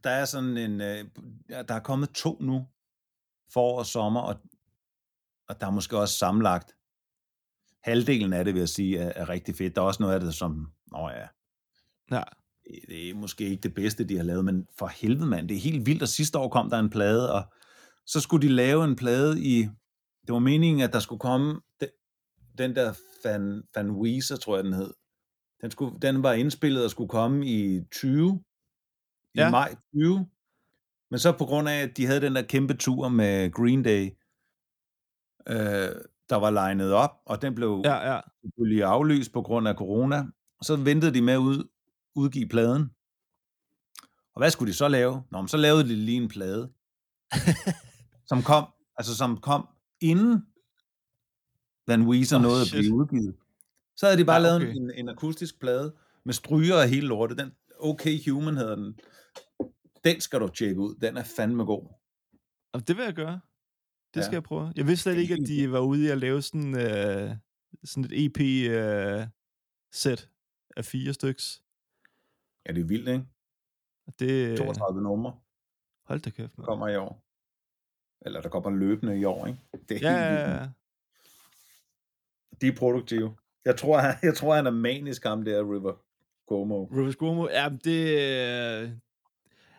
der 0.03 0.09
er 0.09 0.26
sådan 0.26 0.57
en, 0.57 0.82
øh, 0.82 1.05
der 1.49 1.74
er 1.76 1.80
kommet 1.80 2.09
to 2.09 2.38
nu, 2.41 2.68
forår 3.53 3.80
og 3.80 3.86
sommer, 3.86 4.22
og, 4.22 4.36
og 5.49 5.61
der 5.61 5.68
er 5.68 5.72
måske 5.72 5.97
også 5.97 6.18
sammenlagt, 6.18 6.76
halvdelen 7.84 8.34
af 8.34 8.45
det, 8.45 8.53
vil 8.53 8.59
jeg 8.59 8.70
sige, 8.70 8.99
er, 8.99 9.11
er 9.16 9.30
rigtig 9.30 9.55
fedt. 9.55 9.76
Der 9.76 9.82
er 9.82 9.86
også 9.86 10.03
noget 10.03 10.13
af 10.16 10.20
det, 10.20 10.34
som, 10.36 10.72
nå 10.91 11.09
ja, 11.09 11.28
Ja. 12.12 12.22
det, 12.89 13.10
er 13.10 13.14
måske 13.16 13.43
ikke 13.49 13.62
det 13.62 13.74
bedste, 13.76 14.03
de 14.03 14.18
har 14.18 14.24
lavet, 14.24 14.45
men 14.45 14.68
for 14.80 14.88
helvede 14.88 15.26
mand, 15.26 15.49
det 15.49 15.58
er 15.58 15.62
helt 15.62 15.86
vildt, 15.86 16.01
og 16.01 16.08
sidste 16.08 16.39
år 16.39 16.49
kom 16.49 16.70
der 16.70 16.80
en 16.80 16.89
plade, 16.89 17.34
og 17.34 17.43
så 18.06 18.20
skulle 18.20 18.47
de 18.47 18.53
lave 18.53 18.84
en 18.84 18.95
plade 18.95 19.41
i, 19.41 19.62
det 20.28 20.34
var 20.34 20.39
meningen, 20.39 20.82
at 20.84 20.93
der 20.93 20.99
skulle 20.99 21.20
komme 21.20 21.62
den, 21.80 21.89
den 22.58 22.76
der 22.76 22.93
Van, 23.24 23.64
Van 23.76 23.91
Weezer, 23.91 24.36
tror 24.38 24.56
jeg 24.56 24.64
den 24.64 24.74
hed, 24.74 24.93
den, 25.62 25.72
skulle, 25.72 25.99
den 26.01 26.24
var 26.24 26.34
indspillet 26.34 26.84
og 26.84 26.91
skulle 26.91 27.10
komme 27.10 27.47
i 27.47 27.82
20, 27.91 28.43
i 29.34 29.39
Ja. 29.39 29.49
maj 29.51 29.76
20, 29.93 30.28
men 31.12 31.20
så 31.20 31.32
på 31.38 31.45
grund 31.45 31.70
af, 31.70 31.82
at 31.82 31.97
de 31.97 32.06
havde 32.06 32.22
den 32.22 32.36
der 32.36 32.41
kæmpe 32.41 32.74
tur 32.74 33.10
med 33.10 33.51
Green 33.51 33.84
Day, 33.84 34.10
øh, 35.47 35.95
der 36.30 36.36
var 36.36 36.49
legnet 36.49 36.93
op, 36.93 37.12
og 37.26 37.41
den 37.41 37.56
blev 37.56 37.82
Ja, 37.86 38.14
ja. 38.14 38.20
selvfølgelig 38.41 38.84
aflyst 38.84 39.34
på 39.34 39.41
grund 39.41 39.68
af 39.68 39.76
corona. 39.76 40.24
Så 40.62 40.76
ventede 40.76 41.14
de 41.14 41.22
med 41.22 41.34
at 41.34 41.38
ud, 41.38 41.64
udgive 42.16 42.47
pladen. 42.47 42.89
Og 44.34 44.39
hvad 44.41 44.51
skulle 44.51 44.72
de 44.72 44.78
så 44.78 44.88
lave? 44.88 45.24
Nå, 45.32 45.41
men 45.41 45.47
så 45.47 45.57
lavede 45.57 45.84
de 45.84 45.95
lige 45.95 46.22
en 46.22 46.28
plade, 46.28 46.72
som 48.30 48.43
kom, 48.43 48.66
altså 48.97 49.18
som 49.18 49.38
kom 49.38 49.68
inden 50.01 50.45
Van 51.88 52.07
Weezer 52.07 52.36
oh, 52.38 52.41
nåede 52.41 52.61
at 52.61 52.68
shit. 52.68 52.80
blive 52.80 52.93
udgivet. 52.95 53.36
Så 53.97 54.05
havde 54.05 54.18
de 54.20 54.26
bare 54.26 54.41
Ja, 54.41 54.47
ja, 54.47 54.55
okay. 54.55 54.66
lavet 54.66 54.78
en, 54.78 54.91
en 54.95 55.09
akustisk 55.09 55.59
plade 55.59 55.95
med 56.26 56.34
stryger 56.34 56.76
og 56.76 56.88
hele 56.88 57.07
lortet. 57.07 57.38
Den 57.38 57.51
Okay 57.80 58.30
Human 58.30 58.57
hedder 58.57 58.76
den. 58.76 58.99
Den 60.03 60.22
skal 60.22 60.39
du 60.39 60.47
tjekke 60.47 60.82
ud. 60.82 60.95
Den 60.95 61.18
er 61.18 61.24
fandme 61.24 61.63
god. 61.63 61.88
Og 62.74 62.88
det 62.88 62.97
vil 62.97 63.03
jeg 63.03 63.13
gøre. 63.13 63.39
Det 64.13 64.20
Ja. 64.20 64.26
skal 64.26 64.36
jeg 64.36 64.43
prøve. 64.43 64.74
Jeg 64.76 64.88
vidste 64.88 65.03
slet 65.03 65.18
ikke, 65.18 65.34
at 65.34 65.47
de 65.47 65.72
var 65.72 65.80
ude 65.80 66.03
i 66.03 66.07
at 66.07 66.18
lave 66.18 66.41
sådan, 66.41 66.76
øh, 66.80 67.36
sådan 67.84 68.11
et 68.11 68.26
EP-sæt 68.26 70.30
af 70.78 70.86
fire 70.86 71.13
styks. 71.13 71.61
Ja, 72.68 72.74
det 72.74 72.82
er 72.82 72.86
vildt, 72.86 73.07
ikke? 73.09 73.26
Det, 74.20 74.57
32 74.57 75.01
numre 75.01 75.34
hold 76.05 76.20
da 76.22 76.30
kæft, 76.30 76.57
man. 76.57 76.66
kommer 76.66 76.88
i 76.88 76.95
år. 76.95 77.22
Eller 78.26 78.41
der 78.41 78.49
kommer 78.49 78.70
løbende 78.70 79.20
i 79.20 79.24
år, 79.26 79.45
ikke? 79.47 79.59
Det 79.89 80.03
er 80.05 80.11
Ja, 80.11 80.30
helt 80.30 80.32
vildt. 80.45 80.61
ja. 80.61 80.68
De 82.61 82.68
er 82.68 82.76
produktive. 82.78 83.36
Jeg 83.66 83.78
tror, 83.78 83.97
han, 83.97 84.16
jeg 84.24 84.36
tror, 84.36 84.55
han 84.55 84.66
er 84.66 84.72
manisk, 84.72 85.24
ham 85.24 85.45
der, 85.45 85.59
River 85.74 85.93
Cuomo. 86.47 86.84
Rivers 86.86 87.13
Cuomo, 87.16 87.47
ja, 87.49 87.70
det... 87.84 88.20
Øh, 88.84 88.89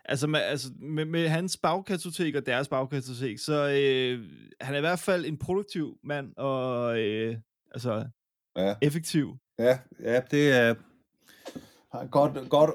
altså, 0.04 0.26
med, 0.26 0.40
altså 0.40 0.68
med, 0.78 1.04
med 1.04 1.28
hans 1.28 1.56
bagkartotek 1.56 2.34
og 2.34 2.46
deres 2.46 2.68
bagkartotek, 2.68 3.38
så 3.38 3.54
øh, 3.68 4.30
han 4.60 4.74
er 4.74 4.78
i 4.78 4.80
hvert 4.80 4.98
fald 4.98 5.24
en 5.24 5.38
produktiv 5.38 5.98
mand, 6.02 6.36
og 6.36 6.98
øh, 7.00 7.36
altså 7.70 8.08
Ja, 8.56 8.74
effektiv. 8.82 9.36
ja, 9.58 9.78
ja 10.00 10.20
det 10.30 10.52
er 10.52 10.74
har 11.98 12.06
godt, 12.06 12.50
godt, 12.50 12.70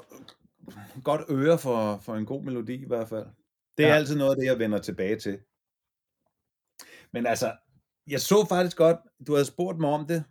godt 1.04 1.22
øre 1.30 1.58
for, 1.58 1.98
for 1.98 2.16
en 2.16 2.26
god 2.26 2.44
melodi 2.44 2.76
i 2.82 2.88
hvert 2.88 3.10
fald. 3.10 3.28
Det 3.78 3.86
er 3.86 3.90
Ja. 3.90 3.96
altid 3.96 4.16
noget 4.18 4.32
af 4.32 4.38
det, 4.38 4.46
jeg 4.46 4.60
vender 4.60 4.80
tilbage 4.80 5.20
til. 5.20 5.40
Men 7.14 7.26
altså, 7.26 7.58
jeg 8.08 8.22
så 8.22 8.46
faktisk 8.50 8.78
godt, 8.78 8.98
du 9.28 9.32
havde 9.34 9.46
spurgt 9.46 9.80
mig 9.80 9.90
om 9.90 10.06
det, 10.08 10.24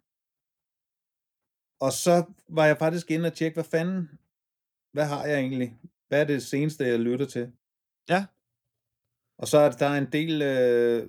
og 1.81 1.93
så 1.93 2.15
var 2.49 2.67
jeg 2.67 2.79
faktisk 2.79 3.11
inde 3.11 3.27
og 3.27 3.33
tjekke, 3.35 3.55
hvad 3.57 3.65
fanden, 3.65 4.19
hvad 4.93 5.07
har 5.07 5.25
jeg 5.27 5.39
egentlig? 5.41 5.79
Hvad 6.09 6.21
er 6.21 6.25
det 6.25 6.43
seneste, 6.43 6.85
jeg 6.85 7.01
lytter 7.01 7.27
til? 7.27 7.53
Ja. 8.09 8.27
Og 9.39 9.49
så 9.49 9.59
er 9.59 9.71
der 9.71 9.87
er 9.87 9.99
en 9.99 10.13
del, 10.13 10.43
øh, 10.43 11.09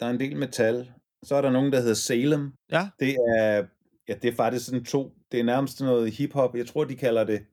der 0.00 0.06
er 0.06 0.10
en 0.10 0.20
del 0.20 0.36
metal. 0.36 0.92
Så 1.22 1.34
er 1.36 1.40
der 1.42 1.50
nogen, 1.50 1.72
der 1.72 1.80
hedder 1.80 1.94
Salem. 1.94 2.52
Ja. 2.70 2.90
Det 2.98 3.16
er, 3.38 3.66
ja, 4.10 4.14
det 4.22 4.28
er 4.30 4.36
faktisk 4.36 4.66
sådan 4.66 4.84
to, 4.84 5.14
det 5.32 5.40
er 5.40 5.44
nærmest 5.44 5.80
noget 5.80 6.12
hiphop. 6.12 6.54
Jeg 6.54 6.66
tror, 6.66 6.84
de 6.84 6.96
kalder 6.96 7.24
det 7.24 7.46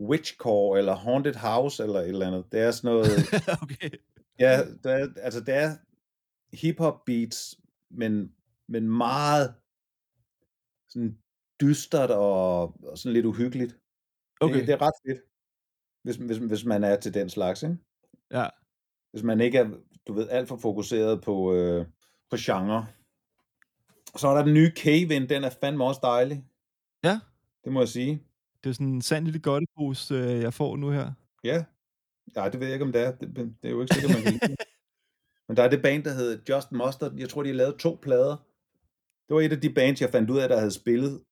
witchcore, 0.00 0.78
eller 0.78 0.94
haunted 0.94 1.34
house, 1.34 1.82
eller 1.82 2.00
et 2.00 2.08
eller 2.08 2.26
andet. 2.26 2.52
Det 2.52 2.60
er 2.60 2.70
sådan 2.70 2.90
noget, 2.90 3.10
okay. 3.62 3.90
ja, 4.38 4.64
det 4.82 4.92
er, 4.92 5.08
altså 5.16 5.40
det 5.40 5.54
er 5.54 5.76
hiphop 6.52 7.04
beats, 7.04 7.60
men, 7.90 8.34
men 8.68 8.88
meget 8.88 9.54
sådan 10.88 11.18
dystert 11.60 12.10
og, 12.10 12.62
og 12.62 12.98
sådan 12.98 13.12
lidt 13.12 13.26
uhyggeligt. 13.26 13.78
Okay. 14.40 14.54
Det, 14.54 14.66
det 14.66 14.72
er 14.72 14.82
ret 14.82 14.94
fedt, 15.06 15.20
hvis, 16.02 16.16
hvis, 16.16 16.36
hvis 16.36 16.64
man 16.64 16.84
er 16.84 16.96
til 16.96 17.14
den 17.14 17.28
slags, 17.28 17.62
ikke? 17.62 17.76
Ja. 18.30 18.48
Hvis 19.10 19.22
man 19.22 19.40
ikke 19.40 19.58
er, 19.58 19.70
du 20.06 20.12
ved, 20.12 20.28
alt 20.28 20.48
for 20.48 20.56
fokuseret 20.56 21.22
på, 21.22 21.54
øh, 21.54 21.86
på 22.30 22.36
genre. 22.40 22.86
Så 24.16 24.28
er 24.28 24.34
der 24.34 24.44
den 24.44 24.54
nye 24.54 24.72
Cave-In, 24.76 25.28
den 25.28 25.44
er 25.44 25.50
fandme 25.60 25.84
også 25.84 26.00
dejlig. 26.02 26.44
Ja. 27.04 27.20
Det 27.64 27.72
må 27.72 27.80
jeg 27.80 27.88
sige. 27.88 28.22
Det 28.64 28.70
er 28.70 28.74
sådan 28.74 28.86
en 28.86 29.02
sand 29.02 29.24
lille 29.24 29.40
godtepose, 29.40 30.14
øh, 30.14 30.40
jeg 30.40 30.54
får 30.54 30.76
nu 30.76 30.90
her. 30.90 31.12
Ja. 31.44 31.64
Nej, 32.34 32.48
det 32.48 32.60
ved 32.60 32.66
jeg 32.66 32.74
ikke, 32.74 32.84
om 32.84 32.92
det 32.92 33.02
er. 33.02 33.10
Det, 33.12 33.36
det 33.36 33.56
er 33.62 33.70
jo 33.70 33.80
ikke 33.82 33.94
sikkert, 33.94 34.12
man 34.14 34.22
kan 34.22 34.32
lide. 34.32 34.56
Men 35.48 35.56
der 35.56 35.62
er 35.62 35.68
det 35.70 35.82
band, 35.82 36.04
der 36.04 36.12
hedder 36.12 36.38
Just 36.48 36.72
Mustard. 36.72 37.12
Jeg 37.16 37.28
tror, 37.28 37.42
de 37.42 37.48
har 37.48 37.56
lavet 37.56 37.76
to 37.78 37.98
plader. 38.02 38.36
Det 39.28 39.34
var 39.34 39.40
et 39.40 39.52
af 39.52 39.60
de 39.60 39.74
bands, 39.74 40.00
jeg 40.00 40.10
fandt 40.10 40.30
ud 40.30 40.38
af, 40.38 40.48
der 40.48 40.58
havde 40.58 40.70
spillet 40.70 41.22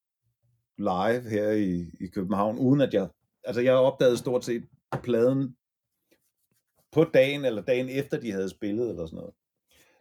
live 0.77 1.29
her 1.29 1.51
i, 1.51 1.91
i 1.99 2.07
København, 2.07 2.57
uden 2.59 2.81
at 2.81 2.93
jeg... 2.93 3.09
Altså, 3.43 3.61
jeg 3.61 3.73
opdagede 3.73 4.17
stort 4.17 4.45
set 4.45 4.63
pladen 5.03 5.55
på 6.91 7.03
dagen, 7.03 7.45
eller 7.45 7.61
dagen 7.61 7.89
efter, 7.89 8.19
de 8.19 8.31
havde 8.31 8.49
spillet, 8.49 8.89
eller 8.89 9.05
sådan 9.05 9.17
noget. 9.17 9.33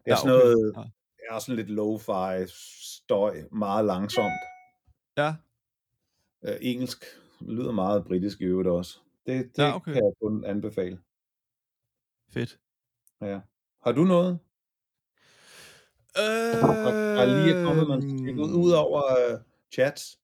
Det 0.05 0.11
er 0.11 0.11
Ja, 0.11 0.16
sådan 0.16 0.36
okay. 0.36 0.44
noget... 0.44 0.93
Er 1.30 1.38
sådan 1.38 1.56
lidt 1.56 1.70
lo-fi 1.70 2.46
støj, 2.94 3.42
meget 3.52 3.84
langsomt. 3.84 4.32
Ja. 5.16 5.34
Øh, 6.44 6.56
engelsk 6.60 7.05
lyder 7.40 7.72
meget 7.72 8.05
britisk 8.05 8.40
i 8.40 8.44
øvrigt 8.44 8.68
også. 8.68 8.98
Det, 9.26 9.56
det 9.56 9.62
Ja, 9.62 9.74
okay. 9.76 9.92
kan 9.92 10.05
jeg 10.05 10.12
kun 10.22 10.44
anbefale. 10.44 10.98
Fedt. 12.32 12.59
Ja. 13.20 13.40
Har 13.84 13.92
du 13.92 14.05
noget? 14.05 14.38
Øh, 16.18 16.60
Der, 16.62 17.24
lige 17.24 17.55
er 17.55 17.64
kommet, 17.64 17.88
man 17.88 18.38
ud 18.40 18.72
over 18.72 19.02
uh, 19.34 19.40
chats? 19.74 20.20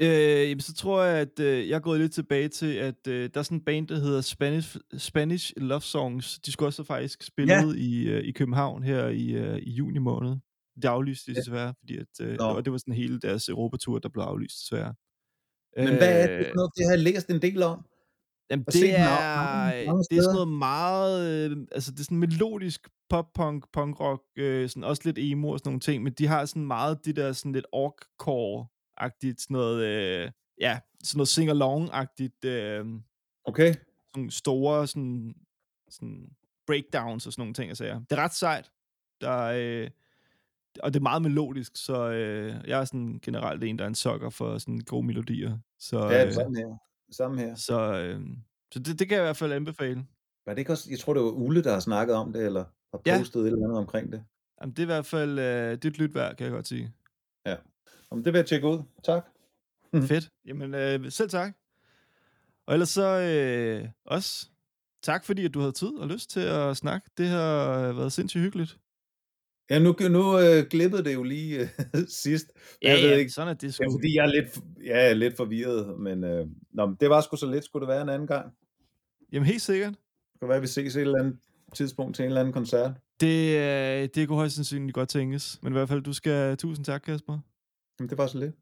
Øh, 0.00 0.48
jamen, 0.50 0.60
så 0.60 0.74
tror 0.74 1.02
jeg, 1.02 1.18
at 1.20 1.40
øh, 1.40 1.68
jeg 1.68 1.76
er 1.76 1.80
gået 1.80 2.00
lidt 2.00 2.12
tilbage 2.12 2.48
til, 2.48 2.74
at 2.74 3.06
øh, 3.08 3.30
der 3.34 3.40
er 3.40 3.42
sådan 3.42 3.58
en 3.58 3.64
band, 3.64 3.88
der 3.88 3.98
hedder 3.98 4.20
Spanish, 4.20 4.76
Spanish 4.98 5.52
Love 5.56 5.80
Songs. 5.80 6.38
De 6.38 6.52
skulle 6.52 6.68
også 6.68 6.84
faktisk 6.84 7.22
spille 7.22 7.54
Ja. 7.54 7.72
i, 7.76 8.04
øh, 8.08 8.24
i 8.24 8.30
København 8.32 8.82
her 8.82 9.06
i, 9.08 9.30
øh, 9.30 9.58
i 9.58 9.70
juni 9.70 9.98
måned. 9.98 10.36
Det 10.76 10.84
aflyste 10.84 11.30
de 11.30 11.36
desværre, 11.36 11.74
fordi 11.80 11.96
at, 11.96 12.06
øh, 12.20 12.36
Nå. 12.38 12.44
og 12.44 12.64
det 12.64 12.72
var 12.72 12.78
sådan 12.78 12.94
hele 12.94 13.20
deres 13.20 13.48
Europatur, 13.48 13.98
der 13.98 14.08
blev 14.08 14.22
aflyst 14.22 14.56
desværre. 14.62 14.94
Men 15.76 15.96
hvad 15.96 16.22
er 16.22 16.26
det 16.26 16.38
Øh, 16.38 16.46
for 16.50 16.54
noget, 16.56 16.70
det 16.76 16.84
har 16.86 16.92
jeg 16.92 16.98
læst 17.02 17.30
en 17.30 17.42
del 17.42 17.62
om? 17.62 17.84
Jamen, 18.50 18.64
det 18.64 18.98
er, 18.98 19.04
mange- 19.06 19.86
mange 19.86 20.04
det 20.10 20.18
er 20.18 20.22
sådan 20.22 20.34
noget 20.34 20.48
meget, 20.58 21.50
øh, 21.50 21.56
altså 21.72 21.90
det 21.92 22.00
er 22.00 22.04
sådan 22.04 22.18
melodisk 22.18 22.88
pop-punk, 23.10 23.64
punkrock, 23.72 24.22
øh, 24.38 24.68
sådan 24.68 24.84
også 24.84 25.02
lidt 25.04 25.18
emo 25.18 25.48
og 25.48 25.58
sådan 25.58 25.68
nogle 25.68 25.80
ting, 25.80 26.02
men 26.02 26.12
de 26.12 26.26
har 26.26 26.44
sådan 26.44 26.66
meget 26.66 27.04
det 27.04 27.16
der 27.16 27.32
sådan 27.32 27.52
lidt 27.52 27.66
orkcore-agtigt, 29.00 29.42
sådan 29.42 29.54
noget, 29.54 29.84
øh, 29.84 30.30
ja, 30.60 30.78
sådan 31.04 31.18
noget 31.18 31.28
sing-along-agtigt, 31.28 32.44
øh, 32.48 32.86
Okay. 33.44 33.74
sådan 34.14 34.30
store 34.30 34.86
sådan, 34.86 35.34
sådan 35.90 36.28
breakdowns 36.66 37.26
og 37.26 37.32
sådan 37.32 37.40
nogle 37.42 37.54
ting, 37.54 37.68
jeg 37.68 37.76
siger. 37.76 37.94
Det 38.10 38.18
er 38.18 38.22
ret 38.22 38.34
sejt. 38.34 38.70
Der 39.20 39.30
er, 39.30 39.82
øh, 39.84 39.90
og 40.82 40.94
det 40.94 41.00
er 41.00 41.02
meget 41.02 41.22
melodisk, 41.22 41.72
så 41.74 42.10
øh, 42.10 42.54
jeg 42.66 42.80
er 42.80 42.84
sådan 42.84 43.18
generelt 43.22 43.64
en, 43.64 43.78
der 43.78 43.84
er 43.84 43.88
en 43.88 43.94
sokker 43.94 44.30
for 44.30 44.58
sådan 44.58 44.80
gode 44.80 45.06
melodier. 45.06 45.58
Så, 45.78 45.98
Ja, 45.98 46.04
det 46.08 46.20
er 46.20 46.26
øh, 46.26 46.32
samme 46.32 46.56
her. 46.58 46.76
Samme 47.10 47.38
her. 47.40 47.54
så, 47.54 47.80
øh, 47.98 48.20
så 48.72 48.78
det, 48.78 48.98
det 48.98 49.08
kan 49.08 49.16
jeg 49.16 49.22
i 49.24 49.26
hvert 49.26 49.36
fald 49.36 49.52
anbefale. 49.52 50.06
Var 50.46 50.52
det 50.54 50.58
ikke 50.58 50.72
også, 50.72 50.90
jeg 50.90 50.98
tror, 50.98 51.14
det 51.14 51.22
var 51.22 51.30
Ulle, 51.30 51.62
der 51.64 51.72
har 51.72 51.80
snakket 51.80 52.16
om 52.16 52.32
det, 52.32 52.46
eller 52.46 52.64
har 52.92 53.00
Ja. 53.06 53.18
postet 53.18 53.40
et 53.40 53.46
eller 53.46 53.64
andet 53.64 53.78
omkring 53.78 54.12
det. 54.12 54.24
Jamen, 54.60 54.70
det 54.72 54.78
er 54.78 54.82
i 54.82 54.86
hvert 54.86 55.06
fald 55.06 55.38
øh, 55.38 55.70
det 55.72 55.84
er 55.84 55.88
et 55.90 55.98
lyt 55.98 56.14
værd, 56.14 56.36
kan 56.36 56.44
jeg 56.44 56.52
godt 56.52 56.68
sige. 56.68 56.92
Om 58.10 58.24
det 58.24 58.32
vil 58.32 58.38
jeg 58.38 58.46
tjekke 58.46 58.66
ud. 58.66 58.82
Tak. 59.04 59.26
Fedt. 60.08 60.30
Jamen, 60.46 60.74
øh, 60.74 61.10
selv 61.10 61.30
tak. 61.30 61.52
Og 62.66 62.74
ellers 62.74 62.88
så 62.88 63.20
øh, 63.20 63.88
også 64.04 64.48
tak, 65.02 65.24
fordi 65.24 65.44
at 65.44 65.54
du 65.54 65.60
havde 65.60 65.72
tid 65.72 65.88
og 65.88 66.08
lyst 66.08 66.30
til 66.30 66.40
at 66.40 66.76
snakke. 66.76 67.10
Det 67.18 67.28
har 67.28 67.92
været 67.92 68.12
sindssygt 68.12 68.42
hyggeligt. 68.42 68.78
Ja, 69.70 69.78
nu, 69.78 69.94
nu 70.10 70.38
øh, 70.38 70.66
glippede 70.70 71.04
det 71.04 71.14
jo 71.14 71.22
lige 71.22 71.60
øh, 71.60 71.68
sidst. 72.22 72.52
Ja, 72.82 72.90
jeg 72.90 73.02
ved 73.02 73.10
ja, 73.10 73.16
ikke, 73.16 73.30
sådan 73.30 73.48
er 73.48 73.54
det 73.54 73.74
sgu. 73.74 73.84
er, 73.84 73.92
fordi 73.92 74.16
jeg 74.16 74.24
er 74.24 74.30
lidt, 74.30 74.58
er 74.86 75.14
lidt 75.14 75.36
forvirret, 75.36 76.00
men, 76.00 76.24
øh, 76.24 76.46
nå, 76.72 76.86
men 76.86 76.96
det 77.00 77.10
var 77.10 77.20
sgu 77.20 77.36
så 77.36 77.50
lidt. 77.50 77.64
Skulle 77.64 77.86
det 77.86 77.94
være 77.94 78.02
en 78.02 78.08
anden 78.08 78.28
gang? 78.28 78.52
Jamen, 79.32 79.46
helt 79.46 79.62
sikkert. 79.62 79.94
Det 80.32 80.40
kan 80.40 80.48
være, 80.48 80.56
at 80.56 80.62
vi 80.62 80.66
ses 80.66 80.96
et 80.96 81.00
eller 81.00 81.18
andet 81.18 81.36
tidspunkt 81.74 82.16
til 82.16 82.22
en 82.22 82.26
eller 82.26 82.40
anden 82.40 82.52
koncert. 82.52 82.92
Det, 83.20 83.56
øh, 83.56 84.08
det 84.14 84.28
kunne 84.28 84.38
højst 84.38 84.54
sandsynligt 84.54 84.94
godt 84.94 85.08
tænkes. 85.08 85.58
Men 85.62 85.72
i 85.72 85.76
hvert 85.76 85.88
fald, 85.88 86.02
du 86.02 86.12
skal... 86.12 86.56
Tusind 86.56 86.84
tak, 86.84 87.02
Kasper. 87.02 87.38
Jamen, 88.00 88.10
det 88.10 88.18
var 88.18 88.26
så 88.26 88.38
lidt. 88.38 88.54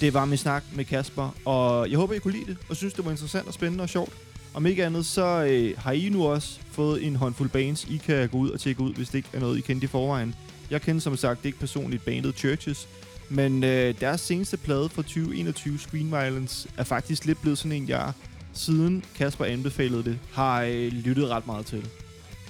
Det 0.00 0.14
var 0.14 0.24
min 0.24 0.38
snak 0.38 0.64
med 0.74 0.84
Kasper, 0.84 1.34
og 1.44 1.90
jeg 1.90 1.98
håber, 1.98 2.14
I 2.14 2.18
kunne 2.18 2.32
lide 2.32 2.46
det, 2.46 2.56
og 2.68 2.76
synes, 2.76 2.94
det 2.94 3.04
var 3.04 3.10
interessant 3.10 3.46
og 3.46 3.54
spændende 3.54 3.82
og 3.82 3.88
sjovt. 3.88 4.12
Om 4.54 4.66
ikke 4.66 4.84
andet, 4.84 5.06
så 5.06 5.46
øh, 5.50 5.78
har 5.78 5.92
I 5.92 6.08
nu 6.08 6.26
også 6.26 6.60
fået 6.70 7.06
en 7.06 7.16
håndfuld 7.16 7.50
bands, 7.50 7.84
I 7.84 7.96
kan 7.96 8.28
gå 8.28 8.38
ud 8.38 8.50
og 8.50 8.60
tjekke 8.60 8.80
ud, 8.80 8.94
hvis 8.94 9.08
det 9.08 9.14
ikke 9.18 9.28
er 9.32 9.40
noget, 9.40 9.58
I 9.58 9.60
kendte 9.60 9.84
i 9.84 9.88
forvejen. 9.88 10.34
Jeg 10.70 10.82
kender 10.82 11.00
som 11.00 11.16
sagt 11.16 11.44
ikke 11.44 11.58
personligt 11.58 12.04
bandet 12.04 12.34
Churches, 12.34 12.88
men 13.28 13.64
øh, 13.64 14.00
deres 14.00 14.20
seneste 14.20 14.56
plade 14.56 14.88
fra 14.88 15.02
2021, 15.02 15.78
Screen 15.78 16.10
Violence, 16.10 16.68
er 16.76 16.84
faktisk 16.84 17.24
lidt 17.24 17.40
blevet 17.40 17.58
sådan 17.58 17.72
en, 17.72 17.88
jeg 17.88 18.12
siden 18.52 19.04
Kasper 19.14 19.44
anbefalede 19.44 20.04
det, 20.04 20.18
har 20.32 20.62
øh, 20.62 20.92
lyttet 20.92 21.28
ret 21.28 21.46
meget 21.46 21.66
til. 21.66 21.88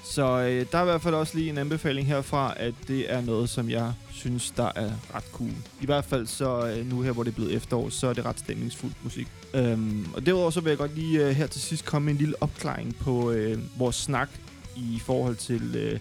Så 0.04 0.40
øh, 0.40 0.66
der 0.72 0.78
er 0.78 0.82
i 0.82 0.84
hvert 0.84 1.02
fald 1.02 1.14
også 1.14 1.38
lige 1.38 1.50
en 1.50 1.58
anbefaling 1.58 2.06
herfra, 2.06 2.54
at 2.56 2.74
det 2.88 3.12
er 3.12 3.20
noget, 3.20 3.50
som 3.50 3.70
jeg 3.70 3.92
synes, 4.12 4.50
der 4.50 4.70
er 4.76 4.90
ret 5.14 5.24
cool. 5.32 5.50
I 5.80 5.86
hvert 5.86 6.04
fald 6.04 6.26
så 6.26 6.66
øh, 6.66 6.90
nu 6.90 7.00
her, 7.00 7.12
hvor 7.12 7.22
det 7.22 7.30
er 7.30 7.34
blevet 7.34 7.54
efterår, 7.54 7.88
så 7.88 8.06
er 8.06 8.12
det 8.12 8.24
ret 8.24 8.38
stemningsfuld 8.38 8.92
musik. 9.02 9.28
Øhm, 9.54 10.06
og 10.14 10.26
derudover 10.26 10.50
så 10.50 10.60
vil 10.60 10.70
jeg 10.70 10.78
godt 10.78 10.94
lige 10.94 11.28
øh, 11.28 11.30
her 11.30 11.46
til 11.46 11.60
sidst 11.60 11.84
komme 11.84 12.06
med 12.06 12.12
en 12.12 12.18
lille 12.18 12.34
opklaring 12.40 12.96
på 12.96 13.30
øh, 13.30 13.58
vores 13.78 13.96
snak 13.96 14.28
i 14.76 15.00
forhold 15.04 15.36
til 15.36 15.76
øh, 15.76 16.00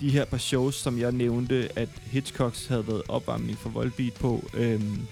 de 0.00 0.10
her 0.10 0.24
par 0.24 0.38
shows, 0.38 0.74
som 0.74 0.98
jeg 0.98 1.12
nævnte, 1.12 1.68
at 1.76 1.88
Hitchcocks 2.02 2.66
havde 2.66 2.88
været 2.88 3.02
opvarmning 3.08 3.58
for 3.58 3.70
Volbeat 3.70 4.12
på. 4.12 4.44
Øhm, 4.54 5.06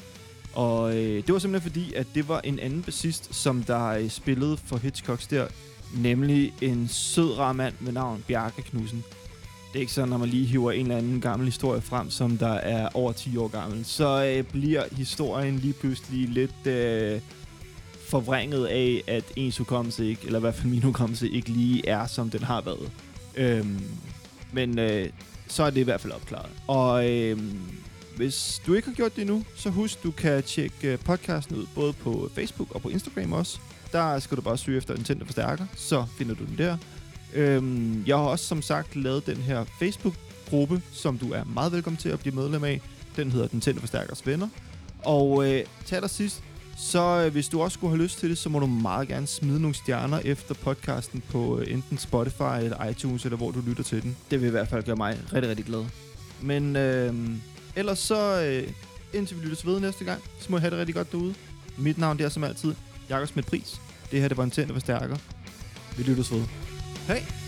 og 0.52 0.96
øh, 0.96 1.26
det 1.26 1.32
var 1.32 1.38
simpelthen 1.38 1.70
fordi, 1.72 1.94
at 1.94 2.06
det 2.14 2.28
var 2.28 2.40
en 2.40 2.58
anden 2.58 2.82
bassist, 2.82 3.34
som 3.34 3.62
der 3.62 3.86
øh, 3.86 4.10
spillede 4.10 4.56
for 4.56 4.76
Hitchcocks 4.76 5.26
der, 5.26 5.46
nemlig 5.94 6.52
en 6.60 6.88
sød 6.88 7.38
rar 7.38 7.52
mand 7.52 7.74
med 7.80 7.92
navn 7.92 8.24
Bjarke 8.28 8.62
Knudsen. 8.62 9.04
Det 9.72 9.78
er 9.78 9.80
ikke 9.80 9.92
sådan, 9.92 10.08
når 10.08 10.18
man 10.18 10.28
lige 10.28 10.46
hiver 10.46 10.72
en 10.72 10.80
eller 10.80 10.96
anden 10.96 11.20
gammel 11.20 11.46
historie 11.48 11.80
frem, 11.80 12.10
som 12.10 12.38
der 12.38 12.52
er 12.52 12.88
over 12.94 13.12
10 13.12 13.36
år 13.36 13.48
gammel, 13.48 13.84
så 13.84 14.24
øh, 14.24 14.44
bliver 14.44 14.84
historien 14.92 15.56
lige 15.56 15.72
pludselig 15.72 16.28
lidt 16.28 16.66
øh, 16.66 17.20
forvrænget 18.08 18.66
af, 18.66 19.02
at 19.06 19.24
ens 19.36 19.58
hukommelse 19.58 20.06
ikke, 20.06 20.22
eller 20.26 20.38
i 20.38 20.40
hvert 20.40 20.54
fald 20.54 20.68
min 20.68 20.82
hukommelse 20.82 21.30
ikke 21.30 21.48
lige 21.48 21.88
er, 21.88 22.06
som 22.06 22.30
den 22.30 22.42
har 22.42 22.60
været. 22.60 22.90
Øhm, 23.36 23.80
men 24.52 24.78
øh, 24.78 25.08
så 25.48 25.62
er 25.62 25.70
det 25.70 25.80
i 25.80 25.84
hvert 25.84 26.00
fald 26.00 26.12
opklaret. 26.12 26.50
Og 26.66 27.10
øh, 27.10 27.38
hvis 28.16 28.62
du 28.66 28.74
ikke 28.74 28.88
har 28.88 28.94
gjort 28.94 29.16
det 29.16 29.22
endnu, 29.22 29.44
så 29.56 29.70
husk, 29.70 30.02
du 30.02 30.10
kan 30.10 30.42
tjekke 30.42 30.92
øh, 30.92 30.98
podcasten 30.98 31.56
ud 31.56 31.66
både 31.74 31.92
på 31.92 32.30
Facebook 32.34 32.74
og 32.74 32.82
på 32.82 32.88
Instagram 32.88 33.32
også. 33.32 33.58
Der 33.92 34.18
skal 34.18 34.36
du 34.36 34.42
bare 34.42 34.58
søge 34.58 34.78
efter 34.78 34.94
en 34.94 35.04
tændt 35.04 35.26
forstærker, 35.26 35.66
så 35.76 36.04
finder 36.18 36.34
du 36.34 36.44
den 36.44 36.58
der. 36.58 36.76
Øhm, 37.34 38.04
jeg 38.06 38.16
har 38.16 38.24
også 38.24 38.44
som 38.44 38.62
sagt 38.62 38.96
lavet 38.96 39.26
den 39.26 39.36
her 39.36 39.64
Facebook-gruppe, 39.78 40.82
som 40.92 41.18
du 41.18 41.32
er 41.32 41.44
meget 41.44 41.72
velkommen 41.72 41.96
til 41.96 42.08
at 42.08 42.20
blive 42.20 42.34
medlem 42.34 42.64
af. 42.64 42.80
Den 43.16 43.32
hedder 43.32 43.46
Den 43.46 43.60
Tændte 43.60 43.80
Forstærkers 43.80 44.26
Venner. 44.26 44.48
Og 45.04 45.50
øh, 45.50 45.64
til 45.84 45.94
allersidst, 45.94 46.42
så 46.76 47.22
øh, 47.26 47.32
hvis 47.32 47.48
du 47.48 47.62
også 47.62 47.74
skulle 47.74 47.90
have 47.90 48.02
lyst 48.02 48.18
til 48.18 48.30
det, 48.30 48.38
så 48.38 48.48
må 48.48 48.58
du 48.58 48.66
meget 48.66 49.08
gerne 49.08 49.26
smide 49.26 49.60
nogle 49.60 49.74
stjerner 49.74 50.20
efter 50.24 50.54
podcasten 50.54 51.22
på 51.30 51.58
øh, 51.58 51.72
enten 51.72 51.98
Spotify 51.98 52.62
eller 52.62 52.84
iTunes, 52.84 53.24
eller 53.24 53.36
hvor 53.36 53.50
du 53.50 53.60
lytter 53.66 53.82
til 53.82 54.02
den. 54.02 54.16
Det 54.30 54.40
vil 54.40 54.46
i 54.46 54.50
hvert 54.50 54.68
fald 54.68 54.82
gøre 54.84 54.96
mig 54.96 55.18
rigtig, 55.32 55.50
rigtig 55.50 55.66
glad. 55.66 55.84
Men 56.40 56.76
øh, 56.76 57.14
ellers 57.76 57.98
så, 57.98 58.42
øh, 58.42 58.68
indtil 59.14 59.40
vi 59.40 59.44
lyttes 59.44 59.66
ved 59.66 59.80
næste 59.80 60.04
gang, 60.04 60.22
så 60.40 60.46
må 60.50 60.56
jeg 60.56 60.62
have 60.62 60.70
det 60.70 60.78
rigtig 60.78 60.94
godt 60.94 61.12
derude. 61.12 61.34
Mit 61.76 61.98
navn 61.98 62.18
det 62.18 62.24
er 62.24 62.28
som 62.28 62.44
altid 62.44 62.74
Jakob 63.12 63.28
Smidt 63.28 63.46
Pris. 63.46 63.80
Det 64.10 64.20
her 64.20 64.28
det 64.28 64.36
var 64.36 64.44
en 64.44 64.50
tændte 64.50 64.74
forstærker. 64.74 65.16
Vi 65.96 66.02
lyttes 66.02 66.32
ved. 66.32 66.42
Hej! 67.06 67.41